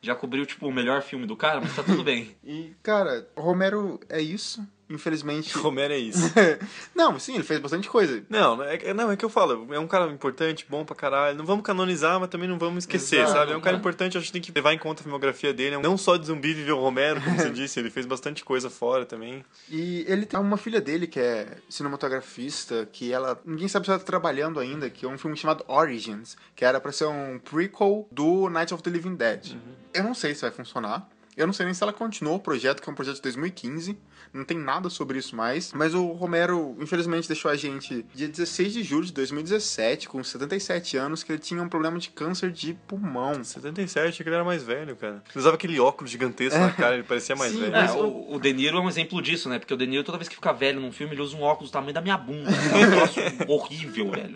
Já 0.00 0.14
cobriu, 0.14 0.46
tipo, 0.46 0.66
o 0.66 0.72
melhor 0.72 1.02
filme 1.02 1.26
do 1.26 1.36
cara, 1.36 1.60
mas 1.60 1.74
tá 1.74 1.82
tudo 1.82 2.04
bem. 2.04 2.36
E, 2.44 2.72
cara, 2.82 3.28
Romero 3.36 3.98
é 4.08 4.20
isso. 4.20 4.64
Infelizmente. 4.90 5.56
Romero 5.58 5.92
é 5.92 5.98
isso. 5.98 6.32
não, 6.94 7.18
sim, 7.18 7.34
ele 7.34 7.44
fez 7.44 7.60
bastante 7.60 7.88
coisa. 7.88 8.22
Não, 8.28 8.56
não 8.56 8.64
é, 8.64 8.94
não, 8.94 9.10
é 9.10 9.16
que 9.16 9.24
eu 9.24 9.28
falo, 9.28 9.72
é 9.72 9.78
um 9.78 9.86
cara 9.86 10.10
importante, 10.10 10.66
bom 10.68 10.84
pra 10.84 10.96
caralho. 10.96 11.36
Não 11.36 11.44
vamos 11.44 11.64
canonizar, 11.64 12.18
mas 12.18 12.28
também 12.28 12.48
não 12.48 12.58
vamos 12.58 12.84
esquecer, 12.84 13.20
Exato, 13.20 13.32
sabe? 13.32 13.52
É 13.52 13.56
um 13.56 13.60
cara 13.60 13.76
mano. 13.76 13.82
importante, 13.82 14.16
acho 14.16 14.26
que 14.26 14.32
tem 14.32 14.42
que 14.42 14.52
levar 14.52 14.72
em 14.72 14.78
conta 14.78 15.00
a 15.00 15.04
filmografia 15.04 15.52
dele. 15.52 15.76
Não 15.78 15.96
só 15.96 16.16
de 16.16 16.26
zumbi 16.26 16.54
viveu 16.54 16.78
o 16.78 16.80
Romero, 16.80 17.20
como 17.20 17.36
você 17.36 17.50
disse, 17.50 17.78
ele 17.78 17.90
fez 17.90 18.06
bastante 18.06 18.44
coisa 18.44 18.70
fora 18.70 19.04
também. 19.04 19.44
E 19.68 20.04
ele 20.08 20.24
tem 20.24 20.38
uma 20.38 20.56
filha 20.56 20.80
dele 20.80 21.06
que 21.06 21.20
é 21.20 21.58
cinematografista, 21.68 22.88
que 22.90 23.12
ela. 23.12 23.40
Ninguém 23.44 23.68
sabe 23.68 23.86
se 23.86 23.90
ela 23.90 23.98
tá 23.98 24.04
trabalhando 24.04 24.60
ainda, 24.60 24.88
que 24.88 25.04
é 25.04 25.08
um 25.08 25.18
filme 25.18 25.36
chamado 25.36 25.64
Origins, 25.68 26.36
que 26.56 26.64
era 26.64 26.80
pra 26.80 26.92
ser 26.92 27.06
um 27.06 27.38
prequel 27.38 28.08
do 28.10 28.48
Night 28.48 28.72
of 28.72 28.82
the 28.82 28.90
Living 28.90 29.16
Dead. 29.16 29.56
Eu 29.92 30.04
não 30.04 30.14
sei 30.14 30.34
se 30.34 30.42
vai 30.42 30.50
funcionar. 30.50 31.08
Eu 31.38 31.46
não 31.46 31.54
sei 31.54 31.66
nem 31.66 31.72
se 31.72 31.80
ela 31.80 31.92
continuou 31.92 32.36
o 32.36 32.40
projeto, 32.40 32.82
que 32.82 32.90
é 32.90 32.92
um 32.92 32.96
projeto 32.96 33.14
de 33.14 33.22
2015. 33.22 33.96
Não 34.34 34.44
tem 34.44 34.58
nada 34.58 34.90
sobre 34.90 35.18
isso 35.18 35.36
mais. 35.36 35.72
Mas 35.72 35.94
o 35.94 36.08
Romero, 36.08 36.76
infelizmente, 36.80 37.28
deixou 37.28 37.48
a 37.48 37.54
gente 37.54 38.04
dia 38.12 38.26
16 38.26 38.72
de 38.72 38.82
julho 38.82 39.06
de 39.06 39.12
2017, 39.12 40.08
com 40.08 40.22
77 40.22 40.96
anos, 40.96 41.22
que 41.22 41.30
ele 41.30 41.38
tinha 41.38 41.62
um 41.62 41.68
problema 41.68 41.96
de 41.96 42.10
câncer 42.10 42.50
de 42.50 42.74
pulmão. 42.88 43.44
77, 43.44 44.08
achei 44.08 44.24
que 44.24 44.28
ele 44.28 44.34
era 44.34 44.44
mais 44.44 44.64
velho, 44.64 44.96
cara. 44.96 45.22
Ele 45.30 45.38
usava 45.38 45.54
aquele 45.54 45.78
óculos 45.78 46.10
gigantesco 46.10 46.58
na 46.58 46.72
cara, 46.72 46.94
ele 46.94 47.04
parecia 47.04 47.36
mais 47.36 47.52
Sim, 47.52 47.60
velho. 47.60 47.76
É, 47.76 47.92
o, 47.92 48.34
o 48.34 48.40
De 48.40 48.52
Niro 48.52 48.76
é 48.76 48.80
um 48.80 48.88
exemplo 48.88 49.22
disso, 49.22 49.48
né? 49.48 49.60
Porque 49.60 49.72
o 49.72 49.76
De 49.76 49.86
Niro, 49.86 50.02
toda 50.02 50.18
vez 50.18 50.28
que 50.28 50.34
fica 50.34 50.52
velho 50.52 50.80
num 50.80 50.90
filme, 50.90 51.14
ele 51.14 51.22
usa 51.22 51.36
um 51.36 51.42
óculos 51.42 51.70
do 51.70 51.72
tamanho 51.72 51.94
da 51.94 52.00
minha 52.00 52.18
bunda. 52.18 52.50
É 52.68 52.86
um 52.86 52.90
troço 52.90 53.20
horrível, 53.46 54.10
velho. 54.10 54.34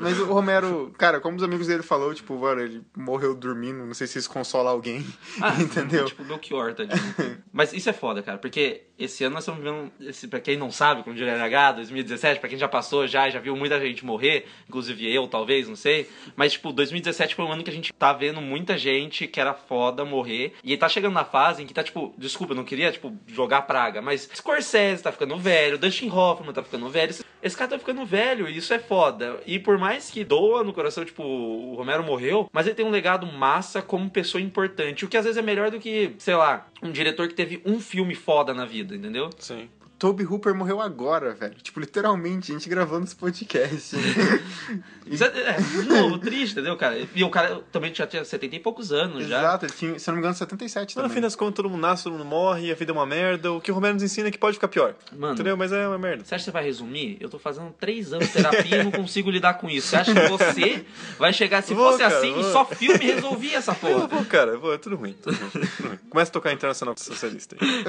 Mas 0.00 0.18
o 0.18 0.26
Romero, 0.26 0.92
cara, 0.98 1.20
como 1.20 1.36
os 1.36 1.42
amigos 1.42 1.66
dele 1.66 1.82
falou, 1.82 2.14
tipo, 2.14 2.38
mano, 2.38 2.60
ele 2.60 2.82
morreu 2.96 3.34
dormindo, 3.34 3.84
não 3.84 3.94
sei 3.94 4.06
se 4.06 4.18
isso 4.18 4.30
consola 4.30 4.70
alguém, 4.70 5.04
Ah, 5.40 5.54
entendeu? 5.60 6.04
Tipo, 6.06 6.24
Belchior, 6.24 6.74
tadinho. 6.74 7.42
Mas 7.52 7.72
isso 7.72 7.88
é 7.88 7.92
foda, 7.92 8.22
cara, 8.22 8.38
porque 8.38 8.82
esse 8.98 9.24
ano 9.24 9.34
nós 9.34 9.42
estamos 9.44 9.62
vivendo, 9.62 9.90
esse, 10.00 10.28
pra 10.28 10.40
quem 10.40 10.56
não 10.56 10.70
sabe, 10.70 11.02
como 11.02 11.16
diria 11.16 11.34
NH, 11.36 11.72
2017, 11.76 12.40
pra 12.40 12.48
quem 12.48 12.58
já 12.58 12.68
passou 12.68 13.06
já, 13.06 13.28
já 13.28 13.40
viu 13.40 13.56
muita 13.56 13.80
gente 13.80 14.04
morrer, 14.04 14.46
inclusive 14.68 15.12
eu, 15.12 15.26
talvez, 15.26 15.68
não 15.68 15.76
sei. 15.76 16.08
Mas, 16.36 16.52
tipo, 16.52 16.72
2017 16.72 17.34
foi 17.34 17.44
um 17.44 17.52
ano 17.52 17.62
que 17.64 17.70
a 17.70 17.72
gente 17.72 17.92
tá 17.92 18.12
vendo 18.12 18.40
muita 18.40 18.78
gente 18.78 19.26
que 19.26 19.40
era 19.40 19.52
foda 19.54 20.04
morrer. 20.04 20.54
E 20.62 20.76
tá 20.76 20.88
chegando 20.88 21.12
na 21.14 21.24
fase 21.24 21.62
em 21.62 21.66
que 21.66 21.74
tá, 21.74 21.82
tipo, 21.82 22.14
desculpa, 22.16 22.52
eu 22.52 22.56
não 22.56 22.64
queria, 22.64 22.92
tipo, 22.92 23.12
jogar 23.26 23.62
praga, 23.62 24.00
mas 24.00 24.28
Scorsese 24.34 25.02
tá 25.02 25.10
ficando 25.12 25.36
velho, 25.38 25.78
Dustin 25.78 26.08
Hoffman 26.10 26.52
tá 26.52 26.62
ficando 26.62 26.88
velho, 26.88 27.10
esse, 27.10 27.24
esse 27.42 27.56
cara 27.56 27.70
tá 27.70 27.78
ficando 27.78 28.04
velho, 28.06 28.48
e 28.48 28.56
isso 28.56 28.72
é 28.72 28.78
foda. 28.78 29.40
E 29.46 29.58
por 29.58 29.76
mais 29.84 30.10
que 30.10 30.24
doa 30.24 30.64
no 30.64 30.72
coração, 30.72 31.04
tipo, 31.04 31.22
o 31.22 31.74
Romero 31.74 32.02
morreu, 32.02 32.48
mas 32.50 32.66
ele 32.66 32.74
tem 32.74 32.86
um 32.86 32.90
legado 32.90 33.26
massa 33.26 33.82
como 33.82 34.08
pessoa 34.08 34.40
importante, 34.40 35.04
o 35.04 35.08
que 35.08 35.16
às 35.16 35.26
vezes 35.26 35.36
é 35.36 35.42
melhor 35.42 35.70
do 35.70 35.78
que, 35.78 36.14
sei 36.16 36.34
lá, 36.34 36.66
um 36.82 36.90
diretor 36.90 37.28
que 37.28 37.34
teve 37.34 37.60
um 37.66 37.78
filme 37.78 38.14
foda 38.14 38.54
na 38.54 38.64
vida, 38.64 38.96
entendeu? 38.96 39.28
Sim. 39.38 39.68
Toby 40.04 40.26
Hooper 40.26 40.54
morreu 40.54 40.82
agora, 40.82 41.32
velho. 41.32 41.54
Tipo, 41.62 41.80
literalmente, 41.80 42.52
a 42.52 42.54
gente 42.54 42.68
gravando 42.68 43.04
esse 43.06 43.16
podcast. 43.16 43.96
Isso 45.06 45.24
é, 45.24 45.26
é 45.28 45.56
de 45.58 45.82
novo, 45.88 46.18
triste, 46.18 46.52
entendeu, 46.52 46.76
cara? 46.76 46.98
E 47.14 47.24
o 47.24 47.30
cara 47.30 47.62
também 47.72 47.94
já 47.94 48.06
tinha 48.06 48.22
70 48.22 48.56
e 48.56 48.58
poucos 48.60 48.92
anos 48.92 49.26
já. 49.26 49.38
Exato, 49.38 49.64
ele 49.64 49.72
tinha, 49.72 49.98
se 49.98 50.08
eu 50.08 50.12
não 50.12 50.16
me 50.16 50.20
engano, 50.20 50.34
77 50.34 50.76
Mas 50.76 50.94
no 50.96 51.02
também. 51.02 51.14
fim 51.14 51.20
das 51.22 51.34
contas, 51.34 51.56
todo 51.56 51.70
mundo 51.70 51.80
nasce, 51.80 52.04
todo 52.04 52.12
mundo 52.12 52.24
morre, 52.24 52.70
a 52.70 52.74
vida 52.74 52.90
é 52.90 52.94
uma 52.94 53.06
merda. 53.06 53.50
O 53.52 53.60
que 53.62 53.70
o 53.70 53.74
Romero 53.74 53.94
nos 53.94 54.02
ensina 54.02 54.28
é 54.28 54.30
que 54.30 54.36
pode 54.38 54.54
ficar 54.56 54.68
pior. 54.68 54.94
Mano. 55.16 55.32
Entendeu? 55.34 55.56
Mas 55.56 55.72
é 55.72 55.88
uma 55.88 55.98
merda. 55.98 56.22
Você 56.24 56.34
acha 56.34 56.42
que 56.44 56.50
você 56.50 56.50
vai 56.50 56.64
resumir? 56.64 57.16
Eu 57.20 57.30
tô 57.30 57.38
fazendo 57.38 57.70
três 57.80 58.12
anos 58.12 58.26
de 58.26 58.32
terapia 58.34 58.80
e 58.80 58.84
não 58.84 58.90
consigo 58.92 59.30
lidar 59.30 59.54
com 59.54 59.70
isso. 59.70 59.88
Você 59.88 59.96
acha 59.96 60.12
que 60.14 60.28
você 60.28 60.84
vai 61.18 61.32
chegar, 61.32 61.62
se 61.62 61.72
Vou, 61.74 61.86
fosse 61.92 62.02
cara, 62.02 62.18
assim, 62.18 62.32
vou. 62.34 62.44
só 62.52 62.64
filme 62.66 63.04
resolvia 63.06 63.56
essa 63.58 63.72
Eu 63.76 63.76
porra? 63.76 64.06
vou, 64.06 64.24
cara, 64.26 64.50
eu 64.52 64.60
vou, 64.60 64.74
é 64.74 64.78
tudo 64.78 64.96
ruim. 64.96 65.14
Tudo 65.22 65.34
ruim, 65.36 65.50
tudo 65.50 65.88
ruim. 65.88 65.98
Começa 66.10 66.30
a 66.30 66.32
tocar 66.32 66.52
Internacional 66.52 66.94
Socialista 66.96 67.56
aí. 67.60 67.84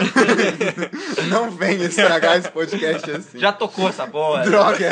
Não 1.29 1.49
venha 1.51 1.89
estragar 2.05 2.37
esse 2.37 2.49
podcast 2.49 3.11
assim. 3.11 3.39
Já 3.39 3.51
tocou 3.51 3.89
essa 3.89 4.07
porra. 4.07 4.43
Droga! 4.43 4.89